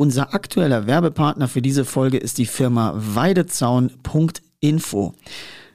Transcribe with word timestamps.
Unser 0.00 0.32
aktueller 0.32 0.86
Werbepartner 0.86 1.48
für 1.48 1.60
diese 1.60 1.84
Folge 1.84 2.18
ist 2.18 2.38
die 2.38 2.46
Firma 2.46 2.92
Weidezaun.info. 2.94 5.14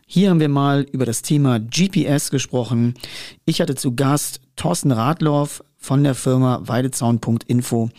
Hier 0.08 0.30
haben 0.30 0.40
wir 0.40 0.48
mal 0.48 0.88
über 0.94 1.06
das 1.06 1.24
Thema 1.24 1.60
GPS 1.60 2.32
gesprochen. 2.32 2.94
Ich 3.44 3.60
hatte 3.60 3.76
zu 3.76 3.98
Gast 3.98 4.40
Thorsten 4.56 4.94
Radloff 4.94 5.62
von 5.84 6.02
der 6.02 6.16
Firma 6.16 6.62
weidezaun.info 6.64 7.90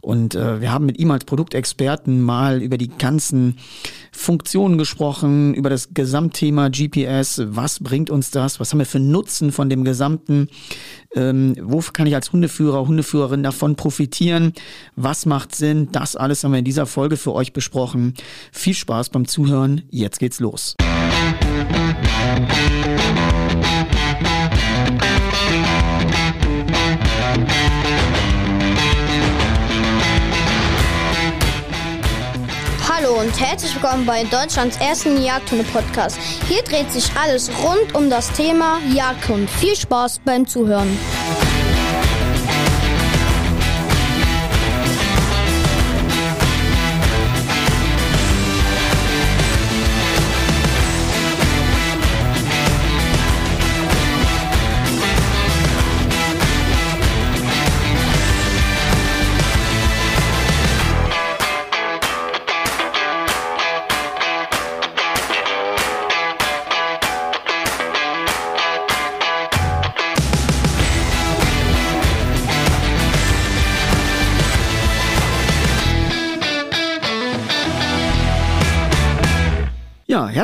und 0.00 0.34
äh, 0.34 0.62
wir 0.62 0.72
haben 0.72 0.86
mit 0.86 0.98
ihm 0.98 1.10
als 1.10 1.26
Produktexperten 1.26 2.22
mal 2.22 2.62
über 2.62 2.78
die 2.78 2.88
ganzen 2.88 3.58
Funktionen 4.12 4.78
gesprochen, 4.78 5.52
über 5.52 5.68
das 5.68 5.90
Gesamtthema 5.92 6.70
GPS, 6.70 7.42
was 7.44 7.80
bringt 7.80 8.08
uns 8.08 8.30
das, 8.30 8.60
was 8.60 8.72
haben 8.72 8.78
wir 8.78 8.86
für 8.86 8.98
Nutzen 8.98 9.52
von 9.52 9.68
dem 9.68 9.84
gesamten, 9.84 10.48
ähm, 11.14 11.54
wo 11.60 11.80
kann 11.92 12.06
ich 12.06 12.14
als 12.14 12.32
Hundeführer, 12.32 12.88
Hundeführerin 12.88 13.42
davon 13.42 13.76
profitieren, 13.76 14.54
was 14.96 15.26
macht 15.26 15.54
Sinn, 15.54 15.90
das 15.92 16.16
alles 16.16 16.44
haben 16.44 16.52
wir 16.52 16.60
in 16.60 16.64
dieser 16.64 16.86
Folge 16.86 17.18
für 17.18 17.34
euch 17.34 17.52
besprochen. 17.52 18.14
Viel 18.52 18.74
Spaß 18.74 19.10
beim 19.10 19.28
Zuhören, 19.28 19.82
jetzt 19.90 20.18
geht's 20.18 20.40
los. 20.40 20.76
Hallo 22.16 23.03
und 33.24 33.40
herzlich 33.40 33.74
willkommen 33.74 34.04
bei 34.04 34.22
Deutschlands 34.24 34.76
ersten 34.76 35.22
Jagdhunde-Podcast. 35.22 36.18
Hier 36.46 36.62
dreht 36.62 36.92
sich 36.92 37.10
alles 37.16 37.50
rund 37.62 37.94
um 37.94 38.10
das 38.10 38.30
Thema 38.32 38.80
Jagdhund. 38.92 39.48
Viel 39.48 39.74
Spaß 39.74 40.20
beim 40.26 40.46
Zuhören. 40.46 40.98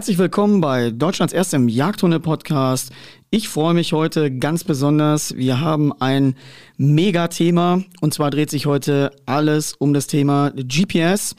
Herzlich 0.00 0.16
willkommen 0.16 0.62
bei 0.62 0.88
Deutschlands 0.92 1.34
erstem 1.34 1.68
Jagdhunde-Podcast. 1.68 2.90
Ich 3.28 3.50
freue 3.50 3.74
mich 3.74 3.92
heute 3.92 4.34
ganz 4.34 4.64
besonders. 4.64 5.36
Wir 5.36 5.60
haben 5.60 5.92
ein 6.00 6.36
Mega-Thema 6.78 7.82
und 8.00 8.14
zwar 8.14 8.30
dreht 8.30 8.48
sich 8.48 8.64
heute 8.64 9.12
alles 9.26 9.74
um 9.74 9.92
das 9.92 10.06
Thema 10.06 10.52
GPS. 10.52 11.36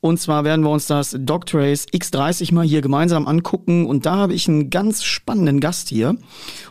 Und 0.00 0.18
zwar 0.18 0.42
werden 0.42 0.64
wir 0.64 0.70
uns 0.70 0.88
das 0.88 1.14
Dogtrace 1.16 1.86
X30 1.86 2.52
mal 2.52 2.66
hier 2.66 2.80
gemeinsam 2.80 3.28
angucken 3.28 3.86
und 3.86 4.06
da 4.06 4.16
habe 4.16 4.34
ich 4.34 4.48
einen 4.48 4.70
ganz 4.70 5.04
spannenden 5.04 5.60
Gast 5.60 5.88
hier 5.88 6.16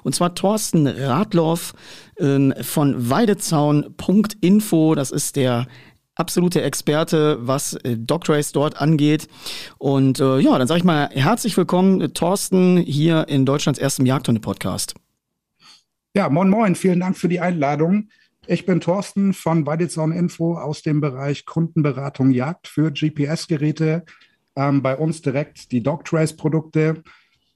und 0.04 0.14
zwar 0.14 0.36
Thorsten 0.36 0.88
Radloff 0.88 1.74
ähm, 2.20 2.54
von 2.62 3.10
weidezaun.info. 3.10 4.94
Das 4.94 5.10
ist 5.10 5.38
der 5.38 5.68
absolute 6.20 6.62
Experte, 6.62 7.38
was 7.42 7.74
äh, 7.74 7.98
Dogtrace 7.98 8.52
dort 8.52 8.80
angeht. 8.80 9.28
Und 9.78 10.20
äh, 10.20 10.40
ja, 10.40 10.58
dann 10.58 10.68
sage 10.68 10.80
ich 10.80 10.84
mal 10.84 11.10
herzlich 11.12 11.56
willkommen, 11.56 12.02
äh, 12.02 12.10
Thorsten, 12.10 12.78
hier 12.78 13.28
in 13.30 13.46
Deutschlands 13.46 13.80
erstem 13.80 14.06
Jagdhunde-Podcast. 14.06 14.96
Ja, 16.14 16.30
moin 16.30 16.50
moin, 16.50 16.76
vielen 16.76 17.00
Dank 17.00 17.18
für 17.18 17.30
die 17.30 17.40
Einladung. 17.40 18.10
Ich 18.48 18.66
bin 18.66 18.82
Thorsten 18.82 19.34
von 19.34 19.66
Weidezaun 19.66 20.12
Info 20.12 20.58
aus 20.58 20.82
dem 20.82 21.02
Bereich 21.02 21.46
Kundenberatung 21.46 22.32
Jagd 22.32 22.68
für 22.68 22.92
GPS-Geräte. 22.92 24.04
Ähm, 24.56 24.82
bei 24.82 24.98
uns 24.98 25.22
direkt 25.22 25.72
die 25.72 25.82
Dogtrace-Produkte. 25.84 27.04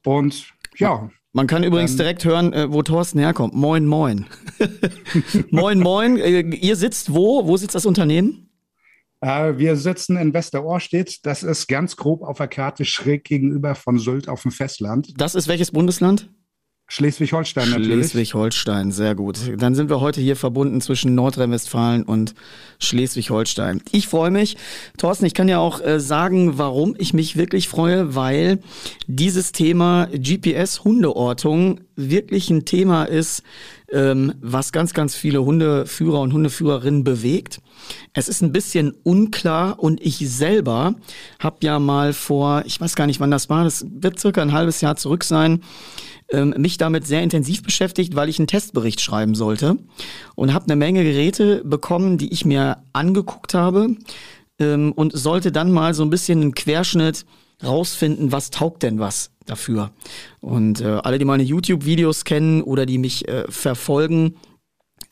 Und 0.05 0.53
ja, 0.77 1.09
man 1.33 1.47
kann 1.47 1.63
übrigens 1.63 1.91
ähm, 1.91 1.97
direkt 1.97 2.25
hören, 2.25 2.53
äh, 2.53 2.71
wo 2.71 2.83
Thorsten 2.83 3.19
herkommt. 3.19 3.55
Moin, 3.55 3.87
moin. 3.87 4.27
moin, 5.49 5.79
moin. 5.79 6.17
Äh, 6.17 6.41
ihr 6.41 6.75
sitzt 6.75 7.11
wo? 7.13 7.47
Wo 7.47 7.57
sitzt 7.57 7.73
das 7.73 7.87
Unternehmen? 7.87 8.52
Äh, 9.23 9.57
wir 9.57 9.77
sitzen 9.77 10.17
in 10.17 10.33
Westerohrstedt. 10.33 11.25
Das 11.25 11.43
ist 11.43 11.67
ganz 11.67 11.95
grob 11.95 12.23
auf 12.23 12.37
der 12.37 12.49
Karte 12.49 12.83
schräg 12.83 13.23
gegenüber 13.23 13.73
von 13.73 13.97
Sylt 13.97 14.27
auf 14.27 14.41
dem 14.41 14.51
Festland. 14.51 15.13
Das 15.17 15.33
ist 15.33 15.47
welches 15.47 15.71
Bundesland? 15.71 16.29
Schleswig-Holstein 16.87 17.69
natürlich. 17.69 18.11
Schleswig-Holstein, 18.11 18.91
sehr 18.91 19.15
gut. 19.15 19.39
Dann 19.57 19.73
sind 19.73 19.89
wir 19.89 20.01
heute 20.01 20.19
hier 20.19 20.35
verbunden 20.35 20.81
zwischen 20.81 21.15
Nordrhein-Westfalen 21.15 22.03
und 22.03 22.35
Schleswig-Holstein. 22.79 23.81
Ich 23.91 24.09
freue 24.09 24.29
mich. 24.29 24.57
Thorsten, 24.97 25.25
ich 25.25 25.33
kann 25.33 25.47
ja 25.47 25.59
auch 25.59 25.79
äh, 25.81 26.01
sagen, 26.01 26.57
warum 26.57 26.93
ich 26.97 27.13
mich 27.13 27.37
wirklich 27.37 27.69
freue, 27.69 28.15
weil 28.15 28.59
dieses 29.07 29.53
Thema 29.53 30.07
GPS-Hundeortung 30.11 31.79
wirklich 31.95 32.49
ein 32.49 32.65
Thema 32.65 33.05
ist, 33.05 33.43
ähm, 33.93 34.33
was 34.41 34.71
ganz, 34.71 34.93
ganz 34.93 35.15
viele 35.15 35.45
Hundeführer 35.45 36.19
und 36.19 36.33
Hundeführerinnen 36.33 37.03
bewegt. 37.03 37.61
Es 38.13 38.27
ist 38.27 38.41
ein 38.41 38.51
bisschen 38.51 38.93
unklar 39.03 39.79
und 39.79 40.01
ich 40.01 40.17
selber 40.17 40.95
habe 41.39 41.57
ja 41.61 41.79
mal 41.79 42.13
vor, 42.13 42.63
ich 42.65 42.81
weiß 42.81 42.95
gar 42.95 43.07
nicht, 43.07 43.19
wann 43.19 43.31
das 43.31 43.49
war, 43.49 43.63
das 43.63 43.85
wird 43.89 44.19
circa 44.19 44.41
ein 44.41 44.51
halbes 44.51 44.81
Jahr 44.81 44.95
zurück 44.95 45.23
sein, 45.23 45.61
ähm, 46.31 46.55
mich 46.57 46.77
damit 46.77 47.05
sehr 47.05 47.21
intensiv 47.21 47.61
beschäftigt, 47.61 48.15
weil 48.15 48.29
ich 48.29 48.39
einen 48.39 48.47
Testbericht 48.47 48.99
schreiben 48.99 49.35
sollte 49.35 49.77
und 50.35 50.53
habe 50.53 50.65
eine 50.65 50.75
Menge 50.75 51.03
Geräte 51.03 51.63
bekommen, 51.63 52.17
die 52.17 52.33
ich 52.33 52.45
mir 52.45 52.77
angeguckt 52.93 53.53
habe 53.53 53.95
ähm, 54.59 54.91
und 54.93 55.15
sollte 55.15 55.51
dann 55.51 55.71
mal 55.71 55.93
so 55.93 56.03
ein 56.03 56.09
bisschen 56.09 56.41
einen 56.41 56.55
Querschnitt 56.55 57.25
rausfinden, 57.65 58.31
was 58.31 58.49
taugt 58.49 58.83
denn 58.83 58.99
was 58.99 59.31
dafür. 59.45 59.91
Und 60.39 60.81
äh, 60.81 60.85
alle, 60.85 61.19
die 61.19 61.25
meine 61.25 61.43
YouTube-Videos 61.43 62.25
kennen 62.25 62.61
oder 62.61 62.85
die 62.85 62.97
mich 62.97 63.27
äh, 63.27 63.45
verfolgen, 63.49 64.35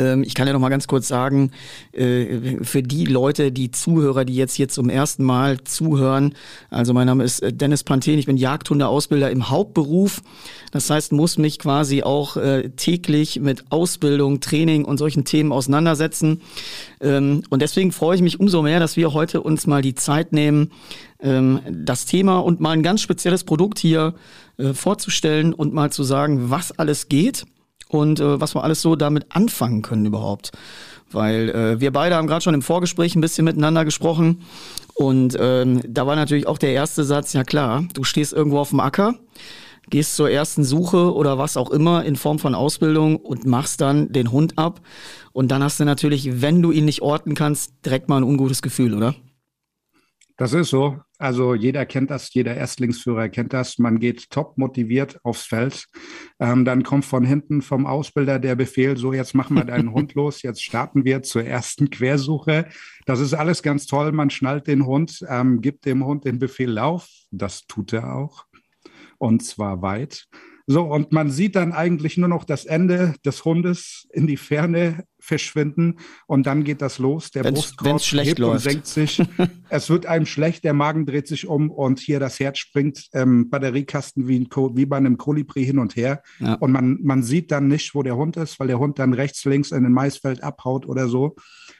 ähm, 0.02 0.24
ich 0.24 0.34
kann 0.34 0.48
ja 0.48 0.54
noch 0.54 0.60
mal 0.60 0.70
ganz 0.70 0.88
kurz 0.88 1.08
sagen, 1.08 1.52
äh, 1.94 2.64
für 2.64 2.84
die 2.84 3.06
Leute, 3.06 3.52
die 3.52 3.72
Zuhörer, 3.72 4.26
die 4.26 4.36
jetzt 4.36 4.56
hier 4.56 4.68
zum 4.68 4.90
ersten 4.90 5.24
Mal 5.24 5.64
zuhören, 5.64 6.34
also 6.70 6.94
mein 6.94 7.08
Name 7.08 7.24
ist 7.24 7.42
äh, 7.42 7.54
Dennis 7.54 7.84
Panthen, 7.84 8.18
ich 8.18 8.26
bin 8.26 8.38
Jagdhundeausbilder 8.38 9.30
im 9.32 9.50
Hauptberuf. 9.50 10.22
Das 10.72 10.90
heißt, 10.90 11.12
muss 11.12 11.38
mich 11.38 11.60
quasi 11.60 12.04
auch 12.04 12.38
äh, 12.38 12.70
täglich 12.70 13.40
mit 13.40 13.66
Ausbildung, 13.72 14.40
Training 14.40 14.86
und 14.86 14.98
solchen 14.98 15.26
Themen 15.26 15.52
auseinandersetzen. 15.52 16.42
Ähm, 17.02 17.44
und 17.50 17.62
deswegen 17.62 17.92
freue 17.92 18.16
ich 18.16 18.22
mich 18.22 18.40
umso 18.40 18.62
mehr, 18.62 18.80
dass 18.80 18.98
wir 18.98 19.14
heute 19.14 19.42
uns 19.42 19.68
mal 19.68 19.82
die 19.82 19.96
Zeit 19.96 20.32
nehmen, 20.32 20.72
das 21.22 22.06
Thema 22.06 22.40
und 22.40 22.60
mal 22.60 22.72
ein 22.72 22.82
ganz 22.82 23.02
spezielles 23.02 23.44
Produkt 23.44 23.78
hier 23.78 24.16
vorzustellen 24.74 25.54
und 25.54 25.74
mal 25.74 25.92
zu 25.92 26.04
sagen, 26.04 26.50
was 26.50 26.72
alles 26.72 27.10
geht 27.10 27.46
und 27.92 28.20
äh, 28.20 28.40
was 28.40 28.56
wir 28.56 28.64
alles 28.64 28.82
so 28.82 28.96
damit 28.96 29.26
anfangen 29.30 29.82
können 29.82 30.06
überhaupt. 30.06 30.52
Weil 31.12 31.50
äh, 31.50 31.80
wir 31.80 31.92
beide 31.92 32.16
haben 32.16 32.28
gerade 32.28 32.42
schon 32.42 32.54
im 32.54 32.62
Vorgespräch 32.62 33.16
ein 33.16 33.22
bisschen 33.22 33.46
miteinander 33.46 33.86
gesprochen 33.86 34.44
und 34.94 35.38
ähm, 35.40 35.82
da 35.88 36.08
war 36.08 36.16
natürlich 36.16 36.48
auch 36.48 36.58
der 36.58 36.72
erste 36.72 37.04
Satz, 37.04 37.34
ja 37.34 37.44
klar, 37.44 37.84
du 37.94 38.04
stehst 38.04 38.34
irgendwo 38.34 38.60
auf 38.60 38.70
dem 38.70 38.80
Acker, 38.80 39.16
gehst 39.90 40.16
zur 40.16 40.30
ersten 40.30 40.64
Suche 40.64 41.14
oder 41.14 41.38
was 41.38 41.58
auch 41.58 41.70
immer 41.70 42.06
in 42.06 42.16
Form 42.16 42.40
von 42.40 42.56
Ausbildung 42.56 43.18
und 43.18 43.46
machst 43.46 43.82
dann 43.82 44.12
den 44.14 44.32
Hund 44.32 44.58
ab 44.58 44.80
und 45.34 45.52
dann 45.52 45.62
hast 45.62 45.80
du 45.80 45.86
natürlich, 45.86 46.42
wenn 46.42 46.62
du 46.62 46.72
ihn 46.72 46.86
nicht 46.86 47.02
orten 47.02 47.36
kannst, 47.36 47.74
direkt 47.86 48.08
mal 48.08 48.18
ein 48.18 48.24
ungutes 48.24 48.62
Gefühl, 48.62 48.94
oder? 48.94 49.16
Das 50.38 50.54
ist 50.54 50.70
so. 50.70 50.98
Also 51.22 51.54
jeder 51.54 51.86
kennt 51.86 52.10
das, 52.10 52.34
jeder 52.34 52.56
Erstlingsführer 52.56 53.30
kennt 53.30 53.54
das. 53.54 53.78
Man 53.78 54.00
geht 54.00 54.32
top 54.32 54.58
motiviert 54.58 55.20
aufs 55.24 55.46
Feld. 55.46 55.86
Ähm, 56.40 56.66
dann 56.66 56.82
kommt 56.84 57.06
von 57.06 57.24
hinten 57.24 57.62
vom 57.62 57.86
Ausbilder 57.86 58.40
der 58.40 58.56
Befehl, 58.56 58.98
so 58.98 59.14
jetzt 59.14 59.36
machen 59.36 59.56
wir 59.56 59.64
deinen 59.64 59.94
Hund 59.94 60.14
los, 60.16 60.42
jetzt 60.42 60.64
starten 60.64 61.06
wir 61.06 61.22
zur 61.22 61.44
ersten 61.44 61.92
Quersuche. 61.92 62.68
Das 63.06 63.20
ist 63.20 63.34
alles 63.34 63.62
ganz 63.62 63.86
toll. 63.86 64.12
Man 64.12 64.32
schnallt 64.32 64.66
den 64.66 64.86
Hund, 64.86 65.24
ähm, 65.30 65.62
gibt 65.62 65.86
dem 65.86 66.04
Hund 66.04 66.26
den 66.26 66.40
Befehl 66.40 66.72
Lauf. 66.72 67.08
Das 67.30 67.68
tut 67.68 67.94
er 67.94 68.16
auch. 68.16 68.46
Und 69.20 69.44
zwar 69.46 69.84
weit. 69.84 70.28
So, 70.68 70.84
und 70.84 71.12
man 71.12 71.30
sieht 71.30 71.56
dann 71.56 71.72
eigentlich 71.72 72.18
nur 72.18 72.30
noch 72.30 72.44
das 72.44 72.66
Ende 72.66 73.16
des 73.26 73.44
Hundes 73.46 74.08
in 74.12 74.28
die 74.28 74.38
Ferne 74.38 75.06
verschwinden 75.20 75.98
und 76.28 76.46
dann 76.48 76.64
geht 76.64 76.82
das 76.82 76.98
los. 76.98 77.32
Der 77.32 77.44
wenn's, 77.44 77.60
Brustkorb 77.60 77.88
wenn's 77.88 78.06
schlecht 78.06 78.40
läuft. 78.40 78.66
und 78.66 78.72
senkt 78.72 78.88
sich. 78.88 79.22
es 79.70 79.90
wird 79.90 80.06
einem 80.06 80.26
schlecht, 80.26 80.64
der 80.64 80.74
Magen 80.74 81.06
dreht 81.06 81.28
sich 81.28 81.48
um 81.48 81.70
und 81.70 82.00
hier 82.00 82.20
das 82.20 82.40
Herz 82.40 82.58
springt 82.58 83.08
im 83.14 83.50
Batteriekasten 83.50 84.28
wie, 84.28 84.40
ein, 84.40 84.50
wie 84.76 84.86
bei 84.86 84.98
einem 84.98 85.18
Kolibri 85.18 85.64
hin 85.64 85.80
und 85.80 85.96
her. 85.96 86.22
Ja. 86.40 86.56
Und 86.56 86.72
man, 86.72 87.00
man 87.02 87.24
sieht 87.24 87.52
dann 87.52 87.68
nicht, 87.68 87.96
wo 87.96 88.04
der 88.04 88.18
Hund 88.18 88.38
ist, 88.38 88.60
weil 88.60 88.68
der 88.68 88.80
Hund 88.80 89.00
dann 89.00 89.14
rechts, 89.14 89.46
links 89.46 89.72
in 89.72 89.84
den 89.84 89.94
Maisfeld 89.94 90.44
abhaut 90.44 90.86
oder 90.86 91.08
so. 91.08 91.36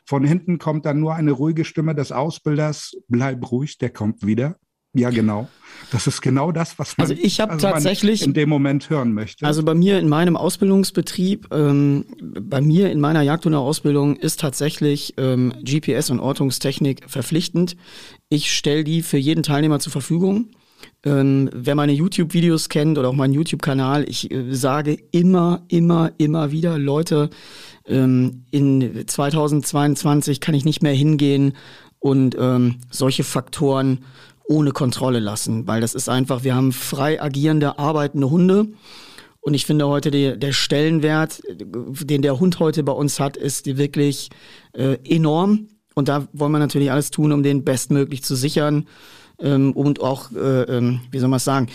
Von 0.06 0.24
hinten 0.24 0.60
kommt 0.60 0.86
dann 0.86 1.00
nur 1.00 1.16
eine 1.16 1.32
ruhige 1.32 1.66
Stimme 1.66 1.96
des 1.96 2.12
Ausbilders, 2.12 2.96
bleib 3.08 3.52
ruhig, 3.52 3.78
der 3.78 3.90
kommt 3.90 4.26
wieder. 4.26 4.58
Ja, 4.94 5.10
genau. 5.10 5.48
Das 5.92 6.08
ist 6.08 6.22
genau 6.22 6.52
das, 6.52 6.80
was 6.80 6.98
man, 6.98 7.10
also 7.10 7.22
ich 7.22 7.40
habe 7.42 7.54
also 7.54 7.68
tatsächlich 7.68 8.24
in 8.24 8.34
dem 8.34 8.50
Moment 8.50 8.90
hören 8.90 9.14
möchte. 9.14 9.46
Also 9.46 9.64
bei 9.64 9.74
mir 9.74 10.00
in 10.00 10.08
meinem 10.08 10.38
Ausbildungsbetrieb, 10.38 11.48
ähm, 11.52 12.06
bei 12.22 12.62
mir 12.62 12.92
in 12.92 13.00
meiner 13.02 13.22
Jagdhundeausbildung 13.22 14.16
ist 14.16 14.40
tatsächlich 14.40 15.16
ähm, 15.18 15.54
GPS 15.64 16.10
und 16.10 16.20
Ortungstechnik 16.20 17.10
verpflichtend. 17.10 17.76
Ich 18.30 18.54
stelle 18.54 18.84
die 18.84 19.02
für 19.02 19.18
jeden 19.18 19.44
Teilnehmer 19.44 19.80
zur 19.80 19.92
Verfügung. 19.92 20.52
Ähm, 21.04 21.50
wer 21.54 21.76
meine 21.76 21.92
YouTube-Videos 21.92 22.70
kennt 22.70 22.98
oder 22.98 23.10
auch 23.10 23.14
meinen 23.14 23.34
YouTube-Kanal, 23.34 24.08
ich 24.08 24.32
äh, 24.32 24.54
sage 24.54 24.98
immer, 25.12 25.66
immer, 25.68 26.12
immer 26.18 26.52
wieder, 26.52 26.78
Leute, 26.78 27.30
ähm, 27.86 28.46
in 28.52 29.04
2022 29.08 30.40
kann 30.40 30.56
ich 30.56 30.64
nicht 30.64 30.84
mehr 30.84 30.94
hingehen 30.94 31.54
und 32.00 32.36
ähm, 32.40 32.78
solche 32.90 33.24
Faktoren 33.24 34.06
ohne 34.52 34.72
Kontrolle 34.72 35.20
lassen, 35.20 35.66
weil 35.66 35.80
das 35.80 35.96
ist 35.96 36.10
einfach, 36.10 36.44
wir 36.44 36.54
haben 36.54 36.74
frei 36.74 37.22
agierende, 37.22 37.80
arbeitende 37.80 38.30
Hunde. 38.30 38.68
Und 39.40 39.54
ich 39.54 39.66
finde 39.66 39.88
heute 39.88 40.12
die, 40.12 40.38
der 40.38 40.52
Stellenwert, 40.52 41.42
den 41.50 42.22
der 42.22 42.40
Hund 42.40 42.60
heute 42.60 42.84
bei 42.84 42.92
uns 42.92 43.20
hat, 43.20 43.38
ist 43.38 43.66
wirklich 43.78 44.30
äh, 44.74 44.98
enorm. 45.04 45.70
Und 45.96 46.10
da 46.10 46.28
wollen 46.34 46.52
wir 46.52 46.60
natürlich 46.60 46.92
alles 46.92 47.12
tun, 47.12 47.32
um 47.32 47.42
den 47.42 47.64
bestmöglich 47.64 48.24
zu 48.24 48.36
sichern. 48.36 48.88
Ähm, 49.40 49.72
und 49.72 50.02
auch, 50.02 50.32
äh, 50.34 50.64
ähm, 50.64 51.02
wie 51.10 51.20
soll 51.20 51.30
man 51.30 51.38
es 51.38 51.46
sagen, 51.46 51.68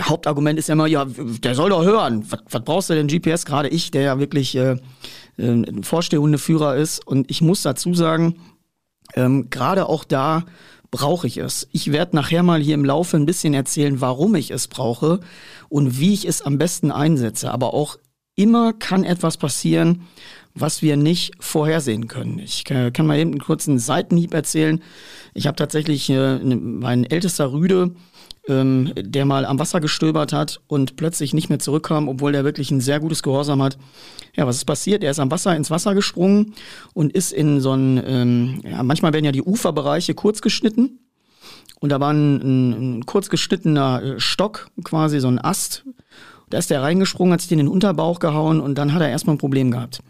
Hauptargument 0.00 0.58
ist 0.58 0.68
ja 0.68 0.72
immer, 0.72 0.86
ja, 0.86 1.04
der 1.04 1.54
soll 1.54 1.70
doch 1.70 1.84
hören. 1.84 2.24
Was, 2.30 2.40
was 2.48 2.64
brauchst 2.64 2.88
du 2.88 2.94
denn 2.94 3.08
GPS? 3.08 3.44
Gerade 3.44 3.68
ich, 3.68 3.90
der 3.90 4.02
ja 4.02 4.18
wirklich 4.18 4.56
äh, 4.56 4.76
ein 5.38 5.82
Vorstehhundeführer 5.82 6.76
ist. 6.76 7.06
Und 7.06 7.30
ich 7.30 7.42
muss 7.42 7.62
dazu 7.62 7.92
sagen, 7.94 8.36
ähm, 9.14 9.50
gerade 9.50 9.88
auch 9.88 10.04
da, 10.04 10.44
brauche 10.90 11.26
ich 11.26 11.38
es. 11.38 11.68
Ich 11.72 11.92
werde 11.92 12.16
nachher 12.16 12.42
mal 12.42 12.60
hier 12.60 12.74
im 12.74 12.84
Laufe 12.84 13.16
ein 13.16 13.26
bisschen 13.26 13.54
erzählen, 13.54 14.00
warum 14.00 14.34
ich 14.34 14.50
es 14.50 14.68
brauche 14.68 15.20
und 15.68 15.98
wie 15.98 16.14
ich 16.14 16.26
es 16.26 16.42
am 16.42 16.58
besten 16.58 16.90
einsetze. 16.90 17.50
Aber 17.50 17.74
auch 17.74 17.98
immer 18.34 18.72
kann 18.72 19.04
etwas 19.04 19.36
passieren, 19.36 20.02
was 20.54 20.82
wir 20.82 20.96
nicht 20.96 21.32
vorhersehen 21.38 22.08
können. 22.08 22.38
Ich 22.38 22.64
kann 22.64 23.06
mal 23.06 23.18
eben 23.18 23.32
einen 23.32 23.40
kurzen 23.40 23.78
Seitenhieb 23.78 24.32
erzählen. 24.32 24.82
Ich 25.34 25.46
habe 25.46 25.56
tatsächlich 25.56 26.08
äh, 26.08 26.38
mein 26.38 27.04
ältester 27.04 27.52
Rüde, 27.52 27.94
ähm, 28.48 28.92
der 28.96 29.24
mal 29.24 29.44
am 29.44 29.58
Wasser 29.58 29.80
gestöbert 29.80 30.32
hat 30.32 30.60
und 30.66 30.96
plötzlich 30.96 31.34
nicht 31.34 31.48
mehr 31.48 31.58
zurückkam, 31.58 32.08
obwohl 32.08 32.32
der 32.32 32.44
wirklich 32.44 32.70
ein 32.70 32.80
sehr 32.80 33.00
gutes 33.00 33.22
Gehorsam 33.22 33.62
hat. 33.62 33.78
Ja, 34.34 34.46
was 34.46 34.56
ist 34.56 34.64
passiert? 34.64 35.02
Er 35.02 35.10
ist 35.10 35.18
am 35.18 35.30
Wasser 35.30 35.56
ins 35.56 35.70
Wasser 35.70 35.94
gesprungen 35.94 36.54
und 36.94 37.12
ist 37.12 37.32
in 37.32 37.60
so 37.60 37.72
ein, 37.72 38.02
ähm, 38.06 38.60
ja, 38.64 38.82
manchmal 38.82 39.12
werden 39.12 39.24
ja 39.24 39.32
die 39.32 39.42
Uferbereiche 39.42 40.14
kurz 40.14 40.40
geschnitten. 40.42 41.00
Und 41.80 41.90
da 41.90 42.00
war 42.00 42.12
ein, 42.12 42.36
ein, 42.36 42.98
ein 42.98 43.06
kurz 43.06 43.28
geschnittener 43.28 44.02
äh, 44.02 44.20
Stock, 44.20 44.70
quasi 44.84 45.20
so 45.20 45.28
ein 45.28 45.38
Ast. 45.38 45.84
Da 46.48 46.58
ist 46.58 46.70
er 46.70 46.82
reingesprungen, 46.82 47.32
hat 47.32 47.40
sich 47.40 47.52
in 47.52 47.58
den 47.58 47.68
Unterbauch 47.68 48.20
gehauen 48.20 48.60
und 48.60 48.76
dann 48.76 48.92
hat 48.92 49.02
er 49.02 49.08
erstmal 49.08 49.34
ein 49.34 49.40
Problem 49.40 49.70
gehabt. 49.70 50.00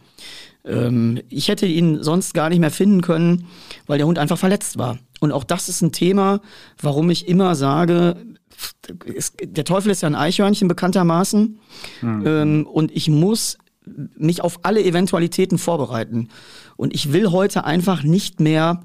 Ähm, 0.65 1.21
ich 1.29 1.49
hätte 1.49 1.67
ihn 1.67 2.03
sonst 2.03 2.35
gar 2.35 2.51
nicht 2.51 2.59
mehr 2.59 2.71
finden 2.71 3.01
können, 3.01 3.47
weil 3.87 3.99
der 3.99 4.07
Hund 4.07 4.19
einfach 4.19 4.39
verletzt 4.39 4.79
war. 4.79 4.99
Und 5.21 5.33
auch 5.33 5.45
das 5.45 5.69
ist 5.69 5.83
ein 5.83 5.93
Thema, 5.93 6.41
warum 6.81 7.11
ich 7.11 7.29
immer 7.29 7.55
sage, 7.55 8.17
es, 9.15 9.33
der 9.43 9.65
Teufel 9.65 9.91
ist 9.91 10.03
ja 10.03 10.09
ein 10.09 10.15
Eichhörnchen 10.15 10.69
bekanntermaßen. 10.69 11.59
Mhm. 12.03 12.27
Ähm, 12.27 12.67
und 12.67 12.95
ich 12.95 13.09
muss 13.09 13.59
mich 14.17 14.43
auf 14.43 14.61
alle 14.63 14.85
Eventualitäten 14.85 15.59
vorbereiten. 15.59 16.29
Und 16.77 16.95
ich 16.95 17.13
will 17.13 17.31
heute 17.31 17.65
einfach 17.65 18.03
nicht 18.03 18.41
mehr 18.41 18.83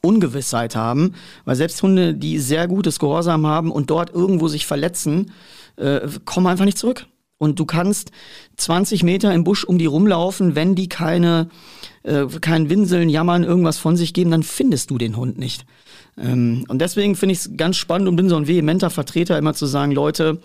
Ungewissheit 0.00 0.76
haben, 0.76 1.14
weil 1.44 1.56
selbst 1.56 1.82
Hunde, 1.82 2.14
die 2.14 2.38
sehr 2.38 2.68
gutes 2.68 2.98
Gehorsam 2.98 3.46
haben 3.46 3.70
und 3.70 3.90
dort 3.90 4.10
irgendwo 4.10 4.48
sich 4.48 4.66
verletzen, 4.66 5.32
äh, 5.76 6.00
kommen 6.24 6.46
einfach 6.46 6.64
nicht 6.64 6.78
zurück. 6.78 7.06
Und 7.38 7.60
du 7.60 7.66
kannst 7.66 8.10
20 8.56 9.04
Meter 9.04 9.32
im 9.32 9.44
Busch 9.44 9.64
um 9.64 9.78
die 9.78 9.86
rumlaufen, 9.86 10.56
wenn 10.56 10.74
die 10.74 10.88
keine, 10.88 11.48
äh, 12.02 12.26
kein 12.40 12.68
Winseln, 12.68 13.08
Jammern, 13.08 13.44
irgendwas 13.44 13.78
von 13.78 13.96
sich 13.96 14.12
geben, 14.12 14.32
dann 14.32 14.42
findest 14.42 14.90
du 14.90 14.98
den 14.98 15.16
Hund 15.16 15.38
nicht. 15.38 15.64
Ähm, 16.18 16.64
und 16.68 16.80
deswegen 16.80 17.14
finde 17.14 17.34
ich 17.34 17.38
es 17.38 17.56
ganz 17.56 17.76
spannend 17.76 18.08
und 18.08 18.16
bin 18.16 18.28
so 18.28 18.36
ein 18.36 18.48
vehementer 18.48 18.90
Vertreter, 18.90 19.38
immer 19.38 19.54
zu 19.54 19.66
sagen, 19.66 19.92
Leute, 19.92 20.40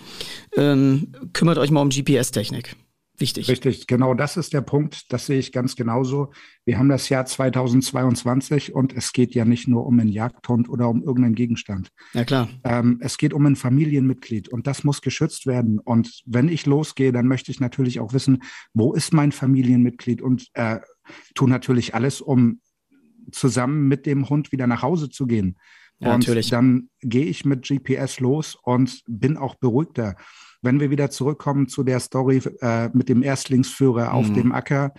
ähm, 0.56 1.13
kümmert 1.34 1.57
euch 1.57 1.72
mal 1.72 1.81
um 1.81 1.90
GPS-Technik 1.90 2.75
wichtig. 3.18 3.48
Richtig, 3.50 3.88
genau 3.88 4.13
das 4.13 4.38
ist 4.38 4.54
der 4.54 4.62
Punkt. 4.62 5.12
Das 5.12 5.25
sehe 5.25 5.39
ich 5.39 5.51
ganz 5.51 5.75
genauso. 5.75 6.31
Wir 6.65 6.77
haben 6.77 6.89
das 6.89 7.10
Jahr 7.10 7.25
2022 7.25 8.74
und 8.74 8.94
es 8.94 9.13
geht 9.13 9.36
ja 9.36 9.45
nicht 9.45 9.68
nur 9.68 9.86
um 9.86 10.00
einen 10.00 10.10
Jagdhund 10.10 10.69
oder 10.69 10.89
um 10.89 11.04
irgendeinen 11.04 11.36
Gegenstand. 11.36 11.89
Ja, 12.13 12.24
klar. 12.24 12.50
Ähm, 12.63 13.00
es 13.01 13.18
geht 13.18 13.33
um 13.33 13.45
ein 13.45 13.56
Familienmitglied 13.56 14.50
und 14.50 14.68
das 14.68 14.83
muss 14.83 15.01
geschützt 15.01 15.45
werden. 15.45 15.80
Und 15.80 16.24
wenn 16.25 16.50
ich 16.50 16.65
losgehe, 16.65 17.12
dann 17.12 17.27
möchte 17.27 17.51
ich 17.51 17.60
natürlich 17.60 18.00
auch 18.00 18.13
wissen, 18.13 18.44
wo 18.74 18.94
ist 18.94 19.13
mein 19.13 19.31
Familienmitglied 19.31 20.21
und 20.21 20.48
äh, 20.54 20.80
tue 21.36 21.50
natürlich 21.50 21.95
alles, 21.95 22.21
um 22.21 22.62
zusammen 23.31 23.88
mit 23.88 24.06
dem 24.06 24.30
Hund 24.30 24.51
wieder 24.51 24.68
nach 24.68 24.81
Hause 24.81 25.09
zu 25.09 25.27
gehen. 25.27 25.57
Ja, 26.00 26.13
und 26.13 26.19
natürlich. 26.19 26.50
dann 26.50 26.89
gehe 27.01 27.25
ich 27.25 27.45
mit 27.45 27.68
GPS 27.68 28.19
los 28.19 28.57
und 28.62 29.04
bin 29.07 29.38
auch 29.38 29.56
beruhigter. 29.56 30.16
Wenn 30.63 30.80
wir 30.80 30.89
wieder 30.89 31.10
zurückkommen 31.10 31.68
zu 31.68 31.83
der 31.83 32.00
Story 32.00 32.42
äh, 32.62 32.89
mit 32.94 33.10
dem 33.10 33.21
Erstlingsführer 33.21 34.10
mhm. 34.10 34.12
auf 34.12 34.33
dem 34.33 34.51
Acker, 34.51 34.94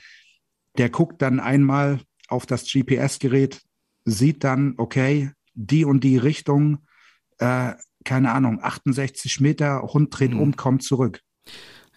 der 0.78 0.90
guckt 0.90 1.22
dann 1.22 1.40
einmal 1.40 2.00
auf 2.28 2.46
das 2.46 2.64
GPS-Gerät, 2.70 3.62
sieht 4.05 4.44
dann, 4.44 4.75
okay, 4.76 5.31
die 5.55 5.84
und 5.84 6.05
die 6.05 6.19
Richtung, 6.19 6.78
äh, 7.38 7.72
keine 8.05 8.32
Ahnung, 8.32 8.61
68 8.62 9.40
Meter, 9.40 9.82
Hund 9.82 10.16
dreht 10.16 10.32
mhm. 10.32 10.40
um, 10.40 10.56
kommt 10.56 10.82
zurück. 10.82 11.20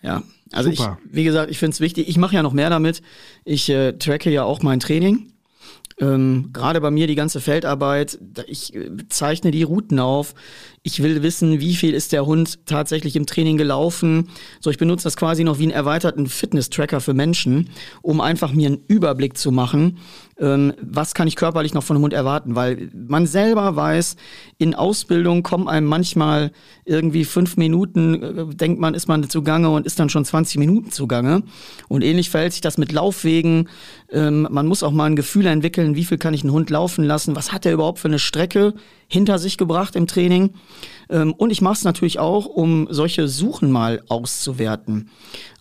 Ja, 0.02 0.24
also 0.52 0.72
Super. 0.72 1.00
ich, 1.06 1.16
wie 1.16 1.24
gesagt, 1.24 1.52
ich 1.52 1.58
finde 1.58 1.74
es 1.74 1.80
wichtig. 1.80 2.08
Ich 2.08 2.18
mache 2.18 2.36
ja 2.36 2.44
noch 2.44 2.54
mehr 2.54 2.70
damit. 2.70 3.02
Ich 3.44 3.70
äh, 3.70 3.94
tracke 3.94 4.30
ja 4.30 4.44
auch 4.44 4.62
mein 4.62 4.80
Training. 4.80 5.34
Ähm, 6.00 6.52
Gerade 6.54 6.80
bei 6.80 6.92
mir 6.92 7.08
die 7.08 7.16
ganze 7.16 7.42
Feldarbeit, 7.42 8.20
ich 8.46 8.76
äh, 8.76 8.90
zeichne 9.10 9.50
die 9.50 9.64
Routen 9.64 10.00
auf. 10.00 10.36
Ich 10.84 11.02
will 11.02 11.24
wissen, 11.24 11.60
wie 11.60 11.76
viel 11.76 11.94
ist 11.94 12.12
der 12.12 12.26
Hund 12.26 12.66
tatsächlich 12.68 13.16
im 13.16 13.26
Training 13.26 13.58
gelaufen. 13.58 14.30
So, 14.60 14.70
ich 14.70 14.78
benutze 14.78 15.06
das 15.06 15.18
quasi 15.18 15.44
noch 15.44 15.58
wie 15.58 15.64
einen 15.64 15.72
erweiterten 15.72 16.28
Fitness-Tracker 16.28 17.02
für 17.02 17.14
Menschen, 17.14 17.70
um 18.04 18.22
einfach 18.22 18.54
mir 18.54 18.68
einen 18.68 18.84
Überblick 18.88 19.38
zu 19.38 19.52
machen, 19.52 19.98
ähm, 20.40 20.74
was 20.82 21.14
kann 21.14 21.28
ich 21.28 21.36
körperlich 21.36 21.74
noch 21.74 21.84
von 21.84 21.96
einem 21.96 22.04
Hund 22.04 22.14
erwarten? 22.14 22.56
Weil 22.56 22.90
man 22.94 23.26
selber 23.26 23.76
weiß, 23.76 24.16
in 24.58 24.76
Ausbildung 24.76 25.44
kommen 25.44 25.68
einem 25.68 25.88
manchmal 25.88 26.52
irgendwie 26.86 27.26
fünf 27.26 27.58
Minuten, 27.58 28.24
äh, 28.24 28.56
denkt 28.56 28.80
man, 28.80 28.94
ist 28.94 29.08
man 29.08 29.28
zugange 29.30 29.70
und 29.70 29.86
ist 29.86 30.00
dann 30.00 30.10
schon 30.10 30.26
20 30.26 30.60
Minuten 30.60 30.92
zugange. 30.92 31.44
Und 31.88 32.04
ähnlich 32.04 32.30
verhält 32.30 32.54
sich 32.54 32.62
das 32.62 32.78
mit 32.78 32.92
Laufwegen. 32.92 33.70
Ähm, 34.12 34.48
man 34.52 34.68
muss 34.68 34.84
auch 34.84 34.92
mal 34.92 35.06
ein 35.06 35.16
Gefühl 35.16 35.48
entwickeln, 35.48 35.96
wie 35.96 36.06
viel 36.06 36.18
kann 36.18 36.34
ich 36.34 36.44
einen 36.44 36.54
Hund 36.54 36.70
laufen 36.70 37.04
lassen? 37.04 37.36
Was 37.36 37.52
hat 37.52 37.66
er 37.66 37.74
überhaupt 37.74 38.00
für 38.00 38.08
eine 38.08 38.20
Strecke 38.20 38.74
hinter 39.08 39.40
sich 39.40 39.58
gebracht 39.58 39.96
im 39.96 40.08
Training? 40.08 40.54
Ähm, 41.10 41.34
und 41.34 41.52
ich 41.52 41.62
mache 41.62 41.76
es 41.76 41.84
natürlich 41.84 42.20
auch, 42.20 42.46
um 42.46 42.88
solche 42.90 43.28
Suchen 43.28 43.72
mal 43.72 44.04
auszuwerten. 44.08 45.10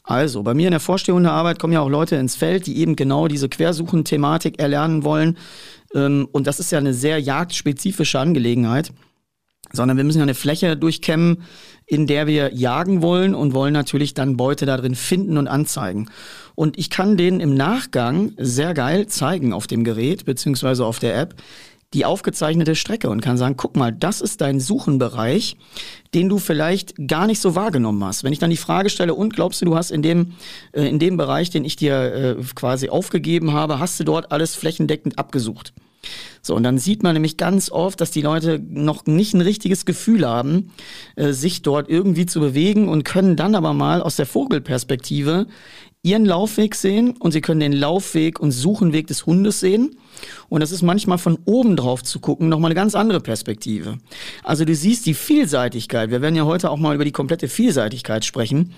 Also, 0.02 0.44
bei 0.44 0.54
mir 0.54 0.68
in 0.68 0.72
der 0.72 0.80
vorstehenden 0.80 1.26
Arbeit 1.26 1.58
kommen 1.58 1.72
ja 1.72 1.80
auch 1.80 1.88
Leute 1.88 2.14
ins 2.14 2.36
Feld, 2.36 2.66
die 2.66 2.78
eben 2.78 2.94
genau 2.94 3.26
diese 3.26 3.48
Quersuchen-Thematik 3.48 4.60
erlernen 4.60 5.02
wollen. 5.02 5.36
Ähm, 5.94 6.28
und 6.30 6.46
das 6.46 6.60
ist 6.60 6.70
ja 6.70 6.78
eine 6.78 6.94
sehr 6.94 7.18
jagdspezifische 7.18 8.18
Angelegenheit. 8.18 8.92
Sondern 9.72 9.96
wir 9.96 10.04
müssen 10.04 10.18
ja 10.18 10.22
eine 10.22 10.34
Fläche 10.34 10.76
durchkämmen, 10.76 11.42
in 11.86 12.06
der 12.06 12.28
wir 12.28 12.54
jagen 12.54 13.02
wollen 13.02 13.34
und 13.34 13.52
wollen 13.52 13.72
natürlich 13.72 14.14
dann 14.14 14.36
Beute 14.36 14.64
da 14.64 14.76
drin 14.76 14.94
finden 14.94 15.38
und 15.38 15.48
anzeigen. 15.48 16.08
Und 16.54 16.78
ich 16.78 16.88
kann 16.88 17.16
denen 17.16 17.40
im 17.40 17.54
Nachgang 17.54 18.32
sehr 18.38 18.74
geil 18.74 19.08
zeigen 19.08 19.52
auf 19.52 19.66
dem 19.66 19.82
Gerät 19.82 20.24
beziehungsweise 20.24 20.86
auf 20.86 21.00
der 21.00 21.18
App, 21.18 21.34
die 21.94 22.04
aufgezeichnete 22.04 22.74
Strecke 22.74 23.08
und 23.08 23.20
kann 23.20 23.38
sagen, 23.38 23.56
guck 23.56 23.76
mal, 23.76 23.92
das 23.92 24.20
ist 24.20 24.40
dein 24.40 24.60
Suchenbereich, 24.60 25.56
den 26.14 26.28
du 26.28 26.38
vielleicht 26.38 26.94
gar 27.06 27.26
nicht 27.26 27.40
so 27.40 27.54
wahrgenommen 27.54 28.02
hast. 28.04 28.24
Wenn 28.24 28.32
ich 28.32 28.38
dann 28.38 28.50
die 28.50 28.56
Frage 28.56 28.90
stelle, 28.90 29.14
und 29.14 29.34
glaubst 29.34 29.60
du, 29.60 29.66
du 29.66 29.76
hast 29.76 29.90
in 29.90 30.02
dem, 30.02 30.32
äh, 30.72 30.88
in 30.88 30.98
dem 30.98 31.16
Bereich, 31.16 31.50
den 31.50 31.64
ich 31.64 31.76
dir 31.76 32.36
äh, 32.38 32.42
quasi 32.54 32.88
aufgegeben 32.88 33.52
habe, 33.52 33.78
hast 33.78 33.98
du 34.00 34.04
dort 34.04 34.32
alles 34.32 34.54
flächendeckend 34.54 35.18
abgesucht? 35.18 35.72
So, 36.42 36.54
und 36.54 36.62
dann 36.62 36.78
sieht 36.78 37.02
man 37.02 37.14
nämlich 37.14 37.36
ganz 37.36 37.70
oft, 37.70 38.00
dass 38.00 38.10
die 38.10 38.22
Leute 38.22 38.60
noch 38.68 39.06
nicht 39.06 39.34
ein 39.34 39.40
richtiges 39.40 39.84
Gefühl 39.84 40.26
haben, 40.26 40.72
äh, 41.16 41.32
sich 41.32 41.62
dort 41.62 41.88
irgendwie 41.88 42.26
zu 42.26 42.40
bewegen 42.40 42.88
und 42.88 43.04
können 43.04 43.36
dann 43.36 43.54
aber 43.54 43.72
mal 43.72 44.02
aus 44.02 44.16
der 44.16 44.26
Vogelperspektive 44.26 45.46
ihren 46.06 46.24
Laufweg 46.24 46.76
sehen 46.76 47.16
und 47.18 47.32
sie 47.32 47.40
können 47.40 47.58
den 47.58 47.72
Laufweg 47.72 48.38
und 48.38 48.52
Suchenweg 48.52 49.08
des 49.08 49.26
Hundes 49.26 49.58
sehen. 49.58 49.98
Und 50.48 50.60
das 50.60 50.70
ist 50.70 50.82
manchmal 50.82 51.18
von 51.18 51.38
oben 51.44 51.76
drauf 51.76 52.02
zu 52.04 52.20
gucken, 52.20 52.48
nochmal 52.48 52.70
eine 52.70 52.76
ganz 52.76 52.94
andere 52.94 53.20
Perspektive. 53.20 53.98
Also 54.44 54.64
du 54.64 54.74
siehst 54.74 55.04
die 55.06 55.14
Vielseitigkeit. 55.14 56.10
Wir 56.10 56.22
werden 56.22 56.36
ja 56.36 56.44
heute 56.44 56.70
auch 56.70 56.78
mal 56.78 56.94
über 56.94 57.04
die 57.04 57.12
komplette 57.12 57.48
Vielseitigkeit 57.48 58.24
sprechen, 58.24 58.72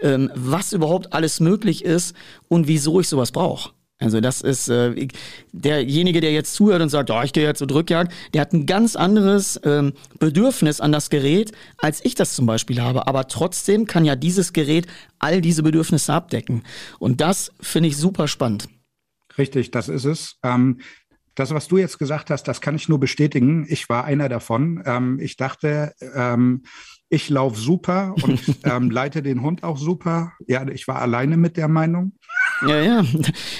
ähm, 0.00 0.30
was 0.34 0.72
überhaupt 0.72 1.12
alles 1.12 1.38
möglich 1.38 1.84
ist 1.84 2.16
und 2.48 2.66
wieso 2.66 2.98
ich 2.98 3.08
sowas 3.08 3.30
brauche. 3.30 3.70
Also 4.00 4.20
das 4.20 4.40
ist 4.40 4.68
äh, 4.68 5.08
derjenige, 5.52 6.20
der 6.20 6.32
jetzt 6.32 6.54
zuhört 6.54 6.80
und 6.80 6.88
sagt, 6.88 7.10
oh, 7.10 7.20
ich 7.22 7.34
gehe 7.34 7.44
jetzt 7.44 7.58
zur 7.58 7.66
Drückjagd, 7.66 8.12
der 8.32 8.40
hat 8.40 8.52
ein 8.54 8.64
ganz 8.64 8.96
anderes 8.96 9.60
ähm, 9.62 9.92
Bedürfnis 10.18 10.80
an 10.80 10.90
das 10.90 11.10
Gerät, 11.10 11.52
als 11.76 12.02
ich 12.04 12.14
das 12.14 12.34
zum 12.34 12.46
Beispiel 12.46 12.80
habe. 12.80 13.06
Aber 13.06 13.28
trotzdem 13.28 13.86
kann 13.86 14.06
ja 14.06 14.16
dieses 14.16 14.54
Gerät 14.54 14.86
all 15.18 15.42
diese 15.42 15.62
Bedürfnisse 15.62 16.14
abdecken. 16.14 16.62
Und 16.98 17.20
das 17.20 17.52
finde 17.60 17.90
ich 17.90 17.98
super 17.98 18.26
spannend. 18.26 18.68
Richtig, 19.36 19.70
das 19.70 19.90
ist 19.90 20.06
es. 20.06 20.36
Ähm, 20.42 20.80
das, 21.34 21.52
was 21.52 21.68
du 21.68 21.76
jetzt 21.76 21.98
gesagt 21.98 22.30
hast, 22.30 22.44
das 22.44 22.60
kann 22.60 22.76
ich 22.76 22.88
nur 22.88 23.00
bestätigen. 23.00 23.66
Ich 23.68 23.88
war 23.88 24.04
einer 24.04 24.28
davon. 24.28 24.82
Ähm, 24.86 25.18
ich 25.20 25.36
dachte, 25.36 25.92
ähm, 26.14 26.64
ich 27.08 27.28
laufe 27.28 27.58
super 27.58 28.14
und 28.22 28.40
ähm, 28.64 28.90
leite 28.90 29.22
den 29.22 29.42
Hund 29.42 29.62
auch 29.62 29.76
super. 29.76 30.32
Ja, 30.46 30.66
ich 30.68 30.88
war 30.88 31.02
alleine 31.02 31.36
mit 31.36 31.56
der 31.56 31.68
Meinung. 31.68 32.12
Ja, 32.62 32.80
ja. 32.80 33.04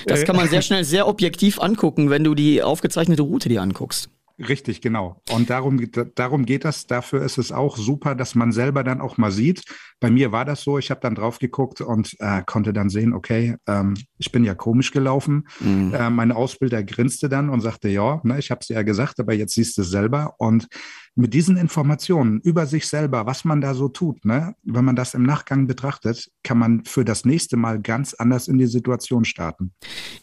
Das 0.07 0.25
kann 0.25 0.37
man 0.37 0.49
sehr 0.49 0.63
schnell 0.63 0.85
sehr 0.85 1.07
objektiv 1.09 1.61
angucken, 1.61 2.11
wenn 2.11 2.25
du 2.25 2.35
die 2.35 2.63
aufgezeichnete 2.63 3.23
Route 3.23 3.49
dir 3.49 3.63
anguckst. 3.63 4.11
Richtig, 4.49 4.81
genau. 4.81 5.21
Und 5.31 5.51
darum, 5.51 5.79
darum 6.15 6.47
geht 6.47 6.65
das. 6.65 6.87
Dafür 6.87 7.23
ist 7.23 7.37
es 7.37 7.53
auch 7.53 7.77
super, 7.77 8.15
dass 8.15 8.35
man 8.35 8.53
selber 8.53 8.83
dann 8.85 9.03
auch 9.03 9.19
mal 9.19 9.31
sieht. 9.31 9.65
Bei 10.01 10.11
mir 10.11 10.33
war 10.33 10.47
das 10.47 10.63
so, 10.63 10.79
ich 10.79 10.91
habe 10.91 11.01
dann 11.01 11.15
drauf 11.15 11.39
geguckt 11.39 11.83
und 11.83 12.17
äh, 12.21 12.43
konnte 12.47 12.73
dann 12.73 12.89
sehen, 12.89 13.13
okay, 13.13 13.57
ähm, 13.67 13.95
ich 14.17 14.33
bin 14.33 14.45
ja 14.45 14.55
komisch 14.55 14.93
gelaufen. 14.93 15.47
Mhm. 15.61 15.93
Äh, 15.93 16.09
mein 16.09 16.33
Ausbilder 16.33 16.83
grinste 16.83 17.29
dann 17.29 17.51
und 17.51 17.61
sagte, 17.61 17.91
ja, 17.91 18.21
ne, 18.25 18.39
ich 18.39 18.51
habe 18.51 18.61
es 18.63 18.69
ja 18.69 18.83
gesagt, 18.83 19.21
aber 19.21 19.35
jetzt 19.35 19.55
siehst 19.55 19.77
du 19.77 19.83
es 19.83 19.91
selber. 19.91 20.35
Und 20.39 20.69
mit 21.17 21.35
diesen 21.35 21.57
Informationen 21.57 22.41
über 22.41 22.67
sich 22.67 22.89
selber, 22.89 23.27
was 23.27 23.45
man 23.45 23.61
da 23.61 23.75
so 23.75 23.89
tut, 23.89 24.25
ne, 24.25 24.55
wenn 24.63 24.85
man 24.85 24.97
das 24.97 25.15
im 25.15 25.23
Nachgang 25.23 25.67
betrachtet, 25.67 26.31
kann 26.43 26.59
man 26.59 26.85
für 26.85 27.05
das 27.05 27.25
nächste 27.25 27.57
Mal 27.57 27.81
ganz 27.81 28.15
anders 28.15 28.49
in 28.49 28.59
die 28.59 28.67
Situation 28.67 29.25
starten. 29.25 29.73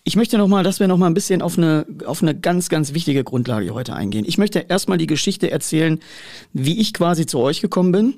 Ich 0.03 0.15
möchte 0.15 0.37
nochmal, 0.37 0.63
dass 0.63 0.79
wir 0.79 0.87
nochmal 0.87 1.09
ein 1.09 1.13
bisschen 1.13 1.41
auf 1.41 1.57
eine, 1.57 1.85
auf 2.05 2.21
eine 2.21 2.39
ganz, 2.39 2.69
ganz 2.69 2.93
wichtige 2.93 3.23
Grundlage 3.23 3.73
heute 3.73 3.95
eingehen. 3.95 4.25
Ich 4.27 4.37
möchte 4.37 4.59
erstmal 4.59 4.97
die 4.97 5.07
Geschichte 5.07 5.51
erzählen, 5.51 5.99
wie 6.53 6.79
ich 6.79 6.93
quasi 6.93 7.25
zu 7.25 7.39
euch 7.39 7.61
gekommen 7.61 7.91
bin. 7.91 8.15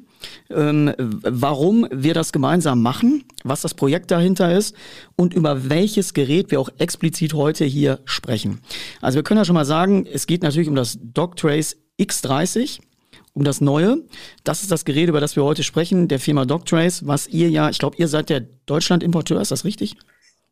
Ähm, 0.50 0.94
warum 0.98 1.88
wir 1.92 2.14
das 2.14 2.34
gemeinsam 2.34 2.82
machen, 2.82 3.24
was 3.46 3.62
das 3.62 3.74
Projekt 3.74 4.12
dahinter 4.12 4.54
ist 4.54 4.76
und 5.16 5.34
über 5.34 5.70
welches 5.70 6.14
Gerät 6.14 6.52
wir 6.52 6.60
auch 6.60 6.68
explizit 6.78 7.34
heute 7.34 7.64
hier 7.64 8.02
sprechen. 8.04 8.60
Also 9.00 9.16
wir 9.16 9.24
können 9.24 9.38
ja 9.38 9.46
schon 9.46 9.56
mal 9.56 9.64
sagen, 9.64 10.06
es 10.06 10.28
geht 10.28 10.44
natürlich 10.44 10.68
um 10.68 10.76
das 10.76 11.00
DocTrace 11.02 11.78
X30 12.00 12.80
um 13.34 13.44
das 13.44 13.62
Neue. 13.62 14.04
Das 14.44 14.62
ist 14.62 14.72
das 14.72 14.86
Gerät, 14.86 15.10
über 15.10 15.22
das 15.22 15.36
wir 15.36 15.44
heute 15.44 15.64
sprechen, 15.64 16.08
der 16.08 16.20
Firma 16.20 16.46
DocTrace, 16.46 17.06
was 17.08 17.28
ihr 17.28 17.50
ja, 17.50 17.70
ich 17.70 17.80
glaube, 17.80 17.98
ihr 17.98 18.08
seid 18.08 18.30
der 18.30 18.42
Deutschland-Importeur, 18.66 19.40
ist 19.42 19.52
das 19.52 19.66
richtig? 19.66 19.98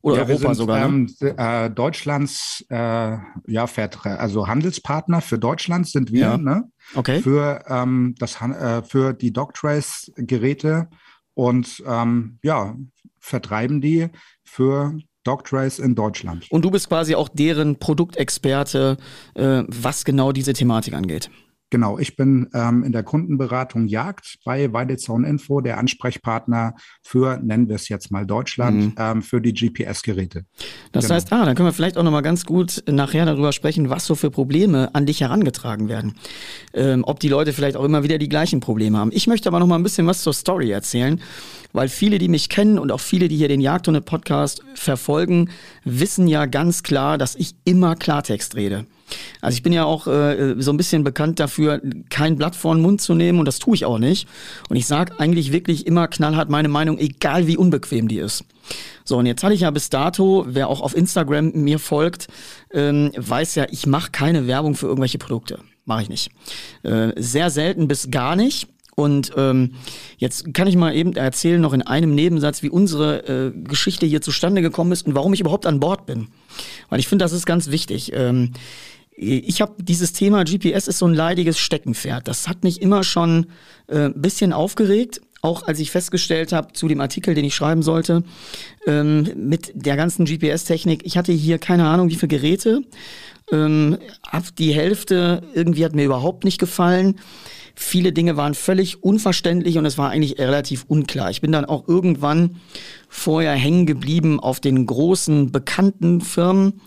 Oder 0.02 0.18
ja, 0.18 0.22
Europa 0.24 0.48
sind, 0.48 0.56
sogar? 0.56 0.88
Ne? 0.88 1.08
Ähm, 1.22 1.36
äh, 1.38 1.70
Deutschlands, 1.70 2.64
äh, 2.70 3.18
ja, 3.48 3.66
also 4.04 4.48
Handelspartner 4.48 5.22
für 5.22 5.40
Deutschland 5.40 5.88
sind 5.88 6.12
wir, 6.12 6.20
ja. 6.20 6.38
ne? 6.38 6.72
Okay. 6.94 7.22
Für, 7.22 7.64
ähm, 7.68 8.16
das, 8.20 8.40
äh, 8.40 8.84
für 8.84 9.14
die 9.14 9.34
DocTrace-Geräte 9.34 10.88
und 11.34 11.84
ähm, 11.86 12.40
ja, 12.44 12.76
vertreiben 13.20 13.82
die 13.82 14.08
für 14.44 14.98
DocTrace 15.28 15.80
in 15.80 15.96
Deutschland. 15.96 16.46
Und 16.50 16.64
du 16.64 16.72
bist 16.72 16.88
quasi 16.88 17.16
auch 17.16 17.30
deren 17.30 17.78
Produktexperte, 17.78 18.98
äh, 19.36 19.64
was 19.68 20.06
genau 20.06 20.32
diese 20.32 20.54
Thematik 20.54 20.94
angeht. 20.94 21.30
Genau, 21.70 22.00
ich 22.00 22.16
bin 22.16 22.48
ähm, 22.54 22.84
in 22.84 22.94
der 22.94 23.04
Kundenberatung 23.04 23.88
Jagd 23.88 24.38
bei 24.46 24.72
Weidezaun 24.72 25.26
Info, 25.26 25.60
der 25.60 25.78
Ansprechpartner 25.78 26.76
für, 27.04 27.40
nennen 27.44 27.68
wir 27.68 27.76
es 27.76 27.90
jetzt 27.90 28.10
mal 28.10 28.26
Deutschland, 28.26 28.78
mhm. 28.78 28.96
ähm, 28.98 29.22
für 29.22 29.42
die 29.42 29.54
GPS-Geräte. 29.54 30.46
Das 30.94 31.06
genau. 31.06 31.16
heißt, 31.16 31.34
ah, 31.34 31.44
dann 31.44 31.56
können 31.56 31.68
wir 31.68 31.74
vielleicht 31.74 31.98
auch 31.98 32.04
nochmal 32.04 32.22
ganz 32.22 32.46
gut 32.46 32.84
nachher 32.90 33.26
darüber 33.26 33.52
sprechen, 33.52 33.90
was 33.90 34.06
so 34.06 34.16
für 34.16 34.32
Probleme 34.32 34.96
an 34.96 35.06
dich 35.06 35.20
herangetragen 35.20 35.90
werden. 35.90 36.16
Ähm, 36.74 37.04
ob 37.06 37.20
die 37.20 37.28
Leute 37.28 37.52
vielleicht 37.52 37.76
auch 37.76 37.84
immer 37.84 38.02
wieder 38.02 38.18
die 38.18 38.30
gleichen 38.30 38.62
Probleme 38.62 38.98
haben. 38.98 39.12
Ich 39.14 39.28
möchte 39.28 39.50
aber 39.50 39.60
nochmal 39.60 39.78
ein 39.78 39.84
bisschen 39.84 40.08
was 40.08 40.22
zur 40.22 40.34
Story 40.34 40.72
erzählen, 40.72 41.20
weil 41.74 41.90
viele, 41.90 42.18
die 42.18 42.30
mich 42.30 42.48
kennen 42.48 42.80
und 42.80 42.94
auch 42.94 43.02
viele, 43.02 43.28
die 43.28 43.36
hier 43.36 43.50
den 43.50 43.62
Jagdhunde-Podcast 43.62 44.64
verfolgen, 44.74 45.50
wissen 45.84 46.28
ja 46.28 46.46
ganz 46.46 46.82
klar, 46.82 47.18
dass 47.18 47.36
ich 47.36 47.56
immer 47.66 47.98
Klartext 47.98 48.56
rede. 48.56 48.86
Also 49.42 49.56
ich 49.56 49.64
bin 49.64 49.74
ja 49.74 49.86
auch 49.86 50.08
äh, 50.08 50.56
so 50.60 50.72
ein 50.72 50.78
bisschen 50.78 51.04
bekannt 51.04 51.40
dafür, 51.40 51.82
kein 52.10 52.36
Blatt 52.36 52.56
vor 52.56 52.76
den 52.76 52.82
Mund 52.82 53.02
zu 53.02 53.14
nehmen 53.14 53.40
und 53.40 53.46
das 53.46 53.60
tue 53.60 53.76
ich 53.76 53.86
auch 53.86 54.00
nicht. 54.00 54.28
Und 54.70 54.76
ich 54.76 54.88
sage 54.88 55.20
eigentlich 55.20 55.52
wirklich 55.52 55.88
immer 55.88 56.08
knallhart 56.08 56.50
meine 56.50 56.68
Meinung, 56.68 56.98
egal 56.98 57.48
wie 57.48 57.58
unbequem 57.58 58.08
die 58.08 58.20
ist. 58.20 58.44
So, 59.06 59.18
und 59.18 59.26
jetzt 59.26 59.44
hatte 59.44 59.54
ich 59.54 59.62
ja 59.62 59.72
bis 59.72 59.90
dato, 59.90 60.46
wer 60.48 60.68
auch 60.68 60.82
auf 60.82 60.96
Instagram 60.96 61.52
mir 61.54 61.80
folgt, 61.80 62.28
ähm, 62.72 63.12
weiß 63.16 63.56
ja, 63.56 63.66
ich 63.72 63.88
mache 63.88 64.12
keine 64.12 64.48
Werbung 64.48 64.76
für 64.76 64.88
irgendwelche 64.88 65.18
Produkte. 65.18 65.60
Mache 65.86 66.02
ich 66.02 66.10
nicht. 66.10 66.32
Äh, 66.84 67.14
sehr 67.16 67.50
selten 67.50 67.88
bis 67.88 68.12
gar 68.12 68.36
nicht. 68.36 68.68
Und 69.00 69.32
ähm, 69.38 69.76
jetzt 70.18 70.56
kann 70.56 70.68
ich 70.68 70.76
mal 70.76 70.96
eben 70.96 71.16
erzählen, 71.16 71.62
noch 71.62 71.74
in 71.74 71.84
einem 71.84 72.16
Nebensatz, 72.16 72.64
wie 72.64 72.70
unsere 72.72 73.28
äh, 73.28 73.52
Geschichte 73.52 74.08
hier 74.08 74.22
zustande 74.22 74.64
gekommen 74.64 74.92
ist 74.92 75.06
und 75.06 75.14
warum 75.14 75.34
ich 75.34 75.40
überhaupt 75.40 75.68
an 75.68 75.80
Bord 75.80 76.08
bin. 76.08 76.30
Weil 76.90 77.00
ich 77.00 77.08
finde, 77.08 77.24
das 77.24 77.32
ist 77.32 77.46
ganz 77.46 77.70
wichtig. 77.70 78.12
Ähm, 78.16 78.54
ich 79.18 79.62
habe 79.62 79.82
dieses 79.82 80.14
Thema 80.14 80.44
GPS 80.44 80.88
ist 80.88 81.00
so 81.00 81.08
ein 81.08 81.14
leidiges 81.16 81.58
Steckenpferd. 81.58 82.28
Das 82.28 82.48
hat 82.48 82.64
mich 82.64 82.84
immer 82.84 83.04
schon 83.04 83.48
äh, 83.88 84.10
bisschen 84.10 84.54
aufgeregt, 84.54 85.22
auch 85.42 85.64
als 85.64 85.80
ich 85.80 85.90
festgestellt 85.90 86.54
habe 86.54 86.74
zu 86.74 86.88
dem 86.88 87.02
Artikel, 87.02 87.34
den 87.34 87.44
ich 87.44 87.56
schreiben 87.56 87.82
sollte, 87.82 88.24
ähm, 88.86 89.28
mit 89.36 89.72
der 89.74 89.96
ganzen 89.96 90.26
GPS-Technik. 90.26 91.04
Ich 91.04 91.18
hatte 91.18 91.32
hier 91.32 91.58
keine 91.58 91.88
Ahnung, 91.88 92.10
wie 92.10 92.16
viele 92.16 92.28
Geräte. 92.28 92.82
Ähm, 93.52 93.98
ab 94.22 94.44
die 94.58 94.74
Hälfte 94.74 95.42
irgendwie 95.54 95.84
hat 95.84 95.96
mir 95.96 96.06
überhaupt 96.06 96.44
nicht 96.44 96.60
gefallen. 96.60 97.16
Viele 97.80 98.12
Dinge 98.12 98.38
waren 98.38 98.56
völlig 98.56 99.04
unverständlich 99.04 99.78
und 99.78 99.86
es 99.86 100.00
war 100.00 100.10
eigentlich 100.10 100.40
relativ 100.40 100.86
unklar. 100.88 101.30
Ich 101.30 101.42
bin 101.42 101.52
dann 101.52 101.64
auch 101.64 101.88
irgendwann 101.88 102.58
vorher 103.08 103.54
hängen 103.54 103.86
geblieben 103.86 104.40
auf 104.40 104.60
den 104.60 104.88
großen 104.88 105.52
bekannten 105.52 106.22
Firmen, 106.22 106.82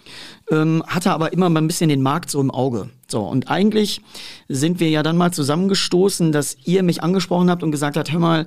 ähm, 0.50 0.82
hatte 0.86 1.12
aber 1.12 1.32
immer 1.32 1.48
mal 1.48 1.60
ein 1.60 1.66
bisschen 1.66 1.88
den 1.88 2.02
Markt 2.02 2.30
so 2.30 2.40
im 2.40 2.50
Auge. 2.50 2.90
So, 3.08 3.22
und 3.22 3.50
eigentlich 3.50 4.00
sind 4.48 4.80
wir 4.80 4.90
ja 4.90 5.02
dann 5.02 5.16
mal 5.16 5.32
zusammengestoßen, 5.32 6.32
dass 6.32 6.56
ihr 6.64 6.82
mich 6.82 7.02
angesprochen 7.02 7.50
habt 7.50 7.62
und 7.62 7.70
gesagt 7.70 7.96
habt, 7.96 8.12
hör 8.12 8.20
mal, 8.20 8.46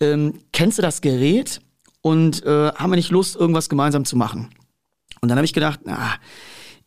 ähm, 0.00 0.34
kennst 0.52 0.78
du 0.78 0.82
das 0.82 1.00
Gerät? 1.00 1.60
Und 2.00 2.44
äh, 2.44 2.72
haben 2.72 2.90
wir 2.90 2.96
nicht 2.96 3.10
Lust, 3.10 3.36
irgendwas 3.36 3.68
gemeinsam 3.68 4.04
zu 4.04 4.16
machen? 4.16 4.50
Und 5.20 5.28
dann 5.28 5.38
habe 5.38 5.44
ich 5.44 5.52
gedacht, 5.52 5.80
na, 5.84 6.14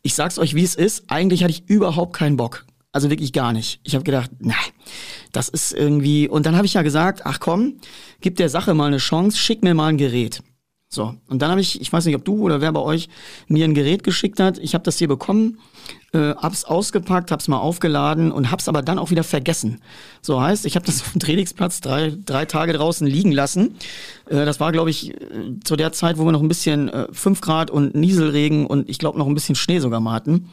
ich 0.02 0.14
sag's 0.14 0.38
euch, 0.38 0.54
wie 0.54 0.62
es 0.62 0.74
ist. 0.74 1.04
Eigentlich 1.08 1.42
hatte 1.42 1.52
ich 1.52 1.68
überhaupt 1.68 2.14
keinen 2.14 2.36
Bock. 2.36 2.66
Also 2.92 3.10
wirklich 3.10 3.32
gar 3.32 3.52
nicht. 3.52 3.80
Ich 3.82 3.94
habe 3.94 4.04
gedacht, 4.04 4.30
nein, 4.38 4.56
das 5.32 5.48
ist 5.48 5.72
irgendwie. 5.72 6.28
Und 6.28 6.46
dann 6.46 6.56
habe 6.56 6.66
ich 6.66 6.74
ja 6.74 6.82
gesagt, 6.82 7.24
ach 7.24 7.40
komm, 7.40 7.78
gib 8.20 8.36
der 8.36 8.48
Sache 8.48 8.74
mal 8.74 8.86
eine 8.86 8.98
Chance, 8.98 9.36
schick 9.36 9.62
mir 9.62 9.74
mal 9.74 9.88
ein 9.88 9.98
Gerät. 9.98 10.42
So, 10.88 11.14
und 11.28 11.42
dann 11.42 11.50
habe 11.50 11.60
ich, 11.60 11.80
ich 11.80 11.92
weiß 11.92 12.04
nicht, 12.06 12.14
ob 12.14 12.24
du 12.24 12.42
oder 12.42 12.60
wer 12.60 12.70
bei 12.70 12.80
euch 12.80 13.08
mir 13.48 13.64
ein 13.64 13.74
Gerät 13.74 14.04
geschickt 14.04 14.38
hat. 14.38 14.58
Ich 14.58 14.72
habe 14.72 14.84
das 14.84 14.98
hier 14.98 15.08
bekommen, 15.08 15.58
äh, 16.12 16.34
hab's 16.36 16.64
ausgepackt, 16.64 17.32
hab's 17.32 17.48
mal 17.48 17.58
aufgeladen 17.58 18.30
und 18.30 18.52
hab's 18.52 18.68
aber 18.68 18.82
dann 18.82 19.00
auch 19.00 19.10
wieder 19.10 19.24
vergessen. 19.24 19.82
So 20.22 20.40
heißt, 20.40 20.64
ich 20.64 20.76
habe 20.76 20.86
das 20.86 21.00
auf 21.02 21.12
dem 21.12 21.20
Trainingsplatz 21.20 21.80
drei, 21.80 22.16
drei 22.24 22.44
Tage 22.44 22.72
draußen 22.72 23.06
liegen 23.06 23.32
lassen. 23.32 23.76
Äh, 24.26 24.44
das 24.44 24.60
war, 24.60 24.70
glaube 24.70 24.90
ich, 24.90 25.10
äh, 25.10 25.58
zu 25.64 25.74
der 25.74 25.92
Zeit, 25.92 26.18
wo 26.18 26.24
wir 26.24 26.32
noch 26.32 26.42
ein 26.42 26.48
bisschen 26.48 26.88
äh, 26.88 27.08
5 27.10 27.40
Grad 27.40 27.70
und 27.70 27.96
Nieselregen 27.96 28.66
und 28.66 28.88
ich 28.88 28.98
glaube 28.98 29.18
noch 29.18 29.26
ein 29.26 29.34
bisschen 29.34 29.56
Schnee 29.56 29.80
sogar 29.80 30.00
mal 30.00 30.12
hatten 30.12 30.50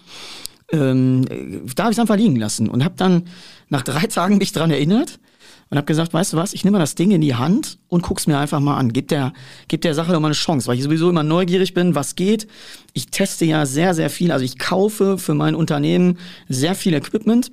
ähm, 0.72 1.25
da 1.75 1.84
habe 1.84 1.92
ich 1.92 1.98
es 1.98 2.02
einfach 2.02 2.16
liegen 2.16 2.38
lassen 2.38 2.70
und 2.70 2.84
habe 2.84 2.96
dann 2.98 3.28
nach 3.70 3.84
drei 3.84 4.08
Tagen 4.08 4.38
mich 4.38 4.52
dran 4.52 4.72
erinnert 4.72 5.20
und 5.70 5.77
habe 5.77 5.86
gesagt, 5.86 6.13
weißt 6.13 6.34
du 6.34 6.38
was, 6.38 6.53
ich 6.53 6.63
nehme 6.63 6.77
mal 6.77 6.84
das 6.84 6.96
Ding 6.96 7.12
in 7.12 7.22
die 7.22 7.36
Hand 7.36 7.79
und 7.88 8.03
guck's 8.03 8.27
mir 8.27 8.38
einfach 8.38 8.60
mal 8.60 8.77
an. 8.77 8.93
Gib 8.93 9.08
der, 9.08 9.34
gib 9.67 9.82
der 9.82 9.93
Sache 9.93 10.12
mal 10.20 10.27
eine 10.27 10.34
Chance, 10.34 10.67
weil 10.67 10.77
ich 10.77 10.84
sowieso 10.84 11.10
immer 11.10 11.24
neugierig 11.24 11.74
bin, 11.74 11.96
was 11.96 12.15
geht. 12.15 12.48
Ich 12.93 13.08
teste 13.08 13.46
ja 13.46 13.65
sehr, 13.65 13.93
sehr 13.93 14.10
viel. 14.10 14.32
Also 14.32 14.46
ich 14.46 14.60
kaufe 14.60 15.17
für 15.17 15.34
mein 15.34 15.55
Unternehmen 15.55 16.20
sehr 16.48 16.75
viel 16.75 16.93
Equipment 16.93 17.51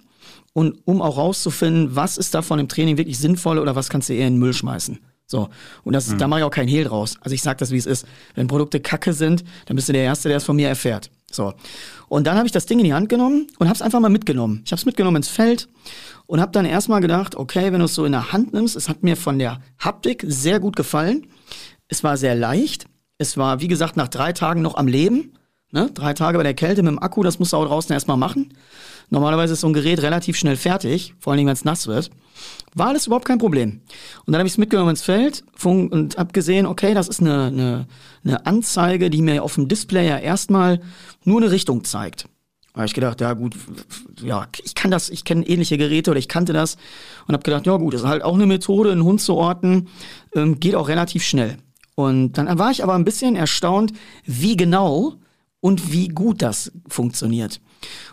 und 0.52 0.78
um 0.84 1.00
auch 1.00 1.16
rauszufinden, 1.16 1.94
was 1.96 2.18
ist 2.18 2.34
davon 2.34 2.58
im 2.58 2.68
Training 2.68 2.96
wirklich 2.96 3.18
sinnvoll 3.18 3.58
oder 3.58 3.76
was 3.76 3.88
kannst 3.88 4.08
du 4.08 4.14
eher 4.14 4.26
in 4.26 4.34
den 4.34 4.40
Müll 4.40 4.52
schmeißen. 4.52 4.98
So. 5.26 5.48
Und 5.84 5.92
das, 5.92 6.08
mhm. 6.08 6.18
da 6.18 6.26
mache 6.26 6.40
ich 6.40 6.44
auch 6.44 6.50
keinen 6.50 6.68
Hehl 6.68 6.84
draus. 6.84 7.16
Also 7.20 7.34
ich 7.34 7.42
sage 7.42 7.58
das, 7.58 7.70
wie 7.70 7.76
es 7.76 7.86
ist. 7.86 8.04
Wenn 8.34 8.48
Produkte 8.48 8.80
kacke 8.80 9.12
sind, 9.12 9.44
dann 9.66 9.76
bist 9.76 9.88
du 9.88 9.92
der 9.92 10.02
Erste, 10.02 10.28
der 10.28 10.38
es 10.38 10.44
von 10.44 10.56
mir 10.56 10.68
erfährt. 10.68 11.10
So. 11.30 11.54
Und 12.08 12.26
dann 12.26 12.37
habe 12.37 12.46
ich 12.46 12.52
das 12.52 12.66
Ding 12.66 12.78
in 12.78 12.84
die 12.84 12.94
Hand 12.94 13.08
genommen 13.08 13.46
und 13.58 13.68
habe 13.68 13.75
es 13.75 13.82
einfach 13.82 14.00
mal 14.00 14.08
mitgenommen. 14.08 14.62
Ich 14.64 14.72
habe 14.72 14.80
es 14.80 14.87
mitgenommen 14.87 15.16
ins 15.16 15.28
Feld 15.28 15.68
und 16.26 16.40
habe 16.40 16.52
dann 16.52 16.64
erstmal 16.64 17.00
gedacht, 17.00 17.37
okay, 17.37 17.72
wenn 17.72 17.78
du 17.78 17.87
es 17.87 17.94
so 17.94 18.04
in 18.04 18.12
der 18.12 18.32
Hand 18.32 18.52
nimmst, 18.52 18.76
es 18.76 18.88
hat 18.88 19.02
mir 19.02 19.16
von 19.16 19.38
der 19.38 19.60
Haptik 19.78 20.25
sehr 20.26 20.60
gut 20.60 20.76
gefallen. 20.76 21.26
Es 21.88 22.04
war 22.04 22.16
sehr 22.16 22.34
leicht. 22.34 22.87
Es 23.18 23.37
war, 23.37 23.60
wie 23.60 23.68
gesagt, 23.68 23.96
nach 23.96 24.08
drei 24.08 24.32
Tagen 24.32 24.62
noch 24.62 24.76
am 24.76 24.88
Leben. 24.88 25.32
Ne? 25.72 25.90
Drei 25.94 26.14
Tage 26.14 26.37
bei 26.37 26.42
der 26.42 26.54
Kälte 26.54 26.82
mit 26.82 26.90
dem 26.90 26.99
Akku, 26.99 27.22
das 27.22 27.38
musst 27.38 27.52
du 27.52 27.56
auch 27.56 27.66
draußen 27.66 27.92
erstmal 27.92 28.16
machen. 28.16 28.54
Normalerweise 29.08 29.52
ist 29.52 29.60
so 29.60 29.68
ein 29.68 29.72
Gerät 29.72 30.02
relativ 30.02 30.37
schnell 30.37 30.56
fertig, 30.56 31.14
vor 31.18 31.32
allem 31.32 31.46
wenn 31.46 31.52
es 31.52 31.64
nass 31.64 31.87
wird. 31.87 32.10
War 32.75 32.88
alles 32.88 33.06
überhaupt 33.06 33.25
kein 33.25 33.38
Problem. 33.38 33.80
Und 34.25 34.32
dann 34.32 34.38
habe 34.38 34.46
ich 34.46 34.54
es 34.54 34.58
mitgenommen 34.58 34.90
ins 34.90 35.02
Feld 35.02 35.44
und 35.64 36.16
habe 36.16 36.32
gesehen, 36.32 36.66
okay, 36.66 36.94
das 36.94 37.08
ist 37.08 37.20
eine, 37.20 37.46
eine, 37.46 37.87
eine 38.25 38.46
Anzeige, 38.46 39.10
die 39.10 39.22
mir 39.22 39.42
auf 39.42 39.56
dem 39.56 39.68
Display 39.68 40.08
ja 40.08 40.18
erstmal 40.18 40.80
nur 41.24 41.40
eine 41.40 41.50
Richtung 41.50 41.84
zeigt. 41.84 42.26
Da 42.72 42.78
habe 42.78 42.86
ich 42.86 42.94
gedacht, 42.94 43.20
ja 43.20 43.32
gut, 43.32 43.56
ja, 44.22 44.46
ich 44.62 44.74
kann 44.74 44.90
das, 44.90 45.10
ich 45.10 45.24
kenne 45.24 45.46
ähnliche 45.46 45.76
Geräte 45.76 46.12
oder 46.12 46.20
ich 46.20 46.28
kannte 46.28 46.52
das 46.52 46.76
und 47.26 47.34
habe 47.34 47.42
gedacht, 47.42 47.66
ja 47.66 47.76
gut, 47.76 47.94
das 47.94 48.02
ist 48.02 48.06
halt 48.06 48.22
auch 48.22 48.34
eine 48.34 48.46
Methode, 48.46 48.92
einen 48.92 49.04
Hund 49.04 49.20
zu 49.20 49.34
orten, 49.34 49.88
ähm, 50.34 50.60
geht 50.60 50.76
auch 50.76 50.88
relativ 50.88 51.24
schnell. 51.24 51.56
Und 51.96 52.34
dann 52.34 52.58
war 52.58 52.70
ich 52.70 52.82
aber 52.82 52.94
ein 52.94 53.04
bisschen 53.04 53.34
erstaunt, 53.34 53.92
wie 54.24 54.56
genau 54.56 55.14
und 55.60 55.92
wie 55.92 56.08
gut 56.08 56.42
das 56.42 56.72
funktioniert. 56.88 57.60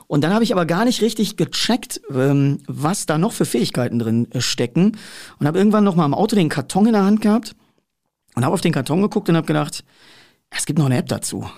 Und 0.08 0.24
dann 0.24 0.34
habe 0.34 0.44
ich 0.44 0.54
aber 0.54 0.66
gar 0.66 0.86
nicht 0.86 1.02
richtig 1.02 1.38
gecheckt, 1.38 2.02
ähm, 2.14 2.60
was 2.68 3.06
da 3.06 3.18
noch 3.18 3.34
für 3.34 3.46
Fähigkeiten 3.46 4.00
drin 4.00 4.32
äh, 4.32 4.42
stecken. 4.42 4.98
Und 5.40 5.48
habe 5.48 5.58
irgendwann 5.58 5.84
noch 5.84 5.96
mal 5.96 6.06
im 6.06 6.14
Auto 6.14 6.36
den 6.36 6.50
Karton 6.50 6.88
in 6.88 6.94
der 6.94 7.04
Hand 7.04 7.22
gehabt 7.22 7.56
und 8.36 8.44
habe 8.44 8.54
auf 8.54 8.62
den 8.62 8.74
Karton 8.74 9.02
geguckt 9.02 9.30
und 9.30 9.36
habe 9.36 9.48
gedacht, 9.48 9.84
es 10.50 10.66
gibt 10.66 10.80
noch 10.80 10.86
eine 10.86 10.98
App 10.98 11.08
dazu. 11.08 11.50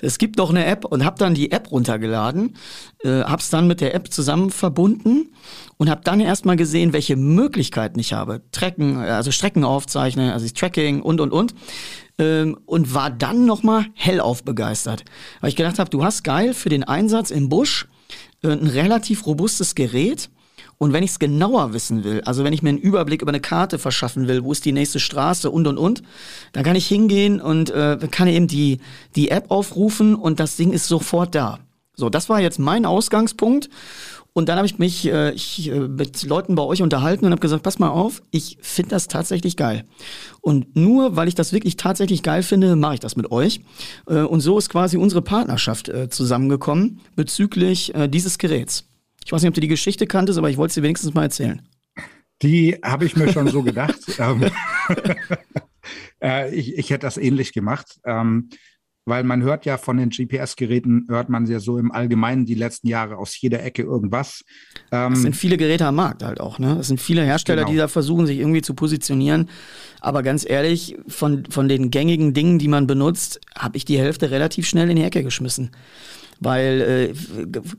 Es 0.00 0.18
gibt 0.18 0.36
noch 0.36 0.50
eine 0.50 0.66
App 0.66 0.84
und 0.84 1.04
habe 1.04 1.18
dann 1.18 1.34
die 1.34 1.52
App 1.52 1.70
runtergeladen, 1.70 2.56
äh, 3.02 3.22
habe 3.22 3.40
es 3.40 3.50
dann 3.50 3.66
mit 3.66 3.80
der 3.80 3.94
App 3.94 4.12
zusammen 4.12 4.50
verbunden 4.50 5.32
und 5.76 5.90
habe 5.90 6.02
dann 6.04 6.20
erstmal 6.20 6.56
gesehen, 6.56 6.92
welche 6.92 7.16
Möglichkeiten 7.16 7.98
ich 7.98 8.12
habe. 8.12 8.42
Tracken, 8.52 8.98
also 8.98 9.30
Strecken 9.30 9.64
aufzeichnen, 9.64 10.30
also 10.30 10.46
Tracking 10.48 11.02
und 11.02 11.20
und 11.20 11.32
und 11.32 11.54
ähm, 12.18 12.58
und 12.66 12.94
war 12.94 13.10
dann 13.10 13.44
nochmal 13.44 13.86
hellauf 13.94 14.44
begeistert. 14.44 15.04
Weil 15.40 15.50
ich 15.50 15.56
gedacht 15.56 15.78
habe, 15.78 15.90
du 15.90 16.04
hast 16.04 16.24
geil 16.24 16.54
für 16.54 16.68
den 16.68 16.84
Einsatz 16.84 17.30
im 17.30 17.48
Busch 17.48 17.88
äh, 18.42 18.48
ein 18.48 18.66
relativ 18.66 19.26
robustes 19.26 19.74
Gerät. 19.74 20.30
Und 20.78 20.92
wenn 20.92 21.02
ich 21.02 21.10
es 21.10 21.18
genauer 21.18 21.72
wissen 21.72 22.04
will, 22.04 22.20
also 22.22 22.44
wenn 22.44 22.52
ich 22.52 22.62
mir 22.62 22.68
einen 22.68 22.78
Überblick 22.78 23.22
über 23.22 23.30
eine 23.30 23.40
Karte 23.40 23.78
verschaffen 23.78 24.28
will, 24.28 24.44
wo 24.44 24.52
ist 24.52 24.64
die 24.64 24.72
nächste 24.72 25.00
Straße 25.00 25.50
und 25.50 25.66
und 25.66 25.78
und, 25.78 26.02
dann 26.52 26.64
kann 26.64 26.76
ich 26.76 26.86
hingehen 26.86 27.40
und 27.40 27.70
äh, 27.70 27.98
kann 28.10 28.28
eben 28.28 28.46
die, 28.46 28.80
die 29.14 29.30
App 29.30 29.50
aufrufen 29.50 30.14
und 30.14 30.38
das 30.38 30.56
Ding 30.56 30.72
ist 30.72 30.86
sofort 30.86 31.34
da. 31.34 31.60
So, 31.94 32.10
das 32.10 32.28
war 32.28 32.40
jetzt 32.40 32.58
mein 32.58 32.84
Ausgangspunkt. 32.84 33.70
Und 34.34 34.50
dann 34.50 34.58
habe 34.58 34.66
ich 34.66 34.78
mich 34.78 35.06
äh, 35.06 35.32
ich, 35.32 35.70
äh, 35.70 35.80
mit 35.80 36.22
Leuten 36.24 36.56
bei 36.56 36.62
euch 36.62 36.82
unterhalten 36.82 37.24
und 37.24 37.30
habe 37.30 37.40
gesagt, 37.40 37.62
pass 37.62 37.78
mal 37.78 37.88
auf, 37.88 38.22
ich 38.30 38.58
finde 38.60 38.90
das 38.90 39.08
tatsächlich 39.08 39.56
geil. 39.56 39.86
Und 40.42 40.76
nur 40.76 41.16
weil 41.16 41.26
ich 41.26 41.34
das 41.34 41.54
wirklich 41.54 41.78
tatsächlich 41.78 42.22
geil 42.22 42.42
finde, 42.42 42.76
mache 42.76 42.94
ich 42.94 43.00
das 43.00 43.16
mit 43.16 43.32
euch. 43.32 43.62
Äh, 44.06 44.20
und 44.20 44.40
so 44.40 44.58
ist 44.58 44.68
quasi 44.68 44.98
unsere 44.98 45.22
Partnerschaft 45.22 45.88
äh, 45.88 46.10
zusammengekommen 46.10 47.00
bezüglich 47.14 47.94
äh, 47.94 48.08
dieses 48.08 48.36
Geräts. 48.36 48.84
Ich 49.26 49.32
weiß 49.32 49.42
nicht, 49.42 49.48
ob 49.48 49.54
du 49.54 49.60
die 49.60 49.66
Geschichte 49.66 50.06
kanntest, 50.06 50.38
aber 50.38 50.50
ich 50.50 50.56
wollte 50.56 50.72
sie 50.72 50.84
wenigstens 50.84 51.12
mal 51.12 51.24
erzählen. 51.24 51.60
Die 52.42 52.78
habe 52.84 53.06
ich 53.06 53.16
mir 53.16 53.32
schon 53.32 53.48
so 53.48 53.64
gedacht. 53.64 53.98
ähm, 54.20 54.48
äh, 56.22 56.54
ich, 56.54 56.78
ich 56.78 56.90
hätte 56.90 57.06
das 57.08 57.16
ähnlich 57.16 57.52
gemacht. 57.52 57.98
Ähm, 58.04 58.50
weil 59.06 59.22
man 59.22 59.42
hört 59.42 59.64
ja 59.64 59.78
von 59.78 59.96
den 59.96 60.10
GPS-Geräten, 60.10 61.06
hört 61.08 61.28
man 61.28 61.46
ja 61.46 61.60
so 61.60 61.78
im 61.78 61.92
Allgemeinen 61.92 62.44
die 62.44 62.54
letzten 62.54 62.88
Jahre 62.88 63.16
aus 63.16 63.40
jeder 63.40 63.62
Ecke 63.62 63.82
irgendwas. 63.82 64.44
Ähm, 64.90 65.12
es 65.12 65.22
sind 65.22 65.36
viele 65.36 65.56
Geräte 65.56 65.86
am 65.86 65.94
Markt 65.94 66.24
halt 66.24 66.40
auch, 66.40 66.58
ne? 66.58 66.76
Es 66.80 66.88
sind 66.88 67.00
viele 67.00 67.22
Hersteller, 67.22 67.62
genau. 67.62 67.70
die 67.70 67.78
da 67.78 67.88
versuchen, 67.88 68.26
sich 68.26 68.38
irgendwie 68.38 68.62
zu 68.62 68.74
positionieren. 68.74 69.48
Aber 70.00 70.24
ganz 70.24 70.48
ehrlich, 70.48 70.96
von, 71.06 71.44
von 71.48 71.68
den 71.68 71.90
gängigen 71.90 72.34
Dingen, 72.34 72.58
die 72.58 72.68
man 72.68 72.88
benutzt, 72.88 73.40
habe 73.56 73.76
ich 73.76 73.84
die 73.84 73.98
Hälfte 73.98 74.32
relativ 74.32 74.66
schnell 74.66 74.90
in 74.90 74.96
die 74.96 75.04
Ecke 75.04 75.22
geschmissen 75.22 75.70
weil 76.38 77.14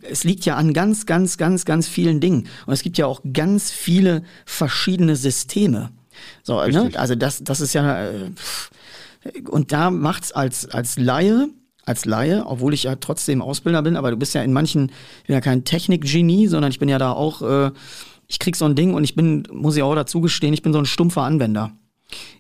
äh, 0.02 0.10
es 0.10 0.24
liegt 0.24 0.46
ja 0.46 0.56
an 0.56 0.74
ganz, 0.74 1.06
ganz, 1.06 1.38
ganz, 1.38 1.64
ganz 1.64 1.88
vielen 1.88 2.20
Dingen. 2.20 2.48
Und 2.66 2.74
es 2.74 2.82
gibt 2.82 2.98
ja 2.98 3.06
auch 3.06 3.22
ganz 3.32 3.70
viele 3.70 4.24
verschiedene 4.48 5.16
Systeme. 5.16 5.92
So, 6.42 6.66
ne? 6.66 6.90
Also 6.96 7.14
das, 7.14 7.44
das 7.44 7.62
ist 7.62 7.74
ja, 7.74 8.06
äh, 8.06 8.32
und 9.50 9.72
da 9.72 9.90
macht's 9.92 10.32
als, 10.32 10.70
als 10.70 10.98
Laie, 10.98 11.50
als 11.86 12.06
Laie, 12.06 12.46
obwohl 12.46 12.74
ich 12.74 12.84
ja 12.84 12.96
trotzdem 12.96 13.42
Ausbilder 13.42 13.82
bin, 13.82 13.96
aber 13.96 14.12
du 14.12 14.18
bist 14.18 14.36
ja 14.36 14.44
in 14.44 14.54
manchen, 14.54 14.92
ich 15.22 15.28
bin 15.28 15.34
ja 15.34 15.42
kein 15.42 15.64
Technikgenie, 15.64 16.48
sondern 16.48 16.72
ich 16.72 16.80
bin 16.80 16.90
ja 16.90 16.98
da 16.98 17.12
auch, 17.12 17.42
äh, 17.42 17.72
ich 18.28 18.40
krieg 18.40 18.56
so 18.56 18.66
ein 18.66 18.76
Ding 18.76 18.94
und 18.94 19.04
ich 19.04 19.16
bin, 19.16 19.48
muss 19.52 19.78
ich 19.78 19.84
auch 19.84 19.96
dazu 19.96 20.22
gestehen, 20.22 20.54
ich 20.54 20.62
bin 20.62 20.74
so 20.74 20.80
ein 20.80 20.86
stumpfer 20.86 21.24
Anwender. 21.24 21.72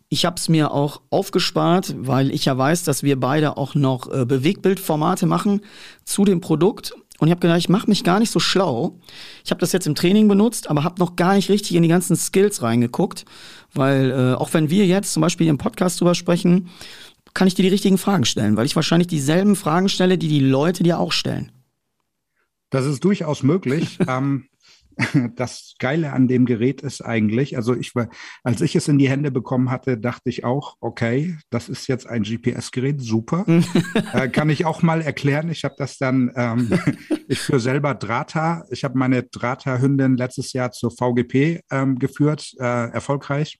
Ich 0.09 0.25
habe 0.25 0.37
es 0.37 0.47
mir 0.47 0.71
auch 0.71 1.01
aufgespart, 1.09 1.93
weil 1.97 2.31
ich 2.31 2.45
ja 2.45 2.57
weiß, 2.57 2.83
dass 2.83 3.03
wir 3.03 3.19
beide 3.19 3.57
auch 3.57 3.75
noch 3.75 4.09
äh, 4.11 4.25
Bewegbildformate 4.25 5.25
machen 5.25 5.61
zu 6.05 6.23
dem 6.23 6.39
Produkt. 6.39 6.93
Und 7.19 7.27
ich 7.27 7.31
habe 7.31 7.41
gedacht, 7.41 7.57
ich 7.57 7.69
mache 7.69 7.87
mich 7.89 8.03
gar 8.03 8.19
nicht 8.19 8.31
so 8.31 8.39
schlau. 8.39 8.99
Ich 9.43 9.51
habe 9.51 9.59
das 9.59 9.71
jetzt 9.71 9.87
im 9.87 9.95
Training 9.95 10.27
benutzt, 10.27 10.69
aber 10.69 10.83
habe 10.83 10.99
noch 10.99 11.15
gar 11.15 11.35
nicht 11.35 11.49
richtig 11.49 11.75
in 11.75 11.81
die 11.81 11.89
ganzen 11.89 12.15
Skills 12.15 12.61
reingeguckt. 12.61 13.25
Weil 13.73 14.11
äh, 14.11 14.33
auch 14.35 14.53
wenn 14.53 14.69
wir 14.69 14.85
jetzt 14.85 15.13
zum 15.13 15.21
Beispiel 15.21 15.47
im 15.47 15.57
Podcast 15.57 15.99
drüber 15.99 16.15
sprechen, 16.15 16.69
kann 17.33 17.47
ich 17.47 17.55
dir 17.55 17.63
die 17.63 17.69
richtigen 17.69 17.97
Fragen 17.97 18.25
stellen, 18.25 18.57
weil 18.57 18.65
ich 18.65 18.75
wahrscheinlich 18.75 19.07
dieselben 19.07 19.55
Fragen 19.55 19.89
stelle, 19.89 20.17
die 20.17 20.27
die 20.27 20.39
Leute 20.39 20.83
dir 20.83 20.99
auch 20.99 21.11
stellen. 21.11 21.51
Das 22.69 22.85
ist 22.85 23.03
durchaus 23.03 23.43
möglich. 23.43 23.97
ähm, 24.07 24.45
das 25.35 25.75
Geile 25.79 26.13
an 26.13 26.27
dem 26.27 26.45
Gerät 26.45 26.81
ist 26.81 27.01
eigentlich, 27.01 27.55
also 27.55 27.75
ich 27.75 27.95
war, 27.95 28.09
als 28.43 28.61
ich 28.61 28.75
es 28.75 28.87
in 28.87 28.97
die 28.97 29.09
Hände 29.09 29.31
bekommen 29.31 29.69
hatte, 29.69 29.97
dachte 29.97 30.29
ich 30.29 30.43
auch, 30.43 30.75
okay, 30.79 31.37
das 31.49 31.69
ist 31.69 31.87
jetzt 31.87 32.07
ein 32.07 32.23
GPS-Gerät, 32.23 33.01
super. 33.01 33.45
äh, 34.13 34.29
kann 34.29 34.49
ich 34.49 34.65
auch 34.65 34.81
mal 34.81 35.01
erklären. 35.01 35.49
Ich 35.49 35.63
habe 35.63 35.75
das 35.77 35.97
dann, 35.97 36.31
ähm, 36.35 36.79
ich 37.27 37.39
führe 37.39 37.59
selber 37.59 37.93
Drata. 37.93 38.65
Ich 38.71 38.83
habe 38.83 38.97
meine 38.97 39.23
Drata-Hündin 39.23 40.17
letztes 40.17 40.53
Jahr 40.53 40.71
zur 40.71 40.91
VGP 40.91 41.61
ähm, 41.71 41.99
geführt, 41.99 42.53
äh, 42.59 42.91
erfolgreich. 42.91 43.59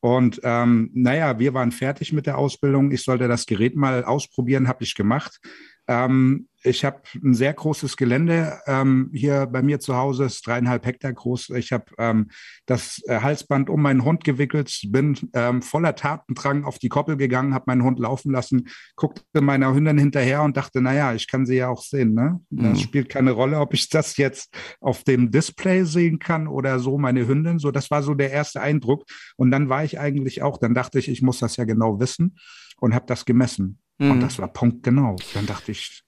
Und 0.00 0.40
ähm, 0.44 0.90
naja, 0.94 1.38
wir 1.38 1.54
waren 1.54 1.72
fertig 1.72 2.12
mit 2.12 2.26
der 2.26 2.38
Ausbildung. 2.38 2.92
Ich 2.92 3.02
sollte 3.02 3.28
das 3.28 3.46
Gerät 3.46 3.76
mal 3.76 4.04
ausprobieren, 4.04 4.68
habe 4.68 4.84
ich 4.84 4.94
gemacht. 4.94 5.40
Ähm, 5.88 6.48
ich 6.66 6.84
habe 6.84 7.00
ein 7.14 7.34
sehr 7.34 7.54
großes 7.54 7.96
Gelände 7.96 8.58
ähm, 8.66 9.10
hier 9.12 9.46
bei 9.46 9.62
mir 9.62 9.80
zu 9.80 9.96
Hause, 9.96 10.24
ist 10.24 10.46
dreieinhalb 10.46 10.84
Hektar 10.84 11.12
groß. 11.12 11.50
Ich 11.50 11.72
habe 11.72 11.84
ähm, 11.98 12.28
das 12.66 13.02
äh, 13.06 13.20
Halsband 13.20 13.70
um 13.70 13.80
meinen 13.80 14.04
Hund 14.04 14.24
gewickelt, 14.24 14.80
bin 14.88 15.16
ähm, 15.32 15.62
voller 15.62 15.94
Tatendrang 15.94 16.64
auf 16.64 16.78
die 16.78 16.88
Koppel 16.88 17.16
gegangen, 17.16 17.54
habe 17.54 17.64
meinen 17.68 17.84
Hund 17.84 17.98
laufen 17.98 18.32
lassen, 18.32 18.68
guckte 18.96 19.40
meiner 19.40 19.72
Hündin 19.74 19.98
hinterher 19.98 20.42
und 20.42 20.56
dachte, 20.56 20.80
naja, 20.80 21.14
ich 21.14 21.28
kann 21.28 21.46
sie 21.46 21.56
ja 21.56 21.68
auch 21.68 21.82
sehen. 21.82 22.14
Ne? 22.14 22.40
Das 22.50 22.78
mhm. 22.78 22.82
spielt 22.82 23.08
keine 23.08 23.30
Rolle, 23.30 23.60
ob 23.60 23.72
ich 23.72 23.88
das 23.88 24.16
jetzt 24.16 24.54
auf 24.80 25.04
dem 25.04 25.30
Display 25.30 25.84
sehen 25.84 26.18
kann 26.18 26.48
oder 26.48 26.80
so, 26.80 26.98
meine 26.98 27.26
Hündin. 27.26 27.58
So, 27.58 27.70
das 27.70 27.90
war 27.90 28.02
so 28.02 28.14
der 28.14 28.32
erste 28.32 28.60
Eindruck. 28.60 29.04
Und 29.36 29.50
dann 29.50 29.68
war 29.68 29.84
ich 29.84 30.00
eigentlich 30.00 30.42
auch, 30.42 30.58
dann 30.58 30.74
dachte 30.74 30.98
ich, 30.98 31.08
ich 31.08 31.22
muss 31.22 31.38
das 31.38 31.56
ja 31.56 31.64
genau 31.64 32.00
wissen 32.00 32.36
und 32.80 32.94
habe 32.94 33.06
das 33.06 33.24
gemessen. 33.24 33.78
Mhm. 33.98 34.10
Und 34.10 34.20
das 34.20 34.38
war 34.38 34.52
punktgenau. 34.52 35.16
Dann 35.34 35.46
dachte 35.46 35.72
ich, 35.72 36.02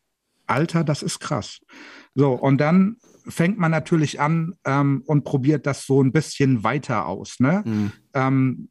Alter, 0.49 0.85
das 0.85 1.03
ist 1.03 1.21
krass. 1.21 1.61
So, 2.15 2.33
und 2.33 2.59
dann 2.59 2.97
fängt 3.29 3.59
man 3.59 3.71
natürlich 3.71 4.21
an 4.21 4.55
ähm, 4.65 5.03
und 5.07 5.25
probiert 5.25 5.67
das 5.67 5.85
so 5.87 6.03
ein 6.03 6.13
bisschen 6.13 6.65
weiter 6.65 7.07
aus. 7.07 7.41
Ne? 7.41 7.63
Mhm. 7.65 7.93
Ähm, 8.15 8.69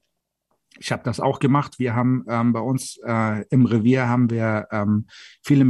ich 0.79 0.91
habe 0.91 1.03
das 1.03 1.19
auch 1.19 1.39
gemacht. 1.39 1.79
Wir 1.79 1.95
haben 1.95 2.23
ähm, 2.27 2.53
bei 2.53 2.59
uns 2.59 2.99
äh, 3.03 3.45
im 3.49 3.65
Revier 3.65 4.07
haben 4.07 4.29
wir 4.29 4.67
ähm, 4.71 5.07
viele 5.43 5.65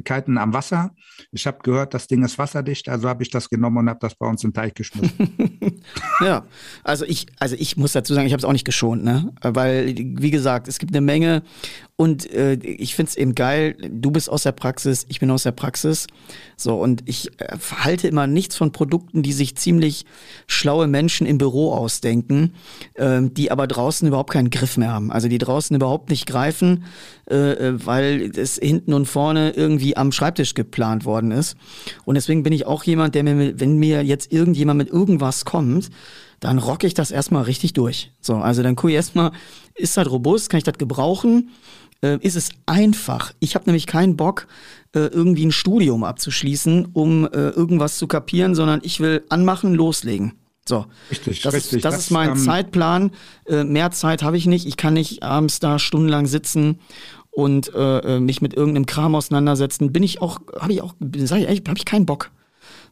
Möglichkeiten 0.00 0.38
am 0.38 0.52
Wasser. 0.52 0.90
Ich 1.32 1.46
habe 1.46 1.58
gehört, 1.62 1.94
das 1.94 2.06
Ding 2.06 2.24
ist 2.24 2.38
wasserdicht, 2.38 2.88
also 2.88 3.08
habe 3.08 3.22
ich 3.22 3.30
das 3.30 3.48
genommen 3.50 3.78
und 3.78 3.88
habe 3.88 4.00
das 4.00 4.14
bei 4.14 4.26
uns 4.26 4.42
im 4.44 4.52
Teich 4.52 4.74
geschmissen. 4.74 5.82
ja, 6.20 6.44
also 6.82 7.04
ich, 7.04 7.26
also 7.38 7.56
ich 7.58 7.76
muss 7.76 7.92
dazu 7.92 8.14
sagen, 8.14 8.26
ich 8.26 8.32
habe 8.32 8.40
es 8.40 8.44
auch 8.44 8.52
nicht 8.52 8.64
geschont, 8.64 9.04
ne? 9.04 9.32
Weil, 9.42 9.94
wie 9.96 10.30
gesagt, 10.30 10.68
es 10.68 10.78
gibt 10.78 10.92
eine 10.92 11.00
Menge 11.00 11.42
und 12.00 12.32
äh, 12.32 12.54
ich 12.54 12.94
finde 12.94 13.10
es 13.10 13.16
eben 13.16 13.34
geil, 13.34 13.76
du 13.90 14.10
bist 14.10 14.30
aus 14.30 14.44
der 14.44 14.52
Praxis, 14.52 15.04
ich 15.10 15.20
bin 15.20 15.30
aus 15.30 15.42
der 15.42 15.52
Praxis. 15.52 16.06
So, 16.56 16.80
und 16.80 17.02
ich 17.04 17.38
äh, 17.40 17.58
halte 17.84 18.08
immer 18.08 18.26
nichts 18.26 18.56
von 18.56 18.72
Produkten, 18.72 19.22
die 19.22 19.34
sich 19.34 19.54
ziemlich 19.56 20.06
schlaue 20.46 20.86
Menschen 20.86 21.26
im 21.26 21.36
Büro 21.36 21.74
ausdenken, 21.74 22.54
äh, 22.94 23.20
die 23.22 23.50
aber 23.50 23.66
draußen 23.66 24.08
überhaupt 24.08 24.30
keinen 24.30 24.48
Griff 24.48 24.78
mehr 24.78 24.90
haben. 24.90 25.12
Also 25.12 25.28
die 25.28 25.36
draußen 25.36 25.76
überhaupt 25.76 26.08
nicht 26.08 26.24
greifen, 26.24 26.84
äh, 27.30 27.36
äh, 27.36 27.86
weil 27.86 28.32
es 28.34 28.56
hinten 28.56 28.94
und 28.94 29.04
vorne 29.04 29.50
irgendwie 29.50 29.89
am 29.96 30.12
Schreibtisch 30.12 30.54
geplant 30.54 31.04
worden 31.04 31.30
ist. 31.30 31.56
Und 32.04 32.14
deswegen 32.14 32.42
bin 32.42 32.52
ich 32.52 32.66
auch 32.66 32.84
jemand, 32.84 33.14
der 33.14 33.24
mir, 33.24 33.58
wenn 33.60 33.78
mir 33.78 34.04
jetzt 34.04 34.32
irgendjemand 34.32 34.78
mit 34.78 34.88
irgendwas 34.88 35.44
kommt, 35.44 35.90
dann 36.40 36.58
rocke 36.58 36.86
ich 36.86 36.94
das 36.94 37.10
erstmal 37.10 37.42
richtig 37.42 37.74
durch. 37.74 38.12
So, 38.20 38.36
also 38.36 38.62
dann 38.62 38.76
gucke 38.76 38.90
ich 38.90 38.96
erstmal, 38.96 39.32
ist 39.74 39.96
das 39.96 40.10
robust, 40.10 40.50
kann 40.50 40.58
ich 40.58 40.64
das 40.64 40.78
gebrauchen? 40.78 41.50
äh, 42.02 42.18
ist 42.20 42.36
es 42.36 42.50
einfach. 42.66 43.32
Ich 43.40 43.54
habe 43.54 43.66
nämlich 43.66 43.86
keinen 43.86 44.16
Bock, 44.16 44.46
äh, 44.94 45.00
irgendwie 45.00 45.46
ein 45.46 45.52
Studium 45.52 46.04
abzuschließen, 46.04 46.88
um 46.92 47.26
äh, 47.26 47.50
irgendwas 47.50 47.98
zu 47.98 48.06
kapieren, 48.06 48.54
sondern 48.54 48.80
ich 48.82 49.00
will 49.00 49.24
anmachen, 49.28 49.74
loslegen. 49.74 50.34
So, 50.68 50.86
richtig, 51.10 51.42
das, 51.42 51.54
richtig. 51.54 51.78
Ist, 51.78 51.84
das, 51.84 51.94
das 51.94 52.04
ist 52.04 52.10
mein 52.10 52.30
ähm, 52.30 52.36
Zeitplan. 52.36 53.10
Äh, 53.46 53.64
mehr 53.64 53.90
Zeit 53.90 54.22
habe 54.22 54.36
ich 54.36 54.46
nicht. 54.46 54.66
Ich 54.66 54.76
kann 54.76 54.94
nicht 54.94 55.22
abends 55.22 55.58
da 55.58 55.78
stundenlang 55.78 56.26
sitzen 56.26 56.78
und 57.30 57.72
äh, 57.74 58.16
äh 58.16 58.20
mich 58.20 58.42
mit 58.42 58.54
irgendeinem 58.54 58.86
Kram 58.86 59.14
auseinandersetzen. 59.14 59.92
Bin 59.92 60.02
ich 60.02 60.20
auch, 60.20 60.40
habe 60.58 60.72
ich 60.72 60.82
auch, 60.82 60.94
sage 61.00 61.42
ich 61.42 61.48
ehrlich, 61.48 61.62
habe 61.66 61.78
ich 61.78 61.84
keinen 61.84 62.06
Bock. 62.06 62.30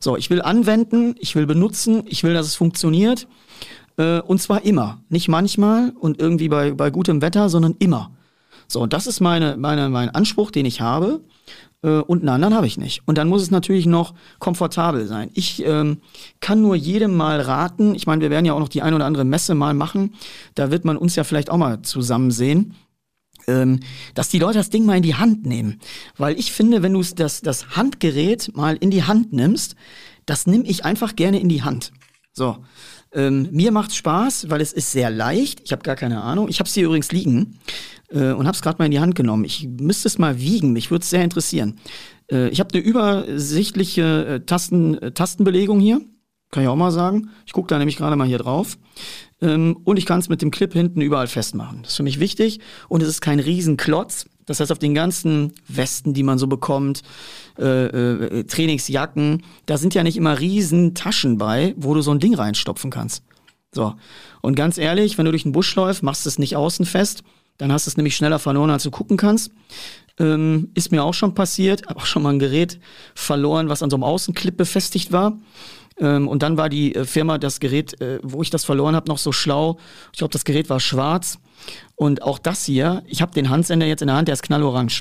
So, 0.01 0.17
ich 0.17 0.31
will 0.31 0.43
anwenden, 0.43 1.15
ich 1.19 1.35
will 1.35 1.47
benutzen, 1.47 2.05
ich 2.07 2.23
will, 2.23 2.35
dass 2.35 2.47
es 2.47 2.55
funktioniert. 2.55 3.27
Äh, 3.97 4.21
und 4.21 4.41
zwar 4.41 4.65
immer. 4.65 5.03
Nicht 5.09 5.29
manchmal 5.29 5.93
und 5.99 6.21
irgendwie 6.21 6.49
bei, 6.49 6.73
bei 6.73 6.91
gutem 6.91 7.21
Wetter, 7.21 7.49
sondern 7.49 7.75
immer. 7.79 8.13
So, 8.69 8.87
das 8.87 9.07
ist 9.07 9.21
meine, 9.21 9.57
meine, 9.57 9.89
mein 9.89 10.11
Anspruch, 10.11 10.51
den 10.51 10.67
ich 10.67 10.81
habe. 10.81 11.21
Äh, 11.83 12.01
und 12.01 12.21
einen 12.21 12.29
anderen 12.29 12.55
habe 12.55 12.67
ich 12.67 12.79
nicht. 12.79 13.03
Und 13.07 13.19
dann 13.19 13.29
muss 13.29 13.43
es 13.43 13.51
natürlich 13.51 13.87
noch 13.87 14.15
komfortabel 14.39 15.07
sein. 15.07 15.31
Ich 15.35 15.65
ähm, 15.65 15.99
kann 16.41 16.63
nur 16.63 16.77
jedem 16.77 17.17
mal 17.17 17.41
raten, 17.41 17.95
ich 17.95 18.07
meine, 18.07 18.21
wir 18.21 18.31
werden 18.31 18.45
ja 18.45 18.53
auch 18.53 18.61
noch 18.61 18.69
die 18.69 18.83
ein 18.83 18.95
oder 18.95 19.07
andere 19.07 19.25
Messe 19.25 19.55
mal 19.55 19.75
machen. 19.75 20.15
Da 20.55 20.71
wird 20.71 20.85
man 20.85 20.97
uns 20.97 21.17
ja 21.17 21.25
vielleicht 21.25 21.51
auch 21.51 21.57
mal 21.57 21.83
zusammen 21.83 22.31
sehen 22.31 22.75
ähm, 23.49 23.81
dass 24.15 24.29
die 24.29 24.39
Leute 24.39 24.59
das 24.59 24.71
Ding 24.71 24.87
mal 24.87 24.97
in 24.97 25.03
die 25.03 25.17
Hand 25.17 25.47
nehmen. 25.47 25.81
Weil 26.17 26.39
ich 26.39 26.53
finde, 26.53 26.83
wenn 26.83 26.93
du 26.93 27.03
das, 27.03 27.41
das 27.41 27.77
Handgerät 27.77 28.55
mal 28.55 28.77
in 28.77 28.91
die 28.91 29.05
Hand 29.05 29.33
nimmst, 29.33 29.75
das 30.27 30.47
nehme 30.47 30.65
ich 30.67 30.85
einfach 30.85 31.17
gerne 31.17 31.41
in 31.41 31.49
die 31.49 31.63
Hand. 31.63 31.93
So. 32.33 32.59
Ähm, 33.11 33.49
mir 33.53 33.73
macht 33.73 33.95
Spaß, 33.95 34.51
weil 34.51 34.61
es 34.61 34.75
ist 34.75 34.93
sehr 34.93 35.11
leicht. 35.11 35.63
Ich 35.65 35.73
habe 35.73 35.83
gar 35.83 35.97
keine 35.97 36.23
Ahnung. 36.23 36.49
Ich 36.49 36.61
habe 36.61 36.69
es 36.69 36.75
hier 36.75 36.85
übrigens 36.85 37.11
liegen 37.11 37.59
äh, 38.11 38.33
und 38.33 38.47
habe 38.47 38.55
es 38.55 38.61
gerade 38.61 38.79
mal 38.79 38.85
in 38.85 38.91
die 38.91 39.01
Hand 39.01 39.15
genommen. 39.15 39.45
Ich 39.45 39.67
müsste 39.67 40.09
es 40.09 40.19
mal 40.19 40.39
wiegen. 40.39 40.75
Mich 40.75 40.91
würde 40.91 41.03
es 41.03 41.11
sehr 41.11 41.25
interessieren. 41.25 41.81
Äh, 42.31 42.49
ich 42.51 42.61
habe 42.61 42.75
eine 42.75 42.83
übersichtliche 42.83 44.27
äh, 44.27 44.41
Tasten, 44.41 44.99
äh, 44.99 45.13
Tastenbelegung 45.13 45.81
hier. 45.81 46.03
Kann 46.51 46.63
ich 46.63 46.69
auch 46.69 46.77
mal 46.77 46.91
sagen. 46.91 47.31
Ich 47.45 47.53
gucke 47.53 47.69
da 47.69 47.79
nämlich 47.79 47.97
gerade 47.97 48.17
mal 48.17 48.27
hier 48.27 48.39
drauf. 48.39 48.79
Ähm, 49.41 49.79
und 49.85 49.99
ich 49.99 50.07
kann 50.07 50.19
es 50.19 50.29
mit 50.29 50.41
dem 50.41 50.51
Clip 50.51 50.73
hinten 50.73 51.01
überall 51.01 51.27
festmachen. 51.27 51.83
Das 51.83 51.93
ist 51.93 51.97
für 51.97 52.03
mich 52.03 52.21
wichtig. 52.21 52.61
Und 52.89 53.03
es 53.03 53.09
ist 53.09 53.21
kein 53.21 53.39
Riesenklotz. 53.39 54.27
Das 54.47 54.61
heißt, 54.61 54.73
auf 54.73 54.79
den 54.79 54.95
ganzen 54.95 55.53
Westen, 55.69 56.15
die 56.15 56.23
man 56.23 56.39
so 56.39 56.47
bekommt, 56.47 57.03
äh, 57.59 57.87
äh, 57.87 58.45
Trainingsjacken, 58.45 59.43
da 59.67 59.77
sind 59.77 59.95
ja 59.95 60.03
nicht 60.03 60.17
immer 60.17 60.39
riesen 60.41 60.95
Taschen 60.95 61.37
bei, 61.37 61.75
wo 61.77 61.93
du 61.93 62.01
so 62.01 62.13
ein 62.13 62.19
Ding 62.19 62.35
reinstopfen 62.35 62.91
kannst. 62.91 63.23
So. 63.75 63.95
Und 64.41 64.55
ganz 64.55 64.79
ehrlich, 64.79 65.19
wenn 65.19 65.27
du 65.27 65.33
durch 65.33 65.43
den 65.43 65.53
Busch 65.53 65.75
läufst, 65.75 66.03
machst 66.03 66.25
du 66.25 66.31
es 66.31 66.39
nicht 66.39 66.57
außen 66.57 66.87
fest, 66.87 67.23
dann 67.59 67.73
hast 67.73 67.87
du 67.87 67.91
es 67.91 67.97
nämlich 67.97 68.17
schneller 68.17 68.39
verloren, 68.39 68.71
als 68.71 68.85
du 68.85 68.91
gucken 68.91 69.17
kannst. 69.17 69.53
Ähm, 70.19 70.71
ist 70.75 70.91
mir 70.91 71.05
auch 71.05 71.15
schon 71.15 71.35
passiert, 71.35 71.87
habe 71.87 72.01
auch 72.01 72.07
schon 72.07 72.23
mal 72.23 72.33
ein 72.33 72.39
Gerät 72.39 72.81
verloren, 73.15 73.69
was 73.69 73.83
an 73.83 73.91
so 73.91 73.97
einem 73.97 74.05
Außenclip 74.05 74.57
befestigt 74.57 75.13
war. 75.13 75.39
Ähm, 75.99 76.29
und 76.29 76.43
dann 76.43 76.57
war 76.57 76.69
die 76.69 76.95
äh, 76.95 77.05
Firma, 77.05 77.39
das 77.39 77.61
Gerät, 77.61 78.01
äh, 78.01 78.21
wo 78.23 78.43
ich 78.43 78.51
das 78.51 78.65
verloren 78.65 78.95
habe, 78.95 79.09
noch 79.09 79.19
so 79.19 79.33
schlau. 79.33 79.79
Ich 80.13 80.19
glaube, 80.19 80.33
das 80.33 80.45
Gerät 80.45 80.71
war 80.71 80.81
schwarz. 80.81 81.39
Und 81.97 82.23
auch 82.23 82.39
das 82.39 82.65
hier, 82.65 83.03
ich 83.07 83.21
habe 83.23 83.33
den 83.33 83.51
Handsender 83.51 83.87
jetzt 83.87 84.03
in 84.03 84.09
der 84.09 84.17
Hand, 84.17 84.29
der 84.29 84.35
ist 84.35 84.43
knallorange. 84.43 85.01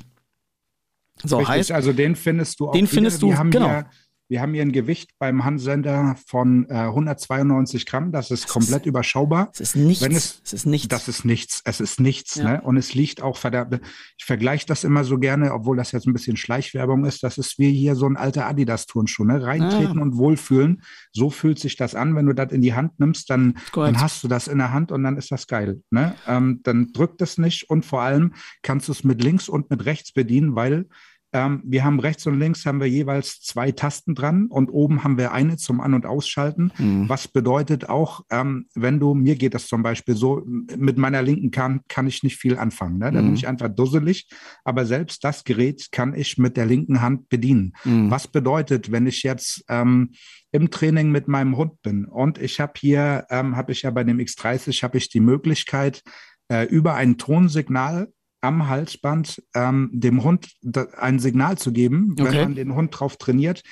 So 1.24 1.38
Richtig, 1.38 1.56
heißt, 1.56 1.72
also 1.72 1.94
den 1.94 2.16
findest 2.16 2.60
du 2.60 2.70
auch. 2.70 2.72
Den 2.74 2.82
wieder. 2.82 2.94
findest 2.94 3.22
du, 3.22 3.30
genau. 3.50 3.70
Hier, 3.70 3.86
wir 4.30 4.42
haben 4.42 4.54
hier 4.54 4.62
ein 4.62 4.74
Gewicht 4.74 5.12
beim 5.20 5.46
Handsender 5.46 6.16
von 6.28 6.66
äh, 6.70 6.74
192 6.74 7.86
Gramm. 7.86 8.12
Das 8.12 8.30
ist 8.30 8.44
das 8.44 8.52
komplett 8.52 8.82
ist, 8.82 8.88
überschaubar. 8.88 9.50
Es 9.54 9.62
ist 9.62 9.76
nichts. 9.76 10.04
Wenn 10.04 10.12
es, 10.12 10.42
es 10.44 10.54
ist 10.54 10.66
nichts. 10.66 10.88
Das 10.90 11.08
ist 11.08 11.24
nichts. 11.24 11.62
Es 11.64 11.80
ist 11.80 12.00
nichts. 12.00 12.36
Ja. 12.36 12.44
Ne? 12.44 12.62
Und 12.62 12.76
es 12.76 12.94
liegt 12.94 13.22
auch 13.22 13.38
verdammt. 13.38 13.80
Ich 14.18 14.26
vergleiche 14.26 14.66
das 14.66 14.84
immer 14.84 15.06
so 15.06 15.18
gerne, 15.18 15.54
obwohl 15.54 15.78
das 15.78 15.94
jetzt 15.94 16.08
ein 16.08 16.14
bisschen 16.14 16.36
Schleichwerbung 16.36 17.06
ist. 17.06 17.24
Das 17.24 17.38
ist 17.38 17.58
wie 17.58 17.72
hier 17.72 17.96
so 17.96 18.06
ein 18.06 18.18
alter 18.18 18.48
Adidas-Turnschuh. 18.48 19.24
Ne? 19.24 19.42
Reintreten 19.42 20.00
ah. 20.00 20.02
und 20.02 20.18
wohlfühlen. 20.18 20.82
So 21.14 21.30
fühlt 21.30 21.60
sich 21.60 21.78
das 21.78 21.96
an. 21.96 22.16
Wenn 22.16 22.26
du 22.26 22.34
das 22.34 22.52
in 22.52 22.62
die 22.62 22.74
Hand 22.74 23.00
nimmst, 23.00 23.30
dann, 23.30 23.58
dann 23.74 24.02
hast 24.02 24.24
du 24.24 24.28
das 24.28 24.48
in 24.48 24.58
der 24.58 24.74
Hand 24.74 24.92
und 24.92 25.04
dann 25.04 25.18
ist 25.18 25.32
das 25.32 25.48
geil. 25.48 25.82
Ne? 25.90 26.16
Ähm, 26.28 26.60
dann 26.64 26.92
drückt 26.92 27.22
es 27.22 27.38
nicht 27.38 27.70
und 27.70 27.86
vor 27.86 28.02
allem 28.02 28.34
kannst 28.62 28.90
du 28.90 28.92
es 28.92 29.06
mit 29.06 29.24
links 29.24 29.48
und 29.48 29.70
mit 29.70 29.86
rechts 29.86 30.12
bedienen, 30.12 30.56
weil 30.56 30.88
ähm, 31.34 31.62
wir 31.66 31.84
haben 31.84 32.00
rechts 32.00 32.26
und 32.26 32.40
links 32.40 32.66
haben 32.66 32.80
wir 32.80 32.88
jeweils 32.88 33.42
zwei 33.42 33.72
Tasten 33.72 34.16
dran 34.16 34.48
und 34.48 34.70
oben 34.70 35.04
haben 35.04 35.18
wir 35.18 35.34
eine 35.34 35.58
zum 35.58 35.82
An- 35.82 35.94
und 35.94 36.06
Ausschalten. 36.06 36.72
Mhm. 36.78 37.10
Was 37.10 37.28
bedeutet 37.28 37.90
auch, 37.90 38.22
ähm, 38.30 38.68
wenn 38.76 39.00
du, 39.00 39.14
mir 39.14 39.36
geht 39.36 39.54
das 39.54 39.68
zum 39.68 39.84
Beispiel 39.84 40.16
so, 40.16 40.44
mit 40.46 40.98
meiner 40.98 41.22
linken 41.22 41.52
kann, 41.52 41.82
kann 41.90 42.08
ich 42.08 42.24
nicht 42.24 42.38
viel 42.38 42.58
anfangen. 42.58 42.98
Ne? 42.98 43.12
Da 43.12 43.22
mhm. 43.22 43.26
bin 43.26 43.36
ich 43.36 43.48
einfach 43.48 43.68
dusselig. 43.68 44.30
Aber 44.64 44.86
selbst 44.86 45.24
das 45.24 45.44
Gerät 45.44 45.92
kann 45.92 46.14
ich 46.14 46.38
mit 46.38 46.56
der 46.56 46.66
linken 46.66 47.02
Hand 47.02 47.28
bedienen. 47.28 47.74
Mhm. 47.84 48.10
Was 48.10 48.28
bedeutet, 48.28 48.92
wenn 48.92 49.06
ich 49.06 49.24
jetzt 49.24 49.66
ähm, 49.68 50.12
im 50.52 50.72
Training 50.72 51.12
mit 51.12 51.28
meinem 51.28 51.58
Hund 51.58 51.82
bin 51.82 52.06
und 52.06 52.38
ich 52.38 52.62
habe 52.62 52.74
hier, 52.78 53.26
ähm, 53.30 53.58
habe 53.58 53.74
ich 53.74 53.82
ja 53.82 53.92
bei 53.92 54.06
dem 54.06 54.20
X30, 54.20 54.82
habe 54.82 54.98
ich 54.98 55.10
die 55.10 55.20
Möglichkeit, 55.20 56.04
äh, 56.50 56.64
über 56.64 56.96
ein 56.96 57.18
Tonsignal 57.18 58.08
am 58.42 58.68
Halsband 58.68 59.44
ähm, 59.56 59.90
dem 59.94 60.24
Hund 60.24 60.50
ein 60.98 61.20
Signal 61.20 61.58
zu 61.58 61.72
geben, 61.72 62.14
wenn 62.18 62.28
okay. 62.28 62.44
man 62.44 62.56
den 62.56 62.76
Hund 62.76 62.98
drauf 62.98 63.18
trainiert. 63.18 63.64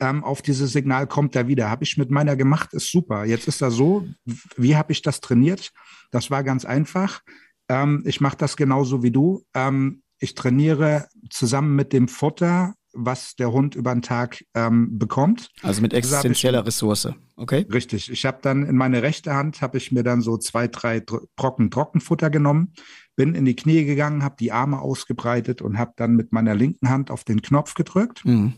Ähm, 0.00 0.24
auf 0.24 0.42
dieses 0.42 0.72
Signal 0.72 1.06
kommt 1.06 1.36
er 1.36 1.46
wieder. 1.46 1.70
Habe 1.70 1.84
ich 1.84 1.96
mit 1.96 2.10
meiner 2.10 2.36
gemacht, 2.36 2.74
ist 2.74 2.90
super. 2.90 3.24
Jetzt 3.24 3.46
ist 3.48 3.62
er 3.62 3.70
so, 3.70 4.06
wie 4.56 4.76
habe 4.76 4.92
ich 4.92 5.02
das 5.02 5.20
trainiert? 5.20 5.72
Das 6.10 6.30
war 6.30 6.42
ganz 6.42 6.64
einfach. 6.64 7.20
Ähm, 7.68 8.02
ich 8.04 8.20
mache 8.20 8.36
das 8.36 8.56
genauso 8.56 9.02
wie 9.02 9.12
du. 9.12 9.44
Ähm, 9.54 10.02
ich 10.18 10.34
trainiere 10.34 11.08
zusammen 11.30 11.76
mit 11.76 11.92
dem 11.92 12.08
Futter 12.08 12.74
was 12.94 13.36
der 13.36 13.52
Hund 13.52 13.74
über 13.74 13.92
den 13.92 14.02
Tag 14.02 14.44
ähm, 14.54 14.98
bekommt. 14.98 15.50
Also 15.62 15.82
mit 15.82 15.92
existenzieller 15.92 16.60
ich, 16.60 16.66
Ressource, 16.66 17.08
okay? 17.36 17.66
Richtig. 17.72 18.10
Ich 18.10 18.24
habe 18.24 18.38
dann 18.42 18.64
in 18.64 18.76
meine 18.76 19.02
rechte 19.02 19.34
Hand, 19.34 19.60
habe 19.62 19.78
ich 19.78 19.92
mir 19.92 20.02
dann 20.02 20.20
so 20.20 20.36
zwei, 20.36 20.68
drei 20.68 21.00
Brocken 21.00 21.70
Trockenfutter 21.70 22.30
genommen, 22.30 22.72
bin 23.16 23.34
in 23.34 23.44
die 23.44 23.56
Knie 23.56 23.84
gegangen, 23.84 24.22
habe 24.22 24.36
die 24.38 24.52
Arme 24.52 24.80
ausgebreitet 24.80 25.62
und 25.62 25.78
habe 25.78 25.92
dann 25.96 26.14
mit 26.14 26.32
meiner 26.32 26.54
linken 26.54 26.88
Hand 26.88 27.10
auf 27.10 27.24
den 27.24 27.42
Knopf 27.42 27.74
gedrückt. 27.74 28.24
Mhm. 28.24 28.54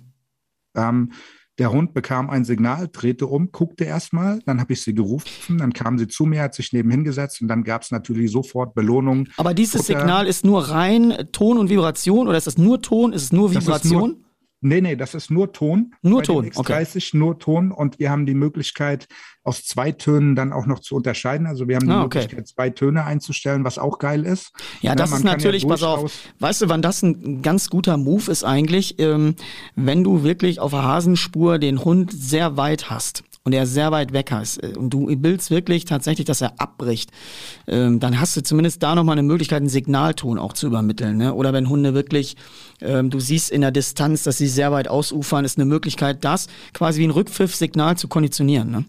Ähm, 0.74 1.12
der 1.58 1.72
Hund 1.72 1.94
bekam 1.94 2.28
ein 2.28 2.44
Signal, 2.44 2.88
drehte 2.92 3.26
um, 3.26 3.50
guckte 3.50 3.84
erstmal, 3.84 4.40
dann 4.44 4.60
habe 4.60 4.74
ich 4.74 4.82
sie 4.82 4.94
gerufen, 4.94 5.56
dann 5.58 5.72
kam 5.72 5.96
sie 5.96 6.06
zu 6.06 6.26
mir, 6.26 6.42
hat 6.42 6.54
sich 6.54 6.72
neben 6.74 6.90
hingesetzt 6.90 7.40
und 7.40 7.48
dann 7.48 7.64
gab 7.64 7.82
es 7.82 7.90
natürlich 7.90 8.30
sofort 8.30 8.74
Belohnung. 8.74 9.28
Aber 9.38 9.54
dieses 9.54 9.86
Futter. 9.86 10.00
Signal 10.00 10.26
ist 10.26 10.44
nur 10.44 10.68
rein 10.68 11.14
Ton 11.32 11.56
und 11.56 11.70
Vibration 11.70 12.28
oder 12.28 12.36
ist 12.36 12.46
das 12.46 12.58
nur 12.58 12.82
Ton? 12.82 13.14
Ist 13.14 13.22
es 13.22 13.32
nur 13.32 13.54
Vibration? 13.54 14.25
Nee, 14.60 14.80
nee, 14.80 14.96
das 14.96 15.14
ist 15.14 15.30
nur 15.30 15.52
Ton. 15.52 15.94
Nur 16.02 16.22
Ton, 16.22 16.46
X30 16.46 16.96
okay. 16.96 17.18
nur 17.18 17.38
Ton 17.38 17.72
und 17.72 17.98
wir 17.98 18.10
haben 18.10 18.26
die 18.26 18.34
Möglichkeit, 18.34 19.06
aus 19.46 19.64
zwei 19.64 19.92
Tönen 19.92 20.34
dann 20.34 20.52
auch 20.52 20.66
noch 20.66 20.80
zu 20.80 20.96
unterscheiden. 20.96 21.46
Also 21.46 21.68
wir 21.68 21.76
haben 21.76 21.86
die 21.86 21.92
ah, 21.92 22.02
okay. 22.02 22.20
Möglichkeit, 22.20 22.48
zwei 22.48 22.70
Töne 22.70 23.04
einzustellen, 23.04 23.64
was 23.64 23.78
auch 23.78 23.98
geil 23.98 24.24
ist. 24.24 24.52
Ja, 24.80 24.94
das 24.94 25.10
ja, 25.10 25.18
ist 25.18 25.22
natürlich, 25.24 25.62
ja 25.62 25.68
pass 25.68 25.82
auf, 25.82 26.12
weißt 26.40 26.62
du, 26.62 26.68
wann 26.68 26.82
das 26.82 27.02
ein 27.02 27.42
ganz 27.42 27.70
guter 27.70 27.96
Move 27.96 28.30
ist 28.30 28.44
eigentlich, 28.44 28.98
ähm, 28.98 29.36
wenn 29.76 30.02
du 30.02 30.24
wirklich 30.24 30.58
auf 30.58 30.72
der 30.72 30.82
Hasenspur 30.82 31.58
den 31.58 31.84
Hund 31.84 32.12
sehr 32.12 32.56
weit 32.56 32.90
hast 32.90 33.22
und 33.46 33.52
er 33.52 33.64
sehr 33.64 33.92
weit 33.92 34.12
weg 34.12 34.32
ist 34.32 34.62
äh, 34.62 34.72
und 34.76 34.90
du 34.90 35.06
willst 35.08 35.50
wirklich 35.50 35.84
tatsächlich, 35.84 36.26
dass 36.26 36.42
er 36.42 36.60
abbricht, 36.60 37.10
ähm, 37.68 38.00
dann 38.00 38.20
hast 38.20 38.36
du 38.36 38.42
zumindest 38.42 38.82
da 38.82 38.94
nochmal 38.94 39.14
eine 39.14 39.22
Möglichkeit, 39.22 39.58
einen 39.58 39.68
Signalton 39.68 40.38
auch 40.38 40.52
zu 40.52 40.66
übermitteln. 40.66 41.16
Ne? 41.16 41.32
Oder 41.32 41.52
wenn 41.52 41.68
Hunde 41.68 41.94
wirklich, 41.94 42.36
ähm, 42.82 43.08
du 43.08 43.20
siehst 43.20 43.50
in 43.50 43.60
der 43.60 43.70
Distanz, 43.70 44.24
dass 44.24 44.38
sie 44.38 44.48
sehr 44.48 44.72
weit 44.72 44.88
ausufern, 44.88 45.44
ist 45.44 45.58
eine 45.58 45.64
Möglichkeit, 45.64 46.24
das 46.24 46.48
quasi 46.74 47.00
wie 47.00 47.06
ein 47.06 47.12
Rückpfiff-Signal 47.12 47.96
zu 47.96 48.08
konditionieren. 48.08 48.70
Ne? 48.70 48.84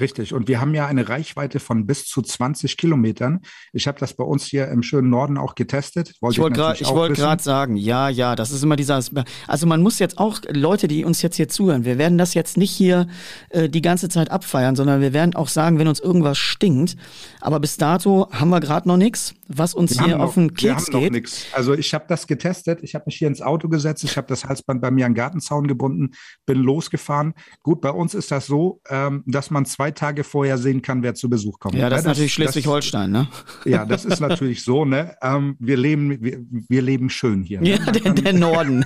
Richtig. 0.00 0.32
Und 0.32 0.48
wir 0.48 0.60
haben 0.60 0.74
ja 0.74 0.86
eine 0.86 1.08
Reichweite 1.08 1.60
von 1.60 1.86
bis 1.86 2.06
zu 2.06 2.22
20 2.22 2.76
Kilometern. 2.76 3.40
Ich 3.72 3.86
habe 3.86 3.98
das 4.00 4.14
bei 4.14 4.24
uns 4.24 4.44
hier 4.44 4.68
im 4.68 4.82
schönen 4.82 5.10
Norden 5.10 5.36
auch 5.36 5.54
getestet. 5.54 6.14
Wollte 6.20 6.36
ich 6.36 6.40
wollte 6.40 6.56
gerade 6.56 6.86
wollt 7.18 7.40
sagen, 7.42 7.76
ja, 7.76 8.08
ja, 8.08 8.34
das 8.34 8.50
ist 8.50 8.62
immer 8.62 8.76
dieser. 8.76 9.02
Also 9.46 9.66
man 9.66 9.82
muss 9.82 9.98
jetzt 9.98 10.18
auch, 10.18 10.40
Leute, 10.48 10.88
die 10.88 11.04
uns 11.04 11.20
jetzt 11.20 11.36
hier 11.36 11.48
zuhören, 11.48 11.84
wir 11.84 11.98
werden 11.98 12.16
das 12.16 12.32
jetzt 12.32 12.56
nicht 12.56 12.70
hier 12.70 13.06
äh, 13.50 13.68
die 13.68 13.82
ganze 13.82 14.08
Zeit 14.08 14.30
abfeiern, 14.30 14.76
sondern 14.76 15.00
wir 15.02 15.12
werden 15.12 15.34
auch 15.34 15.48
sagen, 15.48 15.78
wenn 15.78 15.88
uns 15.88 16.00
irgendwas 16.00 16.38
stinkt. 16.38 16.96
Aber 17.40 17.60
bis 17.60 17.76
dato 17.76 18.28
haben 18.32 18.48
wir 18.48 18.60
gerade 18.60 18.88
noch 18.88 18.96
nichts, 18.96 19.34
was 19.56 19.74
uns 19.74 19.98
wir 19.98 20.06
hier 20.06 20.20
auf 20.20 20.34
den 20.34 20.54
Keks 20.54 20.88
wir 20.88 20.94
haben 20.94 21.02
geht. 21.02 21.12
Nix. 21.12 21.46
Also 21.52 21.74
ich 21.74 21.94
habe 21.94 22.04
das 22.08 22.26
getestet. 22.26 22.80
Ich 22.82 22.94
habe 22.94 23.04
mich 23.06 23.16
hier 23.16 23.28
ins 23.28 23.42
Auto 23.42 23.68
gesetzt. 23.68 24.04
Ich 24.04 24.16
habe 24.16 24.26
das 24.26 24.44
Halsband 24.44 24.80
bei 24.80 24.90
mir 24.90 25.06
an 25.06 25.12
den 25.12 25.16
Gartenzaun 25.16 25.66
gebunden, 25.66 26.10
bin 26.46 26.58
losgefahren. 26.58 27.34
Gut, 27.62 27.80
bei 27.80 27.90
uns 27.90 28.14
ist 28.14 28.30
das 28.30 28.46
so, 28.46 28.80
ähm, 28.88 29.22
dass 29.26 29.50
man 29.50 29.64
zwei 29.64 29.90
Tage 29.90 30.24
vorher 30.24 30.58
sehen 30.58 30.82
kann, 30.82 31.02
wer 31.02 31.14
zu 31.14 31.28
Besuch 31.28 31.58
kommt. 31.58 31.74
Ja, 31.74 31.88
das, 31.88 32.00
ist 32.00 32.06
natürlich 32.06 32.32
Schleswig-Holstein, 32.32 33.10
ne? 33.10 33.28
Ja, 33.64 33.84
das 33.84 34.04
ist 34.04 34.20
natürlich 34.20 34.64
so, 34.64 34.84
ne? 34.84 35.16
Ähm, 35.22 35.56
wir, 35.58 35.76
leben, 35.76 36.22
wir, 36.22 36.40
wir, 36.68 36.82
leben 36.82 37.10
schön 37.10 37.42
hier. 37.42 37.60
Ne? 37.60 37.70
Ja, 37.70 37.90
der, 37.90 38.12
der 38.12 38.32
Norden. 38.32 38.84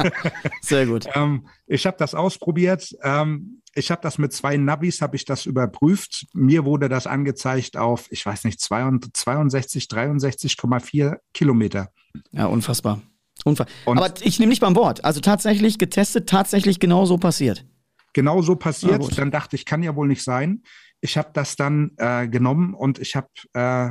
Sehr 0.60 0.86
gut. 0.86 1.06
Ähm, 1.14 1.46
ich 1.66 1.86
habe 1.86 1.96
das 1.98 2.14
ausprobiert. 2.14 2.94
Ähm, 3.02 3.62
ich 3.74 3.90
habe 3.90 4.00
das 4.02 4.18
mit 4.18 4.32
zwei 4.32 4.56
Navis, 4.56 5.00
habe 5.00 5.16
ich 5.16 5.24
das 5.24 5.46
überprüft. 5.46 6.26
Mir 6.32 6.64
wurde 6.64 6.88
das 6.88 7.06
angezeigt 7.06 7.76
auf, 7.76 8.06
ich 8.10 8.24
weiß 8.24 8.44
nicht, 8.44 8.60
62, 8.60 9.84
63,4 9.84 11.16
Kilometer. 11.32 11.90
Ja, 12.32 12.46
unfassbar. 12.46 13.00
Unfass 13.44 13.66
Aber 13.84 14.14
ich 14.22 14.38
nehme 14.38 14.50
nicht 14.50 14.60
beim 14.60 14.76
Wort. 14.76 15.04
Also 15.04 15.20
tatsächlich 15.20 15.78
getestet, 15.78 16.28
tatsächlich 16.28 16.80
genau 16.80 17.04
so 17.04 17.18
passiert 17.18 17.66
genau 18.14 18.40
so 18.40 18.56
passiert. 18.56 19.02
Ah, 19.02 19.14
dann 19.16 19.30
dachte 19.30 19.56
ich, 19.56 19.66
kann 19.66 19.82
ja 19.82 19.94
wohl 19.94 20.08
nicht 20.08 20.22
sein. 20.22 20.62
Ich 21.00 21.18
habe 21.18 21.30
das 21.34 21.56
dann 21.56 21.90
äh, 21.98 22.26
genommen 22.28 22.72
und 22.72 22.98
ich 22.98 23.16
habe 23.16 23.28
äh, 23.52 23.90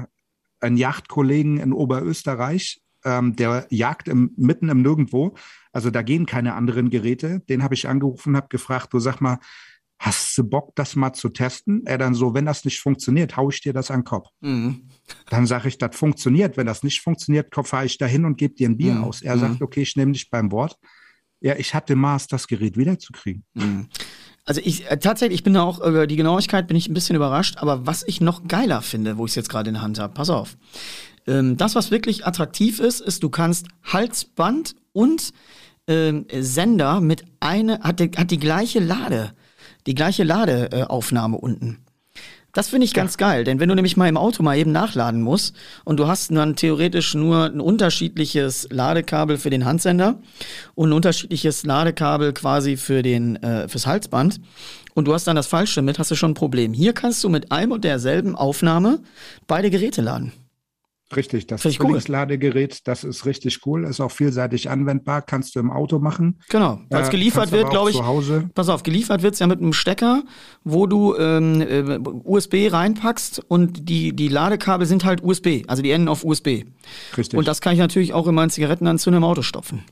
einen 0.62 0.78
Yachtkollegen 0.78 1.60
in 1.60 1.74
Oberösterreich 1.74 2.82
ähm, 3.06 3.36
der 3.36 3.68
jagt 3.70 4.08
im, 4.08 4.32
mitten 4.38 4.70
im 4.70 4.82
Nirgendwo. 4.82 5.36
Also 5.74 5.90
da 5.90 6.04
gehen 6.04 6.26
keine 6.26 6.54
anderen 6.54 6.90
Geräte. 6.90 7.42
Den 7.50 7.64
habe 7.64 7.74
ich 7.74 7.90
angerufen, 7.90 8.38
habe 8.38 8.48
gefragt, 8.48 8.94
du 8.94 9.00
sag 9.00 9.20
mal, 9.20 9.40
hast 10.00 10.38
du 10.38 10.44
Bock, 10.44 10.74
das 10.76 10.96
mal 10.96 11.14
zu 11.14 11.30
testen? 11.30 11.82
Er 11.86 11.98
dann 11.98 12.14
so, 12.14 12.34
wenn 12.34 12.46
das 12.46 12.64
nicht 12.66 12.80
funktioniert, 12.80 13.36
haue 13.38 13.52
ich 13.52 13.62
dir 13.62 13.74
das 13.74 13.90
an 13.90 14.02
den 14.02 14.06
Kopf. 14.06 14.30
Mhm. 14.42 14.90
Dann 15.30 15.48
sage 15.48 15.68
ich, 15.68 15.78
das 15.78 15.96
funktioniert. 15.96 16.58
Wenn 16.58 16.68
das 16.68 16.84
nicht 16.84 17.02
funktioniert, 17.02 17.54
fahre 17.64 17.86
ich 17.86 17.98
da 17.98 18.06
hin 18.06 18.26
und 18.26 18.38
gebe 18.38 18.54
dir 18.54 18.70
ein 18.70 18.78
Bier 18.78 18.94
mhm. 18.94 19.04
aus. 19.04 19.22
Er 19.22 19.36
mhm. 19.36 19.40
sagt, 19.40 19.62
okay, 19.62 19.82
ich 19.82 19.96
nehme 19.96 20.12
dich 20.12 20.30
beim 20.30 20.52
Wort. 20.52 20.78
Ja, 21.42 21.56
ich 21.58 21.74
hatte 21.74 21.96
Maß, 21.96 22.28
das 22.28 22.48
Gerät 22.48 22.78
wiederzukriegen. 22.78 23.44
Mhm. 23.54 23.88
Also 24.46 24.62
ich 24.64 24.90
äh, 24.90 24.98
tatsächlich, 24.98 25.40
ich 25.40 25.44
bin 25.44 25.54
da 25.54 25.64
auch 25.64 25.80
über 25.80 26.06
die 26.06 26.16
Genauigkeit 26.16 26.68
bin 26.68 26.78
ich 26.78 26.90
ein 26.90 26.94
bisschen 26.94 27.16
überrascht, 27.16 27.58
aber 27.58 27.86
was 27.88 28.04
ich 28.06 28.22
noch 28.22 28.48
geiler 28.48 28.82
finde, 28.82 29.18
wo 29.18 29.26
ich 29.26 29.32
es 29.32 29.36
jetzt 29.36 29.50
gerade 29.50 29.70
in 29.70 29.76
der 29.76 29.84
Hand 29.84 30.00
habe, 30.00 30.14
pass 30.14 30.30
auf. 30.30 30.58
Ähm, 31.28 31.56
das, 31.56 31.76
was 31.76 31.92
wirklich 31.92 32.26
attraktiv 32.26 32.80
ist, 32.80 33.00
ist, 33.00 33.24
du 33.24 33.30
kannst 33.30 33.68
Halsband 33.84 34.76
und 34.94 35.32
ähm, 35.88 36.26
Sender 36.32 37.02
mit 37.02 37.26
eine, 37.40 37.82
hat 37.82 38.00
die, 38.00 38.12
hat 38.16 38.32
die 38.32 38.40
gleiche 38.40 38.80
Lade, 38.80 39.34
die 39.86 39.96
gleiche 39.96 40.24
Ladeaufnahme 40.24 41.38
äh, 41.38 41.40
unten. 41.40 41.80
Das 42.56 42.70
finde 42.70 42.86
ich 42.86 42.94
ganz 42.94 43.14
ja. 43.14 43.28
geil, 43.28 43.44
denn 43.46 43.60
wenn 43.60 43.68
du 43.68 43.74
nämlich 43.74 43.98
mal 43.98 44.08
im 44.08 44.16
Auto 44.16 44.44
mal 44.44 44.56
eben 44.56 44.72
nachladen 44.72 45.24
musst 45.24 45.56
und 45.86 45.98
du 45.98 46.06
hast 46.06 46.30
dann 46.32 46.56
theoretisch 46.56 47.16
nur 47.16 47.46
ein 47.46 47.60
unterschiedliches 47.60 48.68
Ladekabel 48.70 49.40
für 49.40 49.50
den 49.50 49.66
Handsender 49.66 50.20
und 50.76 50.90
ein 50.90 50.94
unterschiedliches 50.94 51.66
Ladekabel 51.66 52.32
quasi 52.32 52.78
für 52.78 53.02
den 53.02 53.42
äh, 53.42 53.68
fürs 53.68 53.88
Halsband 53.88 54.40
und 54.94 55.06
du 55.08 55.14
hast 55.16 55.26
dann 55.26 55.36
das 55.36 55.48
falsche 55.48 55.82
mit, 55.82 55.98
hast 55.98 56.12
du 56.12 56.16
schon 56.16 56.32
ein 56.32 56.36
Problem. 56.36 56.74
Hier 56.74 56.94
kannst 56.94 57.24
du 57.24 57.30
mit 57.30 57.52
einem 57.52 57.72
und 57.72 57.84
derselben 57.84 58.36
Aufnahme 58.36 59.00
beide 59.48 59.72
Geräte 59.72 60.04
laden. 60.04 60.32
Richtig, 61.16 61.48
das 61.48 61.62
Zwillingsladegerät, 61.62 62.74
cool. 62.74 62.80
das 62.84 63.04
ist 63.04 63.26
richtig 63.26 63.66
cool, 63.66 63.84
ist 63.86 64.00
auch 64.00 64.12
vielseitig 64.12 64.70
anwendbar, 64.70 65.22
kannst 65.22 65.56
du 65.56 65.60
im 65.60 65.72
Auto 65.72 66.00
machen. 66.00 66.40
Genau, 66.50 66.82
weil 66.90 67.04
es 67.04 67.10
geliefert 67.10 67.52
wird, 67.52 67.70
glaube 67.70 67.92
ich. 67.92 67.98
Zu 67.98 68.06
Hause. 68.06 68.50
Pass 68.54 68.70
auf, 68.70 68.84
geliefert 68.84 69.22
wird 69.22 69.34
es 69.34 69.40
ja 69.40 69.48
mit 69.48 69.60
einem 69.60 69.74
Stecker, 69.74 70.24
wo 70.64 70.88
du 70.88 71.16
ähm, 71.18 71.62
äh, 71.62 72.00
USB 72.24 72.72
reinpackst 72.72 73.44
und 73.48 73.90
die, 73.90 74.16
die 74.16 74.28
Ladekabel 74.28 74.88
sind 74.88 75.06
halt 75.06 75.24
USB, 75.24 75.64
also 75.68 75.82
die 75.84 75.92
enden 75.92 76.08
auf 76.08 76.24
USB. 76.24 76.66
Richtig. 77.18 77.38
Und 77.38 77.48
das 77.48 77.62
kann 77.62 77.74
ich 77.74 77.80
natürlich 77.80 78.14
auch 78.14 78.28
in 78.28 78.36
meinen 78.36 78.50
Zigarettenanzünder 78.50 79.18
im 79.18 79.24
Auto 79.24 79.42
stopfen. 79.42 79.84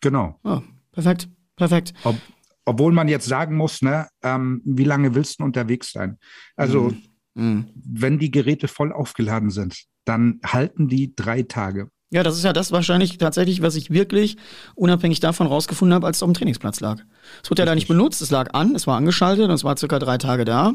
Genau. 0.00 0.38
Ja, 0.44 0.62
perfekt, 0.92 1.28
perfekt. 1.56 1.94
Ob, 2.04 2.16
obwohl 2.64 2.92
man 2.92 3.08
jetzt 3.08 3.26
sagen 3.26 3.56
muss, 3.56 3.82
ne, 3.82 4.08
ähm, 4.22 4.60
wie 4.64 4.84
lange 4.84 5.14
willst 5.14 5.40
du 5.40 5.44
unterwegs 5.44 5.92
sein? 5.92 6.18
Also, 6.56 6.92
mhm. 7.34 7.44
mhm. 7.44 7.66
wenn 7.74 8.18
die 8.18 8.30
Geräte 8.30 8.68
voll 8.68 8.92
aufgeladen 8.92 9.50
sind, 9.50 9.86
dann 10.06 10.40
halten 10.44 10.88
die 10.88 11.14
drei 11.14 11.42
Tage. 11.42 11.90
Ja, 12.10 12.22
das 12.22 12.36
ist 12.36 12.44
ja 12.44 12.52
das 12.52 12.70
wahrscheinlich 12.70 13.18
tatsächlich, 13.18 13.62
was 13.62 13.74
ich 13.74 13.90
wirklich 13.90 14.36
unabhängig 14.76 15.18
davon 15.18 15.48
rausgefunden 15.48 15.94
habe, 15.94 16.06
als 16.06 16.18
es 16.18 16.22
auf 16.22 16.30
dem 16.30 16.34
Trainingsplatz 16.34 16.78
lag. 16.80 17.02
Es 17.42 17.50
wurde 17.50 17.62
ja 17.62 17.66
da 17.66 17.74
nicht 17.74 17.88
benutzt, 17.88 18.22
es 18.22 18.30
lag 18.30 18.54
an, 18.54 18.76
es 18.76 18.86
war 18.86 18.96
angeschaltet 18.96 19.44
und 19.44 19.50
es 19.50 19.64
war 19.64 19.76
circa 19.76 19.98
drei 19.98 20.16
Tage 20.16 20.44
da, 20.44 20.74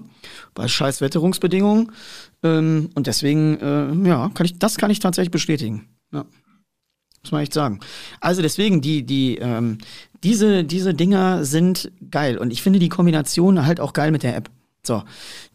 bei 0.54 0.68
scheiß 0.68 1.00
Wetterungsbedingungen. 1.00 1.94
Ähm, 2.44 2.90
und 2.96 3.08
deswegen, 3.08 3.58
äh, 3.62 4.08
ja, 4.10 4.30
kann 4.34 4.46
ich, 4.46 4.60
das 4.60 4.78
kann 4.78 4.92
ich 4.92 5.00
tatsächlich 5.00 5.32
bestätigen. 5.32 5.88
Ja. 6.12 6.26
Muss 7.24 7.32
man 7.32 7.44
echt 7.44 7.54
sagen. 7.54 7.80
Also 8.20 8.42
deswegen, 8.42 8.82
die, 8.82 9.06
die, 9.06 9.38
ähm, 9.38 9.78
diese, 10.24 10.66
diese 10.66 10.94
Dinger 10.94 11.46
sind 11.46 11.92
geil. 12.10 12.38
Und 12.38 12.52
ich 12.52 12.62
finde 12.62 12.80
die 12.80 12.90
Kombination 12.90 13.66
halt 13.66 13.80
auch 13.80 13.94
geil 13.94 14.12
mit 14.12 14.24
der 14.24 14.36
App. 14.36 14.50
So, 14.84 15.04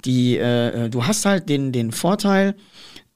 die, 0.04 0.38
äh, 0.38 0.86
äh 0.86 0.88
du 0.88 1.06
hast 1.06 1.26
halt 1.26 1.48
den, 1.48 1.72
den 1.72 1.92
Vorteil, 1.92 2.54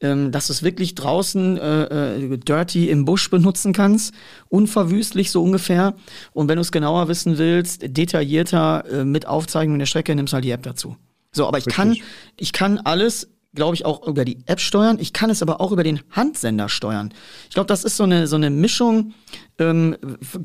ähm, 0.01 0.33
dass 0.33 0.47
du 0.47 0.53
es 0.53 0.63
wirklich 0.63 0.95
draußen 0.95 1.59
äh, 1.59 2.15
äh, 2.15 2.39
dirty 2.39 2.89
im 2.89 3.05
Busch 3.05 3.31
benutzen 3.31 3.73
kannst, 3.73 4.15
unverwüstlich 4.49 5.31
so 5.31 5.43
ungefähr. 5.43 5.95
Und 6.33 6.49
wenn 6.49 6.57
du 6.57 6.63
es 6.63 6.73
genauer 6.73 7.09
wissen 7.09 7.39
willst, 7.39 7.83
detaillierter 7.97 8.85
äh, 8.91 9.05
mit 9.05 9.27
Aufzeichnung 9.27 9.79
der 9.79 9.87
Strecke, 9.87 10.15
nimmst 10.15 10.33
halt 10.33 10.45
die 10.45 10.51
App 10.51 10.63
dazu. 10.63 10.97
So, 11.33 11.47
aber 11.47 11.59
ich 11.59 11.67
Richtig. 11.67 11.77
kann, 11.77 11.97
ich 12.37 12.53
kann 12.53 12.79
alles 12.79 13.29
glaube 13.55 13.75
ich, 13.75 13.85
auch 13.85 14.07
über 14.07 14.25
die 14.25 14.39
App 14.47 14.61
steuern. 14.61 14.99
Ich 15.01 15.13
kann 15.13 15.31
es 15.31 15.43
aber 15.43 15.61
auch 15.61 15.73
über 15.73 15.83
den 15.83 16.01
Handsender 16.11 16.69
steuern. 16.69 17.13
Ich 17.49 17.55
glaube, 17.55 17.67
das 17.67 17.85
ist 17.85 17.97
so 17.97 18.05
eine, 18.05 18.27
so 18.27 18.37
eine 18.37 18.51
Mischung. 18.51 19.13
Ähm, 19.59 19.97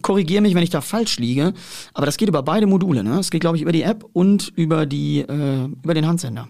Korrigiere 0.01 0.41
mich, 0.41 0.55
wenn 0.55 0.63
ich 0.63 0.71
da 0.71 0.81
falsch 0.81 1.19
liege. 1.19 1.53
Aber 1.93 2.05
das 2.05 2.17
geht 2.17 2.29
über 2.29 2.41
beide 2.41 2.65
Module. 2.65 3.03
Ne? 3.03 3.19
Es 3.19 3.29
geht, 3.29 3.41
glaube 3.41 3.57
ich, 3.57 3.61
über 3.61 3.71
die 3.71 3.83
App 3.83 4.03
und 4.13 4.51
über, 4.55 4.85
die, 4.85 5.19
äh, 5.19 5.65
über 5.83 5.93
den 5.93 6.07
Handsender. 6.07 6.49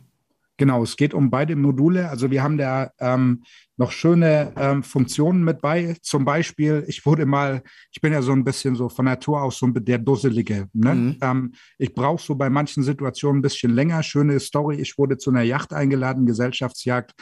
Genau, 0.58 0.84
es 0.84 0.96
geht 0.96 1.14
um 1.14 1.30
beide 1.30 1.56
Module. 1.56 2.10
Also 2.10 2.32
wir 2.32 2.42
haben 2.42 2.58
da 2.58 2.92
ähm, 3.00 3.44
noch 3.78 3.92
schöne 3.92 4.54
ähm, 4.56 4.84
Funktionen 4.84 5.44
mit 5.44 5.62
bei. 5.62 5.98
Zum 6.02 6.24
Beispiel, 6.24 6.86
ich 6.88 7.06
wurde 7.06 7.26
mal, 7.26 7.62
ich 7.92 8.00
bin 8.00 8.14
ja 8.14 8.22
so 8.22 8.32
ein 8.32 8.46
bisschen 8.46 8.76
so 8.76 8.88
von 8.88 9.06
Natur 9.06 9.42
aus 9.42 9.60
so 9.60 9.66
ein 9.66 9.74
der 9.74 9.98
Dusselige. 9.98 10.70
Ne? 10.72 10.96
Mhm. 10.96 11.18
Ähm, 11.22 11.54
ich 11.78 11.94
brauche 11.94 12.24
so 12.24 12.36
bei 12.36 12.50
manchen 12.50 12.84
Situationen 12.84 13.40
ein 13.40 13.42
bisschen 13.42 13.74
länger. 13.74 14.02
Schöne 14.02 14.40
Story. 14.40 14.78
Ich 14.78 14.98
wurde 14.98 15.18
zu 15.18 15.30
einer 15.30 15.42
Yacht 15.42 15.74
eingeladen, 15.74 16.26
Gesellschaftsjagd 16.26 17.14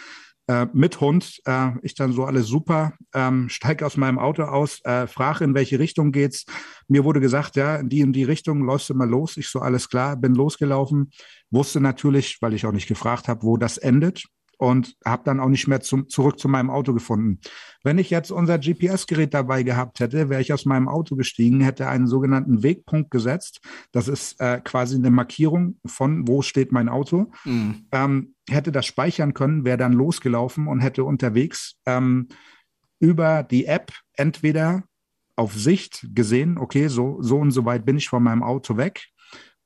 äh, 0.48 0.68
mit 0.74 1.00
Hund. 1.02 1.42
Äh, 1.46 1.72
ich 1.82 1.96
dann 1.96 2.12
so 2.14 2.26
alles 2.26 2.48
super, 2.48 2.94
ähm, 3.14 3.50
steige 3.50 3.86
aus 3.86 3.98
meinem 3.98 4.20
Auto 4.20 4.44
aus, 4.44 4.80
äh, 4.84 5.08
frage, 5.08 5.44
in 5.44 5.54
welche 5.54 5.80
Richtung 5.80 6.12
geht's. 6.12 6.46
Mir 6.88 7.04
wurde 7.04 7.20
gesagt, 7.20 7.56
ja, 7.56 7.78
in 7.78 7.90
die 7.90 8.02
in 8.02 8.14
die 8.14 8.24
Richtung 8.24 8.64
läufst 8.64 8.90
du 8.90 8.94
mal 8.94 9.10
los. 9.10 9.38
Ich 9.38 9.50
so, 9.50 9.60
alles 9.60 9.90
klar, 9.90 10.16
bin 10.18 10.36
losgelaufen. 10.36 11.12
Wusste 11.52 11.80
natürlich, 11.80 12.38
weil 12.42 12.54
ich 12.54 12.66
auch 12.66 12.72
nicht 12.72 12.88
gefragt 12.88 13.28
habe, 13.28 13.44
wo 13.44 13.58
das 13.58 13.78
endet 13.78 14.26
und 14.58 14.96
habe 15.06 15.24
dann 15.26 15.40
auch 15.40 15.50
nicht 15.50 15.68
mehr 15.68 15.82
zum, 15.82 16.08
zurück 16.10 16.40
zu 16.40 16.48
meinem 16.48 16.70
Auto 16.70 16.94
gefunden. 16.94 17.40
Wenn 17.84 17.98
ich 17.98 18.10
jetzt 18.10 18.32
unser 18.32 18.60
GPS-Gerät 18.60 19.34
dabei 19.34 19.64
gehabt 19.64 20.00
hätte, 20.00 20.30
wäre 20.30 20.42
ich 20.42 20.54
aus 20.54 20.66
meinem 20.66 20.88
Auto 20.88 21.16
gestiegen, 21.16 21.62
hätte 21.62 21.88
einen 21.88 22.08
sogenannten 22.08 22.64
Wegpunkt 22.64 23.12
gesetzt. 23.12 23.62
Das 23.92 24.08
ist 24.08 24.40
äh, 24.40 24.62
quasi 24.64 24.96
eine 24.96 25.12
Markierung 25.12 25.80
von, 25.86 26.28
wo 26.28 26.42
steht 26.42 26.72
mein 26.72 26.90
Auto. 26.90 27.32
Mhm. 27.46 27.88
Ähm, 27.92 28.36
hätte 28.50 28.72
das 28.72 28.86
speichern 28.86 29.34
können, 29.34 29.66
wäre 29.66 29.78
dann 29.78 29.94
losgelaufen 29.94 30.68
und 30.68 30.80
hätte 30.80 31.04
unterwegs 31.04 31.76
ähm, 31.86 32.28
über 33.00 33.44
die 33.44 33.66
App 33.66 33.92
entweder 34.14 34.84
auf 35.36 35.54
Sicht 35.54 36.08
gesehen, 36.14 36.58
okay, 36.58 36.88
so, 36.88 37.22
so 37.22 37.38
und 37.40 37.52
so 37.52 37.66
weit 37.66 37.86
bin 37.86 37.98
ich 37.98 38.08
von 38.08 38.22
meinem 38.22 38.44
Auto 38.44 38.78
weg 38.78 39.08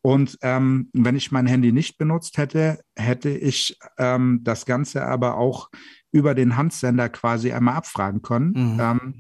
und 0.08 0.38
ähm, 0.42 0.90
wenn 0.94 1.18
ich 1.18 1.34
mein 1.34 1.48
Handy 1.48 1.74
nicht 1.74 1.98
benutzt 1.98 2.38
hätte, 2.38 2.80
hätte 2.96 3.30
ich 3.30 3.78
ähm, 3.98 4.40
das 4.42 4.66
Ganze 4.66 5.06
aber 5.06 5.36
auch 5.36 5.70
über 6.14 6.34
den 6.34 6.56
Handsender 6.56 7.10
quasi 7.10 7.52
einmal 7.52 7.76
abfragen 7.76 8.22
können, 8.22 8.54
mhm. 8.56 8.80
ähm, 8.80 9.16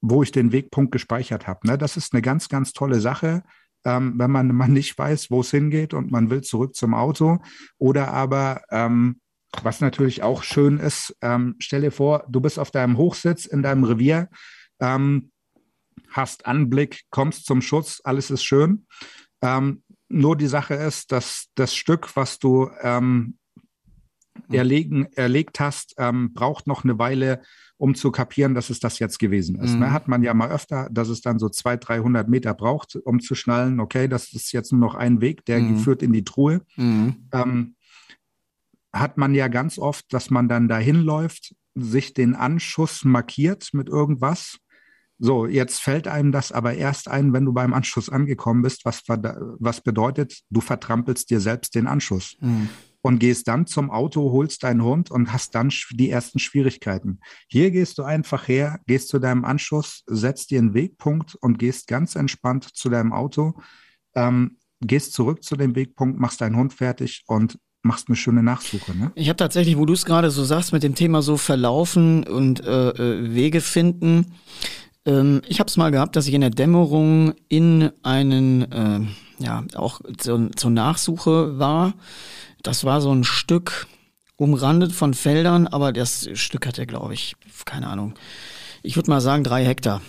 wo 0.00 0.24
ich 0.24 0.32
den 0.32 0.50
Wegpunkt 0.50 0.90
gespeichert 0.90 1.46
habe. 1.46 1.64
Ne? 1.68 1.78
Das 1.78 1.96
ist 1.96 2.12
eine 2.12 2.22
ganz, 2.22 2.48
ganz 2.48 2.72
tolle 2.72 2.98
Sache, 3.00 3.44
ähm, 3.84 4.14
wenn 4.16 4.32
man, 4.32 4.52
man 4.52 4.72
nicht 4.72 4.98
weiß, 4.98 5.30
wo 5.30 5.42
es 5.42 5.52
hingeht 5.52 5.94
und 5.94 6.10
man 6.10 6.28
will 6.28 6.40
zurück 6.40 6.74
zum 6.74 6.92
Auto. 6.92 7.38
Oder 7.78 8.12
aber, 8.12 8.62
ähm, 8.72 9.20
was 9.62 9.80
natürlich 9.80 10.24
auch 10.24 10.42
schön 10.42 10.78
ist, 10.78 11.16
ähm, 11.22 11.54
stell 11.60 11.82
dir 11.82 11.92
vor, 11.92 12.26
du 12.28 12.40
bist 12.40 12.58
auf 12.58 12.72
deinem 12.72 12.96
Hochsitz 12.96 13.46
in 13.46 13.62
deinem 13.62 13.84
Revier, 13.84 14.28
hast 16.10 16.46
Anblick, 16.46 17.02
kommst 17.10 17.46
zum 17.46 17.60
Schutz, 17.60 18.00
alles 18.04 18.30
ist 18.30 18.44
schön. 18.44 18.86
Ähm, 19.42 19.82
nur 20.08 20.36
die 20.36 20.46
Sache 20.46 20.74
ist, 20.74 21.12
dass 21.12 21.48
das 21.54 21.74
Stück, 21.74 22.16
was 22.16 22.38
du 22.38 22.70
ähm, 22.82 23.38
erlegen, 24.50 25.06
erlegt 25.14 25.60
hast, 25.60 25.94
ähm, 25.98 26.32
braucht 26.32 26.66
noch 26.66 26.84
eine 26.84 26.98
Weile, 26.98 27.42
um 27.76 27.94
zu 27.94 28.10
kapieren, 28.10 28.54
dass 28.54 28.70
es 28.70 28.80
das 28.80 28.98
jetzt 28.98 29.18
gewesen 29.18 29.56
ist. 29.56 29.74
Ne? 29.74 29.86
Mhm. 29.86 29.92
Hat 29.92 30.08
man 30.08 30.22
ja 30.22 30.34
mal 30.34 30.50
öfter, 30.50 30.88
dass 30.90 31.08
es 31.08 31.20
dann 31.20 31.38
so 31.38 31.48
200, 31.48 31.88
300 31.88 32.28
Meter 32.28 32.54
braucht, 32.54 32.96
um 32.96 33.20
zu 33.20 33.34
schnallen, 33.34 33.80
okay, 33.80 34.08
das 34.08 34.32
ist 34.32 34.52
jetzt 34.52 34.72
nur 34.72 34.80
noch 34.80 34.94
ein 34.94 35.20
Weg, 35.20 35.44
der 35.44 35.60
mhm. 35.60 35.78
führt 35.78 36.02
in 36.02 36.12
die 36.12 36.24
Truhe. 36.24 36.62
Mhm. 36.76 37.28
Ähm, 37.32 37.76
hat 38.92 39.16
man 39.18 39.34
ja 39.34 39.48
ganz 39.48 39.78
oft, 39.78 40.12
dass 40.12 40.30
man 40.30 40.48
dann 40.48 40.66
dahin 40.66 41.02
läuft, 41.02 41.54
sich 41.74 42.14
den 42.14 42.34
Anschuss 42.34 43.04
markiert 43.04 43.68
mit 43.72 43.88
irgendwas 43.88 44.58
so, 45.18 45.46
jetzt 45.46 45.80
fällt 45.80 46.06
einem 46.06 46.30
das 46.30 46.52
aber 46.52 46.74
erst 46.74 47.08
ein, 47.08 47.32
wenn 47.32 47.44
du 47.44 47.52
beim 47.52 47.74
Anschluss 47.74 48.08
angekommen 48.08 48.62
bist, 48.62 48.84
was, 48.84 49.02
was 49.06 49.80
bedeutet, 49.80 50.40
du 50.50 50.60
vertrampelst 50.60 51.30
dir 51.30 51.40
selbst 51.40 51.74
den 51.74 51.86
Anschluss. 51.86 52.36
Mhm. 52.40 52.68
Und 53.00 53.20
gehst 53.20 53.46
dann 53.46 53.66
zum 53.66 53.90
Auto, 53.90 54.32
holst 54.32 54.64
deinen 54.64 54.82
Hund 54.82 55.10
und 55.10 55.32
hast 55.32 55.54
dann 55.54 55.72
die 55.92 56.10
ersten 56.10 56.40
Schwierigkeiten. 56.40 57.20
Hier 57.48 57.70
gehst 57.70 57.98
du 57.98 58.02
einfach 58.02 58.48
her, 58.48 58.80
gehst 58.86 59.08
zu 59.08 59.20
deinem 59.20 59.44
Anschluss, 59.44 60.02
setzt 60.06 60.50
dir 60.50 60.58
einen 60.58 60.74
Wegpunkt 60.74 61.36
und 61.36 61.58
gehst 61.58 61.86
ganz 61.86 62.16
entspannt 62.16 62.64
zu 62.64 62.88
deinem 62.88 63.12
Auto, 63.12 63.54
ähm, 64.14 64.58
gehst 64.80 65.12
zurück 65.12 65.44
zu 65.44 65.56
dem 65.56 65.76
Wegpunkt, 65.76 66.18
machst 66.18 66.40
deinen 66.40 66.56
Hund 66.56 66.74
fertig 66.74 67.22
und 67.26 67.58
machst 67.82 68.08
eine 68.08 68.16
schöne 68.16 68.42
Nachsuche. 68.42 68.96
Ne? 68.96 69.12
Ich 69.14 69.28
habe 69.28 69.36
tatsächlich, 69.36 69.78
wo 69.78 69.86
du 69.86 69.92
es 69.92 70.04
gerade 70.04 70.30
so 70.30 70.44
sagst, 70.44 70.72
mit 70.72 70.82
dem 70.82 70.94
Thema 70.94 71.22
so 71.22 71.36
verlaufen 71.36 72.24
und 72.24 72.64
äh, 72.64 72.90
äh 72.90 73.34
Wege 73.34 73.60
finden, 73.60 74.34
ähm, 75.06 75.42
ich 75.48 75.60
habe 75.60 75.68
es 75.68 75.76
mal 75.76 75.90
gehabt, 75.90 76.16
dass 76.16 76.26
ich 76.26 76.34
in 76.34 76.40
der 76.40 76.50
Dämmerung 76.50 77.34
in 77.48 77.90
einen, 78.02 78.72
äh, 78.72 79.00
ja, 79.38 79.64
auch 79.74 80.00
zu, 80.16 80.50
zur 80.50 80.70
Nachsuche 80.70 81.58
war. 81.58 81.94
Das 82.62 82.84
war 82.84 83.00
so 83.00 83.12
ein 83.12 83.24
Stück 83.24 83.86
umrandet 84.36 84.92
von 84.92 85.14
Feldern, 85.14 85.66
aber 85.66 85.92
das 85.92 86.28
Stück 86.34 86.66
hatte, 86.66 86.86
glaube 86.86 87.14
ich, 87.14 87.36
keine 87.64 87.88
Ahnung, 87.88 88.14
ich 88.82 88.96
würde 88.96 89.10
mal 89.10 89.20
sagen, 89.20 89.44
drei 89.44 89.64
Hektar. 89.64 90.00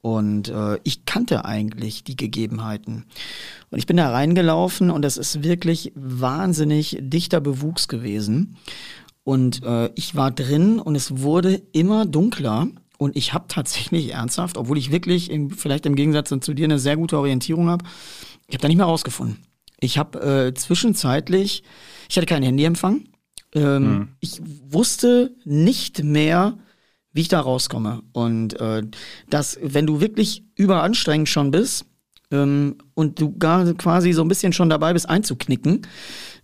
Und 0.00 0.50
äh, 0.50 0.78
ich 0.84 1.06
kannte 1.06 1.46
eigentlich 1.46 2.04
die 2.04 2.14
Gegebenheiten. 2.14 3.06
Und 3.70 3.78
ich 3.78 3.86
bin 3.86 3.96
da 3.96 4.10
reingelaufen 4.10 4.90
und 4.90 5.00
das 5.00 5.16
ist 5.16 5.42
wirklich 5.42 5.92
wahnsinnig 5.94 6.98
dichter 7.00 7.40
Bewuchs 7.40 7.88
gewesen. 7.88 8.58
Und 9.24 9.62
äh, 9.62 9.90
ich 9.94 10.14
war 10.14 10.30
drin 10.30 10.78
und 10.78 10.94
es 10.94 11.20
wurde 11.22 11.62
immer 11.72 12.04
dunkler. 12.04 12.68
Und 13.04 13.16
ich 13.16 13.34
habe 13.34 13.44
tatsächlich 13.48 14.14
ernsthaft, 14.14 14.56
obwohl 14.56 14.78
ich 14.78 14.90
wirklich 14.90 15.30
im, 15.30 15.50
vielleicht 15.50 15.84
im 15.84 15.94
Gegensatz 15.94 16.30
zu 16.40 16.54
dir 16.54 16.64
eine 16.64 16.78
sehr 16.78 16.96
gute 16.96 17.18
Orientierung 17.18 17.68
habe, 17.68 17.84
ich 18.48 18.54
habe 18.54 18.62
da 18.62 18.68
nicht 18.68 18.78
mehr 18.78 18.86
rausgefunden. 18.86 19.36
Ich 19.78 19.98
habe 19.98 20.20
äh, 20.20 20.54
zwischenzeitlich, 20.54 21.64
ich 22.08 22.16
hatte 22.16 22.26
keinen 22.26 22.44
Handyempfang. 22.44 23.04
Ähm, 23.54 23.82
mhm. 23.82 24.08
Ich 24.20 24.40
wusste 24.70 25.36
nicht 25.44 26.02
mehr, 26.02 26.56
wie 27.12 27.20
ich 27.20 27.28
da 27.28 27.40
rauskomme. 27.40 28.00
Und 28.12 28.58
äh, 28.58 28.82
dass, 29.28 29.58
wenn 29.62 29.86
du 29.86 30.00
wirklich 30.00 30.44
überanstrengend 30.54 31.28
schon 31.28 31.50
bist 31.50 31.84
ähm, 32.30 32.76
und 32.94 33.20
du 33.20 33.36
gar 33.36 33.70
quasi 33.74 34.14
so 34.14 34.22
ein 34.22 34.28
bisschen 34.28 34.54
schon 34.54 34.70
dabei 34.70 34.94
bist 34.94 35.10
einzuknicken, 35.10 35.82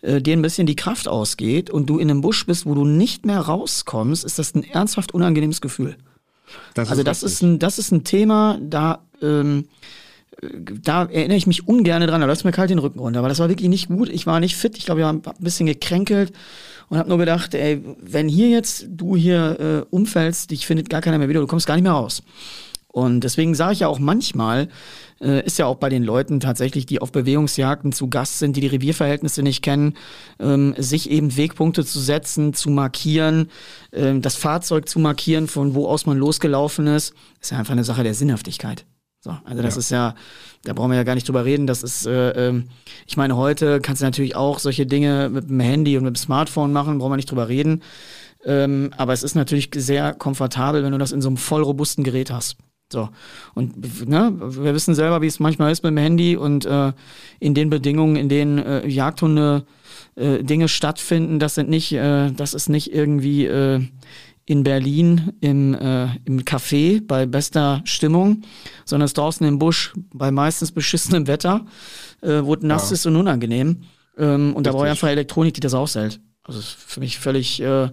äh, 0.03 0.21
dir 0.21 0.37
ein 0.37 0.43
bisschen 0.43 0.67
die 0.67 0.77
Kraft 0.77 1.09
ausgeht 1.09 1.71
und 1.71 1.89
du 1.89 1.99
in 1.99 2.11
einem 2.11 2.21
Busch 2.21 2.45
bist, 2.45 2.67
wo 2.67 2.75
du 2.75 2.85
nicht 2.85 3.25
mehr 3.25 3.41
rauskommst, 3.41 4.27
ist 4.27 4.39
das 4.39 4.55
ein 4.55 4.65
ernsthaft 4.65 5.15
unangenehmes 5.15 5.63
Gefühl. 5.63 5.97
Das 6.75 6.91
also 6.91 7.03
das 7.03 7.23
ist, 7.23 7.43
ein, 7.43 7.59
das 7.59 7.79
ist 7.79 7.93
ein 7.93 8.05
Thema, 8.05 8.59
da, 8.63 9.01
ähm, 9.23 9.69
da 10.41 11.05
erinnere 11.05 11.37
ich 11.37 11.47
mich 11.47 11.69
ungern 11.69 12.07
dran, 12.07 12.21
da 12.21 12.27
läuft 12.27 12.45
mir 12.45 12.53
kalt 12.53 12.71
den 12.71 12.79
Rücken 12.79 12.99
runter, 12.99 13.23
weil 13.23 13.29
das 13.29 13.39
war 13.39 13.49
wirklich 13.49 13.69
nicht 13.69 13.89
gut. 13.89 14.09
Ich 14.09 14.27
war 14.27 14.41
nicht 14.41 14.57
fit, 14.57 14.77
ich 14.79 14.87
glaube, 14.87 15.01
ich 15.01 15.05
war 15.05 15.13
ein 15.13 15.23
bisschen 15.39 15.67
gekränkelt 15.67 16.33
und 16.89 16.99
habe 16.99 17.09
nur 17.09 17.19
gedacht, 17.19 17.55
ey, 17.55 17.83
wenn 18.01 18.29
hier 18.29 18.49
jetzt 18.49 18.87
du 18.89 19.17
hier 19.17 19.87
äh, 19.91 19.95
umfällst, 19.95 20.51
dich 20.51 20.67
findet 20.67 20.89
gar 20.89 21.01
keiner 21.01 21.19
mehr 21.19 21.29
wieder, 21.29 21.41
du 21.41 21.47
kommst 21.47 21.67
gar 21.67 21.75
nicht 21.75 21.85
mehr 21.85 21.93
raus. 21.93 22.23
Und 22.89 23.21
deswegen 23.21 23.55
sage 23.55 23.75
ich 23.75 23.81
ja 23.81 23.89
auch 23.89 24.01
manchmal, 24.01 24.69
äh, 25.23 25.45
ist 25.45 25.59
ja 25.59 25.67
auch 25.67 25.77
bei 25.77 25.89
den 25.89 26.03
Leuten 26.03 26.41
tatsächlich, 26.41 26.87
die 26.87 27.01
auf 27.01 27.13
Bewegungsjagden 27.13 27.93
zu 27.93 28.09
Gast 28.09 28.39
sind, 28.39 28.57
die 28.57 28.61
die 28.61 28.67
Revierverhältnisse 28.69 29.43
nicht 29.43 29.63
kennen, 29.63 29.95
ähm, 30.39 30.75
sich 30.79 31.11
eben 31.11 31.37
Wegpunkte 31.37 31.85
zu 31.85 32.01
setzen, 32.01 32.55
zu 32.55 32.71
markieren, 32.71 33.51
äh, 33.91 34.19
das 34.19 34.37
Fahrzeug 34.37 34.89
zu 34.89 34.99
markieren, 34.99 35.47
von 35.47 35.75
wo 35.75 35.87
aus 35.87 36.07
man 36.07 36.19
losgelaufen 36.19 36.87
ist, 36.87 37.15
ist 37.41 37.51
ja 37.51 37.59
einfach 37.59 37.73
eine 37.73 37.85
Sache 37.85 38.03
der 38.03 38.15
Sinnhaftigkeit. 38.15 38.85
So, 39.23 39.37
also 39.45 39.63
das 39.63 39.75
ja. 39.75 39.79
ist 39.81 39.91
ja, 39.91 40.15
da 40.65 40.73
brauchen 40.73 40.91
wir 40.91 40.97
ja 40.97 41.03
gar 41.03 41.15
nicht 41.15 41.29
drüber 41.29 41.45
reden. 41.45 41.67
Das 41.67 41.83
ist, 41.83 42.07
äh, 42.07 42.31
ähm, 42.49 42.69
ich 43.07 43.19
meine, 43.19 43.37
heute 43.37 43.81
kannst 43.81 44.01
du 44.01 44.07
natürlich 44.07 44.35
auch 44.35 44.59
solche 44.59 44.87
Dinge 44.87 45.29
mit 45.29 45.51
dem 45.51 45.61
Handy 45.61 45.99
und 45.99 46.05
mit 46.05 46.17
dem 46.17 46.21
Smartphone 46.21 46.73
machen, 46.73 46.99
brauchen 46.99 47.13
wir 47.13 47.17
nicht 47.17 47.31
drüber 47.31 47.49
reden. 47.49 47.83
Ähm, 48.47 48.95
aber 48.97 49.13
es 49.13 49.23
ist 49.23 49.35
natürlich 49.35 49.69
sehr 49.75 50.15
komfortabel, 50.15 50.83
wenn 50.83 50.93
du 50.93 50.99
das 50.99 51.13
in 51.13 51.21
so 51.21 51.29
einem 51.29 51.37
voll 51.37 51.63
robusten 51.63 52.05
Gerät 52.05 52.31
hast. 52.31 52.57
So. 52.93 53.09
Und 53.55 54.09
ne, 54.09 54.33
wir 54.37 54.75
wissen 54.75 54.95
selber, 54.95 55.23
wie 55.23 55.27
es 55.27 55.39
manchmal 55.39 55.71
ist 55.71 55.83
mit 55.83 55.91
dem 55.91 55.99
Handy 55.99 56.37
und 56.37 56.65
äh, 56.67 56.93
in 57.39 57.55
den 57.55 57.71
Bedingungen, 57.71 58.17
in 58.17 58.29
denen 58.29 58.59
äh, 58.59 58.87
Jagdhunde 58.87 59.65
äh, 60.17 60.43
Dinge 60.43 60.69
stattfinden, 60.69 61.39
das 61.39 61.55
sind 61.55 61.69
nicht, 61.69 61.93
äh, 61.93 62.33
das 62.33 62.53
ist 62.53 62.69
nicht 62.69 62.93
irgendwie 62.93 63.47
äh, 63.47 63.81
in 64.45 64.65
Berlin 64.65 65.33
im, 65.41 65.75
äh, 65.75 66.09
im 66.25 66.41
Café 66.41 67.01
bei 67.07 67.27
bester 67.27 67.83
Stimmung, 67.85 68.43
sondern 68.85 69.05
es 69.05 69.15
draußen 69.15 69.47
im 69.47 69.61
Busch 69.61 69.93
bei 70.13 70.33
meistens 70.33 70.73
beschissenem 70.73 71.29
Wetter, 71.29 71.67
äh, 72.23 72.41
wo 72.43 72.55
es 72.55 72.63
nass 72.63 72.91
ja. 72.91 72.95
ist 72.95 73.07
und 73.07 73.15
unangenehm. 73.15 73.83
Ähm, 74.19 74.55
und 74.57 74.67
da 74.67 74.73
brauche 74.73 74.87
ich 74.87 74.91
einfach 74.91 75.09
Elektronik, 75.09 75.55
die 75.55 75.61
das 75.61 75.75
aushält. 75.75 76.21
Also 76.43 76.59
ist 76.59 76.71
für 76.71 76.99
mich 76.99 77.21
völlig, 77.21 77.63
äh, 77.63 77.91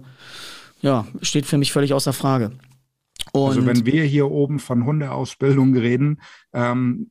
ja, 0.82 1.06
steht 1.22 1.46
für 1.46 1.58
mich 1.58 1.70
völlig 1.70 1.92
außer 1.92 2.12
Frage. 2.12 2.50
Und 3.44 3.56
also 3.56 3.66
wenn 3.66 3.86
wir 3.86 4.04
hier 4.04 4.30
oben 4.30 4.58
von 4.58 4.84
Hundeausbildung 4.84 5.76
reden, 5.76 6.20
ähm, 6.52 7.10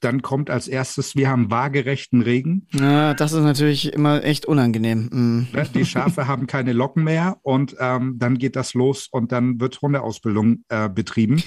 dann 0.00 0.22
kommt 0.22 0.50
als 0.50 0.68
erstes, 0.68 1.16
wir 1.16 1.28
haben 1.28 1.50
waagerechten 1.50 2.22
Regen. 2.22 2.68
Ja, 2.72 3.14
das 3.14 3.32
ist 3.32 3.42
natürlich 3.42 3.92
immer 3.92 4.22
echt 4.24 4.46
unangenehm. 4.46 5.08
Mhm. 5.10 5.46
Ne, 5.52 5.66
die 5.74 5.84
Schafe 5.84 6.26
haben 6.26 6.46
keine 6.46 6.72
Locken 6.72 7.04
mehr 7.04 7.38
und 7.42 7.76
ähm, 7.80 8.16
dann 8.18 8.38
geht 8.38 8.56
das 8.56 8.74
los 8.74 9.08
und 9.10 9.32
dann 9.32 9.58
wird 9.58 9.80
Hundeausbildung 9.80 10.64
äh, 10.68 10.88
betrieben. 10.88 11.42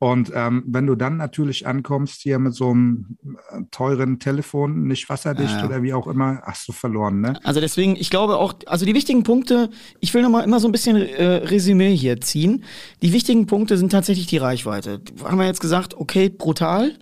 Und 0.00 0.30
ähm, 0.32 0.62
wenn 0.66 0.86
du 0.86 0.94
dann 0.94 1.16
natürlich 1.16 1.66
ankommst 1.66 2.22
hier 2.22 2.38
mit 2.38 2.54
so 2.54 2.70
einem 2.70 3.18
äh, 3.50 3.62
teuren 3.72 4.20
Telefon, 4.20 4.84
nicht 4.84 5.08
wasserdicht 5.08 5.50
ja, 5.50 5.58
ja. 5.58 5.66
oder 5.66 5.82
wie 5.82 5.92
auch 5.92 6.06
immer, 6.06 6.40
hast 6.44 6.68
du 6.68 6.72
verloren, 6.72 7.20
ne? 7.20 7.34
Also 7.42 7.60
deswegen, 7.60 7.96
ich 7.96 8.08
glaube 8.08 8.36
auch, 8.36 8.54
also 8.66 8.86
die 8.86 8.94
wichtigen 8.94 9.24
Punkte, 9.24 9.70
ich 9.98 10.14
will 10.14 10.22
nochmal 10.22 10.44
immer 10.44 10.60
so 10.60 10.68
ein 10.68 10.72
bisschen 10.72 10.96
äh, 10.96 11.24
Resümee 11.24 11.96
hier 11.96 12.20
ziehen. 12.20 12.62
Die 13.02 13.12
wichtigen 13.12 13.46
Punkte 13.46 13.76
sind 13.76 13.90
tatsächlich 13.90 14.28
die 14.28 14.36
Reichweite. 14.36 15.00
Haben 15.24 15.38
wir 15.38 15.46
jetzt 15.46 15.60
gesagt, 15.60 15.94
okay, 15.94 16.28
brutal. 16.28 16.96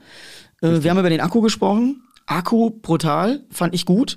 Äh, 0.62 0.82
wir 0.82 0.90
haben 0.90 0.98
über 0.98 1.10
den 1.10 1.20
Akku 1.20 1.42
gesprochen. 1.42 2.02
Akku 2.24 2.70
brutal, 2.70 3.44
fand 3.50 3.74
ich 3.74 3.84
gut. 3.84 4.16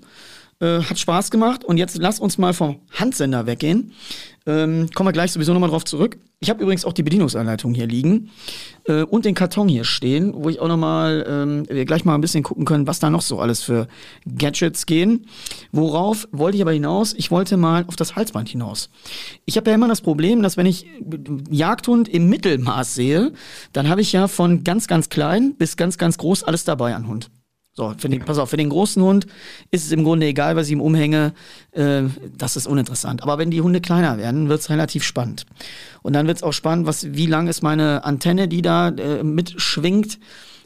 Äh, 0.61 0.81
hat 0.83 0.99
Spaß 0.99 1.31
gemacht. 1.31 1.63
Und 1.63 1.77
jetzt 1.77 1.97
lass 1.97 2.19
uns 2.19 2.37
mal 2.37 2.53
vom 2.53 2.79
Handsender 2.91 3.45
weggehen. 3.45 3.93
Ähm, 4.45 4.89
kommen 4.93 5.07
wir 5.07 5.13
gleich 5.13 5.31
sowieso 5.31 5.53
nochmal 5.53 5.69
drauf 5.69 5.85
zurück. 5.85 6.17
Ich 6.41 6.49
habe 6.49 6.61
übrigens 6.61 6.83
auch 6.83 6.91
die 6.91 7.03
Bedienungsanleitung 7.03 7.73
hier 7.73 7.87
liegen 7.87 8.29
äh, 8.85 9.03
und 9.03 9.23
den 9.23 9.35
Karton 9.35 9.69
hier 9.69 9.85
stehen, 9.85 10.33
wo 10.35 10.49
ich 10.49 10.59
auch 10.59 10.67
nochmal, 10.67 11.25
ähm, 11.29 11.63
wir 11.69 11.85
gleich 11.85 12.03
mal 12.03 12.15
ein 12.15 12.21
bisschen 12.21 12.43
gucken 12.43 12.65
können, 12.65 12.87
was 12.87 12.99
da 12.99 13.09
noch 13.09 13.21
so 13.21 13.39
alles 13.39 13.61
für 13.61 13.87
Gadgets 14.37 14.85
gehen. 14.85 15.27
Worauf 15.71 16.27
wollte 16.31 16.57
ich 16.57 16.61
aber 16.61 16.73
hinaus? 16.73 17.13
Ich 17.13 17.31
wollte 17.31 17.55
mal 17.55 17.85
auf 17.87 17.95
das 17.95 18.17
Halsband 18.17 18.49
hinaus. 18.49 18.89
Ich 19.45 19.55
habe 19.55 19.69
ja 19.69 19.75
immer 19.75 19.87
das 19.87 20.01
Problem, 20.01 20.43
dass 20.43 20.57
wenn 20.57 20.65
ich 20.65 20.87
Jagdhund 21.49 22.09
im 22.09 22.27
Mittelmaß 22.27 22.95
sehe, 22.95 23.31
dann 23.71 23.87
habe 23.87 24.01
ich 24.01 24.11
ja 24.11 24.27
von 24.27 24.65
ganz, 24.65 24.87
ganz 24.87 25.07
klein 25.07 25.55
bis 25.57 25.77
ganz, 25.77 25.97
ganz 25.97 26.17
groß 26.17 26.43
alles 26.43 26.65
dabei 26.65 26.95
an 26.95 27.07
Hund. 27.07 27.29
So, 27.79 27.93
für 27.97 28.09
den, 28.09 28.19
pass 28.25 28.37
auf, 28.37 28.49
für 28.49 28.57
den 28.57 28.67
großen 28.67 29.01
Hund 29.01 29.25
ist 29.71 29.85
es 29.85 29.93
im 29.93 30.03
Grunde 30.03 30.25
egal, 30.25 30.57
was 30.57 30.67
ich 30.67 30.73
ihm 30.73 30.81
umhänge. 30.81 31.31
Äh, 31.71 32.03
das 32.37 32.57
ist 32.57 32.67
uninteressant. 32.67 33.23
Aber 33.23 33.37
wenn 33.37 33.51
die 33.51 33.61
Hunde 33.61 33.79
kleiner 33.79 34.17
werden, 34.17 34.49
wird 34.49 34.59
es 34.59 34.69
relativ 34.69 35.05
spannend. 35.05 35.45
Und 36.01 36.11
dann 36.11 36.27
wird 36.27 36.35
es 36.35 36.43
auch 36.43 36.51
spannend, 36.51 36.87
was, 36.87 37.13
wie 37.13 37.25
lang 37.25 37.47
ist 37.47 37.63
meine 37.63 38.03
Antenne, 38.03 38.49
die 38.49 38.61
da 38.61 38.89
äh, 38.89 39.23
mitschwingt. 39.23 40.19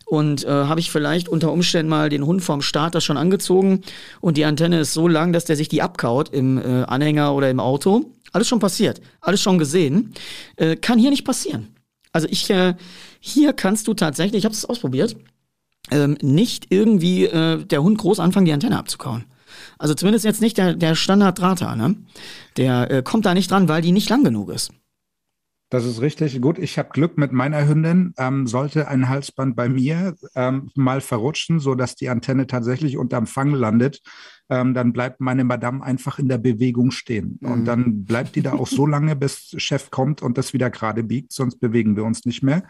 Und 0.07 0.43
äh, 0.43 0.47
habe 0.47 0.79
ich 0.79 0.89
vielleicht 0.89 1.29
unter 1.29 1.51
Umständen 1.51 1.91
mal 1.91 2.09
den 2.09 2.25
Hund 2.25 2.43
vom 2.43 2.63
Starter 2.63 2.99
schon 2.99 3.17
angezogen 3.17 3.81
und 4.19 4.35
die 4.35 4.45
Antenne 4.45 4.79
ist 4.79 4.93
so 4.93 5.07
lang, 5.07 5.33
dass 5.33 5.45
der 5.45 5.55
sich 5.55 5.69
die 5.69 5.83
abkaut 5.83 6.29
im 6.29 6.57
äh, 6.57 6.83
Anhänger 6.83 7.33
oder 7.35 7.49
im 7.49 7.59
Auto. 7.59 8.05
Alles 8.31 8.47
schon 8.47 8.59
passiert, 8.59 9.01
alles 9.21 9.41
schon 9.41 9.59
gesehen. 9.59 10.13
Äh, 10.55 10.75
kann 10.75 10.99
hier 10.99 11.11
nicht 11.11 11.25
passieren. 11.25 11.75
Also 12.11 12.27
ich, 12.29 12.49
äh, 12.49 12.73
hier 13.19 13.53
kannst 13.53 13.87
du 13.87 13.93
tatsächlich, 13.93 14.39
ich 14.39 14.45
habe 14.45 14.53
es 14.53 14.65
ausprobiert, 14.65 15.15
ähm, 15.91 16.17
nicht 16.21 16.67
irgendwie 16.69 17.25
äh, 17.25 17.63
der 17.65 17.83
Hund 17.83 17.97
groß 17.97 18.19
anfangen, 18.19 18.45
die 18.45 18.53
Antenne 18.53 18.79
abzukauen. 18.79 19.25
Also 19.77 19.93
zumindest 19.93 20.25
jetzt 20.25 20.41
nicht 20.41 20.57
der, 20.57 20.75
der 20.75 20.95
Standard-Drahter, 20.95 21.75
ne? 21.75 21.95
Der 22.57 22.89
äh, 22.89 23.03
kommt 23.03 23.25
da 23.25 23.33
nicht 23.33 23.51
dran, 23.51 23.67
weil 23.67 23.81
die 23.81 23.91
nicht 23.91 24.09
lang 24.09 24.23
genug 24.23 24.49
ist. 24.49 24.71
Das 25.73 25.85
ist 25.85 26.01
richtig. 26.01 26.39
Gut, 26.39 26.59
ich 26.59 26.77
habe 26.77 26.89
Glück 26.89 27.17
mit 27.17 27.31
meiner 27.31 27.67
Hündin. 27.67 28.13
Ähm, 28.17 28.45
sollte 28.45 28.87
ein 28.87 29.09
Halsband 29.09 29.55
bei 29.55 29.69
mir 29.69 30.15
ähm, 30.35 30.69
mal 30.75 31.01
verrutschen, 31.01 31.59
sodass 31.59 31.95
die 31.95 32.09
Antenne 32.09 32.45
tatsächlich 32.45 32.95
unterm 32.95 33.25
Fang 33.25 33.51
landet, 33.53 34.01
ähm, 34.49 34.75
dann 34.75 34.93
bleibt 34.93 35.19
meine 35.19 35.43
Madame 35.43 35.83
einfach 35.83 36.19
in 36.19 36.27
der 36.27 36.37
Bewegung 36.37 36.91
stehen. 36.91 37.39
Mhm. 37.41 37.51
Und 37.51 37.65
dann 37.65 38.05
bleibt 38.05 38.35
die 38.35 38.43
da 38.43 38.53
auch 38.53 38.67
so 38.67 38.85
lange, 38.85 39.15
bis 39.15 39.55
Chef 39.57 39.89
kommt 39.89 40.21
und 40.21 40.37
das 40.37 40.53
wieder 40.53 40.69
gerade 40.69 41.03
biegt, 41.03 41.33
sonst 41.33 41.59
bewegen 41.59 41.95
wir 41.95 42.03
uns 42.03 42.23
nicht 42.25 42.43
mehr. 42.43 42.61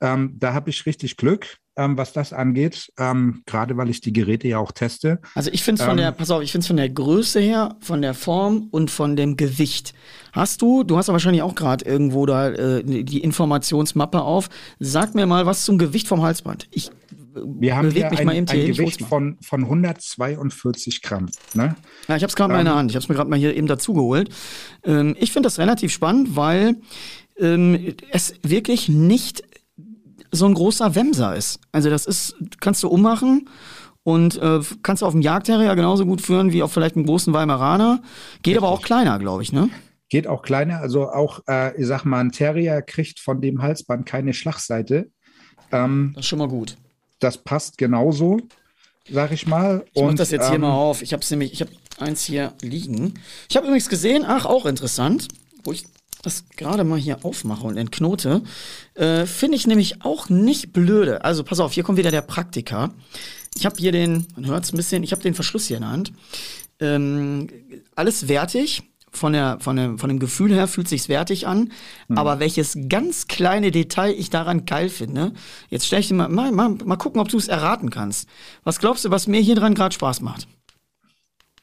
Ähm, 0.00 0.36
da 0.38 0.54
habe 0.54 0.70
ich 0.70 0.86
richtig 0.86 1.16
Glück, 1.16 1.58
ähm, 1.76 1.98
was 1.98 2.12
das 2.12 2.32
angeht, 2.32 2.92
ähm, 2.98 3.42
gerade 3.46 3.76
weil 3.76 3.90
ich 3.90 4.00
die 4.00 4.12
Geräte 4.12 4.48
ja 4.48 4.58
auch 4.58 4.72
teste. 4.72 5.20
Also 5.34 5.50
ich 5.52 5.62
finde 5.62 5.82
es 5.82 5.88
von 5.88 5.96
der, 5.96 6.08
ähm, 6.08 6.14
pass 6.14 6.30
auf, 6.30 6.42
ich 6.42 6.52
finde 6.52 6.62
es 6.62 6.68
von 6.68 6.76
der 6.76 6.88
Größe 6.88 7.40
her, 7.40 7.76
von 7.80 8.02
der 8.02 8.14
Form 8.14 8.68
und 8.70 8.90
von 8.90 9.16
dem 9.16 9.36
Gewicht. 9.36 9.94
Hast 10.32 10.62
du, 10.62 10.84
du 10.84 10.96
hast 10.96 11.08
ja 11.08 11.12
wahrscheinlich 11.12 11.42
auch 11.42 11.54
gerade 11.54 11.84
irgendwo 11.84 12.26
da 12.26 12.50
äh, 12.50 12.84
die 12.84 13.20
Informationsmappe 13.20 14.22
auf. 14.22 14.48
Sag 14.78 15.14
mir 15.14 15.26
mal 15.26 15.46
was 15.46 15.64
zum 15.64 15.78
Gewicht 15.78 16.06
vom 16.06 16.22
Halsband. 16.22 16.68
Ich 16.70 16.90
wir 17.44 17.76
haben 17.76 17.90
hier 17.90 18.10
ein, 18.10 18.28
ein 18.28 18.46
Gewicht 18.46 19.02
von, 19.02 19.36
von 19.40 19.64
142 19.64 21.02
Gramm. 21.02 21.28
Ne? 21.54 21.76
Ja, 22.08 22.16
ich 22.16 22.22
habe 22.22 22.30
es 22.30 22.36
gerade 22.36 22.52
mal 22.52 22.60
in 22.60 22.64
der 22.64 22.74
ähm, 22.74 22.78
Hand. 22.80 22.90
Ich 22.90 22.96
habe 22.96 23.02
es 23.02 23.08
mir 23.08 23.14
gerade 23.14 23.30
mal 23.30 23.38
hier 23.38 23.54
eben 23.56 23.66
dazu 23.66 23.92
geholt. 23.92 24.30
Ähm, 24.84 25.16
ich 25.18 25.32
finde 25.32 25.46
das 25.46 25.58
relativ 25.58 25.92
spannend, 25.92 26.36
weil 26.36 26.76
ähm, 27.38 27.94
es 28.10 28.34
wirklich 28.42 28.88
nicht 28.88 29.42
so 30.30 30.46
ein 30.46 30.54
großer 30.54 30.94
Wemser 30.94 31.36
ist. 31.36 31.60
Also 31.72 31.90
das 31.90 32.06
ist, 32.06 32.36
kannst 32.60 32.82
du 32.82 32.88
ummachen 32.88 33.48
und 34.02 34.36
äh, 34.36 34.60
kannst 34.82 35.02
du 35.02 35.06
auf 35.06 35.12
dem 35.12 35.22
Jagdterrier 35.22 35.74
genauso 35.74 36.06
gut 36.06 36.20
führen 36.20 36.52
wie 36.52 36.62
auf 36.62 36.72
vielleicht 36.72 36.96
einen 36.96 37.06
großen 37.06 37.32
Weimaraner. 37.32 38.00
Geht 38.42 38.54
Richtig. 38.54 38.58
aber 38.58 38.68
auch 38.68 38.82
kleiner, 38.82 39.18
glaube 39.18 39.42
ich, 39.42 39.52
ne? 39.52 39.68
Geht 40.08 40.26
auch 40.26 40.42
kleiner. 40.42 40.80
Also 40.80 41.10
auch, 41.10 41.40
äh, 41.48 41.78
ich 41.78 41.86
sag 41.86 42.04
mal, 42.04 42.20
ein 42.20 42.32
Terrier 42.32 42.80
kriegt 42.82 43.20
von 43.20 43.40
dem 43.40 43.60
Halsband 43.60 44.06
keine 44.06 44.32
Schlagseite. 44.32 45.10
Ähm, 45.72 46.12
das 46.14 46.24
ist 46.24 46.28
schon 46.28 46.38
mal 46.38 46.48
gut. 46.48 46.76
Das 47.18 47.36
passt 47.36 47.76
genauso, 47.76 48.38
sag 49.10 49.32
ich 49.32 49.46
mal. 49.46 49.84
Ich 49.92 50.02
mach 50.02 50.14
das 50.14 50.30
jetzt 50.30 50.46
ähm, 50.46 50.50
hier 50.50 50.58
mal 50.60 50.72
auf. 50.72 51.02
Ich 51.02 51.12
habe 51.12 51.22
nämlich, 51.30 51.52
ich 51.52 51.60
habe 51.60 51.70
eins 51.98 52.24
hier 52.24 52.54
liegen. 52.62 53.14
Ich 53.50 53.56
habe 53.56 53.66
übrigens 53.66 53.88
gesehen, 53.88 54.24
ach, 54.26 54.46
auch 54.46 54.66
interessant, 54.66 55.28
wo 55.64 55.72
ich 55.72 55.84
das 56.22 56.44
gerade 56.56 56.84
mal 56.84 56.98
hier 56.98 57.24
aufmache 57.24 57.66
und 57.66 57.76
entknote, 57.76 58.42
äh, 58.94 59.26
finde 59.26 59.56
ich 59.56 59.66
nämlich 59.66 60.02
auch 60.02 60.28
nicht 60.28 60.72
blöde. 60.72 61.24
Also 61.24 61.44
pass 61.44 61.60
auf, 61.60 61.72
hier 61.72 61.84
kommt 61.84 61.98
wieder 61.98 62.10
der 62.10 62.22
Praktiker. 62.22 62.90
Ich 63.54 63.66
habe 63.66 63.76
hier 63.78 63.92
den, 63.92 64.26
man 64.34 64.46
hört 64.46 64.64
es 64.64 64.72
ein 64.72 64.76
bisschen, 64.76 65.02
ich 65.02 65.12
habe 65.12 65.22
den 65.22 65.34
Verschluss 65.34 65.66
hier 65.66 65.76
in 65.76 65.82
der 65.82 65.92
Hand. 65.92 66.12
Ähm, 66.80 67.48
alles 67.94 68.28
wertig. 68.28 68.82
Von, 69.10 69.32
der, 69.32 69.56
von, 69.58 69.74
dem, 69.74 69.98
von 69.98 70.10
dem 70.10 70.18
Gefühl 70.18 70.52
her 70.52 70.68
fühlt 70.68 70.86
sich's 70.86 71.08
wertig 71.08 71.46
an, 71.46 71.72
mhm. 72.08 72.18
aber 72.18 72.40
welches 72.40 72.76
ganz 72.90 73.26
kleine 73.26 73.70
Detail 73.70 74.12
ich 74.12 74.28
daran 74.28 74.66
geil 74.66 74.90
finde, 74.90 75.32
jetzt 75.70 75.86
stell 75.86 76.00
ich 76.00 76.08
dir 76.08 76.14
mal, 76.14 76.28
mal, 76.28 76.52
mal, 76.52 76.68
mal 76.68 76.96
gucken, 76.96 77.18
ob 77.18 77.28
du 77.30 77.38
es 77.38 77.48
erraten 77.48 77.88
kannst. 77.88 78.28
Was 78.64 78.78
glaubst 78.78 79.06
du, 79.06 79.10
was 79.10 79.26
mir 79.26 79.40
hier 79.40 79.54
dran 79.54 79.74
gerade 79.74 79.94
Spaß 79.94 80.20
macht? 80.20 80.46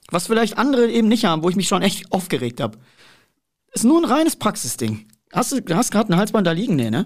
Was 0.09 0.25
vielleicht 0.25 0.57
andere 0.57 0.89
eben 0.89 1.07
nicht 1.07 1.25
haben, 1.25 1.43
wo 1.43 1.49
ich 1.49 1.55
mich 1.55 1.67
schon 1.67 1.83
echt 1.83 2.11
aufgeregt 2.11 2.59
habe. 2.59 2.79
Ist 3.75 3.83
nur 3.83 4.01
ein 4.01 4.05
reines 4.05 4.37
Praxisding. 4.37 5.05
Hast 5.33 5.51
du 5.51 5.75
hast 5.75 5.91
gerade 5.91 6.11
ein 6.11 6.17
Halsband 6.17 6.47
da 6.47 6.51
liegen, 6.51 6.75
nee, 6.75 6.89
ne? 6.89 7.05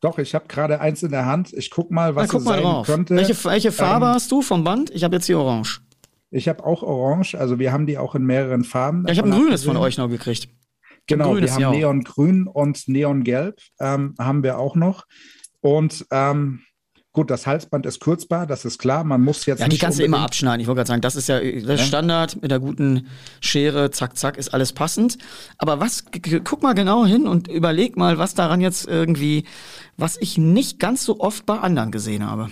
Doch, 0.00 0.18
ich 0.18 0.34
habe 0.34 0.46
gerade 0.48 0.80
eins 0.80 1.02
in 1.02 1.10
der 1.10 1.26
Hand. 1.26 1.52
Ich 1.52 1.70
guck 1.70 1.90
mal, 1.90 2.14
was 2.14 2.28
Na, 2.28 2.30
guck 2.32 2.40
es 2.40 2.44
mal 2.46 2.54
sein 2.54 2.62
drauf. 2.62 2.86
könnte. 2.86 3.14
Welche, 3.14 3.44
welche 3.44 3.72
Farbe 3.72 4.06
Ähm, 4.06 4.12
hast 4.12 4.30
du 4.32 4.40
vom 4.40 4.64
Band? 4.64 4.90
Ich 4.90 5.04
habe 5.04 5.16
jetzt 5.16 5.26
hier 5.26 5.38
orange. 5.38 5.80
Ich 6.30 6.48
habe 6.48 6.64
auch 6.64 6.82
Orange, 6.82 7.34
also 7.36 7.58
wir 7.58 7.72
haben 7.72 7.86
die 7.86 7.96
auch 7.98 8.14
in 8.14 8.24
mehreren 8.24 8.64
Farben. 8.64 9.04
Ja, 9.06 9.12
ich 9.12 9.18
habe 9.18 9.28
ein 9.30 9.38
grünes 9.38 9.64
von 9.64 9.76
euch 9.76 9.96
noch 9.96 10.08
gekriegt. 10.08 10.48
Genau, 11.06 11.32
grünes 11.32 11.56
wir 11.56 11.66
haben 11.66 11.72
auch. 11.72 11.78
Neongrün 11.78 12.46
und 12.46 12.86
Neongelb 12.86 13.58
ähm, 13.80 14.14
haben 14.18 14.42
wir 14.42 14.58
auch 14.58 14.76
noch. 14.76 15.04
Und 15.60 16.06
ähm, 16.10 16.60
gut, 17.18 17.32
das 17.32 17.48
Halsband 17.48 17.84
ist 17.84 17.98
kürzbar, 17.98 18.46
das 18.46 18.64
ist 18.64 18.78
klar. 18.78 19.02
Man 19.02 19.20
muss 19.22 19.44
jetzt 19.44 19.58
Ja, 19.58 19.66
die 19.66 19.76
kannst 19.76 19.98
du 19.98 20.04
immer 20.04 20.20
abschneiden. 20.20 20.60
Ich 20.60 20.68
wollte 20.68 20.76
gerade 20.78 20.86
sagen, 20.86 21.00
das 21.00 21.16
ist 21.16 21.28
ja 21.28 21.40
das 21.40 21.64
ist 21.64 21.68
Ja. 21.68 21.78
Standard 21.78 22.40
mit 22.40 22.52
der 22.52 22.60
guten 22.60 23.08
Schere, 23.40 23.90
zack, 23.90 24.16
zack, 24.16 24.36
ist 24.36 24.54
alles 24.54 24.72
passend. 24.72 25.18
Aber 25.58 25.80
was, 25.80 26.04
guck 26.44 26.62
mal 26.62 26.74
genau 26.74 27.04
hin 27.04 27.26
und 27.26 27.48
überleg 27.48 27.96
mal, 27.96 28.18
was 28.18 28.34
daran 28.34 28.60
jetzt 28.60 28.86
irgendwie, 28.86 29.42
was 29.96 30.16
ich 30.20 30.38
nicht 30.38 30.78
ganz 30.78 31.04
so 31.04 31.18
oft 31.18 31.44
bei 31.44 31.58
anderen 31.58 31.90
gesehen 31.90 32.24
habe. 32.24 32.50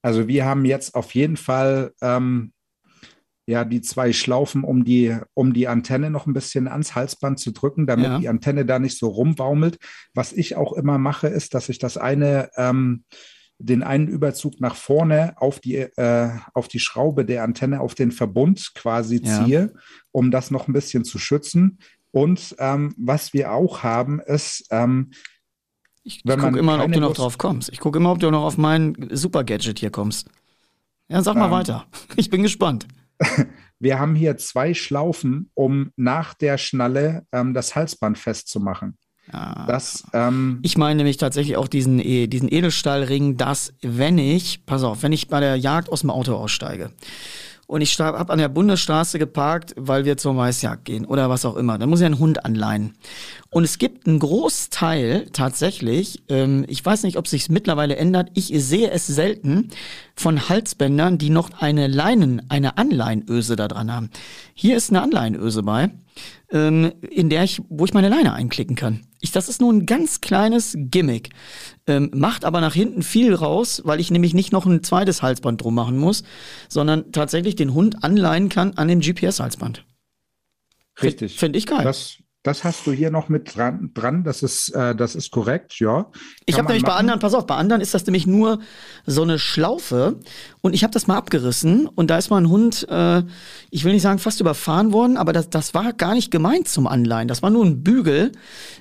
Also 0.00 0.26
wir 0.26 0.46
haben 0.46 0.64
jetzt 0.64 0.94
auf 0.94 1.14
jeden 1.14 1.36
Fall 1.36 1.92
ähm, 2.00 2.54
ja 3.50 3.64
die 3.64 3.80
zwei 3.82 4.12
Schlaufen, 4.12 4.64
um 4.64 4.84
die, 4.84 5.16
um 5.34 5.52
die 5.52 5.68
Antenne 5.68 6.10
noch 6.10 6.26
ein 6.26 6.32
bisschen 6.32 6.68
ans 6.68 6.94
Halsband 6.94 7.38
zu 7.38 7.50
drücken, 7.52 7.86
damit 7.86 8.06
Ja. 8.06 8.18
die 8.18 8.28
Antenne 8.28 8.64
da 8.64 8.78
nicht 8.78 8.96
so 8.98 9.08
rumbaumelt. 9.08 9.78
Was 10.14 10.32
ich 10.32 10.56
auch 10.56 10.72
immer 10.72 10.98
mache, 10.98 11.26
ist, 11.28 11.52
dass 11.54 11.68
ich 11.68 11.78
das 11.78 11.96
eine, 11.98 12.50
ähm, 12.56 13.04
den 13.58 13.82
einen 13.82 14.08
Überzug 14.08 14.58
nach 14.60 14.74
vorne 14.74 15.34
auf 15.36 15.60
die, 15.60 15.76
äh, 15.76 16.30
auf 16.54 16.68
die 16.68 16.78
Schraube 16.80 17.26
der 17.26 17.44
Antenne, 17.44 17.80
auf 17.80 17.94
den 17.94 18.10
Verbund 18.12 18.72
quasi 18.74 19.20
Ja. 19.22 19.44
ziehe, 19.44 19.74
um 20.12 20.30
das 20.30 20.50
noch 20.50 20.66
ein 20.66 20.72
bisschen 20.72 21.04
zu 21.04 21.18
schützen. 21.18 21.78
Und 22.12 22.56
ähm, 22.58 22.94
was 22.96 23.34
wir 23.34 23.52
auch 23.52 23.82
haben, 23.82 24.18
ist, 24.20 24.66
ähm, 24.70 25.10
Ich, 26.02 26.22
ich 26.24 26.36
gucke 26.38 26.58
immer, 26.58 26.82
ob 26.82 26.90
du 26.90 27.00
noch 27.00 27.12
drauf 27.12 27.36
kommst. 27.36 27.68
Ich 27.70 27.78
gucke 27.78 27.98
immer, 27.98 28.10
ob 28.12 28.18
du 28.20 28.30
noch 28.30 28.44
auf 28.44 28.56
mein 28.56 28.96
Super-Gadget 29.12 29.78
hier 29.78 29.90
kommst. 29.90 30.28
Ja, 31.08 31.22
sag 31.22 31.34
mal 31.36 31.44
Ähm. 31.46 31.50
weiter. 31.50 31.86
Ich 32.16 32.30
bin 32.30 32.42
gespannt. 32.42 32.86
Wir 33.78 33.98
haben 33.98 34.14
hier 34.14 34.36
zwei 34.36 34.74
Schlaufen, 34.74 35.50
um 35.54 35.90
nach 35.96 36.34
der 36.34 36.58
Schnalle 36.58 37.24
ähm, 37.32 37.54
das 37.54 37.74
Halsband 37.74 38.18
festzumachen. 38.18 38.98
Ja. 39.32 39.64
Das, 39.66 40.04
ähm, 40.12 40.58
Ich 40.62 40.76
meine 40.76 40.96
nämlich 40.96 41.16
tatsächlich 41.16 41.56
auch 41.56 41.68
diesen, 41.68 41.98
E- 41.98 42.26
diesen 42.26 42.52
Edelstahlring, 42.52 43.36
dass 43.36 43.72
wenn 43.80 44.18
ich, 44.18 44.66
pass 44.66 44.82
auf, 44.82 45.02
wenn 45.02 45.12
ich 45.12 45.28
bei 45.28 45.40
der 45.40 45.56
Jagd 45.56 45.90
aus 45.90 46.00
dem 46.00 46.10
Auto 46.10 46.34
aussteige 46.34 46.90
und 47.70 47.82
ich 47.82 47.96
habe 48.00 48.32
an 48.32 48.38
der 48.40 48.48
Bundesstraße 48.48 49.20
geparkt, 49.20 49.74
weil 49.76 50.04
wir 50.04 50.16
zur 50.16 50.36
Weißjagd 50.36 50.84
gehen 50.84 51.04
oder 51.04 51.30
was 51.30 51.44
auch 51.44 51.54
immer, 51.54 51.78
dann 51.78 51.88
muss 51.88 52.00
ich 52.00 52.06
einen 52.06 52.18
Hund 52.18 52.44
anleihen. 52.44 52.94
Und 53.48 53.62
es 53.62 53.78
gibt 53.78 54.08
einen 54.08 54.18
Großteil 54.18 55.26
tatsächlich, 55.32 56.24
ähm, 56.28 56.64
ich 56.66 56.84
weiß 56.84 57.04
nicht, 57.04 57.16
ob 57.16 57.28
sich 57.28 57.48
mittlerweile 57.48 57.94
ändert, 57.94 58.30
ich 58.34 58.52
sehe 58.56 58.90
es 58.90 59.06
selten 59.06 59.70
von 60.16 60.48
Halsbändern, 60.48 61.18
die 61.18 61.30
noch 61.30 61.60
eine 61.60 61.86
Leinen, 61.86 62.42
eine 62.50 62.76
Anleihenöse 62.76 63.54
da 63.54 63.68
dran 63.68 63.92
haben. 63.92 64.10
Hier 64.52 64.76
ist 64.76 64.90
eine 64.90 65.02
Anleihenöse 65.02 65.62
bei, 65.62 65.90
ähm, 66.50 66.90
in 67.08 67.30
der 67.30 67.44
ich, 67.44 67.62
wo 67.68 67.84
ich 67.84 67.94
meine 67.94 68.08
Leine 68.08 68.32
einklicken 68.32 68.74
kann. 68.74 69.06
Ich, 69.20 69.32
das 69.32 69.48
ist 69.48 69.60
nur 69.60 69.72
ein 69.72 69.86
ganz 69.86 70.20
kleines 70.20 70.74
Gimmick, 70.76 71.30
ähm, 71.86 72.10
macht 72.14 72.44
aber 72.44 72.60
nach 72.60 72.74
hinten 72.74 73.02
viel 73.02 73.34
raus, 73.34 73.82
weil 73.84 74.00
ich 74.00 74.10
nämlich 74.10 74.34
nicht 74.34 74.52
noch 74.52 74.66
ein 74.66 74.82
zweites 74.82 75.22
Halsband 75.22 75.62
drum 75.62 75.74
machen 75.74 75.98
muss, 75.98 76.22
sondern 76.68 77.12
tatsächlich 77.12 77.54
den 77.54 77.74
Hund 77.74 78.02
anleihen 78.02 78.48
kann 78.48 78.74
an 78.76 78.88
dem 78.88 79.00
GPS-Halsband. 79.00 79.84
richtig. 81.02 81.38
Finde 81.38 81.58
ich 81.58 81.66
geil. 81.66 81.84
Das, 81.84 82.18
das 82.42 82.64
hast 82.64 82.86
du 82.86 82.92
hier 82.92 83.10
noch 83.10 83.28
mit 83.28 83.54
dran. 83.54 83.90
dran. 83.92 84.24
Das, 84.24 84.42
ist, 84.42 84.70
äh, 84.70 84.94
das 84.94 85.14
ist 85.14 85.30
korrekt, 85.30 85.78
ja. 85.78 86.06
Ich 86.46 86.54
Kann 86.54 86.64
habe 86.64 86.72
nämlich 86.72 86.82
man 86.82 86.88
bei 86.88 86.92
machen. 86.94 87.00
anderen, 87.00 87.20
pass 87.20 87.34
auf, 87.34 87.44
bei 87.46 87.56
anderen 87.56 87.82
ist 87.82 87.92
das 87.92 88.06
nämlich 88.06 88.26
nur 88.26 88.60
so 89.04 89.22
eine 89.22 89.38
Schlaufe 89.38 90.18
und 90.62 90.74
ich 90.74 90.82
habe 90.82 90.92
das 90.92 91.06
mal 91.06 91.18
abgerissen 91.18 91.86
und 91.86 92.08
da 92.08 92.16
ist 92.16 92.30
mal 92.30 92.38
ein 92.38 92.48
Hund, 92.48 92.86
äh, 92.88 93.22
ich 93.70 93.84
will 93.84 93.92
nicht 93.92 94.02
sagen 94.02 94.18
fast 94.18 94.40
überfahren 94.40 94.92
worden, 94.92 95.18
aber 95.18 95.34
das, 95.34 95.50
das 95.50 95.74
war 95.74 95.92
gar 95.92 96.14
nicht 96.14 96.30
gemeint 96.30 96.66
zum 96.66 96.86
Anleihen. 96.86 97.28
Das 97.28 97.42
war 97.42 97.50
nur 97.50 97.64
ein 97.64 97.82
Bügel, 97.82 98.32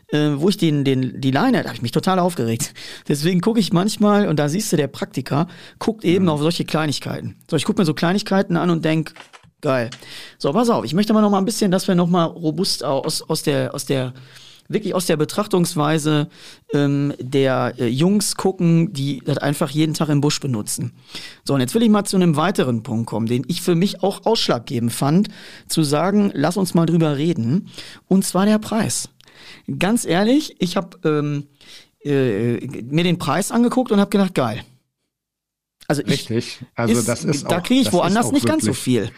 äh, 0.08 0.32
wo 0.36 0.48
ich 0.48 0.58
den, 0.58 0.86
den, 0.86 1.20
die 1.20 1.32
Leine, 1.32 1.62
da 1.62 1.66
habe 1.70 1.76
ich 1.76 1.82
mich 1.82 1.92
total 1.92 2.20
aufgeregt. 2.20 2.74
Deswegen 3.10 3.42
gucke 3.42 3.60
ich 3.60 3.74
manchmal, 3.74 4.30
und 4.30 4.40
da 4.40 4.48
siehst 4.48 4.72
du, 4.72 4.78
der 4.78 4.88
Praktiker 4.88 5.48
guckt 5.80 6.06
eben 6.06 6.30
auf 6.30 6.40
solche 6.40 6.64
Kleinigkeiten. 6.64 7.36
So, 7.50 7.58
ich 7.58 7.66
gucke 7.66 7.82
mir 7.82 7.86
so 7.86 7.94
Kleinigkeiten 7.94 8.56
an 8.56 8.70
und 8.70 8.86
denk, 8.86 9.14
geil. 9.62 9.90
So, 10.38 10.52
pass 10.54 10.70
auf, 10.70 10.86
ich 10.86 10.94
möchte 10.94 11.14
mal 11.14 11.22
noch 11.22 11.30
mal 11.30 11.40
ein 11.40 11.46
bisschen, 11.46 11.72
dass 11.72 11.88
wir 11.88 11.96
noch 11.96 12.08
mal 12.10 12.26
robust 12.26 12.84
aus, 12.84 13.22
aus 13.22 13.44
der, 13.44 13.74
aus 13.74 13.86
der 13.86 14.14
wirklich 14.70 14.94
aus 14.94 15.08
der 15.08 15.18
Betrachtungsweise 15.18 16.30
ähm, 16.74 17.14
der 17.20 17.74
äh, 17.78 17.88
Jungs 17.88 18.36
gucken, 18.36 18.94
die 18.94 19.22
das 19.26 19.40
einfach 19.40 19.72
jeden 19.72 19.96
Tag 19.96 20.10
im 20.10 20.22
Busch 20.22 20.40
benutzen. 20.40 20.94
So, 21.44 21.56
und 21.56 21.60
jetzt 21.60 21.74
will 21.74 21.82
ich 21.82 21.90
mal 21.90 22.06
zu 22.06 22.16
einem 22.16 22.38
weiteren 22.38 22.84
Punkt 22.84 23.08
kommen, 23.08 23.26
den 23.26 23.44
ich 23.48 23.62
für 23.62 23.76
mich 23.76 24.04
auch 24.04 24.26
ausschlaggebend 24.26 24.94
fand, 24.94 25.30
zu 25.68 25.84
sagen, 25.84 26.32
lass 26.34 26.56
uns 26.56 26.76
mal 26.76 26.86
drüber 26.86 27.18
reden, 27.18 27.70
und 28.08 28.24
zwar 28.24 28.46
der 28.46 28.60
Preis. 28.60 29.10
Ganz 29.80 30.06
ehrlich, 30.06 30.56
ich 30.60 30.78
habe 30.78 30.98
ähm, 31.04 31.48
äh, 32.04 32.66
mir 32.84 33.04
den 33.04 33.18
Preis 33.18 33.52
angeguckt 33.52 33.92
und 33.92 34.00
habe 34.00 34.12
gedacht, 34.12 34.36
geil. 34.36 34.64
Also 35.90 36.02
ich, 36.04 36.10
Richtig. 36.12 36.62
Also 36.76 37.02
das 37.02 37.26
ist 37.26 37.44
da 37.52 37.58
auch- 37.58 37.64
kriege 37.64 37.82
ich 37.82 37.88
ist 37.88 37.94
woanders 37.94 38.32
nicht 38.32 38.46
ganz 38.46 38.62
so 38.64 38.68
wirklich- 38.68 38.84
viel. 38.84 39.12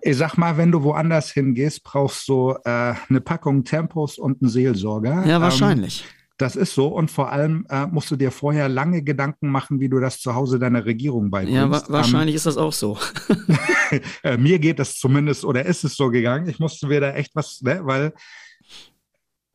Ich 0.00 0.16
sag 0.16 0.36
mal, 0.38 0.56
wenn 0.56 0.70
du 0.72 0.82
woanders 0.84 1.32
hingehst, 1.32 1.82
brauchst 1.82 2.28
du 2.28 2.54
äh, 2.64 2.94
eine 3.08 3.20
Packung 3.20 3.64
Tempos 3.64 4.16
und 4.16 4.40
einen 4.40 4.48
Seelsorger. 4.48 5.26
Ja, 5.26 5.36
Ähm, 5.36 5.42
wahrscheinlich. 5.42 6.04
das 6.38 6.54
ist 6.54 6.72
so. 6.72 6.86
Und 6.86 7.10
vor 7.10 7.32
allem 7.32 7.66
äh, 7.68 7.88
musst 7.88 8.08
du 8.12 8.16
dir 8.16 8.30
vorher 8.30 8.68
lange 8.68 9.02
Gedanken 9.02 9.48
machen, 9.48 9.80
wie 9.80 9.88
du 9.88 9.98
das 9.98 10.20
zu 10.20 10.36
Hause 10.36 10.60
deiner 10.60 10.84
Regierung 10.84 11.30
beibringst. 11.30 11.56
ja, 11.56 11.68
wa 11.68 11.78
Ähm, 11.78 11.82
wahrscheinlich 11.88 12.36
ist 12.36 12.46
das 12.46 12.56
auch 12.56 12.72
so. 12.72 12.96
äh, 14.22 14.36
mir 14.36 14.60
geht 14.60 14.78
das 14.78 14.94
zumindest 14.96 15.44
oder 15.44 15.66
ist 15.66 15.82
es 15.82 15.96
so 15.96 16.10
gegangen. 16.10 16.48
Ich 16.48 16.60
musste 16.60 16.86
mir 16.86 17.00
da 17.00 17.10
echt 17.14 17.34
was, 17.34 17.60
ne, 17.62 17.80
weil 17.82 18.12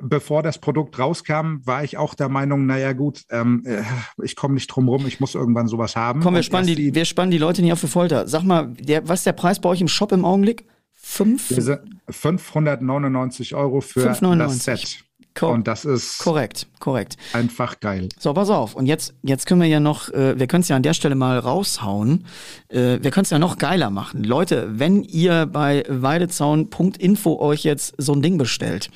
bevor 0.03 0.43
das 0.43 0.59
Produkt 0.59 0.99
rauskam, 0.99 1.57
war 1.63 1.83
ich 1.83 1.97
auch 1.97 2.13
der 2.13 2.29
Meinung, 2.29 2.65
naja 2.65 2.93
gut, 2.93 3.23
ähm, 3.29 3.63
äh, 3.65 3.81
ich 4.23 4.35
komme 4.35 4.55
nicht 4.55 4.67
drum 4.67 4.87
rum, 4.89 5.05
ich 5.07 5.19
muss 5.19 5.35
irgendwann 5.35 5.67
sowas 5.67 5.95
haben. 5.95 6.21
Komm, 6.21 6.35
wir 6.35 6.43
spannen, 6.43 6.67
die, 6.67 6.93
wir 6.93 7.05
spannen 7.05 7.31
die 7.31 7.37
Leute 7.37 7.61
nicht 7.61 7.71
auf 7.71 7.79
für 7.79 7.87
Folter. 7.87 8.27
Sag 8.27 8.43
mal, 8.43 8.73
der, 8.79 9.07
was 9.07 9.21
ist 9.21 9.25
der 9.25 9.33
Preis 9.33 9.59
bei 9.59 9.69
euch 9.69 9.81
im 9.81 9.87
Shop 9.87 10.11
im 10.11 10.25
Augenblick? 10.25 10.65
Fünf? 10.91 11.49
wir 11.49 11.61
sind 11.61 11.81
599 12.09 13.55
Euro 13.55 13.81
für 13.81 14.01
599. 14.01 14.65
das 14.65 14.81
Set. 14.91 15.03
Ko- 15.35 15.49
Und 15.51 15.67
das 15.67 15.83
ist 15.83 16.19
korrekt, 16.19 16.67
korrekt. 16.79 17.17
einfach 17.33 17.79
geil. 17.79 18.09
So, 18.19 18.33
pass 18.33 18.49
auf. 18.51 18.75
Und 18.75 18.85
jetzt, 18.85 19.15
jetzt 19.23 19.47
können 19.47 19.61
wir 19.61 19.67
ja 19.67 19.79
noch, 19.79 20.09
äh, 20.09 20.37
wir 20.37 20.45
können 20.45 20.61
es 20.61 20.67
ja 20.67 20.75
an 20.75 20.83
der 20.83 20.93
Stelle 20.93 21.15
mal 21.15 21.39
raushauen. 21.39 22.25
Äh, 22.69 22.99
wir 23.01 23.09
können 23.09 23.23
es 23.23 23.31
ja 23.31 23.39
noch 23.39 23.57
geiler 23.57 23.89
machen. 23.89 24.23
Leute, 24.23 24.67
wenn 24.73 25.01
ihr 25.03 25.47
bei 25.47 25.83
weidezaun.info 25.89 27.39
euch 27.39 27.63
jetzt 27.63 27.95
so 27.97 28.13
ein 28.13 28.21
Ding 28.21 28.37
bestellt, 28.37 28.89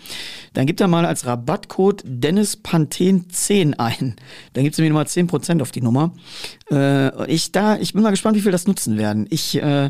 dann 0.53 0.67
gebt 0.67 0.79
da 0.79 0.87
mal 0.87 1.05
als 1.07 1.25
Rabattcode 1.25 2.03
DennisPanthen10 2.05 3.75
ein. 3.79 4.15
Dann 4.53 4.63
gibt's 4.63 4.77
nämlich 4.77 4.91
nochmal 4.91 5.05
10% 5.05 5.61
auf 5.61 5.71
die 5.71 5.81
Nummer. 5.81 6.11
Äh, 6.71 7.31
ich, 7.31 7.51
da, 7.51 7.77
ich 7.77 7.93
bin 7.93 8.03
mal 8.03 8.11
gespannt, 8.11 8.35
wie 8.35 8.41
viel 8.41 8.51
das 8.51 8.67
nutzen 8.67 8.97
werden. 8.97 9.25
Ich, 9.29 9.61
äh, 9.61 9.89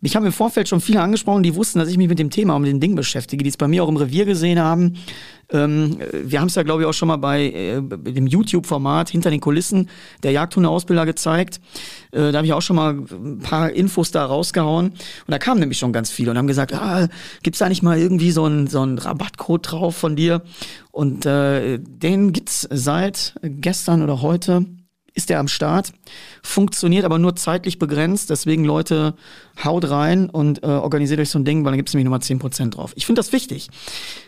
mich 0.00 0.16
haben 0.16 0.24
im 0.24 0.32
Vorfeld 0.32 0.68
schon 0.68 0.80
viele 0.80 1.00
angesprochen, 1.00 1.42
die 1.42 1.54
wussten, 1.54 1.78
dass 1.78 1.88
ich 1.88 1.98
mich 1.98 2.08
mit 2.08 2.18
dem 2.18 2.30
Thema, 2.30 2.58
mit 2.58 2.70
dem 2.70 2.80
Ding 2.80 2.94
beschäftige, 2.94 3.42
die 3.42 3.50
es 3.50 3.56
bei 3.56 3.68
mir 3.68 3.84
auch 3.84 3.88
im 3.88 3.96
Revier 3.96 4.24
gesehen 4.24 4.58
haben. 4.58 4.94
Ähm, 5.50 5.98
wir 6.10 6.40
haben 6.40 6.48
es 6.48 6.54
ja, 6.54 6.62
glaube 6.62 6.82
ich, 6.82 6.88
auch 6.88 6.94
schon 6.94 7.08
mal 7.08 7.16
bei 7.16 7.44
äh, 7.50 7.82
dem 7.82 8.26
YouTube-Format 8.26 9.10
hinter 9.10 9.30
den 9.30 9.40
Kulissen 9.40 9.90
der 10.22 10.32
Jagdhundeausbilder 10.32 11.04
gezeigt. 11.04 11.60
Äh, 12.10 12.32
da 12.32 12.38
habe 12.38 12.46
ich 12.46 12.54
auch 12.54 12.62
schon 12.62 12.76
mal 12.76 12.94
ein 12.94 13.40
paar 13.40 13.70
Infos 13.70 14.10
da 14.10 14.24
rausgehauen. 14.24 14.90
Und 14.90 14.98
da 15.28 15.38
kamen 15.38 15.60
nämlich 15.60 15.78
schon 15.78 15.92
ganz 15.92 16.10
viele 16.10 16.30
und 16.30 16.38
haben 16.38 16.46
gesagt, 16.46 16.72
ah, 16.72 17.08
gibt's 17.42 17.58
da 17.58 17.68
nicht 17.68 17.82
mal 17.82 17.98
irgendwie 17.98 18.30
so 18.30 18.44
einen 18.44 18.66
so 18.66 18.80
einen 18.80 18.96
Rabattcode 18.96 19.70
drauf 19.70 19.96
von 19.96 20.16
dir? 20.16 20.42
Und 20.90 21.26
äh, 21.26 21.78
den 21.78 22.32
gibt's 22.32 22.66
seit 22.70 23.34
gestern 23.42 24.02
oder 24.02 24.22
heute 24.22 24.64
ist 25.14 25.30
der 25.30 25.38
am 25.38 25.48
Start, 25.48 25.92
funktioniert 26.42 27.04
aber 27.04 27.18
nur 27.18 27.36
zeitlich 27.36 27.78
begrenzt. 27.78 28.30
Deswegen 28.30 28.64
Leute, 28.64 29.14
haut 29.62 29.88
rein 29.88 30.28
und 30.28 30.62
äh, 30.62 30.66
organisiert 30.66 31.20
euch 31.20 31.30
so 31.30 31.38
ein 31.38 31.44
Ding, 31.44 31.64
weil 31.64 31.72
dann 31.72 31.78
gibt 31.78 31.88
es 31.88 31.94
nämlich 31.94 32.04
nochmal 32.04 32.20
10% 32.20 32.70
drauf. 32.70 32.92
Ich 32.96 33.06
finde 33.06 33.20
das 33.20 33.32
wichtig. 33.32 33.68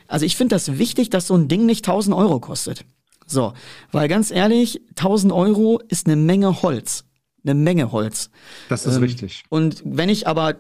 Also 0.07 0.24
ich 0.24 0.37
finde 0.37 0.55
das 0.55 0.78
wichtig, 0.78 1.11
dass 1.11 1.26
so 1.26 1.34
ein 1.34 1.49
Ding 1.49 1.66
nicht 1.66 1.87
1000 1.87 2.16
Euro 2.16 2.39
kostet. 2.39 2.84
So, 3.26 3.53
weil 3.91 4.07
ganz 4.07 4.30
ehrlich, 4.30 4.80
1000 4.91 5.32
Euro 5.32 5.80
ist 5.89 6.07
eine 6.07 6.16
Menge 6.16 6.62
Holz. 6.62 7.05
Eine 7.45 7.55
Menge 7.55 7.91
Holz. 7.91 8.30
Das 8.68 8.87
ist 8.87 8.97
ähm, 8.97 9.03
richtig. 9.03 9.45
Und 9.49 9.82
wenn 9.84 10.09
ich 10.09 10.28
aber 10.28 10.57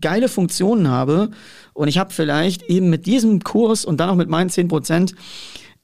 geile 0.00 0.28
Funktionen 0.28 0.88
habe 0.88 1.30
und 1.74 1.88
ich 1.88 1.98
habe 1.98 2.12
vielleicht 2.12 2.62
eben 2.64 2.88
mit 2.88 3.04
diesem 3.06 3.40
Kurs 3.40 3.84
und 3.84 3.98
dann 4.00 4.08
auch 4.08 4.16
mit 4.16 4.30
meinen 4.30 4.48
10 4.48 4.68
Prozent, 4.68 5.14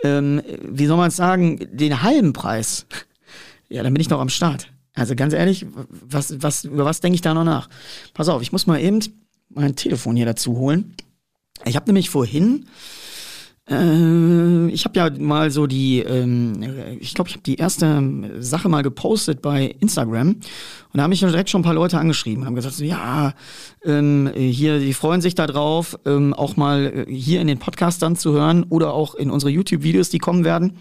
ähm, 0.02 0.42
wie 0.62 0.86
soll 0.86 0.96
man 0.96 1.08
es 1.08 1.16
sagen, 1.16 1.68
den 1.72 2.02
halben 2.02 2.32
Preis, 2.32 2.86
ja, 3.68 3.82
dann 3.82 3.92
bin 3.92 4.00
ich 4.00 4.10
noch 4.10 4.20
am 4.20 4.28
Start. 4.28 4.72
Also 4.94 5.14
ganz 5.14 5.34
ehrlich, 5.34 5.66
was, 5.88 6.42
was, 6.42 6.64
über 6.64 6.84
was 6.84 7.00
denke 7.00 7.14
ich 7.14 7.20
da 7.20 7.34
noch 7.34 7.44
nach? 7.44 7.68
Pass 8.14 8.28
auf, 8.28 8.42
ich 8.42 8.52
muss 8.52 8.66
mal 8.66 8.80
eben 8.80 9.00
mein 9.50 9.76
Telefon 9.76 10.16
hier 10.16 10.26
dazu 10.26 10.56
holen. 10.56 10.94
Ich 11.64 11.76
habe 11.76 11.86
nämlich 11.86 12.10
vorhin 12.10 12.66
äh, 13.68 14.68
ich 14.68 14.84
habe 14.84 14.98
ja 14.98 15.10
mal 15.10 15.50
so 15.50 15.66
die, 15.66 16.00
ähm, 16.00 16.62
ich 17.00 17.14
glaube, 17.14 17.28
ich 17.28 17.34
habe 17.34 17.42
die 17.42 17.56
erste 17.56 18.02
Sache 18.38 18.68
mal 18.68 18.82
gepostet 18.82 19.42
bei 19.42 19.74
Instagram 19.80 20.28
und 20.28 20.40
da 20.94 21.02
haben 21.02 21.10
mich 21.10 21.20
direkt 21.20 21.50
schon 21.50 21.62
ein 21.62 21.64
paar 21.64 21.74
Leute 21.74 21.98
angeschrieben 21.98 22.42
und 22.42 22.46
haben 22.46 22.54
gesagt, 22.54 22.76
so, 22.76 22.84
ja, 22.84 23.34
ähm, 23.84 24.30
hier, 24.36 24.78
die 24.78 24.94
freuen 24.94 25.20
sich 25.20 25.34
da 25.34 25.46
drauf, 25.46 25.98
ähm, 26.06 26.32
auch 26.32 26.56
mal 26.56 27.06
äh, 27.08 27.12
hier 27.12 27.40
in 27.40 27.48
den 27.48 27.58
Podcast 27.58 28.02
dann 28.02 28.16
zu 28.16 28.32
hören 28.32 28.64
oder 28.68 28.92
auch 28.92 29.14
in 29.14 29.30
unsere 29.30 29.50
YouTube-Videos, 29.50 30.10
die 30.10 30.18
kommen 30.18 30.44
werden. 30.44 30.78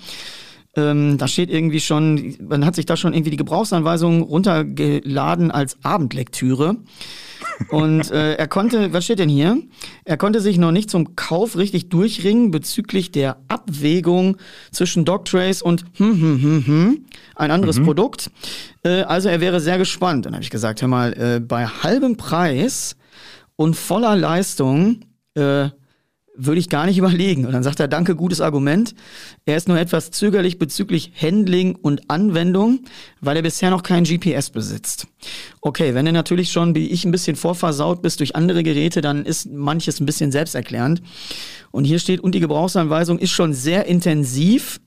Ähm, 0.78 1.17
da 1.17 1.28
steht 1.28 1.49
irgendwie 1.49 1.80
schon, 1.80 2.36
man 2.41 2.65
hat 2.65 2.76
sich 2.76 2.86
da 2.86 2.97
schon 2.97 3.13
irgendwie 3.13 3.32
die 3.32 3.38
Gebrauchsanweisung 3.38 4.21
runtergeladen 4.21 5.51
als 5.51 5.78
Abendlektüre. 5.84 6.78
Und 7.69 8.11
äh, 8.11 8.34
er 8.34 8.47
konnte, 8.47 8.91
was 8.91 9.05
steht 9.05 9.19
denn 9.19 9.30
hier? 9.30 9.61
Er 10.03 10.17
konnte 10.17 10.41
sich 10.41 10.57
noch 10.57 10.71
nicht 10.71 10.89
zum 10.89 11.15
Kauf 11.15 11.57
richtig 11.57 11.89
durchringen 11.89 12.51
bezüglich 12.51 13.11
der 13.11 13.38
Abwägung 13.47 14.38
zwischen 14.71 15.05
Dogtrace 15.05 15.61
und 15.61 15.86
hm, 15.93 16.19
hm, 16.19 16.41
hm, 16.41 16.65
hm, 16.65 17.05
ein 17.36 17.51
anderes 17.51 17.80
mhm. 17.80 17.86
Produkt. 17.86 18.30
Äh, 18.84 19.03
also 19.03 19.30
er 19.30 19.39
wäre 19.39 19.61
sehr 19.61 19.78
gespannt. 19.78 20.26
Dann 20.26 20.34
habe 20.34 20.43
ich 20.43 20.49
gesagt, 20.49 20.82
hör 20.82 20.89
mal, 20.89 21.13
äh, 21.13 21.39
bei 21.39 21.65
halbem 21.65 22.17
Preis 22.17 22.97
und 23.55 23.76
voller 23.76 24.15
Leistung 24.15 25.01
äh, 25.36 25.69
würde 26.38 26.59
ich 26.59 26.69
gar 26.69 26.86
nicht 26.86 26.97
überlegen. 26.99 27.45
Und 27.45 27.53
dann 27.53 27.63
sagt 27.63 27.79
er, 27.79 27.88
danke, 27.88 28.15
gutes 28.15 28.41
Argument. 28.41 28.95
Er 29.45 29.57
ist 29.57 29.67
nur 29.67 29.79
etwas 29.79 30.11
zögerlich 30.11 30.59
bezüglich 30.59 31.11
Handling 31.19 31.75
und 31.75 32.09
Anwendung, 32.09 32.79
weil 33.21 33.36
er 33.38 33.41
bisher 33.41 33.69
noch 33.69 33.83
kein 33.83 34.03
GPS 34.03 34.49
besitzt. 34.49 35.07
Okay, 35.61 35.93
wenn 35.93 36.05
du 36.05 36.11
natürlich 36.11 36.51
schon 36.51 36.75
wie 36.75 36.88
ich 36.88 37.05
ein 37.05 37.11
bisschen 37.11 37.36
vorversaut 37.36 38.01
bist 38.01 38.19
durch 38.19 38.36
andere 38.36 38.63
Geräte, 38.63 39.01
dann 39.01 39.25
ist 39.25 39.51
manches 39.51 39.99
ein 39.99 40.05
bisschen 40.05 40.31
selbsterklärend. 40.31 41.01
Und 41.71 41.83
hier 41.83 41.99
steht, 41.99 42.21
und 42.21 42.33
die 42.33 42.39
Gebrauchsanweisung 42.39 43.19
ist 43.19 43.31
schon 43.31 43.53
sehr 43.53 43.86
intensiv. 43.86 44.79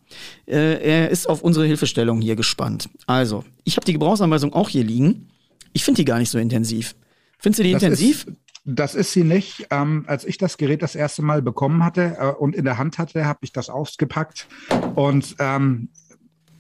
Äh, 0.47 0.83
er 0.83 1.11
ist 1.11 1.29
auf 1.29 1.43
unsere 1.43 1.67
Hilfestellung 1.67 2.21
hier 2.21 2.35
gespannt. 2.35 2.89
Also, 3.07 3.45
ich 3.65 3.77
habe 3.77 3.85
die 3.85 3.93
Gebrauchsanweisung 3.93 4.55
auch 4.55 4.71
hier 4.71 4.85
liegen. 4.85 5.29
Ich 5.75 5.85
finde 5.85 6.01
die 6.01 6.07
gar 6.07 6.19
nicht 6.19 6.31
so 6.31 6.39
intensiv. 6.39 6.95
Findest 7.39 7.61
du 7.61 7.65
die 7.65 7.73
das 7.73 7.83
intensiv? 7.83 8.27
Ist 8.27 8.37
das 8.69 8.95
ist 8.95 9.13
sie 9.13 9.25
nicht. 9.25 9.67
Ähm, 9.71 10.05
als 10.07 10.25
ich 10.25 10.37
das 10.37 10.59
Gerät 10.59 10.83
das 10.83 10.95
erste 10.95 11.23
Mal 11.23 11.41
bekommen 11.41 11.83
hatte 11.83 12.17
äh, 12.21 12.27
und 12.27 12.55
in 12.55 12.65
der 12.65 12.77
Hand 12.77 12.99
hatte, 12.99 13.25
habe 13.25 13.39
ich 13.43 13.53
das 13.53 13.71
ausgepackt. 13.71 14.47
Und 14.95 15.37
ähm, 15.39 15.89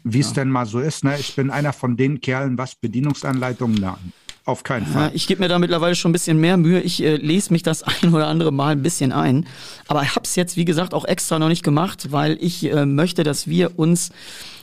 wie 0.04 0.20
es 0.20 0.28
ja. 0.28 0.34
denn 0.36 0.50
mal 0.50 0.64
so 0.64 0.80
ist, 0.80 1.04
ne? 1.04 1.16
ich 1.18 1.36
bin 1.36 1.50
einer 1.50 1.74
von 1.74 1.98
den 1.98 2.22
Kerlen, 2.22 2.56
was 2.56 2.76
Bedienungsanleitungen 2.76 3.76
lernen. 3.76 4.14
Auf 4.46 4.62
keinen 4.62 4.86
Fall. 4.86 5.08
Ja, 5.08 5.10
ich 5.12 5.26
gebe 5.26 5.42
mir 5.42 5.48
da 5.48 5.58
mittlerweile 5.58 5.94
schon 5.94 6.08
ein 6.08 6.12
bisschen 6.12 6.40
mehr 6.40 6.56
Mühe. 6.56 6.80
Ich 6.80 7.02
äh, 7.02 7.16
lese 7.16 7.52
mich 7.52 7.62
das 7.62 7.82
ein 8.02 8.14
oder 8.14 8.28
andere 8.28 8.52
Mal 8.52 8.72
ein 8.72 8.82
bisschen 8.82 9.12
ein. 9.12 9.46
Aber 9.86 10.02
ich 10.02 10.16
habe 10.16 10.24
es 10.24 10.34
jetzt, 10.34 10.56
wie 10.56 10.64
gesagt, 10.64 10.94
auch 10.94 11.04
extra 11.04 11.38
noch 11.38 11.48
nicht 11.48 11.62
gemacht, 11.62 12.10
weil 12.10 12.38
ich 12.40 12.64
äh, 12.64 12.86
möchte, 12.86 13.22
dass 13.22 13.48
wir 13.48 13.78
uns 13.78 14.10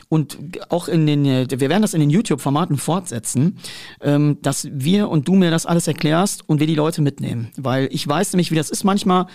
und 0.09 0.37
auch 0.69 0.87
in 0.87 1.05
den, 1.05 1.25
äh, 1.25 1.47
wir 1.49 1.69
werden 1.69 1.81
das 1.81 1.93
in 1.93 1.99
den 1.99 2.09
YouTube-Formaten 2.09 2.77
fortsetzen, 2.77 3.57
ähm, 4.01 4.37
dass 4.41 4.67
wir 4.71 5.09
und 5.09 5.27
du 5.27 5.35
mir 5.35 5.51
das 5.51 5.65
alles 5.65 5.87
erklärst 5.87 6.47
und 6.47 6.59
wir 6.59 6.67
die 6.67 6.75
Leute 6.75 7.01
mitnehmen. 7.01 7.51
Weil 7.57 7.89
ich 7.91 8.07
weiß 8.07 8.33
nämlich, 8.33 8.51
wie 8.51 8.55
das 8.55 8.69
ist 8.69 8.83
manchmal, 8.83 9.27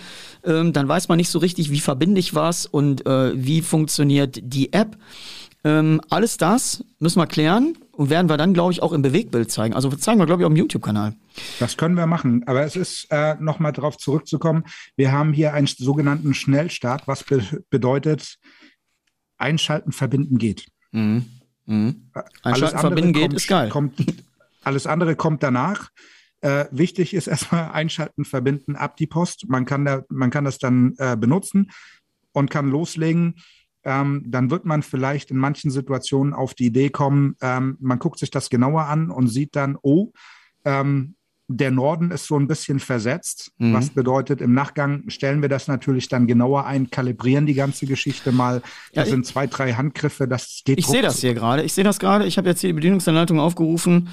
ähm, 0.43 0.73
dann 0.73 0.87
weiß 0.87 1.07
man 1.09 1.17
nicht 1.17 1.29
so 1.29 1.39
richtig, 1.39 1.71
wie 1.71 1.79
verbinde 1.79 2.19
ich 2.19 2.35
was 2.35 2.65
und 2.65 3.05
äh, 3.05 3.31
wie 3.35 3.61
funktioniert 3.61 4.39
die 4.41 4.73
App. 4.73 4.97
Ähm, 5.63 6.01
alles 6.09 6.37
das 6.37 6.83
müssen 6.99 7.19
wir 7.19 7.27
klären 7.27 7.77
und 7.91 8.09
werden 8.09 8.29
wir 8.29 8.37
dann, 8.37 8.53
glaube 8.53 8.73
ich, 8.73 8.81
auch 8.81 8.93
im 8.93 9.03
Bewegtbild 9.03 9.51
zeigen. 9.51 9.75
Also 9.75 9.89
zeigen 9.91 10.19
wir, 10.19 10.25
glaube 10.25 10.41
ich, 10.41 10.45
auch 10.45 10.49
im 10.49 10.55
YouTube-Kanal. 10.55 11.13
Das 11.59 11.77
können 11.77 11.95
wir 11.95 12.07
machen. 12.07 12.43
Aber 12.47 12.63
es 12.63 12.75
ist, 12.75 13.07
äh, 13.11 13.35
nochmal 13.39 13.71
darauf 13.71 13.97
zurückzukommen, 13.97 14.63
wir 14.95 15.11
haben 15.11 15.33
hier 15.33 15.53
einen 15.53 15.67
sogenannten 15.67 16.33
Schnellstart, 16.33 17.07
was 17.07 17.23
be 17.23 17.43
bedeutet, 17.69 18.39
Einschalten, 19.41 19.91
Verbinden 19.91 20.37
geht. 20.37 20.67
Mhm. 20.91 21.25
Mhm. 21.65 22.11
Einschalten, 22.43 22.79
Verbinden 22.79 23.13
kommt, 23.13 23.29
geht, 23.29 23.33
ist 23.33 23.47
geil. 23.47 23.69
Kommt, 23.69 24.05
alles 24.63 24.87
andere 24.87 25.15
kommt 25.15 25.43
danach. 25.43 25.89
Äh, 26.41 26.65
wichtig 26.71 27.13
ist 27.13 27.27
erstmal 27.27 27.71
Einschalten, 27.73 28.25
Verbinden, 28.25 28.75
ab 28.75 28.97
die 28.97 29.07
Post. 29.07 29.45
Man 29.47 29.65
kann, 29.65 29.85
da, 29.85 30.03
man 30.09 30.29
kann 30.29 30.45
das 30.45 30.57
dann 30.57 30.95
äh, 30.97 31.15
benutzen 31.15 31.71
und 32.33 32.49
kann 32.49 32.69
loslegen. 32.69 33.35
Ähm, 33.83 34.23
dann 34.27 34.51
wird 34.51 34.65
man 34.65 34.83
vielleicht 34.83 35.31
in 35.31 35.37
manchen 35.37 35.71
Situationen 35.71 36.33
auf 36.33 36.53
die 36.53 36.67
Idee 36.67 36.89
kommen, 36.89 37.35
ähm, 37.41 37.77
man 37.79 37.97
guckt 37.97 38.19
sich 38.19 38.29
das 38.29 38.51
genauer 38.51 38.83
an 38.83 39.09
und 39.09 39.27
sieht 39.27 39.55
dann, 39.55 39.75
oh, 39.81 40.11
ähm, 40.65 41.15
der 41.57 41.71
Norden 41.71 42.11
ist 42.11 42.27
so 42.27 42.37
ein 42.37 42.47
bisschen 42.47 42.79
versetzt, 42.79 43.51
mhm. 43.57 43.73
was 43.73 43.89
bedeutet, 43.89 44.41
im 44.41 44.53
Nachgang 44.53 45.03
stellen 45.07 45.41
wir 45.41 45.49
das 45.49 45.67
natürlich 45.67 46.07
dann 46.07 46.27
genauer 46.27 46.65
ein, 46.65 46.89
kalibrieren 46.89 47.45
die 47.45 47.53
ganze 47.53 47.85
Geschichte 47.85 48.31
mal. 48.31 48.61
Da 48.93 49.03
ja, 49.03 49.07
sind 49.07 49.25
zwei, 49.25 49.47
drei 49.47 49.73
Handgriffe, 49.73 50.27
das 50.27 50.61
geht. 50.65 50.79
Ich 50.79 50.87
sehe 50.87 51.01
das 51.01 51.21
hier 51.21 51.33
gerade. 51.33 51.63
Ich 51.63 51.73
sehe 51.73 51.83
das 51.83 51.99
gerade. 51.99 52.25
Ich 52.25 52.37
habe 52.37 52.49
jetzt 52.49 52.61
hier 52.61 52.69
die 52.69 52.75
Bedienungsanleitung 52.75 53.39
aufgerufen. 53.39 54.09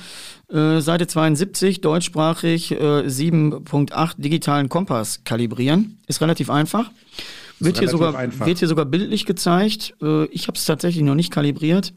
Äh, 0.50 0.80
Seite 0.80 1.06
72, 1.06 1.80
deutschsprachig, 1.80 2.72
äh, 2.72 3.06
7.8 3.06 4.14
digitalen 4.18 4.68
Kompass 4.68 5.22
kalibrieren. 5.24 5.98
Ist 6.06 6.20
relativ 6.20 6.50
einfach. 6.50 6.90
Wird 7.60 7.78
hier, 7.78 7.88
sogar, 7.88 8.16
einfach. 8.16 8.46
wird 8.46 8.58
hier 8.58 8.68
sogar 8.68 8.84
bildlich 8.84 9.26
gezeigt. 9.26 9.94
Äh, 10.00 10.26
ich 10.26 10.46
habe 10.46 10.56
es 10.56 10.64
tatsächlich 10.64 11.02
noch 11.02 11.14
nicht 11.14 11.32
kalibriert. 11.32 11.92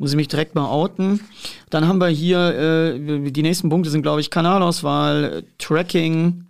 Muss 0.00 0.12
ich 0.12 0.16
mich 0.16 0.28
direkt 0.28 0.54
mal 0.54 0.66
outen. 0.66 1.20
Dann 1.68 1.86
haben 1.86 1.98
wir 1.98 2.08
hier, 2.08 2.38
äh, 2.38 3.30
die 3.30 3.42
nächsten 3.42 3.68
Punkte 3.68 3.90
sind, 3.90 4.00
glaube 4.00 4.22
ich, 4.22 4.30
Kanalauswahl, 4.30 5.44
Tracking. 5.58 6.46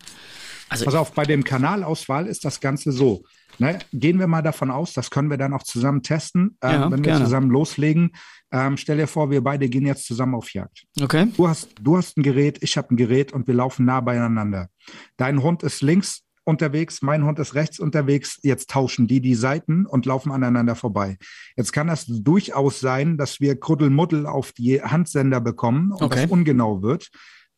Also 0.69 0.85
Pass 0.85 0.95
auf, 0.95 1.11
bei 1.11 1.25
dem 1.25 1.43
Kanalauswahl 1.43 2.29
ist 2.29 2.45
das 2.45 2.61
Ganze 2.61 2.93
so. 2.93 3.25
Ne? 3.59 3.81
Gehen 3.93 4.21
wir 4.21 4.29
mal 4.29 4.43
davon 4.43 4.71
aus, 4.71 4.93
das 4.93 5.11
können 5.11 5.31
wir 5.31 5.37
dann 5.37 5.53
auch 5.53 5.65
zusammen 5.65 6.05
testen, 6.05 6.57
äh, 6.63 6.75
ja, 6.75 6.83
wenn 6.93 6.99
wir 6.99 7.11
gerne. 7.11 7.25
zusammen 7.25 7.51
loslegen. 7.51 8.13
Ähm, 8.53 8.77
stell 8.77 8.99
dir 8.99 9.09
vor, 9.09 9.33
wir 9.33 9.43
beide 9.43 9.69
gehen 9.69 9.85
jetzt 9.85 10.07
zusammen 10.07 10.37
auf 10.37 10.55
Jagd. 10.55 10.85
Okay. 11.03 11.27
Du 11.37 11.49
hast, 11.49 11.71
du 11.81 11.97
hast 11.97 12.19
ein 12.19 12.23
Gerät, 12.23 12.59
ich 12.63 12.77
habe 12.77 12.95
ein 12.95 12.97
Gerät 12.97 13.33
und 13.33 13.49
wir 13.49 13.55
laufen 13.55 13.85
nah 13.85 14.01
beieinander. 14.01 14.69
Dein 15.17 15.43
Hund 15.43 15.65
ist 15.65 15.83
links 15.83 16.23
unterwegs, 16.51 17.01
mein 17.01 17.25
Hund 17.25 17.39
ist 17.39 17.55
rechts 17.55 17.81
unterwegs, 17.81 18.39
jetzt 18.43 18.69
tauschen 18.71 19.07
die 19.07 19.21
die 19.21 19.35
Seiten 19.35 19.87
und 19.87 20.05
laufen 20.05 20.33
aneinander 20.33 20.75
vorbei. 20.75 21.17
Jetzt 21.57 21.73
kann 21.73 21.87
das 21.87 22.05
durchaus 22.07 22.81
sein, 22.81 23.17
dass 23.17 23.41
wir 23.41 23.59
Kuddelmuddel 23.59 24.27
auf 24.27 24.53
die 24.53 24.83
Handsender 24.83 25.41
bekommen 25.41 25.93
und 25.93 26.03
okay. 26.03 26.23
das 26.23 26.31
ungenau 26.31 26.83
wird. 26.83 27.11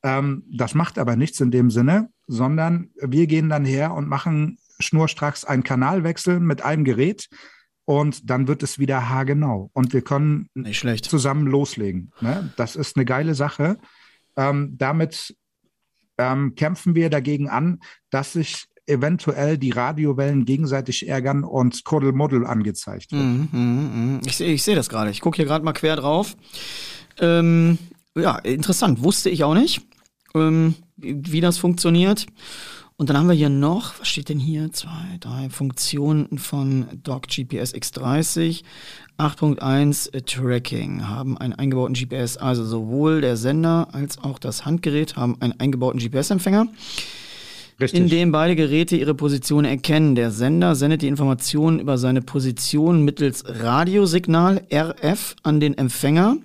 Ähm, 0.04 0.44
das 0.52 0.74
macht 0.74 0.98
aber 0.98 1.16
nichts 1.16 1.40
in 1.40 1.50
dem 1.50 1.70
Sinne, 1.70 2.10
sondern 2.26 2.90
wir 3.00 3.26
gehen 3.26 3.48
dann 3.48 3.64
her 3.64 3.94
und 3.94 4.08
machen 4.08 4.58
schnurstracks 4.78 5.44
einen 5.44 5.62
Kanalwechsel 5.64 6.40
mit 6.40 6.62
einem 6.62 6.84
Gerät 6.84 7.28
und 7.84 8.30
dann 8.30 8.46
wird 8.48 8.62
es 8.62 8.78
wieder 8.78 9.08
haargenau 9.08 9.70
und 9.72 9.92
wir 9.92 10.02
können 10.02 10.48
zusammen 11.08 11.46
loslegen. 11.46 12.12
Ne? 12.20 12.52
Das 12.56 12.76
ist 12.76 12.96
eine 12.96 13.04
geile 13.04 13.34
Sache. 13.34 13.78
Ähm, 14.36 14.76
damit 14.78 15.36
ähm, 16.18 16.54
kämpfen 16.54 16.94
wir 16.94 17.10
dagegen 17.10 17.48
an, 17.48 17.80
dass 18.10 18.32
sich 18.32 18.66
eventuell 18.86 19.58
die 19.58 19.70
Radiowellen 19.70 20.44
gegenseitig 20.44 21.08
ärgern 21.08 21.44
und 21.44 21.84
Kuddelmuddel 21.84 22.46
angezeigt 22.46 23.12
wird. 23.12 23.22
Mm, 23.22 23.48
mm, 23.52 24.16
mm. 24.16 24.20
Ich, 24.26 24.40
ich 24.40 24.62
sehe 24.62 24.74
das 24.74 24.88
gerade. 24.88 25.10
Ich 25.10 25.20
gucke 25.20 25.36
hier 25.36 25.44
gerade 25.44 25.64
mal 25.64 25.72
quer 25.72 25.96
drauf. 25.96 26.36
Ähm, 27.20 27.78
ja, 28.16 28.38
interessant. 28.38 29.02
Wusste 29.02 29.30
ich 29.30 29.44
auch 29.44 29.54
nicht, 29.54 29.82
ähm, 30.34 30.74
wie, 30.96 31.20
wie 31.32 31.40
das 31.40 31.58
funktioniert. 31.58 32.26
Und 32.96 33.08
dann 33.08 33.16
haben 33.16 33.28
wir 33.28 33.34
hier 33.34 33.48
noch, 33.48 33.98
was 33.98 34.08
steht 34.08 34.28
denn 34.28 34.38
hier? 34.38 34.70
Zwei, 34.72 35.16
drei 35.18 35.48
Funktionen 35.50 36.38
von 36.38 36.86
Dock 37.02 37.26
GPS 37.26 37.74
X30. 37.74 38.62
8.1 39.18 40.24
Tracking 40.26 41.08
haben 41.08 41.36
einen 41.38 41.52
eingebauten 41.52 41.94
GPS. 41.94 42.36
Also 42.36 42.64
sowohl 42.64 43.20
der 43.20 43.36
Sender 43.36 43.88
als 43.92 44.18
auch 44.18 44.38
das 44.38 44.66
Handgerät 44.66 45.16
haben 45.16 45.36
einen 45.40 45.58
eingebauten 45.58 46.00
GPS-Empfänger. 46.00 46.66
Richtig. 47.80 48.00
in 48.00 48.08
dem 48.08 48.32
beide 48.32 48.56
Geräte 48.56 48.96
ihre 48.96 49.14
Position 49.14 49.64
erkennen. 49.64 50.14
Der 50.14 50.30
Sender 50.30 50.74
sendet 50.74 51.02
die 51.02 51.08
Informationen 51.08 51.80
über 51.80 51.98
seine 51.98 52.22
Position 52.22 53.04
mittels 53.04 53.44
Radiosignal 53.46 54.62
RF 54.72 55.36
an 55.42 55.60
den 55.60 55.76
Empfänger, 55.76 56.36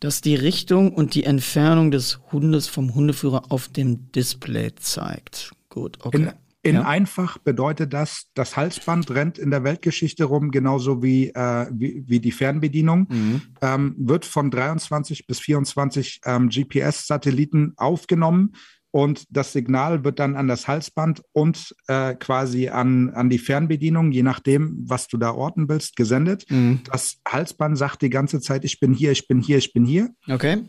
das 0.00 0.20
die 0.20 0.34
Richtung 0.34 0.92
und 0.92 1.14
die 1.14 1.24
Entfernung 1.24 1.90
des 1.90 2.20
Hundes 2.32 2.68
vom 2.68 2.94
Hundeführer 2.94 3.44
auf 3.50 3.68
dem 3.68 4.12
Display 4.12 4.74
zeigt. 4.74 5.52
Gut, 5.68 5.98
okay. 6.02 6.16
In 6.18 6.32
in 6.62 6.74
ja. 6.74 6.82
einfach 6.82 7.38
bedeutet 7.38 7.92
das, 7.92 8.26
das 8.34 8.56
Halsband 8.56 9.10
rennt 9.12 9.38
in 9.38 9.50
der 9.50 9.62
Weltgeschichte 9.62 10.24
rum, 10.24 10.50
genauso 10.50 11.02
wie, 11.02 11.28
äh, 11.28 11.66
wie, 11.70 12.02
wie, 12.06 12.18
die 12.18 12.32
Fernbedienung, 12.32 13.06
mhm. 13.08 13.42
ähm, 13.62 13.94
wird 13.96 14.24
von 14.24 14.50
23 14.50 15.26
bis 15.26 15.38
24 15.38 16.20
ähm, 16.24 16.48
GPS-Satelliten 16.48 17.74
aufgenommen 17.76 18.54
und 18.90 19.24
das 19.30 19.52
Signal 19.52 20.04
wird 20.04 20.18
dann 20.18 20.36
an 20.36 20.48
das 20.48 20.66
Halsband 20.66 21.22
und 21.32 21.74
äh, 21.88 22.14
quasi 22.14 22.68
an, 22.68 23.10
an 23.10 23.28
die 23.28 23.38
Fernbedienung, 23.38 24.12
je 24.12 24.22
nachdem, 24.22 24.84
was 24.86 25.08
du 25.08 25.18
da 25.18 25.32
orten 25.32 25.68
willst, 25.68 25.96
gesendet. 25.96 26.46
Mhm. 26.48 26.80
Das 26.90 27.18
Halsband 27.26 27.76
sagt 27.76 28.02
die 28.02 28.10
ganze 28.10 28.40
Zeit, 28.40 28.64
ich 28.64 28.80
bin 28.80 28.94
hier, 28.94 29.12
ich 29.12 29.28
bin 29.28 29.40
hier, 29.40 29.58
ich 29.58 29.72
bin 29.72 29.84
hier. 29.84 30.10
Okay. 30.28 30.64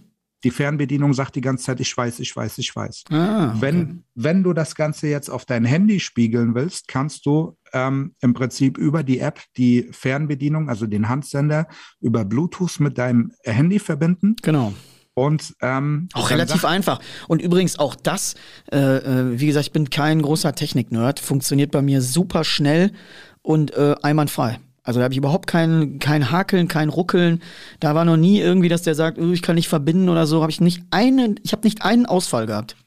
Die 0.45 0.51
Fernbedienung 0.51 1.13
sagt 1.13 1.36
die 1.36 1.41
ganze 1.41 1.65
Zeit, 1.65 1.82
ich 1.82 1.95
weiß, 1.95 2.20
ich 2.22 2.34
weiß, 2.34 2.59
ich 2.59 2.74
weiß. 2.74 3.03
Ah, 3.09 3.49
okay. 3.49 3.57
wenn, 3.59 4.03
wenn 4.15 4.43
du 4.43 4.53
das 4.53 4.74
Ganze 4.76 5.07
jetzt 5.07 5.30
auf 5.30 5.45
dein 5.45 5.65
Handy 5.65 5.99
spiegeln 5.99 6.55
willst, 6.55 6.88
kannst 6.88 7.26
du 7.26 7.57
ähm, 7.74 8.15
im 8.22 8.34
Prinzip 8.34 8.78
über 8.78 9.03
die 9.03 9.20
App 9.20 9.41
die 9.57 9.89
Fernbedienung, 9.91 10.70
also 10.70 10.88
den 10.88 11.09
Handsender, 11.09 11.67
über 11.99 12.24
Bluetooth 12.24 12.80
mit 12.80 12.97
deinem 12.97 13.34
Handy 13.43 13.80
verbinden. 13.80 14.38
Genau. 14.41 14.74
Und 15.20 15.53
ähm, 15.61 16.07
auch 16.13 16.30
relativ 16.30 16.63
einfach. 16.63 17.01
Und 17.28 17.41
übrigens 17.41 17.78
auch 17.78 17.95
das, 17.95 18.36
äh, 18.72 18.78
äh, 18.78 19.39
wie 19.39 19.47
gesagt, 19.47 19.65
ich 19.65 19.74
bin 19.74 19.89
kein 19.89 20.22
großer 20.22 20.55
Technik-Nerd, 20.55 21.20
funktioniert 21.20 21.72
bei 21.72 21.82
mir 21.82 22.01
super 22.01 22.45
schnell 22.45 22.93
und 23.41 23.74
äh, 23.76 23.95
einwandfrei. 24.01 24.59
Also 24.84 25.01
da 25.01 25.03
habe 25.03 25.13
ich 25.13 25.17
überhaupt 25.17 25.45
kein, 25.45 25.99
kein 25.99 26.32
Hakeln, 26.32 26.70
kein 26.70 26.88
Ruckeln. 26.88 27.41
Da 27.82 27.95
war 27.95 28.05
noch 28.05 28.15
nie 28.15 28.39
irgendwie, 28.39 28.70
dass 28.70 28.82
der 28.82 28.95
sagt, 28.95 29.20
oh, 29.20 29.32
ich 29.34 29.41
kann 29.41 29.55
nicht 29.55 29.67
verbinden 29.67 30.07
oder 30.07 30.26
so. 30.26 30.41
Habe 30.41 30.51
ich 30.51 30.61
nicht 30.61 30.84
einen, 30.89 31.38
ich 31.43 31.51
habe 31.51 31.67
nicht 31.67 31.82
einen 31.84 32.05
Ausfall 32.05 32.45
gehabt. 32.45 32.78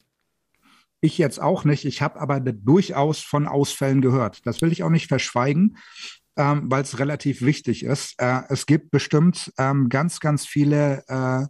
Ich 1.02 1.18
jetzt 1.18 1.40
auch 1.40 1.64
nicht. 1.64 1.84
Ich 1.84 2.00
habe 2.00 2.18
aber 2.18 2.40
durchaus 2.40 3.20
von 3.20 3.46
Ausfällen 3.46 4.00
gehört. 4.00 4.46
Das 4.46 4.62
will 4.62 4.72
ich 4.72 4.82
auch 4.82 4.90
nicht 4.90 5.08
verschweigen, 5.08 5.76
ähm, 6.36 6.62
weil 6.70 6.82
es 6.82 6.98
relativ 6.98 7.42
wichtig 7.42 7.84
ist. 7.84 8.14
Äh, 8.16 8.40
es 8.48 8.64
gibt 8.64 8.90
bestimmt 8.90 9.52
ähm, 9.58 9.90
ganz, 9.90 10.18
ganz 10.18 10.46
viele 10.46 11.04
äh, 11.08 11.46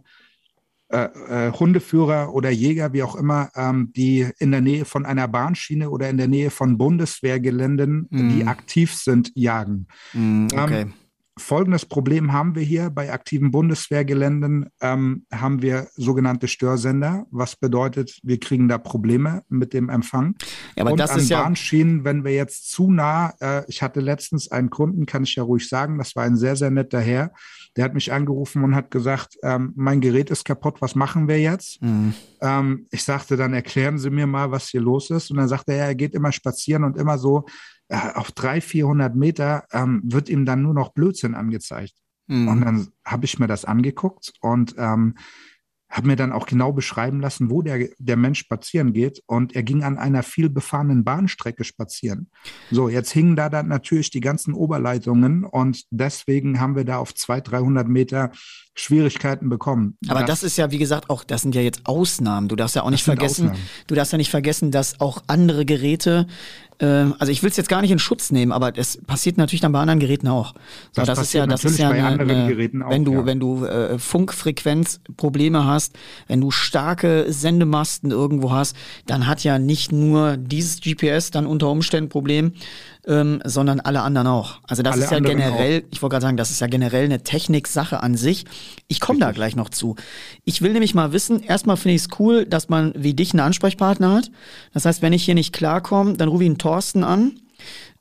äh, 0.93 1.47
äh, 1.47 1.51
Hundeführer 1.51 2.35
oder 2.35 2.51
Jäger, 2.51 2.93
wie 2.93 3.01
auch 3.01 3.15
immer, 3.15 3.49
ähm, 3.55 3.91
die 3.95 4.29
in 4.37 4.51
der 4.51 4.61
Nähe 4.61 4.85
von 4.85 5.07
einer 5.07 5.27
Bahnschiene 5.27 5.89
oder 5.89 6.07
in 6.07 6.17
der 6.17 6.27
Nähe 6.27 6.51
von 6.51 6.77
Bundeswehrgeländen, 6.77 8.07
mm. 8.11 8.29
die 8.29 8.45
aktiv 8.45 8.93
sind, 8.93 9.31
jagen. 9.33 9.87
Mm, 10.13 10.47
okay. 10.53 10.81
Ähm, 10.81 10.93
Folgendes 11.35 11.87
Problem 11.87 12.31
haben 12.31 12.53
wir 12.53 12.61
hier 12.61 12.91
bei 12.91 13.11
aktiven 13.11 13.49
Bundeswehrgeländen, 13.49 14.69
ähm, 14.81 15.25
haben 15.33 15.63
wir 15.63 15.87
sogenannte 15.95 16.47
Störsender, 16.47 17.25
was 17.31 17.55
bedeutet, 17.55 18.19
wir 18.21 18.39
kriegen 18.39 18.67
da 18.67 18.77
Probleme 18.77 19.41
mit 19.49 19.73
dem 19.73 19.89
Empfang. 19.89 20.35
Ja, 20.75 20.83
aber 20.83 20.91
Und 20.91 20.99
das 20.99 21.09
an 21.09 21.19
ist 21.19 21.29
ja 21.29 21.41
Bahnschienen, 21.41 22.05
wenn 22.05 22.23
wir 22.23 22.35
jetzt 22.35 22.69
zu 22.69 22.91
nah, 22.91 23.33
äh, 23.39 23.63
ich 23.67 23.81
hatte 23.81 23.99
letztens 23.99 24.51
einen 24.51 24.69
Kunden, 24.69 25.07
kann 25.07 25.23
ich 25.23 25.35
ja 25.35 25.41
ruhig 25.41 25.67
sagen, 25.67 25.97
das 25.97 26.15
war 26.15 26.23
ein 26.23 26.37
sehr, 26.37 26.55
sehr 26.55 26.69
netter 26.69 27.01
Herr, 27.01 27.31
der 27.75 27.85
hat 27.85 27.93
mich 27.93 28.11
angerufen 28.11 28.63
und 28.63 28.75
hat 28.75 28.91
gesagt, 28.91 29.37
ähm, 29.43 29.73
mein 29.75 29.99
Gerät 29.99 30.29
ist 30.29 30.45
kaputt, 30.45 30.81
was 30.81 30.95
machen 30.95 31.27
wir 31.27 31.39
jetzt? 31.39 31.81
Mhm. 31.81 32.13
Ähm, 32.41 32.87
ich 32.91 33.03
sagte 33.03 33.35
dann, 33.35 33.53
erklären 33.53 33.97
Sie 33.97 34.09
mir 34.09 34.27
mal, 34.27 34.51
was 34.51 34.69
hier 34.69 34.81
los 34.81 35.09
ist. 35.09 35.31
Und 35.31 35.37
dann 35.37 35.47
sagte 35.47 35.73
er, 35.73 35.87
er 35.87 35.95
geht 35.95 36.13
immer 36.13 36.31
spazieren 36.31 36.83
und 36.83 36.97
immer 36.97 37.17
so 37.17 37.45
äh, 37.87 37.97
auf 38.13 38.31
300, 38.31 38.63
400 38.63 39.15
Meter 39.15 39.65
ähm, 39.71 40.01
wird 40.05 40.29
ihm 40.29 40.45
dann 40.45 40.61
nur 40.61 40.73
noch 40.73 40.93
Blödsinn 40.93 41.33
angezeigt. 41.33 41.93
Mhm. 42.27 42.47
Und 42.47 42.61
dann 42.61 42.87
habe 43.05 43.25
ich 43.25 43.39
mir 43.39 43.47
das 43.47 43.65
angeguckt 43.65 44.33
und 44.41 44.75
ähm, 44.77 45.15
habe 45.93 46.07
mir 46.07 46.15
dann 46.15 46.31
auch 46.31 46.47
genau 46.47 46.73
beschreiben 46.73 47.21
lassen, 47.21 47.51
wo 47.51 47.61
der, 47.61 47.87
der 47.99 48.17
Mensch 48.17 48.39
spazieren 48.39 48.93
geht. 48.93 49.21
Und 49.27 49.55
er 49.55 49.61
ging 49.61 49.83
an 49.83 49.99
einer 49.99 50.23
viel 50.23 50.49
befahrenen 50.49 51.03
Bahnstrecke 51.03 51.63
spazieren. 51.63 52.31
So, 52.71 52.89
jetzt 52.89 53.11
hingen 53.11 53.35
da 53.35 53.47
dann 53.47 53.67
natürlich 53.67 54.09
die 54.09 54.19
ganzen 54.19 54.55
Oberleitungen 54.55 55.45
und 55.45 55.83
deswegen 55.91 56.59
haben 56.59 56.75
wir 56.75 56.83
da 56.83 56.97
auf 56.97 57.13
200, 57.13 57.51
300 57.51 57.87
Meter 57.87 58.31
Schwierigkeiten 58.75 59.49
bekommen. 59.49 59.97
Aber 60.07 60.21
das, 60.21 60.41
das, 60.41 60.43
ist 60.43 60.57
ja, 60.57 60.71
wie 60.71 60.79
gesagt, 60.79 61.11
auch, 61.11 61.23
das 61.23 61.43
sind 61.43 61.53
ja 61.53 61.61
jetzt 61.61 61.81
Ausnahmen. 61.85 62.47
Du 62.47 62.55
darfst 62.55 62.75
ja 62.75 62.81
auch 62.81 62.89
nicht 62.89 63.03
vergessen, 63.03 63.51
du 63.85 63.93
darfst 63.93 64.11
ja 64.13 64.17
nicht 64.17 64.31
vergessen, 64.31 64.71
dass 64.71 64.99
auch 64.99 65.21
andere 65.27 65.63
Geräte 65.63 66.25
äh, 66.79 66.85
also 67.19 67.31
ich 67.31 67.43
will 67.43 67.49
es 67.49 67.57
jetzt 67.57 67.69
gar 67.69 67.81
nicht 67.81 67.91
in 67.91 67.99
Schutz 67.99 68.31
nehmen, 68.31 68.51
aber 68.51 68.77
es 68.77 68.97
passiert 69.05 69.37
natürlich 69.37 69.61
dann 69.61 69.71
bei 69.71 69.79
anderen 69.79 69.99
Geräten 69.99 70.27
auch. 70.27 70.53
So, 70.91 71.01
das, 71.01 71.07
das 71.07 71.21
ist 71.21 71.33
ja, 71.33 71.45
das 71.47 71.63
ist 71.63 71.79
ja 71.79 71.89
eine, 71.89 72.19
eine, 72.19 72.57
wenn 72.57 73.05
du, 73.05 73.13
ja. 73.13 73.25
wenn 73.25 73.39
du 73.39 73.65
äh, 73.65 73.97
Funkfrequenzprobleme 73.97 75.65
hast, 75.65 75.95
wenn 76.27 76.41
du 76.41 76.51
starke 76.51 77.25
Sendemasten 77.29 78.11
irgendwo 78.11 78.51
hast, 78.51 78.75
dann 79.05 79.27
hat 79.27 79.43
ja 79.43 79.59
nicht 79.59 79.91
nur 79.91 80.37
dieses 80.37 80.81
GPS 80.81 81.31
dann 81.31 81.45
unter 81.45 81.69
Umständen 81.69 82.09
Problem, 82.09 82.53
ähm, 83.07 83.41
sondern 83.43 83.79
alle 83.79 84.01
anderen 84.01 84.27
auch. 84.27 84.59
Also 84.67 84.83
das 84.83 84.93
alle 84.93 85.03
ist 85.03 85.11
ja 85.11 85.19
generell, 85.19 85.81
auch. 85.81 85.87
ich 85.91 86.01
wollte 86.01 86.13
gerade 86.13 86.23
sagen, 86.23 86.37
das 86.37 86.51
ist 86.51 86.61
ja 86.61 86.67
generell 86.67 87.05
eine 87.05 87.23
Techniksache 87.23 88.01
an 88.01 88.15
sich. 88.15 88.45
Ich 88.87 88.99
komme 88.99 89.19
da 89.19 89.31
gleich 89.31 89.55
noch 89.55 89.69
zu. 89.69 89.95
Ich 90.45 90.61
will 90.61 90.73
nämlich 90.73 90.95
mal 90.95 91.11
wissen, 91.11 91.41
erstmal 91.41 91.77
finde 91.77 91.95
ich 91.95 92.03
es 92.03 92.19
cool, 92.19 92.45
dass 92.45 92.69
man 92.69 92.93
wie 92.95 93.13
dich 93.13 93.33
einen 93.33 93.41
Ansprechpartner 93.41 94.13
hat. 94.13 94.31
Das 94.73 94.85
heißt, 94.85 95.01
wenn 95.01 95.13
ich 95.13 95.23
hier 95.23 95.35
nicht 95.35 95.53
klarkomme, 95.53 96.13
dann 96.13 96.29
rufe 96.29 96.43
ich 96.43 96.49
einen 96.49 96.57
Thorsten 96.57 97.03
an 97.03 97.33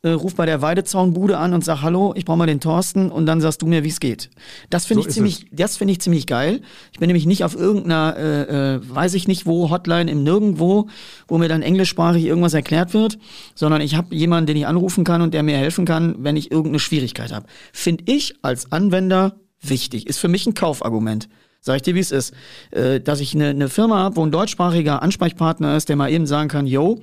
äh, 0.02 0.10
ruf 0.10 0.34
bei 0.34 0.46
der 0.46 0.62
Weidezaunbude 0.62 1.38
an 1.38 1.54
und 1.54 1.64
sag 1.64 1.82
Hallo, 1.82 2.12
ich 2.16 2.24
brauche 2.24 2.38
mal 2.38 2.46
den 2.46 2.60
Thorsten 2.60 3.10
und 3.10 3.26
dann 3.26 3.40
sagst 3.40 3.62
du 3.62 3.66
mir, 3.66 3.84
wie 3.84 3.88
es 3.88 4.00
geht. 4.00 4.30
Das 4.70 4.86
finde 4.86 5.02
so 5.02 5.08
ich 5.08 5.14
ziemlich, 5.14 5.42
es. 5.44 5.48
das 5.52 5.76
finde 5.76 5.92
ich 5.92 6.00
ziemlich 6.00 6.26
geil. 6.26 6.60
Ich 6.92 6.98
bin 6.98 7.06
nämlich 7.06 7.26
nicht 7.26 7.44
auf 7.44 7.54
irgendeiner, 7.54 8.16
äh, 8.16 8.74
äh, 8.74 8.80
weiß 8.82 9.14
ich 9.14 9.28
nicht 9.28 9.46
wo, 9.46 9.70
Hotline 9.70 10.10
im 10.10 10.22
Nirgendwo, 10.24 10.88
wo 11.28 11.38
mir 11.38 11.48
dann 11.48 11.62
englischsprachig 11.62 12.24
irgendwas 12.24 12.54
erklärt 12.54 12.94
wird, 12.94 13.18
sondern 13.54 13.80
ich 13.80 13.94
habe 13.94 14.14
jemanden, 14.14 14.46
den 14.46 14.56
ich 14.56 14.66
anrufen 14.66 15.04
kann 15.04 15.22
und 15.22 15.34
der 15.34 15.42
mir 15.42 15.56
helfen 15.56 15.84
kann, 15.84 16.16
wenn 16.18 16.36
ich 16.36 16.50
irgendeine 16.50 16.80
Schwierigkeit 16.80 17.32
habe. 17.32 17.46
Finde 17.72 18.04
ich 18.06 18.34
als 18.42 18.72
Anwender 18.72 19.36
wichtig. 19.60 20.06
Ist 20.06 20.18
für 20.18 20.28
mich 20.28 20.46
ein 20.46 20.54
Kaufargument. 20.54 21.28
Sag 21.64 21.76
ich 21.76 21.82
dir, 21.82 21.94
wie 21.94 22.00
es 22.00 22.10
ist. 22.10 22.34
Äh, 22.72 23.00
dass 23.00 23.20
ich 23.20 23.34
eine, 23.34 23.48
eine 23.48 23.68
Firma 23.68 23.98
habe, 23.98 24.16
wo 24.16 24.26
ein 24.26 24.32
deutschsprachiger 24.32 25.00
Ansprechpartner 25.00 25.76
ist, 25.76 25.88
der 25.88 25.96
mal 25.96 26.10
eben 26.10 26.26
sagen 26.26 26.48
kann, 26.48 26.66
yo, 26.66 27.00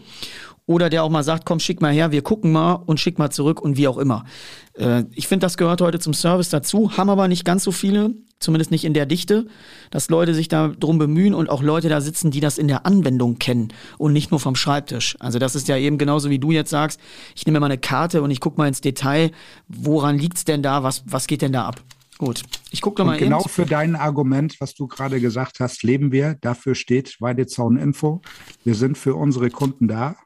oder 0.66 0.90
der 0.90 1.04
auch 1.04 1.10
mal 1.10 1.24
sagt, 1.24 1.46
komm, 1.46 1.60
schick 1.60 1.82
mal 1.82 1.94
her, 1.94 2.12
wir 2.12 2.22
gucken 2.22 2.52
mal 2.52 2.74
und 2.74 3.00
schick 3.00 3.18
mal 3.18 3.32
zurück 3.32 3.62
und 3.62 3.78
wie 3.78 3.88
auch 3.88 3.98
immer. 3.98 4.26
Äh, 4.74 5.06
ich 5.16 5.30
finde, 5.30 5.46
das 5.46 5.56
gehört 5.56 5.82
heute 5.82 6.00
zum 6.00 6.14
Service 6.14 6.50
dazu, 6.50 6.98
haben 6.98 7.10
aber 7.10 7.30
nicht 7.30 7.46
ganz 7.46 7.64
so 7.64 7.72
viele, 7.72 8.14
zumindest 8.40 8.70
nicht 8.70 8.84
in 8.84 8.94
der 8.94 9.06
Dichte, 9.06 9.48
dass 9.92 10.10
Leute 10.10 10.36
sich 10.36 10.50
da 10.50 10.68
drum 10.68 10.98
bemühen 10.98 11.34
und 11.34 11.50
auch 11.50 11.64
Leute 11.64 11.88
da 11.88 12.02
sitzen, 12.02 12.30
die 12.30 12.42
das 12.42 12.58
in 12.58 12.68
der 12.68 12.86
Anwendung 12.86 13.40
kennen 13.40 13.70
und 13.98 14.12
nicht 14.12 14.30
nur 14.30 14.42
vom 14.42 14.56
Schreibtisch. 14.56 15.16
Also 15.20 15.40
das 15.40 15.56
ist 15.56 15.70
ja 15.70 15.78
eben 15.78 15.98
genauso 15.98 16.30
wie 16.30 16.38
du 16.38 16.52
jetzt 16.52 16.70
sagst, 16.70 17.00
ich 17.34 17.46
nehme 17.46 17.62
mal 17.62 17.68
eine 17.68 17.78
Karte 17.78 18.22
und 18.22 18.30
ich 18.30 18.42
gucke 18.42 18.58
mal 18.58 18.68
ins 18.68 18.82
Detail, 18.82 19.32
woran 19.70 20.20
liegt's 20.20 20.44
denn 20.44 20.62
da, 20.62 20.84
was, 20.84 21.04
was 21.06 21.28
geht 21.28 21.42
denn 21.42 21.54
da 21.54 21.66
ab? 21.66 21.82
Gut, 22.20 22.44
ich 22.70 22.82
gucke 22.82 23.06
mal 23.06 23.18
Genau 23.18 23.40
eben. 23.40 23.50
für 23.50 23.66
dein 23.66 23.96
Argument, 23.96 24.60
was 24.60 24.76
du 24.76 24.88
gerade 24.88 25.22
gesagt 25.22 25.62
hast, 25.62 25.84
leben 25.84 26.12
wir. 26.12 26.36
Dafür 26.42 26.76
steht 26.76 27.16
Weidezaun 27.22 27.78
Info. 27.78 28.22
Wir 28.66 28.76
sind 28.76 28.98
für 28.98 29.16
unsere 29.16 29.50
Kunden 29.50 29.88
da 29.88 30.18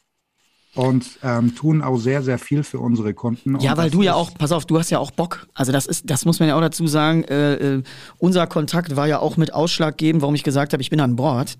und 0.75 1.05
ähm, 1.21 1.55
tun 1.55 1.83
auch 1.83 1.97
sehr, 1.97 2.23
sehr 2.23 2.39
viel 2.39 2.63
für 2.63 2.79
unsere 2.79 3.13
Kunden. 3.13 3.59
Ja, 3.59 3.77
weil 3.77 3.91
du 3.91 4.01
ja 4.01 4.15
auch, 4.15 4.33
pass 4.33 4.51
auf, 4.51 4.65
du 4.65 4.79
hast 4.79 4.89
ja 4.89 4.97
auch 4.97 5.11
Bock. 5.11 5.45
Also 5.53 5.71
das 5.71 5.85
ist, 5.85 6.09
das 6.09 6.25
muss 6.25 6.39
man 6.39 6.49
ja 6.49 6.55
auch 6.55 6.61
dazu 6.61 6.87
sagen. 6.87 7.23
Äh, 7.25 7.53
äh, 7.53 7.83
unser 8.17 8.47
Kontakt 8.47 8.95
war 8.95 9.07
ja 9.07 9.19
auch 9.19 9.37
mit 9.37 9.53
ausschlaggebend, 9.53 10.23
warum 10.23 10.33
ich 10.33 10.43
gesagt 10.43 10.73
habe, 10.73 10.81
ich 10.81 10.89
bin 10.89 10.99
an 10.99 11.15
Bord. 11.15 11.57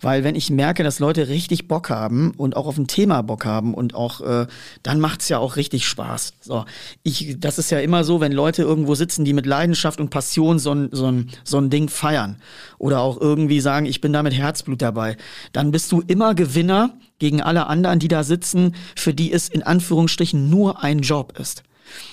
Weil 0.00 0.24
wenn 0.24 0.34
ich 0.34 0.50
merke, 0.50 0.82
dass 0.82 0.98
Leute 0.98 1.28
richtig 1.28 1.68
Bock 1.68 1.90
haben 1.90 2.32
und 2.36 2.56
auch 2.56 2.66
auf 2.66 2.76
ein 2.76 2.88
Thema 2.88 3.22
Bock 3.22 3.44
haben 3.44 3.72
und 3.72 3.94
auch, 3.94 4.20
äh, 4.20 4.48
dann 4.82 4.98
macht's 4.98 5.28
ja 5.28 5.38
auch 5.38 5.54
richtig 5.54 5.86
Spaß. 5.86 6.34
So, 6.40 6.64
ich, 7.04 7.36
das 7.38 7.58
ist 7.58 7.70
ja 7.70 7.78
immer 7.78 8.02
so, 8.02 8.20
wenn 8.20 8.32
Leute 8.32 8.62
irgendwo 8.62 8.96
sitzen, 8.96 9.24
die 9.24 9.32
mit 9.32 9.46
Leidenschaft 9.46 10.00
und 10.00 10.10
Passion 10.10 10.58
so 10.58 10.72
ein, 10.72 10.88
so 10.90 11.06
ein, 11.06 11.30
so 11.44 11.58
ein 11.58 11.70
Ding 11.70 11.88
feiern 11.88 12.38
oder 12.78 13.00
auch 13.00 13.20
irgendwie 13.20 13.60
sagen, 13.60 13.86
ich 13.86 14.00
bin 14.00 14.12
da 14.12 14.24
mit 14.24 14.34
Herzblut 14.34 14.82
dabei, 14.82 15.16
dann 15.52 15.70
bist 15.70 15.92
du 15.92 16.02
immer 16.04 16.34
Gewinner 16.34 16.90
gegen 17.18 17.40
alle 17.40 17.66
anderen, 17.66 17.98
die 17.98 18.08
da 18.08 18.24
sitzen, 18.24 18.74
für 18.94 19.14
die 19.14 19.32
es 19.32 19.48
in 19.48 19.62
Anführungsstrichen 19.62 20.50
nur 20.50 20.82
ein 20.82 21.00
Job 21.00 21.38
ist. 21.38 21.62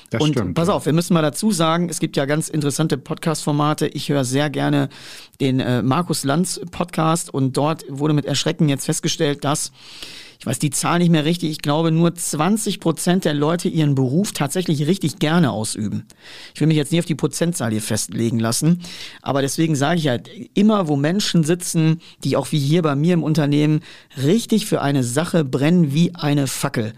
Das 0.09 0.21
und 0.21 0.33
stimmt, 0.33 0.55
pass 0.55 0.69
auf, 0.69 0.85
wir 0.85 0.93
müssen 0.93 1.13
mal 1.13 1.21
dazu 1.21 1.51
sagen, 1.51 1.89
es 1.89 1.99
gibt 1.99 2.15
ja 2.15 2.25
ganz 2.25 2.47
interessante 2.47 2.97
Podcast-Formate. 2.97 3.87
Ich 3.87 4.09
höre 4.09 4.23
sehr 4.23 4.49
gerne 4.49 4.89
den 5.41 5.59
äh, 5.59 5.81
Markus 5.81 6.23
Lanz 6.23 6.61
Podcast 6.71 7.33
und 7.33 7.57
dort 7.57 7.83
wurde 7.89 8.13
mit 8.13 8.25
Erschrecken 8.25 8.69
jetzt 8.69 8.85
festgestellt, 8.85 9.43
dass 9.43 9.71
ich 10.43 10.47
weiß 10.47 10.59
die 10.59 10.71
Zahl 10.71 10.99
nicht 10.99 11.09
mehr 11.09 11.23
richtig, 11.23 11.51
ich 11.51 11.61
glaube 11.61 11.89
nur 11.89 12.13
20 12.13 12.81
Prozent 12.81 13.23
der 13.23 13.33
Leute 13.33 13.69
ihren 13.69 13.95
Beruf 13.95 14.33
tatsächlich 14.33 14.85
richtig 14.87 15.19
gerne 15.19 15.53
ausüben. 15.53 16.05
Ich 16.53 16.59
will 16.59 16.67
mich 16.67 16.75
jetzt 16.75 16.91
nicht 16.91 16.99
auf 16.99 17.05
die 17.05 17.15
Prozentzahl 17.15 17.71
hier 17.71 17.81
festlegen 17.81 18.39
lassen, 18.39 18.81
aber 19.21 19.41
deswegen 19.41 19.77
sage 19.77 19.99
ich 19.99 20.09
halt, 20.09 20.29
immer 20.53 20.89
wo 20.89 20.97
Menschen 20.97 21.45
sitzen, 21.45 22.01
die 22.25 22.35
auch 22.35 22.51
wie 22.51 22.59
hier 22.59 22.81
bei 22.81 22.93
mir 22.93 23.13
im 23.13 23.23
Unternehmen 23.23 23.79
richtig 24.21 24.65
für 24.65 24.81
eine 24.81 25.05
Sache 25.05 25.45
brennen 25.45 25.93
wie 25.93 26.13
eine 26.13 26.47
Fackel, 26.47 26.91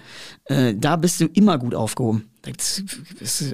äh, 0.46 0.74
da 0.76 0.96
bist 0.96 1.22
du 1.22 1.26
immer 1.26 1.60
gut 1.60 1.76
aufgehoben. 1.76 2.28
Das 2.42 2.82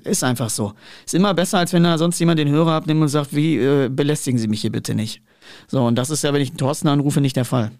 ist 0.06 0.24
einfach 0.24 0.50
so. 0.50 0.72
Ist 1.06 1.16
immer 1.16 1.34
besser, 1.34 1.58
als 1.58 1.74
wenn 1.74 1.84
da 1.84 1.98
sonst 1.98 2.18
jemand 2.18 2.40
den 2.40 2.48
Hörer 2.48 2.72
abnimmt 2.72 3.02
und 3.02 3.10
sagt, 3.10 3.36
wie 3.36 3.58
äh, 3.58 3.90
belästigen 3.90 4.40
Sie 4.40 4.48
mich 4.48 4.62
hier 4.62 4.72
bitte 4.72 4.96
nicht. 4.96 5.22
So, 5.68 5.84
und 5.84 5.96
das 5.96 6.10
ist 6.10 6.24
ja, 6.24 6.32
wenn 6.34 6.42
ich 6.42 6.54
Thorsten 6.54 6.88
anrufe, 6.88 7.20
nicht 7.20 7.36
der 7.36 7.44
Fall. 7.44 7.72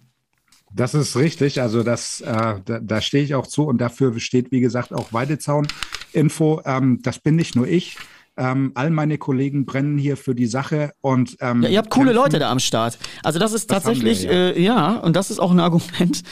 Das 0.74 0.94
ist 0.94 1.16
richtig. 1.16 1.60
Also 1.60 1.82
das, 1.82 2.20
äh, 2.20 2.54
da, 2.64 2.80
da 2.80 3.00
stehe 3.00 3.24
ich 3.24 3.34
auch 3.34 3.46
zu 3.46 3.64
und 3.66 3.78
dafür 3.78 4.18
steht, 4.20 4.50
wie 4.50 4.60
gesagt, 4.60 4.92
auch 4.92 5.12
Weidezaun-Info. 5.12 6.62
Ähm, 6.64 7.00
das 7.02 7.18
bin 7.18 7.36
nicht 7.36 7.56
nur 7.56 7.66
ich. 7.66 7.96
Ähm, 8.34 8.72
all 8.74 8.88
meine 8.88 9.18
Kollegen 9.18 9.66
brennen 9.66 9.98
hier 9.98 10.16
für 10.16 10.34
die 10.34 10.46
Sache 10.46 10.92
und 11.02 11.36
ähm, 11.40 11.62
ja, 11.62 11.68
ihr 11.68 11.76
habt 11.76 11.90
coole 11.90 12.14
Leute 12.14 12.38
da 12.38 12.50
am 12.50 12.60
Start. 12.60 12.98
Also 13.22 13.38
das 13.38 13.52
ist 13.52 13.70
das 13.70 13.82
tatsächlich, 13.82 14.22
wir, 14.22 14.32
ja. 14.32 14.50
Äh, 14.52 14.62
ja. 14.62 14.96
und 15.00 15.16
das 15.16 15.30
ist 15.30 15.38
auch 15.38 15.50
ein 15.50 15.60
Argument, 15.60 16.22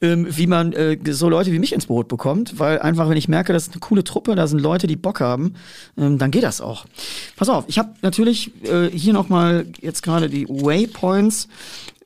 ähm, 0.00 0.26
wie 0.28 0.48
man 0.48 0.72
äh, 0.72 0.98
so 1.10 1.28
Leute 1.28 1.52
wie 1.52 1.60
mich 1.60 1.72
ins 1.72 1.86
Boot 1.86 2.08
bekommt, 2.08 2.58
weil 2.58 2.80
einfach, 2.80 3.08
wenn 3.08 3.16
ich 3.16 3.28
merke, 3.28 3.52
das 3.52 3.68
ist 3.68 3.72
eine 3.72 3.80
coole 3.80 4.02
Truppe, 4.02 4.34
da 4.34 4.48
sind 4.48 4.58
Leute, 4.58 4.88
die 4.88 4.96
Bock 4.96 5.20
haben, 5.20 5.54
ähm, 5.96 6.18
dann 6.18 6.32
geht 6.32 6.42
das 6.42 6.60
auch. 6.60 6.86
Pass 7.36 7.48
auf, 7.48 7.64
ich 7.68 7.78
habe 7.78 7.90
natürlich 8.02 8.50
äh, 8.64 8.90
hier 8.90 9.12
nochmal 9.12 9.66
jetzt 9.80 10.02
gerade 10.02 10.28
die 10.28 10.48
Waypoints 10.48 11.46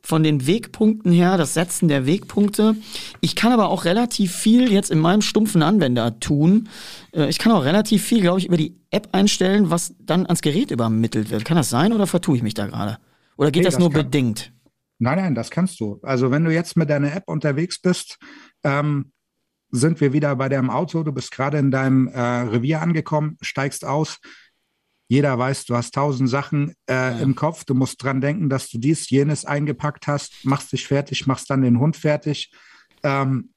von 0.09 0.23
den 0.23 0.47
Wegpunkten 0.47 1.13
her, 1.13 1.37
das 1.37 1.53
Setzen 1.53 1.87
der 1.87 2.07
Wegpunkte. 2.07 2.77
Ich 3.21 3.37
kann 3.37 3.53
aber 3.53 3.69
auch 3.69 3.85
relativ 3.85 4.35
viel 4.35 4.73
jetzt 4.73 4.91
in 4.91 5.01
meinem 5.01 5.21
stumpfen 5.21 5.63
Anwender 5.63 6.19
tun. 6.19 6.71
Äh, 7.13 7.29
ich 7.29 7.39
kann 7.39 7.53
auch 7.53 7.63
relativ 7.63 8.05
viel, 8.05 8.23
glaube 8.23 8.39
ich, 8.39 8.47
über 8.47 8.57
die 8.57 8.75
App 8.91 9.11
einstellen, 9.13 9.69
was 9.69 9.95
dann 10.01 10.25
ans 10.25 10.41
Gerät 10.41 10.71
übermittelt 10.71 11.29
wird. 11.29 11.45
Kann 11.45 11.59
das 11.59 11.69
sein 11.69 11.93
oder 11.93 12.07
vertue 12.07 12.39
ich 12.39 12.43
mich 12.43 12.55
da 12.55 12.69
gerade? 12.69 12.97
Oder 13.37 13.51
geht 13.51 13.61
nee, 13.61 13.65
das, 13.67 13.75
das, 13.75 13.81
nur 13.81 13.91
kann. 13.93 14.05
bedingt? 14.05 14.51
Nein, 14.99 15.19
nein, 15.19 15.35
das 15.35 15.51
kannst 15.51 15.79
du. 15.79 16.01
Also 16.03 16.31
wenn 16.31 16.43
du 16.43 16.55
jetzt 16.55 16.75
mit 16.79 16.89
deiner 16.89 17.15
App 17.15 17.25
unterwegs 17.27 17.79
bist, 17.79 18.17
ähm, 18.65 19.13
sind 19.71 20.01
wir 20.01 20.15
wieder 20.15 20.35
bei 20.37 20.49
deinem 20.49 20.71
Auto. 20.71 21.03
Du 21.03 21.13
bist 21.13 21.33
gerade 21.33 21.59
in 21.59 21.71
deinem 21.71 22.09
äh, 22.09 22.19
Revier 22.19 22.81
angekommen, 22.81 23.37
steigst 23.43 23.85
aus, 23.85 24.21
jeder 25.09 25.39
weiß, 25.39 25.65
du 25.65 25.75
hast 25.75 25.95
tausend 25.95 26.29
Sachen 26.29 26.75
äh, 26.87 26.95
ja. 26.95 27.19
im 27.19 27.35
Kopf. 27.35 27.65
Du 27.65 27.75
musst 27.75 28.03
dran 28.03 28.21
denken, 28.21 28.51
dass 28.51 28.69
du 28.69 28.79
dies, 28.79 29.09
jenes 29.09 29.45
eingepackt 29.45 30.07
hast, 30.07 30.45
machst 30.45 30.73
dich 30.73 30.87
fertig, 30.87 31.27
machst 31.27 31.49
dann 31.51 31.63
den 31.63 31.81
Hund 31.81 31.97
fertig, 31.97 32.53
ähm, 33.03 33.51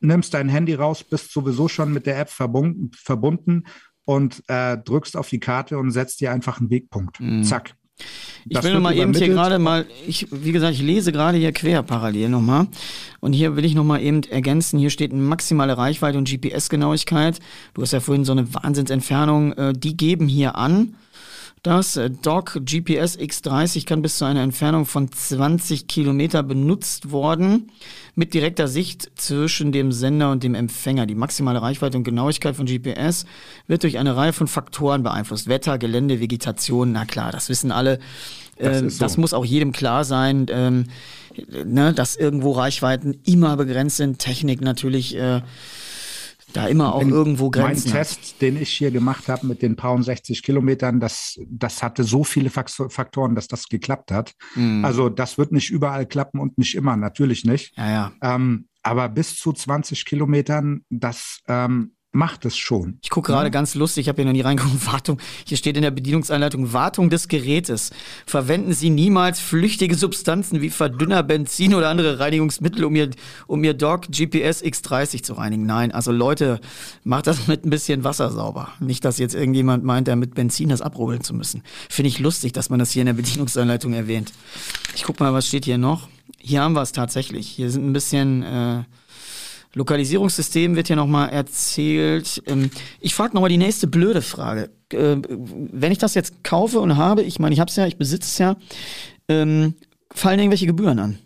nimmst 0.00 0.34
dein 0.34 0.48
Handy 0.48 0.74
raus, 0.74 1.02
bist 1.02 1.32
sowieso 1.32 1.68
schon 1.68 1.92
mit 1.92 2.06
der 2.06 2.18
App 2.18 2.28
verbunden, 2.28 2.90
verbunden 2.94 3.64
und 4.04 4.42
äh, 4.48 4.76
drückst 4.76 5.16
auf 5.16 5.28
die 5.28 5.40
Karte 5.40 5.78
und 5.78 5.90
setzt 5.90 6.20
dir 6.20 6.32
einfach 6.32 6.60
einen 6.60 6.70
Wegpunkt. 6.70 7.18
Mhm. 7.18 7.44
Zack. 7.44 7.74
Ich 8.48 8.54
das 8.54 8.64
will 8.64 8.72
noch 8.72 8.80
mal 8.80 8.96
eben 8.96 9.12
hier 9.12 9.28
gerade 9.28 9.58
mal, 9.58 9.86
ich, 10.06 10.26
wie 10.30 10.52
gesagt, 10.52 10.74
ich 10.74 10.82
lese 10.82 11.12
gerade 11.12 11.36
hier 11.36 11.52
quer 11.52 11.82
parallel 11.82 12.30
nochmal. 12.30 12.66
Und 13.20 13.34
hier 13.34 13.56
will 13.56 13.64
ich 13.64 13.74
nochmal 13.74 14.02
eben 14.02 14.22
ergänzen, 14.24 14.78
hier 14.78 14.90
steht 14.90 15.12
maximale 15.12 15.76
Reichweite 15.76 16.16
und 16.16 16.28
GPS-Genauigkeit. 16.28 17.38
Du 17.74 17.82
hast 17.82 17.92
ja 17.92 18.00
vorhin 18.00 18.24
so 18.24 18.32
eine 18.32 18.52
Wahnsinnsentfernung, 18.54 19.52
äh, 19.52 19.72
die 19.74 19.96
geben 19.96 20.26
hier 20.26 20.56
an, 20.56 20.94
das 21.62 21.96
äh, 21.96 22.10
Dock 22.10 22.54
GPS 22.64 23.18
X30 23.18 23.86
kann 23.86 24.02
bis 24.02 24.18
zu 24.18 24.24
einer 24.24 24.42
Entfernung 24.42 24.86
von 24.86 25.12
20 25.12 25.86
Kilometer 25.86 26.42
benutzt 26.42 27.10
worden, 27.10 27.70
mit 28.14 28.32
direkter 28.34 28.66
Sicht 28.66 29.10
zwischen 29.16 29.70
dem 29.72 29.92
Sender 29.92 30.30
und 30.30 30.42
dem 30.42 30.54
Empfänger. 30.54 31.06
Die 31.06 31.14
maximale 31.14 31.60
Reichweite 31.60 31.98
und 31.98 32.04
Genauigkeit 32.04 32.56
von 32.56 32.66
GPS 32.66 33.26
wird 33.66 33.82
durch 33.82 33.98
eine 33.98 34.16
Reihe 34.16 34.32
von 34.32 34.46
Faktoren 34.46 35.02
beeinflusst. 35.02 35.48
Wetter, 35.48 35.78
Gelände, 35.78 36.20
Vegetation, 36.20 36.92
na 36.92 37.04
klar, 37.04 37.30
das 37.30 37.48
wissen 37.48 37.72
alle. 37.72 37.98
Das, 38.58 38.82
äh, 38.82 38.90
so. 38.90 38.98
das 38.98 39.16
muss 39.16 39.34
auch 39.34 39.44
jedem 39.44 39.72
klar 39.72 40.04
sein, 40.04 40.46
ähm, 40.50 40.84
ne, 41.64 41.92
dass 41.92 42.16
irgendwo 42.16 42.52
Reichweiten 42.52 43.18
immer 43.24 43.56
begrenzt 43.56 43.98
sind. 43.98 44.18
Technik 44.18 44.60
natürlich. 44.60 45.16
Äh, 45.16 45.42
da 46.52 46.66
immer 46.66 46.94
auch 46.94 47.02
irgendwo 47.02 47.50
Grenzen. 47.50 47.90
Mein 47.90 47.98
Test, 47.98 48.40
den 48.40 48.60
ich 48.60 48.70
hier 48.70 48.90
gemacht 48.90 49.28
habe 49.28 49.46
mit 49.46 49.62
den 49.62 49.76
paar 49.76 50.00
60 50.02 50.42
Kilometern, 50.42 51.00
das, 51.00 51.38
das 51.48 51.82
hatte 51.82 52.04
so 52.04 52.24
viele 52.24 52.50
Faktoren, 52.50 53.34
dass 53.34 53.48
das 53.48 53.68
geklappt 53.68 54.12
hat. 54.12 54.32
Mhm. 54.54 54.84
Also 54.84 55.08
das 55.08 55.38
wird 55.38 55.52
nicht 55.52 55.70
überall 55.70 56.06
klappen 56.06 56.40
und 56.40 56.58
nicht 56.58 56.74
immer, 56.74 56.96
natürlich 56.96 57.44
nicht. 57.44 57.76
Ja, 57.76 57.90
ja. 57.90 58.12
Ähm, 58.22 58.68
aber 58.82 59.08
bis 59.08 59.36
zu 59.36 59.52
20 59.52 60.04
Kilometern, 60.04 60.84
das 60.88 61.40
ähm, 61.48 61.92
macht 62.12 62.44
es 62.44 62.56
schon. 62.56 62.98
Ich 63.02 63.10
gucke 63.10 63.30
gerade 63.30 63.46
ja. 63.46 63.50
ganz 63.50 63.74
lustig, 63.74 64.02
ich 64.02 64.08
habe 64.08 64.16
hier 64.16 64.24
noch 64.24 64.32
nie 64.32 64.40
reingeguckt, 64.40 64.86
Wartung. 64.92 65.20
Hier 65.46 65.56
steht 65.56 65.76
in 65.76 65.82
der 65.82 65.92
Bedienungsanleitung 65.92 66.72
Wartung 66.72 67.08
des 67.08 67.28
Gerätes. 67.28 67.92
Verwenden 68.26 68.72
Sie 68.72 68.90
niemals 68.90 69.38
flüchtige 69.38 69.94
Substanzen 69.94 70.60
wie 70.60 70.70
Verdünner, 70.70 71.22
Benzin 71.22 71.74
oder 71.74 71.88
andere 71.88 72.18
Reinigungsmittel, 72.18 72.84
um 72.84 72.96
Ihr, 72.96 73.10
um 73.46 73.62
Ihr 73.62 73.74
Dog 73.74 74.08
GPS 74.10 74.62
X30 74.62 75.22
zu 75.22 75.34
reinigen. 75.34 75.66
Nein, 75.66 75.92
also 75.92 76.10
Leute, 76.10 76.60
macht 77.04 77.28
das 77.28 77.46
mit 77.46 77.64
ein 77.64 77.70
bisschen 77.70 78.02
Wasser 78.02 78.30
sauber. 78.30 78.72
Nicht, 78.80 79.04
dass 79.04 79.18
jetzt 79.18 79.34
irgendjemand 79.34 79.84
meint, 79.84 80.08
da 80.08 80.16
mit 80.16 80.34
Benzin 80.34 80.70
das 80.70 80.82
abrubbeln 80.82 81.22
zu 81.22 81.32
müssen. 81.34 81.62
Finde 81.88 82.08
ich 82.08 82.18
lustig, 82.18 82.52
dass 82.52 82.70
man 82.70 82.80
das 82.80 82.90
hier 82.90 83.02
in 83.02 83.06
der 83.06 83.12
Bedienungsanleitung 83.12 83.92
erwähnt. 83.92 84.32
Ich 84.96 85.04
guck 85.04 85.20
mal, 85.20 85.32
was 85.32 85.46
steht 85.46 85.64
hier 85.64 85.78
noch. 85.78 86.08
Hier 86.38 86.62
haben 86.62 86.72
wir 86.72 86.82
es 86.82 86.92
tatsächlich. 86.92 87.46
Hier 87.46 87.70
sind 87.70 87.86
ein 87.86 87.92
bisschen... 87.92 88.42
Äh, 88.42 88.82
Lokalisierungssystem 89.74 90.76
wird 90.76 90.88
hier 90.88 90.96
nochmal 90.96 91.30
erzählt. 91.30 92.42
Ähm, 92.46 92.70
ich 93.00 93.14
frage 93.14 93.34
nochmal 93.34 93.50
die 93.50 93.56
nächste 93.56 93.86
blöde 93.86 94.22
Frage. 94.22 94.70
Äh, 94.92 95.16
wenn 95.28 95.92
ich 95.92 95.98
das 95.98 96.14
jetzt 96.14 96.42
kaufe 96.42 96.80
und 96.80 96.96
habe, 96.96 97.22
ich 97.22 97.38
meine, 97.38 97.52
ich 97.52 97.60
habe 97.60 97.70
es 97.70 97.76
ja, 97.76 97.86
ich 97.86 97.96
besitze 97.96 98.28
es 98.28 98.38
ja, 98.38 98.56
ähm, 99.28 99.74
fallen 100.12 100.40
irgendwelche 100.40 100.66
Gebühren 100.66 100.98
an? 100.98 101.18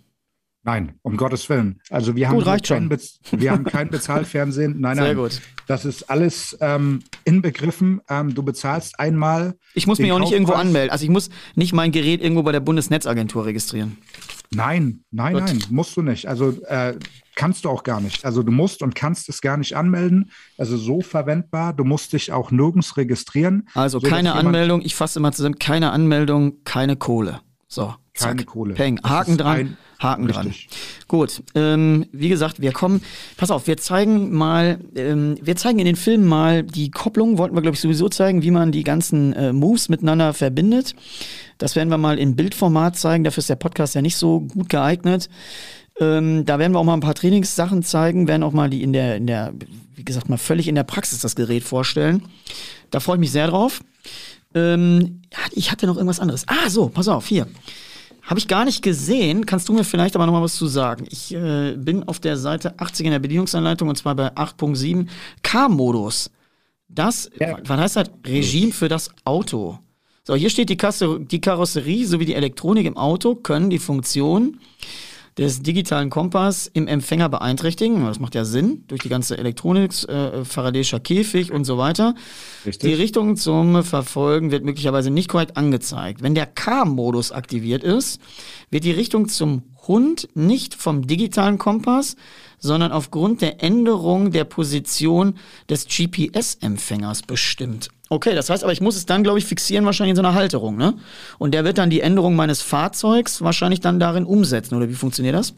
Nein, 0.67 0.95
um 1.03 1.19
Gottes 1.19 1.47
Willen. 1.51 1.79
Also 1.91 2.17
wir 2.17 2.29
haben, 2.29 2.37
gut, 2.37 2.47
reicht 2.47 2.69
kein, 2.69 2.91
wir 2.91 3.51
haben 3.51 3.65
kein 3.65 3.91
Bezahlfernsehen. 3.91 4.77
Nein, 4.81 4.97
Sehr 4.97 5.05
nein. 5.09 5.17
gut. 5.17 5.43
Das 5.67 5.85
ist 5.85 6.09
alles 6.09 6.57
ähm, 6.61 7.03
inbegriffen. 7.25 8.01
Ähm, 8.09 8.35
du 8.35 8.43
bezahlst 8.43 8.99
einmal. 8.99 9.57
Ich 9.75 9.87
muss 9.87 9.99
mich 9.99 10.11
auch 10.11 10.19
nicht 10.19 10.33
irgendwo 10.33 10.55
anmelden. 10.55 10.91
Also 10.91 11.05
ich 11.05 11.11
muss 11.11 11.29
nicht 11.55 11.75
mein 11.75 11.93
Gerät 11.93 12.23
irgendwo 12.23 12.43
bei 12.43 12.53
der 12.53 12.61
Bundesnetzagentur 12.61 13.45
registrieren. 13.45 13.99
Nein, 14.53 15.05
nein, 15.11 15.35
gut. 15.35 15.43
nein, 15.45 15.65
musst 15.69 15.97
du 15.99 16.03
nicht. 16.03 16.29
Also 16.29 16.51
äh, 16.67 16.95
kannst 17.35 17.65
du 17.65 17.71
auch 17.71 17.83
gar 17.83 18.01
nicht. 18.01 18.25
Also 18.25 18.43
du 18.43 18.53
musst 18.53 18.83
und 18.83 18.95
kannst 18.95 19.29
es 19.29 19.41
gar 19.41 19.57
nicht 19.57 19.77
anmelden. 19.77 20.31
Also 20.59 20.77
so 20.77 21.01
verwendbar. 21.01 21.73
Du 21.73 21.85
musst 21.85 22.13
dich 22.13 22.33
auch 22.33 22.51
nirgends 22.51 22.97
registrieren. 22.97 23.69
Also 23.75 24.01
so 24.01 24.07
keine 24.07 24.35
Anmeldung, 24.35 24.83
ich 24.83 24.95
fasse 24.95 25.19
immer 25.19 25.33
zusammen, 25.33 25.59
keine 25.59 25.91
Anmeldung, 25.91 26.65
keine 26.65 26.97
Kohle. 26.97 27.41
So. 27.69 27.95
Keine 28.17 28.37
zack. 28.37 28.47
Kohle. 28.47 28.75
Peng. 28.75 29.01
Haken 29.03 29.37
dran. 29.37 29.77
Haken 29.99 30.27
Richtig. 30.27 30.69
dran. 30.69 30.79
Gut. 31.09 31.43
Ähm, 31.57 32.07
wie 32.13 32.29
gesagt, 32.29 32.61
wir 32.61 32.73
kommen. 32.73 33.03
Pass 33.37 33.51
auf, 33.51 33.67
wir 33.67 33.77
zeigen 33.77 34.33
mal, 34.33 34.79
ähm, 34.95 35.37
wir 35.43 35.57
zeigen 35.57 35.81
in 35.81 35.87
den 35.87 35.97
Filmen 35.97 36.25
mal 36.25 36.63
die 36.63 36.91
Kopplung, 36.91 37.39
wollten 37.39 37.57
wir, 37.57 37.63
glaube 37.63 37.75
ich, 37.75 37.81
sowieso 37.81 38.09
zeigen, 38.09 38.43
wie 38.43 38.53
man 38.53 38.71
die 38.71 38.85
ganzen 38.85 39.33
äh, 39.33 39.53
Moves 39.53 39.89
miteinander 39.89 40.33
verbindet. 40.33 40.95
Das 41.59 41.75
werden 41.75 41.89
wir 41.89 41.99
mal 41.99 42.19
in 42.19 42.37
Bildformat 42.37 42.97
zeigen. 42.97 43.25
Dafür 43.25 43.41
ist 43.41 43.51
der 43.51 43.57
Podcast 43.57 43.97
ja 43.97 44.03
nicht 44.03 44.17
so 44.17 44.41
gut 44.41 44.69
geeignet. 44.69 45.29
Ähm, 46.01 46.45
da 46.45 46.59
werden 46.59 46.73
wir 46.73 46.81
auch 46.81 46.85
mal 46.85 46.95
ein 46.95 47.01
paar 47.01 47.15
Trainingssachen 47.15 47.83
zeigen, 47.83 48.27
werden 48.27 48.43
auch 48.43 48.53
mal 48.53 48.69
die 48.69 48.83
in 48.83 48.93
der, 48.93 49.17
in 49.17 49.27
der, 49.27 49.53
wie 49.95 50.05
gesagt, 50.05 50.29
mal 50.29 50.39
völlig 50.39 50.67
in 50.67 50.75
der 50.75 50.83
Praxis 50.83 51.21
das 51.21 51.37
Gerät 51.37 51.63
vorstellen. 51.63 52.23
Da 52.91 53.01
freue 53.01 53.17
ich 53.17 53.21
mich 53.21 53.33
sehr 53.33 53.47
drauf. 53.47 53.81
Ähm, 54.55 55.23
ich 55.53 55.71
hatte 55.71 55.87
noch 55.87 55.97
irgendwas 55.97 56.21
anderes. 56.21 56.47
Ah, 56.49 56.69
so, 56.69 56.89
pass 56.89 57.09
auf, 57.09 57.27
hier. 57.27 57.47
Habe 58.23 58.39
ich 58.39 58.49
gar 58.49 58.65
nicht 58.65 58.83
gesehen. 58.83 59.45
Kannst 59.47 59.69
du 59.69 59.73
mir 59.73 59.85
vielleicht 59.85 60.17
aber 60.17 60.27
noch 60.27 60.33
mal 60.33 60.43
was 60.43 60.55
zu 60.55 60.67
sagen? 60.67 61.07
Ich 61.11 61.35
äh, 61.35 61.77
bin 61.77 62.05
auf 62.05 62.21
der 62.21 62.37
Seite 62.39 62.79
80 62.79 63.07
in 63.07 63.13
der 63.13 63.19
Bedienungsanleitung 63.19 63.89
und 63.89 63.97
zwar 63.97 64.15
bei 64.15 64.33
8.7 64.33 65.07
K-Modus. 65.43 66.31
Das, 66.89 67.31
ja. 67.39 67.59
was 67.65 67.81
heißt 67.81 67.97
das? 67.97 68.11
Regime 68.27 68.73
für 68.73 68.89
das 68.89 69.11
Auto. 69.25 69.79
So, 70.23 70.35
hier 70.35 70.49
steht 70.49 70.71
die, 70.71 70.77
Kasse, 70.77 71.21
die 71.21 71.41
Karosserie 71.41 72.07
sowie 72.07 72.25
die 72.25 72.35
Elektronik 72.35 72.87
im 72.87 72.97
Auto 72.97 73.35
können 73.35 73.69
die 73.69 73.79
Funktion 73.79 74.59
des 75.39 75.63
digitalen 75.63 76.11
Kompass 76.11 76.71
im 76.73 76.87
Empfänger 76.87 77.29
beeinträchtigen. 77.29 78.05
Das 78.05 78.21
macht 78.21 78.35
ja 78.35 78.45
Sinn, 78.45 78.85
durch 78.87 79.03
die 79.03 79.09
ganze 79.09 79.37
Elektronik, 79.37 79.91
äh, 80.09 80.43
Faraday'scher 80.45 81.01
Käfig 81.01 81.51
und 81.51 81.65
so 81.65 81.77
weiter. 81.77 82.15
Richtig. 82.65 82.89
Die 82.89 82.95
Richtung 82.95 83.37
zum 83.37 83.83
Verfolgen 83.83 84.51
wird 84.53 84.65
möglicherweise 84.65 85.11
nicht 85.11 85.29
korrekt 85.29 85.57
angezeigt. 85.57 86.23
Wenn 86.23 86.35
der 86.35 86.47
K-Modus 86.47 87.33
aktiviert 87.33 87.83
ist, 87.83 88.21
wird 88.71 88.85
die 88.85 88.93
Richtung 88.93 89.29
zum 89.29 89.74
Hund 89.89 90.29
nicht 90.35 90.75
vom 90.75 91.07
digitalen 91.07 91.59
Kompass, 91.59 92.17
sondern 92.59 92.93
aufgrund 92.93 93.43
der 93.43 93.63
Änderung 93.63 94.31
der 94.31 94.45
Position 94.45 95.35
des 95.69 95.87
GPS-Empfängers 95.87 97.23
bestimmt. 97.23 97.91
Okay, 98.09 98.35
das 98.35 98.51
heißt 98.51 98.63
aber, 98.63 98.73
ich 98.73 98.81
muss 98.81 98.97
es 98.97 99.07
dann, 99.07 99.23
glaube 99.23 99.39
ich, 99.39 99.45
fixieren, 99.45 99.85
wahrscheinlich 99.85 100.11
in 100.11 100.17
so 100.17 100.23
einer 100.23 100.35
Halterung, 100.35 100.77
ne? 100.77 100.95
Und 101.39 101.53
der 101.53 101.65
wird 101.65 101.79
dann 101.79 101.91
die 101.91 102.01
Änderung 102.01 102.37
meines 102.37 102.63
Fahrzeugs 102.63 103.43
wahrscheinlich 103.43 103.81
dann 103.81 103.99
darin 103.99 104.25
umsetzen, 104.25 104.77
oder 104.77 104.89
wie 104.89 104.95
funktioniert 104.95 105.35
das? 105.35 105.55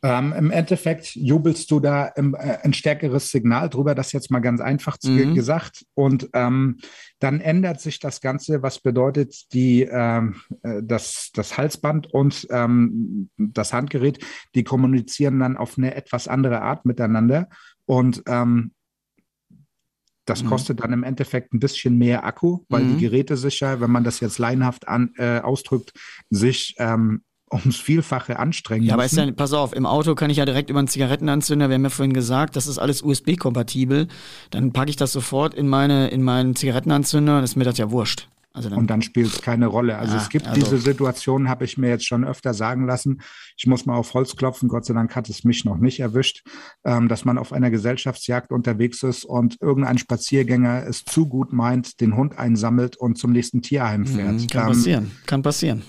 Ähm, 0.00 0.32
Im 0.32 0.50
Endeffekt 0.52 1.16
jubelst 1.16 1.70
du 1.72 1.80
da 1.80 2.06
im, 2.06 2.34
äh, 2.34 2.58
ein 2.62 2.72
stärkeres 2.72 3.30
Signal 3.30 3.68
drüber, 3.68 3.96
das 3.96 4.12
jetzt 4.12 4.30
mal 4.30 4.38
ganz 4.38 4.60
einfach 4.60 4.96
mhm. 5.02 5.34
gesagt. 5.34 5.84
Und 5.94 6.28
ähm, 6.34 6.78
dann 7.18 7.40
ändert 7.40 7.80
sich 7.80 7.98
das 7.98 8.20
Ganze, 8.20 8.62
was 8.62 8.80
bedeutet 8.80 9.52
die, 9.52 9.82
ähm, 9.82 10.36
äh, 10.62 10.82
das, 10.82 11.30
das 11.34 11.58
Halsband 11.58 12.12
und 12.12 12.46
ähm, 12.50 13.30
das 13.36 13.72
Handgerät, 13.72 14.24
die 14.54 14.64
kommunizieren 14.64 15.40
dann 15.40 15.56
auf 15.56 15.78
eine 15.78 15.94
etwas 15.94 16.28
andere 16.28 16.62
Art 16.62 16.84
miteinander. 16.84 17.48
Und 17.86 18.22
ähm, 18.26 18.72
das 20.28 20.44
mhm. 20.44 20.48
kostet 20.48 20.80
dann 20.80 20.92
im 20.92 21.04
Endeffekt 21.04 21.54
ein 21.54 21.60
bisschen 21.60 21.96
mehr 21.96 22.24
Akku, 22.24 22.60
weil 22.68 22.84
mhm. 22.84 22.98
die 22.98 23.04
Geräte 23.04 23.36
sich 23.36 23.60
ja, 23.60 23.80
wenn 23.80 23.90
man 23.90 24.04
das 24.04 24.20
jetzt 24.20 24.38
leinhaft 24.38 24.86
an, 24.86 25.12
äh, 25.16 25.40
ausdrückt, 25.40 25.92
sich 26.30 26.76
ähm, 26.78 27.22
ums 27.52 27.76
Vielfache 27.76 28.38
anstrengen. 28.38 28.84
Ja, 28.84 28.94
aber 28.94 29.04
ist 29.04 29.16
ja, 29.16 29.30
pass 29.32 29.52
auf, 29.52 29.74
im 29.74 29.86
Auto 29.86 30.14
kann 30.14 30.30
ich 30.30 30.38
ja 30.38 30.44
direkt 30.44 30.70
über 30.70 30.78
einen 30.78 30.88
Zigarettenanzünder, 30.88 31.68
wir 31.68 31.74
haben 31.74 31.84
ja 31.84 31.90
vorhin 31.90 32.12
gesagt, 32.12 32.56
das 32.56 32.66
ist 32.66 32.78
alles 32.78 33.02
USB-kompatibel. 33.02 34.08
Dann 34.50 34.72
packe 34.72 34.90
ich 34.90 34.96
das 34.96 35.12
sofort 35.12 35.54
in 35.54 35.68
meine, 35.68 36.08
in 36.08 36.22
meinen 36.22 36.56
Zigarettenanzünder, 36.56 37.40
das 37.40 37.50
ist 37.50 37.56
mir 37.56 37.64
das 37.64 37.78
ja 37.78 37.90
wurscht. 37.90 38.28
Also 38.58 38.70
dann, 38.70 38.78
und 38.80 38.90
dann 38.90 39.02
spielt 39.02 39.28
es 39.28 39.40
keine 39.40 39.66
Rolle. 39.66 39.98
Also 39.98 40.16
ja, 40.16 40.22
es 40.22 40.30
gibt 40.30 40.48
also, 40.48 40.60
diese 40.60 40.78
Situation, 40.78 41.48
habe 41.48 41.64
ich 41.64 41.78
mir 41.78 41.90
jetzt 41.90 42.06
schon 42.06 42.24
öfter 42.24 42.54
sagen 42.54 42.86
lassen. 42.86 43.20
Ich 43.56 43.68
muss 43.68 43.86
mal 43.86 43.94
auf 43.94 44.14
Holz 44.14 44.34
klopfen, 44.34 44.68
Gott 44.68 44.84
sei 44.84 44.94
Dank 44.94 45.14
hat 45.14 45.28
es 45.28 45.44
mich 45.44 45.64
noch 45.64 45.76
nicht 45.76 46.00
erwischt, 46.00 46.42
ähm, 46.84 47.08
dass 47.08 47.24
man 47.24 47.38
auf 47.38 47.52
einer 47.52 47.70
Gesellschaftsjagd 47.70 48.50
unterwegs 48.50 49.04
ist 49.04 49.24
und 49.24 49.58
irgendein 49.60 49.98
Spaziergänger 49.98 50.84
es 50.88 51.04
zu 51.04 51.28
gut 51.28 51.52
meint, 51.52 52.00
den 52.00 52.16
Hund 52.16 52.36
einsammelt 52.36 52.96
und 52.96 53.16
zum 53.16 53.30
nächsten 53.30 53.62
Tierheim 53.62 54.00
mhm, 54.00 54.06
fährt. 54.06 54.50
Kann 54.50 54.62
ähm, 54.62 54.68
passieren, 54.68 55.10
kann 55.26 55.42
passieren 55.42 55.82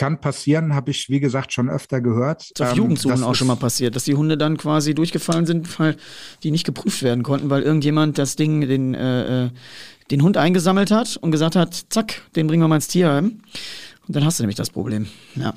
kann 0.00 0.18
passieren, 0.18 0.74
habe 0.74 0.92
ich, 0.92 1.10
wie 1.10 1.20
gesagt, 1.20 1.52
schon 1.52 1.68
öfter 1.68 2.00
gehört. 2.00 2.40
Das 2.40 2.48
ist 2.52 2.62
auf 2.62 2.70
ähm, 2.70 2.84
Jugendsuchen 2.84 3.22
auch 3.22 3.34
schon 3.34 3.48
mal 3.48 3.56
passiert, 3.56 3.94
dass 3.94 4.04
die 4.04 4.14
Hunde 4.14 4.38
dann 4.38 4.56
quasi 4.56 4.94
durchgefallen 4.94 5.44
sind, 5.44 5.78
weil 5.78 5.94
die 6.42 6.50
nicht 6.50 6.64
geprüft 6.64 7.02
werden 7.02 7.22
konnten, 7.22 7.50
weil 7.50 7.60
irgendjemand 7.60 8.16
das 8.16 8.34
Ding, 8.34 8.62
den, 8.62 8.94
äh, 8.94 9.44
äh, 9.44 9.50
den 10.10 10.22
Hund 10.22 10.38
eingesammelt 10.38 10.90
hat 10.90 11.18
und 11.18 11.32
gesagt 11.32 11.54
hat, 11.54 11.74
zack, 11.90 12.22
den 12.34 12.46
bringen 12.46 12.62
wir 12.62 12.68
mal 12.68 12.76
ins 12.76 12.88
Tierheim. 12.88 13.42
Und 14.08 14.16
dann 14.16 14.24
hast 14.24 14.38
du 14.38 14.42
nämlich 14.42 14.56
das 14.56 14.70
Problem. 14.70 15.06
Ja. 15.34 15.52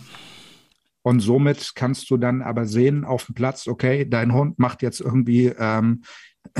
Und 1.03 1.21
somit 1.21 1.71
kannst 1.73 2.09
du 2.09 2.17
dann 2.17 2.41
aber 2.41 2.65
sehen 2.65 3.05
auf 3.05 3.27
dem 3.27 3.35
Platz, 3.35 3.65
okay, 3.65 4.05
dein 4.05 4.33
Hund 4.33 4.59
macht 4.59 4.81
jetzt 4.81 4.99
irgendwie 4.99 5.53
ähm, 5.57 6.03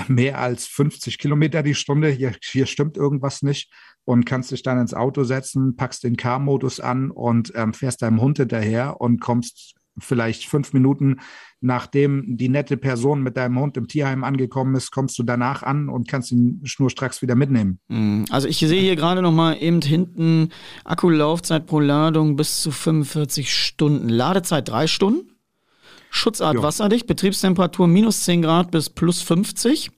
mehr 0.07 0.39
als 0.39 0.67
50 0.67 1.17
Kilometer 1.17 1.63
die 1.63 1.75
Stunde, 1.75 2.07
hier, 2.07 2.34
hier 2.41 2.65
stimmt 2.65 2.95
irgendwas 2.95 3.41
nicht 3.41 3.69
und 4.06 4.26
kannst 4.26 4.51
dich 4.51 4.64
dann 4.64 4.80
ins 4.80 4.93
Auto 4.93 5.24
setzen, 5.24 5.76
packst 5.76 6.04
den 6.04 6.18
Car-Modus 6.18 6.80
an 6.80 7.12
und 7.12 7.54
ähm, 7.56 7.74
fährst 7.74 8.01
deinem 8.01 8.22
Hund 8.22 8.38
hinterher 8.38 8.99
und 8.99 9.22
kommst 9.22 9.76
vielleicht 9.99 10.47
fünf 10.47 10.74
Minuten 10.74 11.20
nachdem 11.64 12.26
die 12.28 12.49
nette 12.49 12.78
Person 12.78 13.24
mit 13.24 13.38
deinem 13.38 13.58
Hund 13.58 13.78
im 13.78 13.88
Tierheim 13.88 14.24
angekommen 14.24 14.76
ist, 14.76 14.91
kommst 14.91 15.18
du 15.18 15.24
danach 15.24 15.64
an 15.64 15.88
und 15.88 16.08
kannst 16.08 16.32
ihn 16.32 16.60
schnurstracks 16.64 17.22
wieder 17.22 17.36
mitnehmen. 17.36 17.80
Mhm. 17.88 18.26
Also 18.30 18.47
ich 18.47 18.58
sehe 18.58 18.82
hier 18.82 18.97
gerade 18.97 19.22
noch 19.22 19.32
mal 19.32 19.56
eben 19.56 19.82
hinten 19.82 20.49
Akkulaufzeit 20.84 21.66
pro 21.66 21.80
Ladung 21.80 22.36
bis 22.36 22.62
zu 22.62 22.72
45 22.72 23.54
Stunden, 23.54 24.10
Ladezeit 24.10 24.68
drei 24.68 24.88
Stunden, 24.88 25.32
Schutzart 26.10 26.56
jo. 26.56 26.64
wasserdicht, 26.64 27.08
Betriebstemperatur 27.08 27.88
minus 27.88 28.24
10 28.24 28.41
Grad 28.41 28.70
bis 28.70 28.89
plus 28.89 29.22
50. 29.22 29.89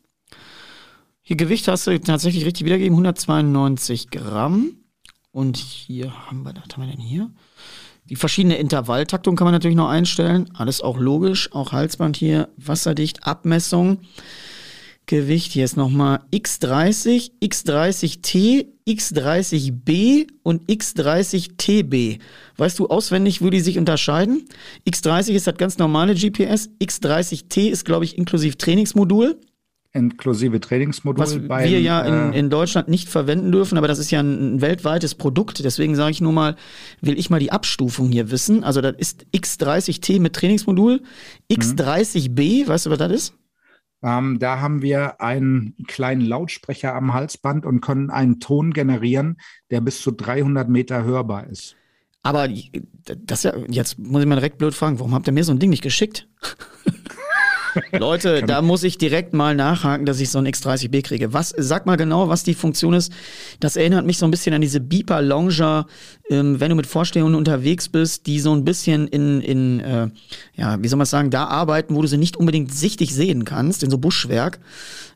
Hier 1.27 1.37
Gewicht 1.37 1.67
hast 1.67 1.87
du 1.87 1.99
tatsächlich 1.99 2.45
richtig 2.45 2.65
wiedergegeben, 2.65 2.93
192 2.93 4.11
Gramm. 4.11 4.75
Und 5.31 5.57
hier 5.57 6.13
haben 6.27 6.43
wir, 6.43 6.53
was 6.53 6.71
haben 6.71 6.85
wir 6.85 6.91
denn 6.91 7.01
hier? 7.01 7.31
Die 8.07 8.15
verschiedene 8.15 8.57
Intervalltaktung 8.57 9.35
kann 9.35 9.45
man 9.45 9.53
natürlich 9.53 9.75
noch 9.75 9.89
einstellen. 9.89 10.51
Alles 10.53 10.81
auch 10.81 10.99
logisch. 10.99 11.51
Auch 11.51 11.71
Halsband 11.71 12.15
hier, 12.15 12.49
wasserdicht, 12.57 13.25
Abmessung. 13.25 14.01
Gewicht 15.07 15.51
hier 15.51 15.65
ist 15.65 15.77
nochmal 15.77 16.19
X30, 16.31 17.31
X30T, 17.41 18.67
X30B 18.87 20.27
und 20.43 20.69
X30TB. 20.69 22.19
Weißt 22.57 22.77
du 22.77 22.87
auswendig, 22.87 23.41
wo 23.41 23.49
die 23.49 23.61
sich 23.61 23.79
unterscheiden? 23.79 24.45
X30 24.87 25.31
ist 25.31 25.47
das 25.47 25.57
ganz 25.57 25.79
normale 25.79 26.13
GPS, 26.13 26.69
X30T 26.79 27.71
ist, 27.71 27.83
glaube 27.83 28.05
ich, 28.05 28.15
inklusive 28.15 28.59
Trainingsmodul 28.59 29.39
inklusive 29.95 30.59
Trainingsmodul. 30.59 31.23
Was 31.23 31.47
beim, 31.47 31.69
wir 31.69 31.81
ja 31.81 32.01
in, 32.01 32.33
äh, 32.33 32.39
in, 32.39 32.49
Deutschland 32.49 32.87
nicht 32.87 33.09
verwenden 33.09 33.51
dürfen, 33.51 33.77
aber 33.77 33.87
das 33.87 33.97
ist 33.97 34.11
ja 34.11 34.19
ein, 34.19 34.55
ein 34.55 34.61
weltweites 34.61 35.15
Produkt. 35.15 35.63
Deswegen 35.63 35.95
sage 35.95 36.11
ich 36.11 36.21
nur 36.21 36.33
mal, 36.33 36.55
will 37.01 37.17
ich 37.17 37.29
mal 37.29 37.39
die 37.39 37.51
Abstufung 37.51 38.11
hier 38.11 38.29
wissen. 38.29 38.63
Also 38.63 38.81
das 38.81 38.95
ist 38.97 39.25
X30T 39.33 40.19
mit 40.19 40.33
Trainingsmodul, 40.33 41.01
X30B, 41.51 42.63
mhm. 42.63 42.67
weißt 42.67 42.85
du, 42.85 42.89
was 42.91 42.97
das 42.99 43.11
ist? 43.11 43.33
Ähm, 44.03 44.37
da 44.37 44.59
haben 44.59 44.81
wir 44.81 45.21
einen 45.21 45.75
kleinen 45.87 46.21
Lautsprecher 46.21 46.93
am 46.93 47.13
Halsband 47.13 47.65
und 47.65 47.81
können 47.81 48.09
einen 48.09 48.39
Ton 48.39 48.71
generieren, 48.71 49.37
der 49.71 49.81
bis 49.81 50.01
zu 50.01 50.11
300 50.11 50.69
Meter 50.69 51.03
hörbar 51.03 51.47
ist. 51.47 51.75
Aber 52.21 52.49
das 53.05 53.43
ja, 53.43 53.53
jetzt 53.69 53.97
muss 53.99 54.21
ich 54.21 54.27
mal 54.27 54.35
direkt 54.35 54.57
blöd 54.57 54.73
fragen, 54.73 54.99
warum 54.99 55.13
habt 55.13 55.27
ihr 55.27 55.33
mir 55.33 55.43
so 55.43 55.51
ein 55.51 55.59
Ding 55.59 55.69
nicht 55.69 55.83
geschickt? 55.83 56.27
Leute, 57.91 58.41
da 58.43 58.61
muss 58.61 58.83
ich 58.83 58.97
direkt 58.97 59.33
mal 59.33 59.55
nachhaken, 59.55 60.05
dass 60.05 60.19
ich 60.19 60.29
so 60.29 60.39
ein 60.39 60.47
X30B 60.47 61.03
kriege. 61.03 61.33
Was, 61.33 61.53
sag 61.57 61.85
mal 61.85 61.97
genau, 61.97 62.29
was 62.29 62.43
die 62.43 62.53
Funktion 62.53 62.93
ist. 62.93 63.11
Das 63.59 63.75
erinnert 63.75 64.05
mich 64.05 64.17
so 64.17 64.25
ein 64.25 64.31
bisschen 64.31 64.53
an 64.53 64.61
diese 64.61 64.79
Beeper 64.79 65.21
Longer, 65.21 65.87
ähm, 66.29 66.59
wenn 66.59 66.69
du 66.69 66.75
mit 66.75 66.87
Vorstellungen 66.87 67.35
unterwegs 67.35 67.89
bist, 67.89 68.27
die 68.27 68.39
so 68.39 68.53
ein 68.53 68.65
bisschen 68.65 69.07
in, 69.07 69.41
in 69.41 69.79
äh, 69.79 70.09
ja, 70.53 70.81
wie 70.81 70.87
soll 70.87 70.97
man 70.97 71.05
sagen, 71.05 71.29
da 71.29 71.45
arbeiten, 71.45 71.95
wo 71.95 72.01
du 72.01 72.07
sie 72.07 72.17
nicht 72.17 72.37
unbedingt 72.37 72.73
sichtig 72.73 73.13
sehen 73.13 73.45
kannst, 73.45 73.83
in 73.83 73.89
so 73.89 73.97
Buschwerk. 73.97 74.59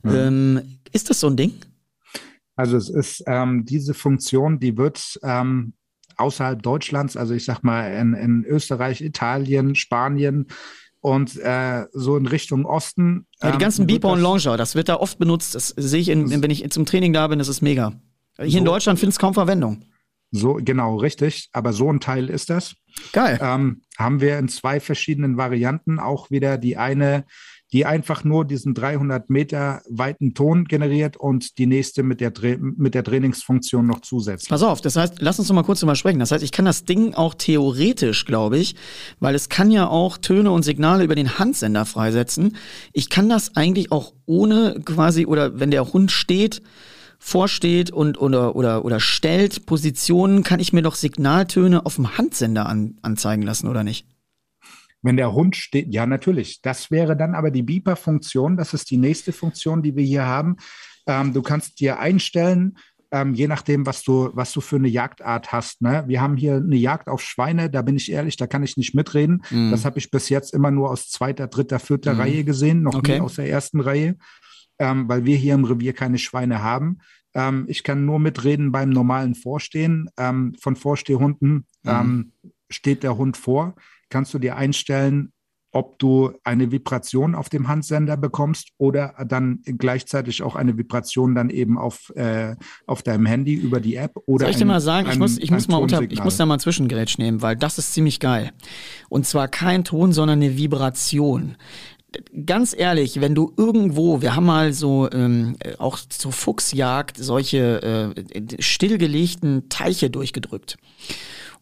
Mhm. 0.03 0.16
Ähm, 0.16 0.62
ist 0.91 1.10
das 1.10 1.20
so 1.20 1.28
ein 1.28 1.38
Ding? 1.38 1.53
Also 2.55 2.76
es 2.76 2.89
ist 2.89 3.24
ähm, 3.26 3.66
diese 3.66 3.93
Funktion, 3.93 4.60
die 4.60 4.76
wird 4.78 5.18
ähm, 5.24 5.74
außerhalb 6.18 6.62
Deutschlands, 6.62 7.16
also 7.16 7.34
ich 7.34 7.45
sag 7.45 7.64
mal 7.64 7.93
in, 7.93 8.14
in 8.14 8.43
Österreich, 8.45 9.01
Italien, 9.01 9.76
Spanien, 9.76 10.47
und 11.02 11.38
äh, 11.38 11.86
so 11.93 12.18
in 12.18 12.26
Richtung 12.26 12.66
Osten. 12.66 13.26
Ja, 13.41 13.50
die 13.50 13.54
ähm, 13.54 13.60
ganzen 13.60 13.88
Beeper 13.88 14.10
und 14.10 14.22
Longer, 14.22 14.58
das 14.58 14.76
wird 14.76 14.89
da 14.89 14.95
oft 14.97 15.18
benutzt. 15.20 15.56
Das 15.56 15.70
sehe 15.70 16.02
ich, 16.02 16.10
in, 16.10 16.41
wenn 16.41 16.52
ich 16.52 16.70
zum 16.72 16.86
Training 16.86 17.14
da 17.14 17.28
bin, 17.28 17.39
das 17.39 17.47
ist 17.47 17.62
mega. 17.62 17.93
Hier 18.38 18.52
so, 18.52 18.58
in 18.58 18.66
Deutschland 18.66 19.00
findet 19.00 19.14
es 19.14 19.20
kaum 19.20 19.34
Verwendung. 19.34 19.84
So, 20.32 20.60
genau, 20.62 20.97
richtig. 20.97 21.50
Aber 21.54 21.74
so 21.74 21.91
ein 21.91 22.00
Teil 22.00 22.30
ist 22.30 22.50
das. 22.50 22.76
Geil. 23.14 23.39
Ähm, 23.41 23.82
haben 23.97 24.22
wir 24.22 24.38
in 24.38 24.47
zwei 24.47 24.80
verschiedenen 24.80 25.38
Varianten 25.38 26.00
auch 26.00 26.30
wieder 26.30 26.58
die 26.58 26.78
eine 26.78 27.26
die 27.72 27.86
einfach 27.86 28.24
nur 28.24 28.45
diesen 28.45 28.74
300 28.74 29.30
Meter 29.30 29.82
weiten 29.89 30.34
Ton 30.34 30.65
generiert 30.65 31.17
und 31.17 31.57
die 31.59 31.67
nächste 31.67 32.01
mit 32.01 32.20
der, 32.20 32.32
mit 32.59 32.95
der 32.95 33.03
Trainingsfunktion 33.03 33.86
noch 33.86 34.01
zusätzlich. 34.01 34.49
Pass 34.49 34.63
auf, 34.63 34.82
das 34.82 34.95
heißt, 34.95 35.15
lass 35.20 35.38
uns 35.38 35.49
noch 35.49 35.55
mal 35.55 35.63
kurz 35.63 35.82
drüber 35.82 35.95
sprechen. 35.95 36.20
Das 36.20 36.32
heißt, 36.32 36.43
ich 36.43 36.51
kann 36.51 36.65
das 36.65 36.86
Ding 36.86 37.13
auch 37.13 37.36
theoretisch, 37.36 38.26
glaube 38.26 38.57
ich, 38.57 38.76
weil 39.20 39.36
es 39.36 39.49
kann 39.49 39.70
ja 39.70 39.88
auch 39.88 40.17
Töne 40.17 40.51
und 40.51 40.63
Signale 40.63 41.03
über 41.03 41.15
den 41.15 41.38
Handsender 41.38 41.86
freisetzen. 41.86 42.55
Ich 42.91 43.09
kann 43.09 43.30
das 43.30 43.55
eigentlich 43.55 43.91
auch 43.91 44.13
ohne 44.26 44.82
quasi, 44.84 45.28
oder 45.28 45.59
wenn 45.59 45.70
der 45.70 45.93
Hund 45.93 46.11
steht, 46.11 46.63
vorsteht 47.20 47.91
und 47.91 48.20
oder 48.20 48.55
oder 48.55 48.86
oder 48.86 48.99
stellt 49.01 49.65
Positionen, 49.65 50.41
kann 50.41 50.61
ich 50.61 50.72
mir 50.72 50.82
doch 50.82 50.95
Signaltöne 50.95 51.86
auf 51.86 51.95
dem 51.95 52.17
Handsender 52.17 52.65
an, 52.65 52.95
anzeigen 53.01 53.43
lassen 53.43 53.67
oder 53.67 53.84
nicht? 53.84 54.07
Wenn 55.02 55.18
der 55.18 55.34
Hund 55.34 55.56
steht, 55.56 55.93
ja, 55.93 56.06
natürlich. 56.06 56.62
Das 56.62 56.91
wäre 56.91 57.16
dann 57.16 57.36
aber 57.36 57.52
die 57.52 57.64
Beeper-Funktion. 57.64 58.58
Das 58.58 58.74
ist 58.74 58.91
die 58.91 58.97
nächste 58.97 59.32
Funktion, 59.32 59.82
die 59.82 59.95
wir 59.95 60.04
hier 60.04 60.26
haben. 60.26 60.58
Ähm, 61.08 61.34
du 61.34 61.41
kannst 61.41 61.80
dir 61.80 62.00
einstellen, 62.00 62.78
ähm, 63.12 63.34
je 63.34 63.47
nachdem, 63.47 63.86
was 63.86 64.04
du, 64.04 64.30
was 64.34 64.52
du 64.52 64.62
für 64.62 64.76
eine 64.76 64.88
Jagdart 64.88 65.52
hast. 65.52 65.82
Ne? 65.82 66.04
Wir 66.08 66.22
haben 66.22 66.38
hier 66.38 66.56
eine 66.56 66.76
Jagd 66.76 67.08
auf 67.08 67.22
Schweine, 67.22 67.70
da 67.70 67.82
bin 67.82 67.95
ich 67.95 68.12
ehrlich, 68.12 68.38
da 68.38 68.45
kann 68.45 68.64
ich 68.64 68.78
nicht 68.78 68.93
mitreden. 68.93 69.41
Mhm. 69.50 69.72
Das 69.72 69.86
habe 69.86 69.97
ich 69.97 70.12
bis 70.12 70.30
jetzt 70.30 70.54
immer 70.54 70.70
nur 70.70 70.91
aus 70.91 71.10
zweiter, 71.10 71.47
dritter, 71.47 71.80
vierter 71.80 72.14
mhm. 72.14 72.20
Reihe 72.20 72.43
gesehen, 72.43 72.84
noch 72.84 72.95
okay. 72.95 73.16
nie 73.16 73.22
aus 73.22 73.36
der 73.36 73.50
ersten 73.50 73.80
Reihe, 73.80 74.18
ähm, 74.78 75.10
weil 75.10 75.26
wir 75.26 75.38
hier 75.38 75.56
im 75.56 75.66
Revier 75.66 75.93
keine 75.93 76.20
Schweine 76.20 76.62
haben. 76.62 77.00
Ähm, 77.34 77.66
ich 77.68 77.84
kann 77.84 78.06
nur 78.06 78.20
mitreden 78.20 78.72
beim 78.72 78.89
normalen 78.89 79.34
Vorstehen 79.34 80.10
ähm, 80.18 80.56
von 80.60 80.76
Vorstehhunden. 80.76 81.66
Mhm. 81.84 81.89
Ähm, 81.89 82.32
steht 82.70 83.02
der 83.02 83.18
Hund 83.18 83.36
vor 83.36 83.74
kannst 84.10 84.34
du 84.34 84.39
dir 84.39 84.55
einstellen, 84.55 85.32
ob 85.72 85.99
du 85.99 86.32
eine 86.43 86.72
Vibration 86.72 87.36
auf 87.36 87.49
dem 87.49 87.68
Handsender 87.68 88.18
bekommst 88.18 88.70
oder 88.78 89.14
dann 89.28 89.60
gleichzeitig 89.64 90.41
auch 90.41 90.55
eine 90.55 90.78
Vibration 90.78 91.36
dann 91.36 91.49
eben 91.49 91.78
auf, 91.78 92.12
äh, 92.16 92.55
auf 92.88 93.03
deinem 93.03 93.28
Handy 93.28 93.53
über 93.53 93.80
die 93.80 93.95
App 93.95 94.14
oder 94.26 94.45
Soll 94.45 94.51
ich 94.51 94.57
dir 94.57 94.66
mal 94.66 94.82
sagen, 94.82 95.07
ein, 95.07 95.14
ich 95.14 95.20
muss, 95.20 95.38
ich 95.38 95.51
muss 95.51 95.68
mal 95.68 95.78
unter, 95.78 96.01
ich 96.01 96.24
muss 96.24 96.38
da 96.38 96.45
mal 96.47 96.60
Zwischengrätsch 96.60 97.20
nehmen, 97.20 97.41
weil 97.43 97.55
das 97.55 97.78
ist 97.78 97.93
ziemlich 97.93 98.20
geil. 98.20 98.51
Und 99.10 99.28
zwar 99.28 99.47
kein 99.47 99.84
Ton, 99.84 100.12
sondern 100.12 100.39
eine 100.39 100.57
Vibration 100.57 101.55
ganz 102.45 102.76
ehrlich, 102.78 103.22
wenn 103.22 103.36
du 103.36 103.53
irgendwo, 103.55 104.22
wir 104.22 104.36
haben 104.36 104.45
mal 104.45 104.74
so 104.74 105.10
ähm, 105.12 105.55
auch 105.78 105.99
zur 105.99 106.32
Fuchsjagd 106.32 107.18
solche 107.18 108.16
äh, 108.16 108.62
stillgelegten 108.62 109.70
Teiche 109.70 110.10
durchgedrückt. 110.10 110.78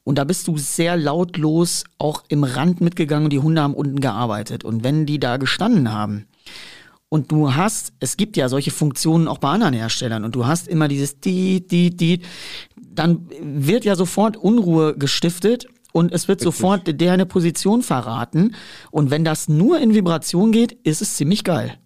Und 0.07 0.17
da 0.17 0.23
bist 0.23 0.47
du 0.47 0.57
sehr 0.57 0.95
lautlos 0.95 1.83
auch 1.97 2.23
im 2.29 2.45
Rand 2.45 2.79
mitgegangen 2.79 3.25
und 3.25 3.33
die 3.33 3.39
Hunde 3.39 3.61
haben 3.61 3.73
unten 3.73 3.99
gearbeitet. 3.99 4.63
Und 4.63 4.81
wenn 4.85 5.05
die 5.05 5.19
da 5.19 5.35
gestanden 5.35 5.91
haben 5.91 6.27
und 7.09 7.29
du 7.29 7.55
hast, 7.55 7.91
es 7.99 8.15
gibt 8.15 8.37
ja 8.37 8.47
solche 8.47 8.71
Funktionen 8.71 9.27
auch 9.27 9.37
bei 9.37 9.49
anderen 9.49 9.73
Herstellern 9.73 10.23
und 10.23 10.33
du 10.33 10.45
hast 10.45 10.69
immer 10.69 10.87
dieses 10.87 11.19
die, 11.19 11.67
die, 11.67 11.89
die, 11.89 12.21
dann 12.77 13.27
wird 13.41 13.83
ja 13.83 13.97
sofort 13.97 14.37
Unruhe 14.37 14.95
gestiftet 14.97 15.67
und 15.91 16.13
es 16.13 16.29
wird 16.29 16.39
Richtig. 16.39 16.55
sofort 16.55 17.01
der 17.01 17.11
eine 17.11 17.25
Position 17.25 17.81
verraten. 17.81 18.55
Und 18.91 19.11
wenn 19.11 19.25
das 19.25 19.49
nur 19.49 19.77
in 19.81 19.93
Vibration 19.93 20.53
geht, 20.53 20.71
ist 20.71 21.01
es 21.01 21.17
ziemlich 21.17 21.43
geil. 21.43 21.79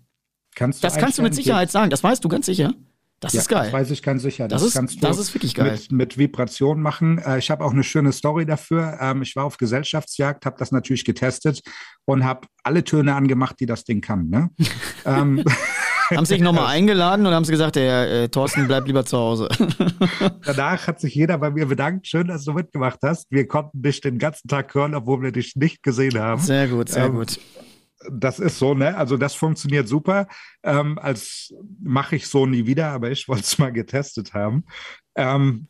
Kannst 0.54 0.84
du 0.84 0.86
Das 0.86 0.98
kannst 0.98 1.18
du 1.18 1.24
mit 1.24 1.34
Sicherheit 1.34 1.72
sagen, 1.72 1.90
das 1.90 2.04
weißt 2.04 2.24
du 2.24 2.30
ganz 2.30 2.46
sicher. 2.46 2.76
Das 3.22 3.34
Ja, 3.34 3.42
ist 3.42 3.48
geil. 3.50 3.66
Das 3.66 3.74
weiß 3.74 3.92
ich 3.92 4.02
ganz 4.04 4.24
sicher. 4.24 4.48
Das 4.48 4.64
ist- 4.64 4.74
kannst 4.74 4.96
du 4.96 5.00
das 5.00 5.18
ist 5.20 5.34
wirklich 5.34 5.54
geil. 5.54 5.74
Mit, 5.74 5.92
mit 5.92 6.18
Vibration 6.18 6.82
machen. 6.82 7.20
Äh, 7.20 7.38
ich 7.38 7.50
habe 7.52 7.64
auch 7.64 7.72
eine 7.72 7.84
schöne 7.84 8.12
Story 8.12 8.46
dafür. 8.48 8.98
Ähm, 9.00 9.22
ich 9.22 9.36
war 9.36 9.46
auf 9.46 9.58
Gesellschaftsjagd, 9.58 10.46
habe 10.46 10.56
das 10.58 10.72
natürlich 10.72 11.06
getestet 11.06 11.62
und 12.06 12.24
habe 12.26 12.48
alle 12.64 12.84
Töne 12.84 13.14
angemacht, 13.16 13.56
die 13.60 13.68
das 13.68 13.84
Ding 13.84 14.02
kann. 14.02 14.28
Ne? 14.30 14.50
ähm, 15.06 15.44
haben 16.10 16.26
sie 16.26 16.34
sich 16.34 16.42
nochmal 16.42 16.66
eingeladen 16.76 17.26
und 17.28 17.34
haben 17.34 17.46
sie 17.46 17.52
gesagt, 17.52 17.76
der 17.76 18.24
äh, 18.24 18.30
Thorsten 18.30 18.68
bleibt 18.68 18.88
lieber 18.88 19.06
zu 19.06 19.18
Hause. 19.18 19.50
danach 20.46 20.88
hat 20.88 21.00
sich 21.00 21.14
jeder 21.14 21.38
bei 21.38 21.52
mir 21.52 21.68
bedankt. 21.68 22.08
Schön, 22.08 22.28
dass 22.28 22.44
du 22.44 22.54
mitgemacht 22.54 23.00
hast. 23.04 23.28
Wir 23.30 23.48
konnten 23.48 23.82
dich 23.84 24.02
den 24.02 24.18
ganzen 24.18 24.48
Tag 24.48 24.74
hören, 24.74 24.96
obwohl 24.96 25.22
wir 25.22 25.32
dich 25.32 25.56
nicht 25.56 25.84
gesehen 25.84 26.18
haben. 26.20 26.42
Sehr 26.42 26.68
gut, 26.68 26.90
sehr 26.90 27.06
Ähm, 27.06 27.14
gut. 27.14 27.40
Das 28.10 28.40
ist 28.40 28.58
so, 28.58 28.74
ne? 28.74 28.98
Also 28.98 29.18
das 29.18 29.36
funktioniert 29.36 29.88
super. 29.88 30.28
Ähm, 30.64 30.98
als 31.00 31.54
mache 31.82 32.16
ich 32.16 32.28
so 32.28 32.46
nie 32.46 32.66
wieder, 32.66 32.90
aber 32.90 33.12
ich 33.12 33.28
wollte 33.28 33.44
es 33.44 33.58
mal 33.58 33.72
getestet 33.72 34.34
haben. 34.34 34.66
Ähm, 35.16 35.68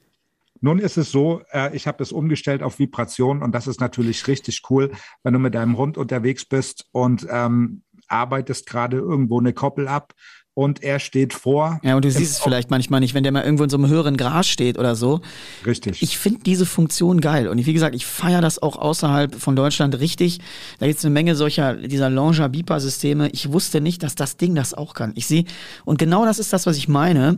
nun 0.61 0.77
ist 0.77 0.97
es 0.97 1.11
so, 1.11 1.41
äh, 1.51 1.75
ich 1.75 1.87
habe 1.87 1.97
das 1.97 2.11
umgestellt 2.11 2.61
auf 2.61 2.77
Vibration 2.77 3.41
und 3.41 3.53
das 3.53 3.67
ist 3.67 3.79
natürlich 3.79 4.27
richtig 4.27 4.61
cool, 4.69 4.91
wenn 5.23 5.33
du 5.33 5.39
mit 5.39 5.55
deinem 5.55 5.77
Hund 5.77 5.97
unterwegs 5.97 6.45
bist 6.45 6.87
und 6.91 7.27
ähm, 7.29 7.81
arbeitest 8.07 8.67
gerade 8.67 8.97
irgendwo 8.97 9.39
eine 9.39 9.53
Koppel 9.53 9.87
ab 9.87 10.13
und 10.53 10.83
er 10.83 10.99
steht 10.99 11.33
vor. 11.33 11.79
Ja, 11.81 11.95
und 11.95 12.03
du 12.03 12.11
siehst 12.11 12.33
es 12.33 12.39
vielleicht 12.39 12.69
manchmal 12.69 12.99
nicht, 12.99 13.13
wenn 13.13 13.23
der 13.23 13.31
mal 13.31 13.43
irgendwo 13.43 13.63
in 13.63 13.69
so 13.69 13.77
einem 13.77 13.87
höheren 13.87 14.17
Gras 14.17 14.47
steht 14.47 14.77
oder 14.77 14.95
so. 14.95 15.21
Richtig. 15.65 16.01
Ich 16.01 16.17
finde 16.17 16.41
diese 16.45 16.65
Funktion 16.65 17.21
geil. 17.21 17.47
Und 17.47 17.65
wie 17.65 17.73
gesagt, 17.73 17.95
ich 17.95 18.05
feiere 18.05 18.41
das 18.41 18.61
auch 18.61 18.77
außerhalb 18.77 19.33
von 19.35 19.55
Deutschland 19.55 19.97
richtig. 19.99 20.39
Da 20.79 20.87
gibt 20.87 20.99
es 20.99 21.05
eine 21.05 21.13
Menge 21.13 21.35
solcher, 21.35 21.75
dieser 21.75 22.09
Longer 22.09 22.49
Beeper 22.49 22.79
Systeme. 22.81 23.29
Ich 23.29 23.51
wusste 23.53 23.79
nicht, 23.79 24.03
dass 24.03 24.15
das 24.15 24.35
Ding 24.35 24.53
das 24.53 24.73
auch 24.73 24.93
kann. 24.93 25.13
Ich 25.15 25.25
sehe, 25.25 25.45
und 25.85 25.99
genau 25.99 26.25
das 26.25 26.37
ist 26.37 26.51
das, 26.51 26.65
was 26.65 26.75
ich 26.75 26.89
meine. 26.89 27.37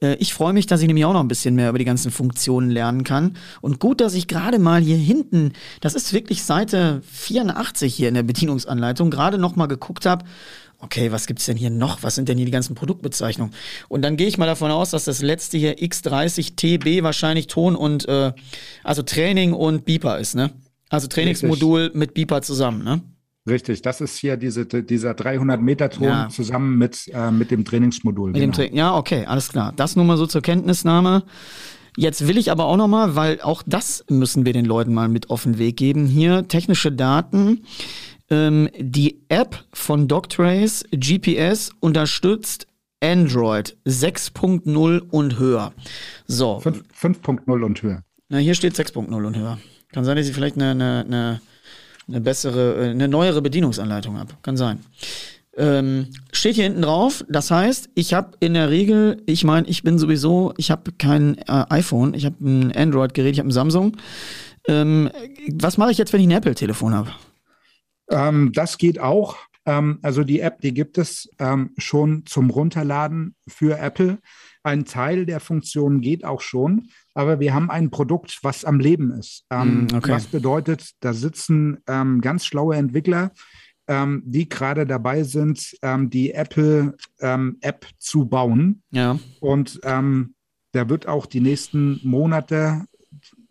Äh, 0.00 0.14
Ich 0.20 0.32
freue 0.32 0.52
mich, 0.52 0.66
dass 0.66 0.80
ich 0.82 0.86
nämlich 0.86 1.04
auch 1.04 1.12
noch 1.14 1.20
ein 1.20 1.28
bisschen 1.28 1.56
mehr 1.56 1.68
über 1.68 1.78
die 1.78 1.84
ganzen 1.84 2.12
Funktionen 2.12 2.70
lernen 2.70 3.02
kann. 3.02 3.36
Und 3.60 3.80
gut, 3.80 4.00
dass 4.00 4.14
ich 4.14 4.28
gerade 4.28 4.60
mal 4.60 4.80
hier 4.80 4.96
hinten, 4.96 5.52
das 5.80 5.94
ist 5.94 6.12
wirklich 6.12 6.44
Seite 6.44 7.02
84 7.10 7.92
hier 7.92 8.08
in 8.08 8.14
der 8.14 8.22
Bedienungsanleitung, 8.22 9.10
gerade 9.10 9.38
noch 9.38 9.56
mal 9.56 9.66
geguckt 9.66 10.06
habe, 10.06 10.24
okay, 10.82 11.10
was 11.12 11.26
gibt's 11.26 11.46
denn 11.46 11.56
hier 11.56 11.70
noch? 11.70 12.02
Was 12.02 12.14
sind 12.14 12.28
denn 12.28 12.36
hier 12.36 12.46
die 12.46 12.52
ganzen 12.52 12.74
Produktbezeichnungen? 12.74 13.54
Und 13.88 14.02
dann 14.02 14.16
gehe 14.16 14.26
ich 14.26 14.36
mal 14.36 14.46
davon 14.46 14.70
aus, 14.70 14.90
dass 14.90 15.04
das 15.04 15.22
letzte 15.22 15.56
hier 15.56 15.78
X30 15.78 16.56
TB 16.56 17.02
wahrscheinlich 17.02 17.46
Ton 17.46 17.74
und 17.76 18.06
äh, 18.08 18.32
also 18.84 19.02
Training 19.02 19.52
und 19.54 19.84
Beeper 19.84 20.18
ist, 20.18 20.34
ne? 20.34 20.50
Also 20.90 21.08
Trainingsmodul 21.08 21.92
mit 21.94 22.12
Beeper 22.12 22.42
zusammen, 22.42 22.84
ne? 22.84 23.00
Richtig, 23.48 23.82
das 23.82 24.00
ist 24.00 24.18
hier 24.18 24.36
diese, 24.36 24.66
dieser 24.66 25.12
300-Meter-Ton 25.12 26.04
Ja. 26.06 26.28
zusammen 26.28 26.78
mit, 26.78 27.08
äh, 27.12 27.30
mit 27.32 27.50
dem 27.50 27.64
Trainingsmodul. 27.64 28.30
Mit 28.30 28.40
dem 28.40 28.52
genau. 28.52 28.68
Tra 28.68 28.76
ja, 28.76 28.96
okay, 28.96 29.24
alles 29.24 29.48
klar. 29.48 29.72
Das 29.74 29.96
nur 29.96 30.04
mal 30.04 30.16
so 30.16 30.26
zur 30.26 30.42
Kenntnisnahme. 30.42 31.24
Jetzt 31.96 32.26
will 32.26 32.38
ich 32.38 32.50
aber 32.50 32.66
auch 32.66 32.76
noch 32.76 32.88
mal, 32.88 33.16
weil 33.16 33.40
auch 33.42 33.62
das 33.66 34.04
müssen 34.08 34.46
wir 34.46 34.52
den 34.52 34.64
Leuten 34.64 34.94
mal 34.94 35.08
mit 35.08 35.28
auf 35.28 35.42
den 35.42 35.58
Weg 35.58 35.76
geben. 35.76 36.06
Hier 36.06 36.46
technische 36.48 36.92
Daten. 36.92 37.64
Ähm, 38.32 38.70
die 38.78 39.20
App 39.28 39.62
von 39.74 40.08
Doctrace 40.08 40.84
GPS 40.90 41.70
unterstützt 41.80 42.66
Android 43.02 43.76
6.0 43.86 45.00
und 45.10 45.38
höher. 45.38 45.72
So, 46.26 46.58
Fünf- 46.60 46.82
5.0 46.98 47.62
und 47.62 47.82
höher. 47.82 48.02
na, 48.30 48.38
hier 48.38 48.54
steht 48.54 48.74
6.0 48.74 49.12
und 49.26 49.36
höher. 49.36 49.58
Kann 49.92 50.04
sein, 50.04 50.16
dass 50.16 50.26
ich 50.26 50.34
vielleicht 50.34 50.56
eine, 50.56 50.70
eine, 50.70 51.04
eine, 51.06 51.40
eine 52.08 52.20
bessere, 52.22 52.86
äh, 52.86 52.90
eine 52.90 53.06
neuere 53.06 53.42
Bedienungsanleitung 53.42 54.18
habe. 54.18 54.32
Kann 54.40 54.56
sein. 54.56 54.78
Ähm, 55.54 56.06
steht 56.32 56.54
hier 56.54 56.64
hinten 56.64 56.80
drauf. 56.80 57.22
Das 57.28 57.50
heißt, 57.50 57.90
ich 57.94 58.14
habe 58.14 58.30
in 58.40 58.54
der 58.54 58.70
Regel, 58.70 59.20
ich 59.26 59.44
meine, 59.44 59.68
ich 59.68 59.82
bin 59.82 59.98
sowieso, 59.98 60.54
ich 60.56 60.70
habe 60.70 60.92
kein 60.92 61.36
äh, 61.36 61.64
iPhone, 61.68 62.14
ich 62.14 62.24
habe 62.24 62.36
ein 62.40 62.74
Android-Gerät, 62.74 63.34
ich 63.34 63.38
habe 63.40 63.50
ein 63.50 63.52
Samsung. 63.52 63.96
Ähm, 64.66 65.10
was 65.52 65.76
mache 65.76 65.90
ich 65.90 65.98
jetzt, 65.98 66.14
wenn 66.14 66.20
ich 66.22 66.26
ein 66.28 66.30
Apple-Telefon 66.38 66.94
habe? 66.94 67.10
Ähm, 68.12 68.52
das 68.52 68.78
geht 68.78 69.00
auch. 69.00 69.36
Ähm, 69.64 69.98
also 70.02 70.24
die 70.24 70.40
App, 70.40 70.60
die 70.60 70.74
gibt 70.74 70.98
es 70.98 71.30
ähm, 71.38 71.70
schon 71.78 72.24
zum 72.26 72.50
Runterladen 72.50 73.34
für 73.48 73.78
Apple. 73.78 74.18
Ein 74.64 74.84
Teil 74.84 75.26
der 75.26 75.40
Funktionen 75.40 76.00
geht 76.00 76.24
auch 76.24 76.40
schon, 76.40 76.88
aber 77.14 77.40
wir 77.40 77.52
haben 77.54 77.70
ein 77.70 77.90
Produkt, 77.90 78.38
was 78.42 78.64
am 78.64 78.78
Leben 78.80 79.12
ist. 79.12 79.44
Ähm, 79.50 79.84
Mm, 79.84 79.96
okay. 79.96 80.12
Was 80.12 80.26
bedeutet, 80.26 80.92
da 81.00 81.12
sitzen 81.12 81.78
ähm, 81.88 82.20
ganz 82.20 82.44
schlaue 82.44 82.76
Entwickler, 82.76 83.32
ähm, 83.88 84.22
die 84.24 84.48
gerade 84.48 84.86
dabei 84.86 85.24
sind, 85.24 85.76
die 85.82 86.32
Apple-App 86.32 87.86
zu 87.98 88.26
bauen. 88.26 88.82
Ja. 88.92 89.18
Und 89.40 89.80
da 89.82 90.88
wird 90.88 91.06
auch 91.08 91.26
die 91.26 91.40
nächsten 91.40 92.00
Monate 92.04 92.86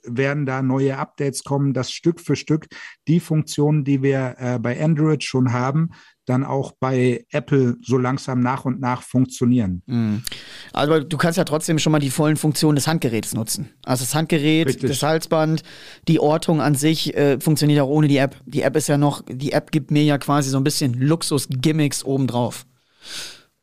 werden 0.03 0.45
da 0.45 0.61
neue 0.61 0.97
Updates 0.97 1.43
kommen, 1.43 1.73
dass 1.73 1.91
Stück 1.91 2.19
für 2.19 2.35
Stück 2.35 2.67
die 3.07 3.19
Funktionen, 3.19 3.83
die 3.83 4.01
wir 4.01 4.35
äh, 4.37 4.59
bei 4.59 4.81
Android 4.83 5.23
schon 5.23 5.53
haben, 5.53 5.91
dann 6.25 6.43
auch 6.43 6.73
bei 6.79 7.25
Apple 7.31 7.77
so 7.81 7.97
langsam 7.97 8.39
nach 8.39 8.65
und 8.65 8.79
nach 8.79 9.01
funktionieren. 9.01 9.81
Mhm. 9.85 10.23
Aber 10.71 11.01
du 11.01 11.17
kannst 11.17 11.37
ja 11.37 11.43
trotzdem 11.43 11.79
schon 11.79 11.91
mal 11.91 11.99
die 11.99 12.09
vollen 12.09 12.37
Funktionen 12.37 12.75
des 12.75 12.87
Handgeräts 12.87 13.33
nutzen. 13.33 13.71
Also 13.83 14.05
das 14.05 14.15
Handgerät, 14.15 14.67
Richtig. 14.67 14.89
das 14.89 15.03
Halsband, 15.03 15.63
die 16.07 16.19
Ortung 16.19 16.61
an 16.61 16.75
sich 16.75 17.15
äh, 17.15 17.39
funktioniert 17.39 17.81
auch 17.81 17.89
ohne 17.89 18.07
die 18.07 18.17
App. 18.17 18.37
Die 18.45 18.61
App 18.61 18.75
ist 18.75 18.87
ja 18.87 18.97
noch, 18.97 19.23
die 19.27 19.51
App 19.51 19.71
gibt 19.71 19.91
mir 19.91 20.03
ja 20.03 20.17
quasi 20.17 20.49
so 20.49 20.57
ein 20.57 20.63
bisschen 20.63 20.93
Luxus-Gimmicks 20.93 22.05
obendrauf. 22.05 22.65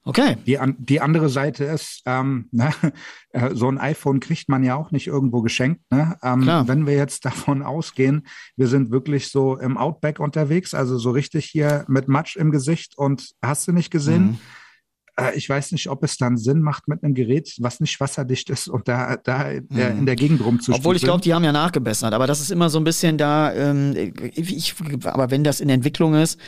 Okay. 0.08 0.38
Die, 0.46 0.58
an, 0.58 0.74
die 0.78 1.02
andere 1.02 1.28
Seite 1.28 1.64
ist, 1.64 2.00
ähm, 2.06 2.48
ne, 2.52 2.70
äh, 3.32 3.54
so 3.54 3.68
ein 3.68 3.76
iPhone 3.76 4.20
kriegt 4.20 4.48
man 4.48 4.64
ja 4.64 4.74
auch 4.74 4.90
nicht 4.90 5.06
irgendwo 5.06 5.42
geschenkt. 5.42 5.82
Ne? 5.90 6.16
Ähm, 6.22 6.46
wenn 6.66 6.86
wir 6.86 6.94
jetzt 6.94 7.24
davon 7.26 7.62
ausgehen, 7.62 8.26
wir 8.56 8.68
sind 8.68 8.90
wirklich 8.90 9.28
so 9.28 9.58
im 9.58 9.76
Outback 9.76 10.18
unterwegs, 10.18 10.72
also 10.72 10.96
so 10.96 11.10
richtig 11.10 11.44
hier 11.44 11.84
mit 11.88 12.08
Matsch 12.08 12.36
im 12.36 12.50
Gesicht 12.50 12.96
und 12.96 13.32
hast 13.42 13.68
du 13.68 13.72
nicht 13.72 13.90
gesehen? 13.90 14.22
Mhm. 14.22 14.38
Äh, 15.18 15.34
ich 15.36 15.46
weiß 15.46 15.72
nicht, 15.72 15.90
ob 15.90 16.02
es 16.02 16.16
dann 16.16 16.38
Sinn 16.38 16.62
macht 16.62 16.88
mit 16.88 17.04
einem 17.04 17.12
Gerät, 17.12 17.54
was 17.58 17.78
nicht 17.80 18.00
wasserdicht 18.00 18.48
ist 18.48 18.66
und 18.66 18.88
da, 18.88 19.16
da 19.16 19.50
äh, 19.50 19.60
Mhm. 19.68 19.98
in 19.98 20.06
der 20.06 20.16
Gegend 20.16 20.40
rumzustiefeln. 20.42 20.80
Obwohl 20.80 20.96
ich 20.96 21.02
glaube, 21.02 21.20
die 21.20 21.34
haben 21.34 21.44
ja 21.44 21.52
nachgebessert, 21.52 22.14
aber 22.14 22.26
das 22.26 22.40
ist 22.40 22.50
immer 22.50 22.70
so 22.70 22.78
ein 22.78 22.84
bisschen 22.84 23.18
da, 23.18 23.52
ähm, 23.52 23.94
ich, 24.34 24.74
aber 25.04 25.30
wenn 25.30 25.44
das 25.44 25.60
in 25.60 25.68
Entwicklung 25.68 26.14
ist, 26.14 26.40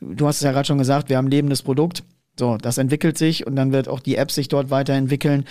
du 0.00 0.26
hast 0.26 0.36
es 0.36 0.42
ja 0.42 0.52
gerade 0.52 0.66
schon 0.66 0.78
gesagt, 0.78 1.10
wir 1.10 1.18
haben 1.18 1.26
ein 1.26 1.30
lebendes 1.30 1.60
Produkt. 1.62 2.04
So, 2.42 2.56
das 2.56 2.76
entwickelt 2.76 3.16
sich 3.16 3.46
und 3.46 3.54
dann 3.54 3.70
wird 3.70 3.86
auch 3.86 4.00
die 4.00 4.16
App 4.16 4.32
sich 4.32 4.48
dort 4.48 4.68
weiterentwickeln, 4.68 5.44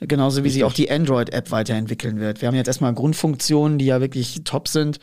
genauso 0.00 0.44
wie 0.44 0.50
sie 0.50 0.62
auch 0.62 0.74
die 0.74 0.90
Android-App 0.90 1.50
weiterentwickeln 1.50 2.20
wird. 2.20 2.42
Wir 2.42 2.48
haben 2.48 2.54
jetzt 2.54 2.66
erstmal 2.66 2.92
Grundfunktionen, 2.92 3.78
die 3.78 3.86
ja 3.86 4.02
wirklich 4.02 4.42
top 4.44 4.68
sind. 4.68 4.98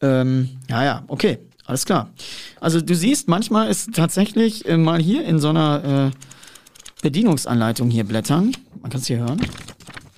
Ähm, 0.00 0.48
ja, 0.70 0.82
ja, 0.82 1.04
okay, 1.08 1.36
alles 1.66 1.84
klar. 1.84 2.08
Also 2.58 2.80
du 2.80 2.94
siehst, 2.94 3.28
manchmal 3.28 3.68
ist 3.68 3.92
tatsächlich 3.92 4.66
äh, 4.66 4.78
mal 4.78 4.98
hier 4.98 5.26
in 5.26 5.40
so 5.40 5.50
einer 5.50 6.10
äh, 6.10 7.02
Bedienungsanleitung 7.02 7.90
hier 7.90 8.04
blättern. 8.04 8.56
Man 8.80 8.90
kann 8.90 9.02
es 9.02 9.08
hier 9.08 9.18
hören. 9.18 9.42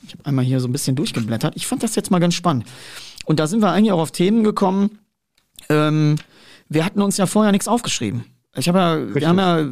Ich 0.06 0.12
habe 0.12 0.24
einmal 0.26 0.44
hier 0.44 0.60
so 0.60 0.68
ein 0.68 0.72
bisschen 0.72 0.94
durchgeblättert. 0.94 1.56
Ich 1.56 1.66
fand 1.66 1.82
das 1.82 1.96
jetzt 1.96 2.12
mal 2.12 2.20
ganz 2.20 2.34
spannend. 2.34 2.64
Und 3.24 3.40
da 3.40 3.48
sind 3.48 3.60
wir 3.60 3.72
eigentlich 3.72 3.90
auch 3.90 3.98
auf 3.98 4.12
Themen 4.12 4.44
gekommen. 4.44 5.00
Ähm, 5.68 6.14
wir 6.68 6.84
hatten 6.84 7.02
uns 7.02 7.16
ja 7.16 7.26
vorher 7.26 7.50
nichts 7.50 7.66
aufgeschrieben. 7.66 8.24
Ich 8.56 8.68
habe 8.68 8.78
ja, 8.78 9.14
wir 9.14 9.28
haben 9.28 9.38
ja, 9.38 9.66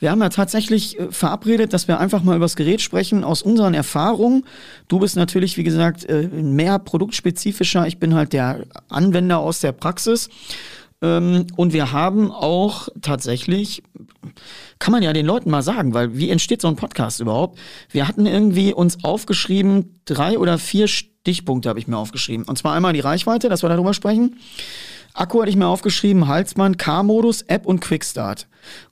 wir 0.00 0.10
haben 0.10 0.20
ja 0.20 0.28
tatsächlich 0.28 0.98
äh, 0.98 1.10
verabredet, 1.10 1.72
dass 1.72 1.88
wir 1.88 1.98
einfach 1.98 2.22
mal 2.22 2.36
über 2.36 2.44
das 2.44 2.56
Gerät 2.56 2.80
sprechen 2.80 3.24
aus 3.24 3.42
unseren 3.42 3.74
Erfahrungen. 3.74 4.44
Du 4.88 4.98
bist 4.98 5.16
natürlich, 5.16 5.56
wie 5.56 5.64
gesagt, 5.64 6.04
äh, 6.04 6.28
mehr 6.28 6.78
produktspezifischer. 6.78 7.86
Ich 7.86 7.98
bin 7.98 8.14
halt 8.14 8.32
der 8.32 8.64
Anwender 8.88 9.38
aus 9.38 9.60
der 9.60 9.72
Praxis. 9.72 10.28
Ähm, 11.00 11.46
und 11.56 11.72
wir 11.72 11.92
haben 11.92 12.30
auch 12.30 12.88
tatsächlich, 13.00 13.82
kann 14.78 14.92
man 14.92 15.02
ja 15.02 15.12
den 15.12 15.26
Leuten 15.26 15.50
mal 15.50 15.62
sagen, 15.62 15.94
weil 15.94 16.16
wie 16.16 16.30
entsteht 16.30 16.60
so 16.60 16.68
ein 16.68 16.76
Podcast 16.76 17.20
überhaupt? 17.20 17.58
Wir 17.90 18.08
hatten 18.08 18.26
irgendwie 18.26 18.74
uns 18.74 19.04
aufgeschrieben, 19.04 20.00
drei 20.04 20.38
oder 20.38 20.58
vier 20.58 20.88
Stichpunkte 20.88 21.68
habe 21.68 21.78
ich 21.78 21.88
mir 21.88 21.96
aufgeschrieben. 21.96 22.46
Und 22.46 22.58
zwar 22.58 22.74
einmal 22.74 22.92
die 22.92 23.00
Reichweite, 23.00 23.48
dass 23.48 23.62
wir 23.62 23.68
darüber 23.68 23.94
sprechen. 23.94 24.38
Akku 25.18 25.40
hatte 25.40 25.50
ich 25.50 25.56
mir 25.56 25.66
aufgeschrieben, 25.66 26.28
Halsband, 26.28 26.78
K-Modus, 26.78 27.42
App 27.42 27.66
und 27.66 27.80
Quickstart. 27.80 28.46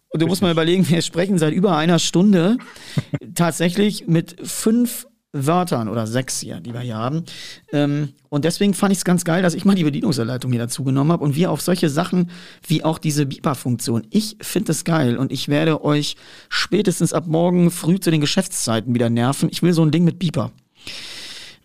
Und 0.09 0.22
du 0.22 0.27
musst 0.27 0.43
mal 0.43 0.51
überlegen, 0.51 0.89
wir 0.89 1.01
sprechen 1.03 1.39
seit 1.39 1.53
über 1.53 1.77
einer 1.77 2.01
Stunde 2.01 2.59
tatsächlich 3.35 4.09
mit 4.09 4.37
fünf 4.43 5.07
Wörtern 5.33 5.89
oder 5.89 6.07
sechs 6.07 6.41
hier, 6.41 6.59
die 6.61 6.72
wir 6.72 6.81
hier 6.81 6.97
haben. 6.97 7.24
Ähm, 7.72 8.09
und 8.29 8.45
deswegen 8.45 8.74
fand 8.74 8.91
ich 8.91 8.99
es 8.99 9.05
ganz 9.05 9.24
geil, 9.24 9.43
dass 9.43 9.55
ich 9.55 9.64
mal 9.64 9.74
die 9.77 9.85
Bedienungsanleitung 9.85 10.51
hier 10.51 10.62
dazu 10.62 10.83
genommen 10.83 11.12
habe 11.12 11.22
und 11.22 11.37
wir 11.37 11.51
auf 11.51 11.61
solche 11.61 11.91
Sachen 11.91 12.31
wie 12.66 12.83
auch 12.83 12.99
diese 12.99 13.27
Beeper-Funktion. 13.27 14.07
Ich 14.11 14.37
finde 14.41 14.72
es 14.72 14.85
geil 14.85 15.18
und 15.18 15.31
ich 15.31 15.49
werde 15.49 15.85
euch 15.85 16.16
spätestens 16.49 17.12
ab 17.12 17.27
morgen 17.27 17.70
früh 17.70 18.01
zu 18.01 18.11
den 18.11 18.20
Geschäftszeiten 18.20 18.95
wieder 18.95 19.11
nerven. 19.11 19.49
Ich 19.53 19.62
will 19.62 19.72
so 19.74 19.85
ein 19.85 19.93
Ding 19.93 20.05
mit 20.05 20.18
Beeper 20.18 20.51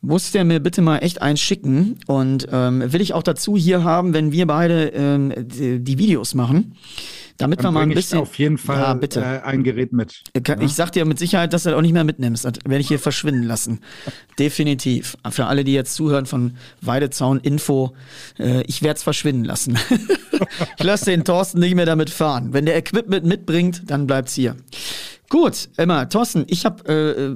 muss 0.01 0.31
der 0.31 0.43
mir 0.45 0.59
bitte 0.59 0.81
mal 0.81 0.97
echt 0.99 1.21
eins 1.21 1.39
schicken 1.39 1.97
und 2.07 2.47
ähm, 2.51 2.91
will 2.91 3.01
ich 3.01 3.13
auch 3.13 3.23
dazu 3.23 3.55
hier 3.55 3.83
haben, 3.83 4.13
wenn 4.13 4.31
wir 4.31 4.47
beide 4.47 4.87
ähm, 4.87 5.33
die, 5.37 5.79
die 5.79 5.97
Videos 5.97 6.33
machen. 6.33 6.75
Damit 7.37 7.59
Dann 7.59 7.67
wir 7.67 7.71
mal 7.71 7.79
ein 7.81 7.89
bring 7.89 7.97
ich 7.97 8.05
bisschen. 8.05 8.19
auf 8.19 8.37
jeden 8.37 8.57
Fall 8.59 8.77
Ja, 8.77 8.93
bitte. 8.93 9.19
Äh, 9.19 9.41
ein 9.41 9.63
Gerät 9.63 9.93
mit. 9.93 10.21
Ich, 10.33 10.47
ich 10.47 10.73
sag 10.73 10.91
dir 10.91 11.05
mit 11.05 11.17
Sicherheit, 11.17 11.53
dass 11.53 11.63
du 11.63 11.69
das 11.69 11.77
auch 11.77 11.81
nicht 11.81 11.93
mehr 11.93 12.03
mitnimmst. 12.03 12.45
Das 12.45 12.53
werde 12.65 12.81
ich 12.81 12.87
hier 12.87 12.99
verschwinden 12.99 13.43
lassen. 13.43 13.79
Definitiv. 14.37 15.17
Für 15.29 15.47
alle, 15.47 15.63
die 15.63 15.73
jetzt 15.73 15.95
zuhören 15.95 16.27
von 16.27 16.55
Weidezaun 16.81 17.39
Info, 17.39 17.93
äh, 18.37 18.61
ich 18.63 18.83
werde 18.83 18.97
es 18.97 19.03
verschwinden 19.03 19.43
lassen. 19.43 19.77
ich 20.77 20.83
lasse 20.83 21.05
den 21.05 21.23
Thorsten 21.23 21.59
nicht 21.59 21.73
mehr 21.75 21.87
damit 21.87 22.11
fahren. 22.11 22.53
Wenn 22.53 22.65
der 22.65 22.75
Equipment 22.75 23.25
mitbringt, 23.25 23.83
dann 23.87 24.05
bleibt's 24.05 24.35
hier. 24.35 24.55
Gut, 25.31 25.69
Emma, 25.77 26.03
Thorsten, 26.03 26.43
ich 26.47 26.65
habe 26.65 26.83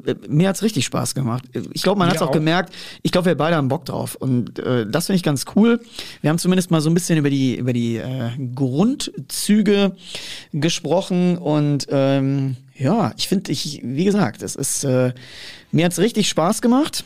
äh, 0.05 0.11
äh, 0.11 0.15
mir 0.27 0.49
hat's 0.49 0.61
richtig 0.63 0.83
Spaß 0.83 1.15
gemacht. 1.15 1.45
Ich 1.71 1.81
glaube, 1.81 1.97
man 1.97 2.09
hat's 2.09 2.21
auch, 2.21 2.27
auch. 2.27 2.33
gemerkt. 2.33 2.75
Ich 3.03 3.13
glaube, 3.13 3.27
wir 3.27 3.37
beide 3.37 3.55
haben 3.55 3.69
Bock 3.69 3.85
drauf 3.85 4.15
und 4.15 4.59
äh, 4.59 4.85
das 4.85 5.05
finde 5.05 5.15
ich 5.15 5.23
ganz 5.23 5.45
cool. 5.55 5.79
Wir 6.19 6.29
haben 6.29 6.37
zumindest 6.37 6.71
mal 6.71 6.81
so 6.81 6.89
ein 6.89 6.93
bisschen 6.93 7.17
über 7.17 7.29
die 7.29 7.55
über 7.55 7.71
die 7.71 7.95
äh, 7.95 8.31
Grundzüge 8.53 9.95
gesprochen 10.51 11.37
und 11.37 11.87
ähm, 11.89 12.57
ja, 12.77 13.13
ich 13.15 13.29
finde, 13.29 13.53
ich 13.53 13.79
wie 13.81 14.03
gesagt, 14.03 14.41
es 14.41 14.57
ist 14.57 14.83
äh, 14.83 15.13
mir 15.71 15.85
hat's 15.85 15.97
richtig 15.97 16.27
Spaß 16.27 16.61
gemacht. 16.61 17.05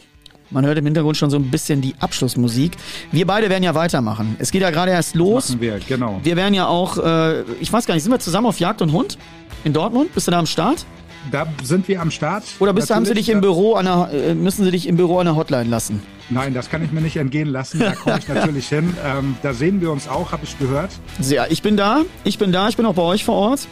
Man 0.51 0.65
hört 0.65 0.79
im 0.79 0.85
Hintergrund 0.85 1.15
schon 1.15 1.29
so 1.29 1.37
ein 1.37 1.51
bisschen 1.51 1.81
die 1.81 1.93
Abschlussmusik. 1.99 2.71
Wir 3.11 3.27
beide 3.27 3.49
werden 3.49 3.63
ja 3.63 3.75
weitermachen. 3.75 4.35
Es 4.39 4.51
geht 4.51 4.61
ja 4.61 4.71
gerade 4.71 4.91
erst 4.91 5.15
los. 5.15 5.49
Machen 5.49 5.61
wir, 5.61 5.79
genau. 5.87 6.19
Wir 6.23 6.35
werden 6.35 6.55
ja 6.55 6.67
auch, 6.67 6.97
äh, 6.97 7.41
ich 7.59 7.71
weiß 7.71 7.85
gar 7.85 7.93
nicht, 7.93 8.03
sind 8.03 8.11
wir 8.11 8.19
zusammen 8.19 8.47
auf 8.47 8.59
Jagd 8.59 8.81
und 8.81 8.91
Hund 8.91 9.19
in 9.63 9.73
Dortmund? 9.73 10.13
Bist 10.13 10.27
du 10.27 10.31
da 10.31 10.39
am 10.39 10.47
Start? 10.47 10.85
Da 11.31 11.45
sind 11.63 11.87
wir 11.87 12.01
am 12.01 12.09
Start. 12.09 12.43
Oder 12.59 12.73
bist 12.73 12.89
haben 12.89 13.05
sie 13.05 13.13
dich 13.13 13.29
im 13.29 13.41
Büro 13.41 13.75
an 13.75 13.85
der, 13.85 14.09
äh, 14.11 14.33
müssen 14.33 14.63
sie 14.63 14.71
dich 14.71 14.87
im 14.87 14.95
Büro 14.95 15.19
an 15.19 15.25
der 15.25 15.35
Hotline 15.35 15.69
lassen? 15.69 16.01
Nein, 16.31 16.53
das 16.53 16.69
kann 16.69 16.83
ich 16.83 16.91
mir 16.91 17.01
nicht 17.01 17.17
entgehen 17.17 17.49
lassen. 17.49 17.79
Da 17.79 17.91
komme 17.93 18.17
ich 18.17 18.27
natürlich 18.27 18.69
hin. 18.69 18.95
Ähm, 19.05 19.35
da 19.43 19.53
sehen 19.53 19.81
wir 19.81 19.91
uns 19.91 20.07
auch, 20.07 20.31
habe 20.31 20.45
ich 20.45 20.57
gehört. 20.57 20.91
Sehr. 21.19 21.51
Ich 21.51 21.61
bin 21.61 21.77
da, 21.77 22.03
ich 22.23 22.39
bin 22.39 22.51
da, 22.51 22.69
ich 22.69 22.77
bin 22.77 22.85
auch 22.85 22.93
bei 22.95 23.01
euch 23.03 23.23
vor 23.23 23.35
Ort 23.35 23.67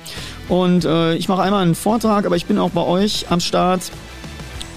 und 0.49 0.85
äh, 0.85 1.15
ich 1.15 1.27
mache 1.29 1.41
einmal 1.41 1.63
einen 1.63 1.75
Vortrag, 1.75 2.25
aber 2.25 2.35
ich 2.35 2.45
bin 2.45 2.59
auch 2.59 2.71
bei 2.71 2.81
euch 2.81 3.25
am 3.29 3.39
Start 3.39 3.91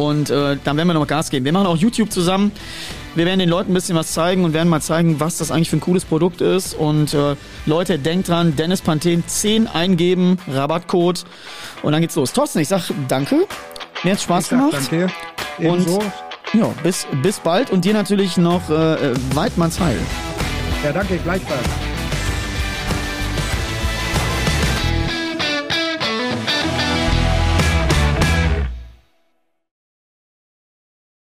und 0.01 0.31
äh, 0.31 0.57
dann 0.65 0.77
werden 0.77 0.89
wir 0.89 0.95
noch 0.95 1.07
Gas 1.07 1.29
geben. 1.31 1.45
Wir 1.45 1.53
machen 1.53 1.67
auch 1.67 1.77
YouTube 1.77 2.11
zusammen. 2.11 2.53
Wir 3.15 3.27
werden 3.27 3.39
den 3.39 3.49
Leuten 3.49 3.73
ein 3.73 3.75
bisschen 3.75 3.97
was 3.97 4.13
zeigen 4.13 4.45
und 4.45 4.55
werden 4.55 4.69
mal 4.69 4.81
zeigen, 4.81 5.21
was 5.21 5.37
das 5.37 5.51
eigentlich 5.51 5.69
für 5.69 5.77
ein 5.77 5.81
cooles 5.81 6.05
Produkt 6.05 6.41
ist. 6.41 6.75
Und 6.75 7.13
äh, 7.13 7.37
Leute, 7.67 7.99
denkt 7.99 8.29
dran, 8.29 8.57
Dennis 8.57 8.81
Panthen 8.81 9.25
10 9.27 9.67
eingeben, 9.67 10.39
Rabattcode 10.49 11.25
und 11.83 11.93
dann 11.93 12.01
geht's 12.01 12.17
los. 12.17 12.33
Thorsten, 12.33 12.61
ich 12.61 12.69
sag 12.69 12.91
danke. 13.09 13.47
Mir 14.03 14.13
hat's 14.13 14.23
Spaß 14.23 14.49
gemacht. 14.49 14.73
danke. 14.73 15.09
Ebenso. 15.59 16.03
Ja, 16.55 16.69
bis, 16.83 17.07
bis 17.23 17.39
bald 17.39 17.71
und 17.71 17.85
dir 17.85 17.93
natürlich 17.93 18.37
noch 18.37 18.71
äh, 18.71 18.95
äh, 18.95 19.15
Weidmanns 19.35 19.79
Heil. 19.79 19.99
Ja, 20.83 20.93
danke, 20.93 21.19
gleichfalls. 21.19 21.69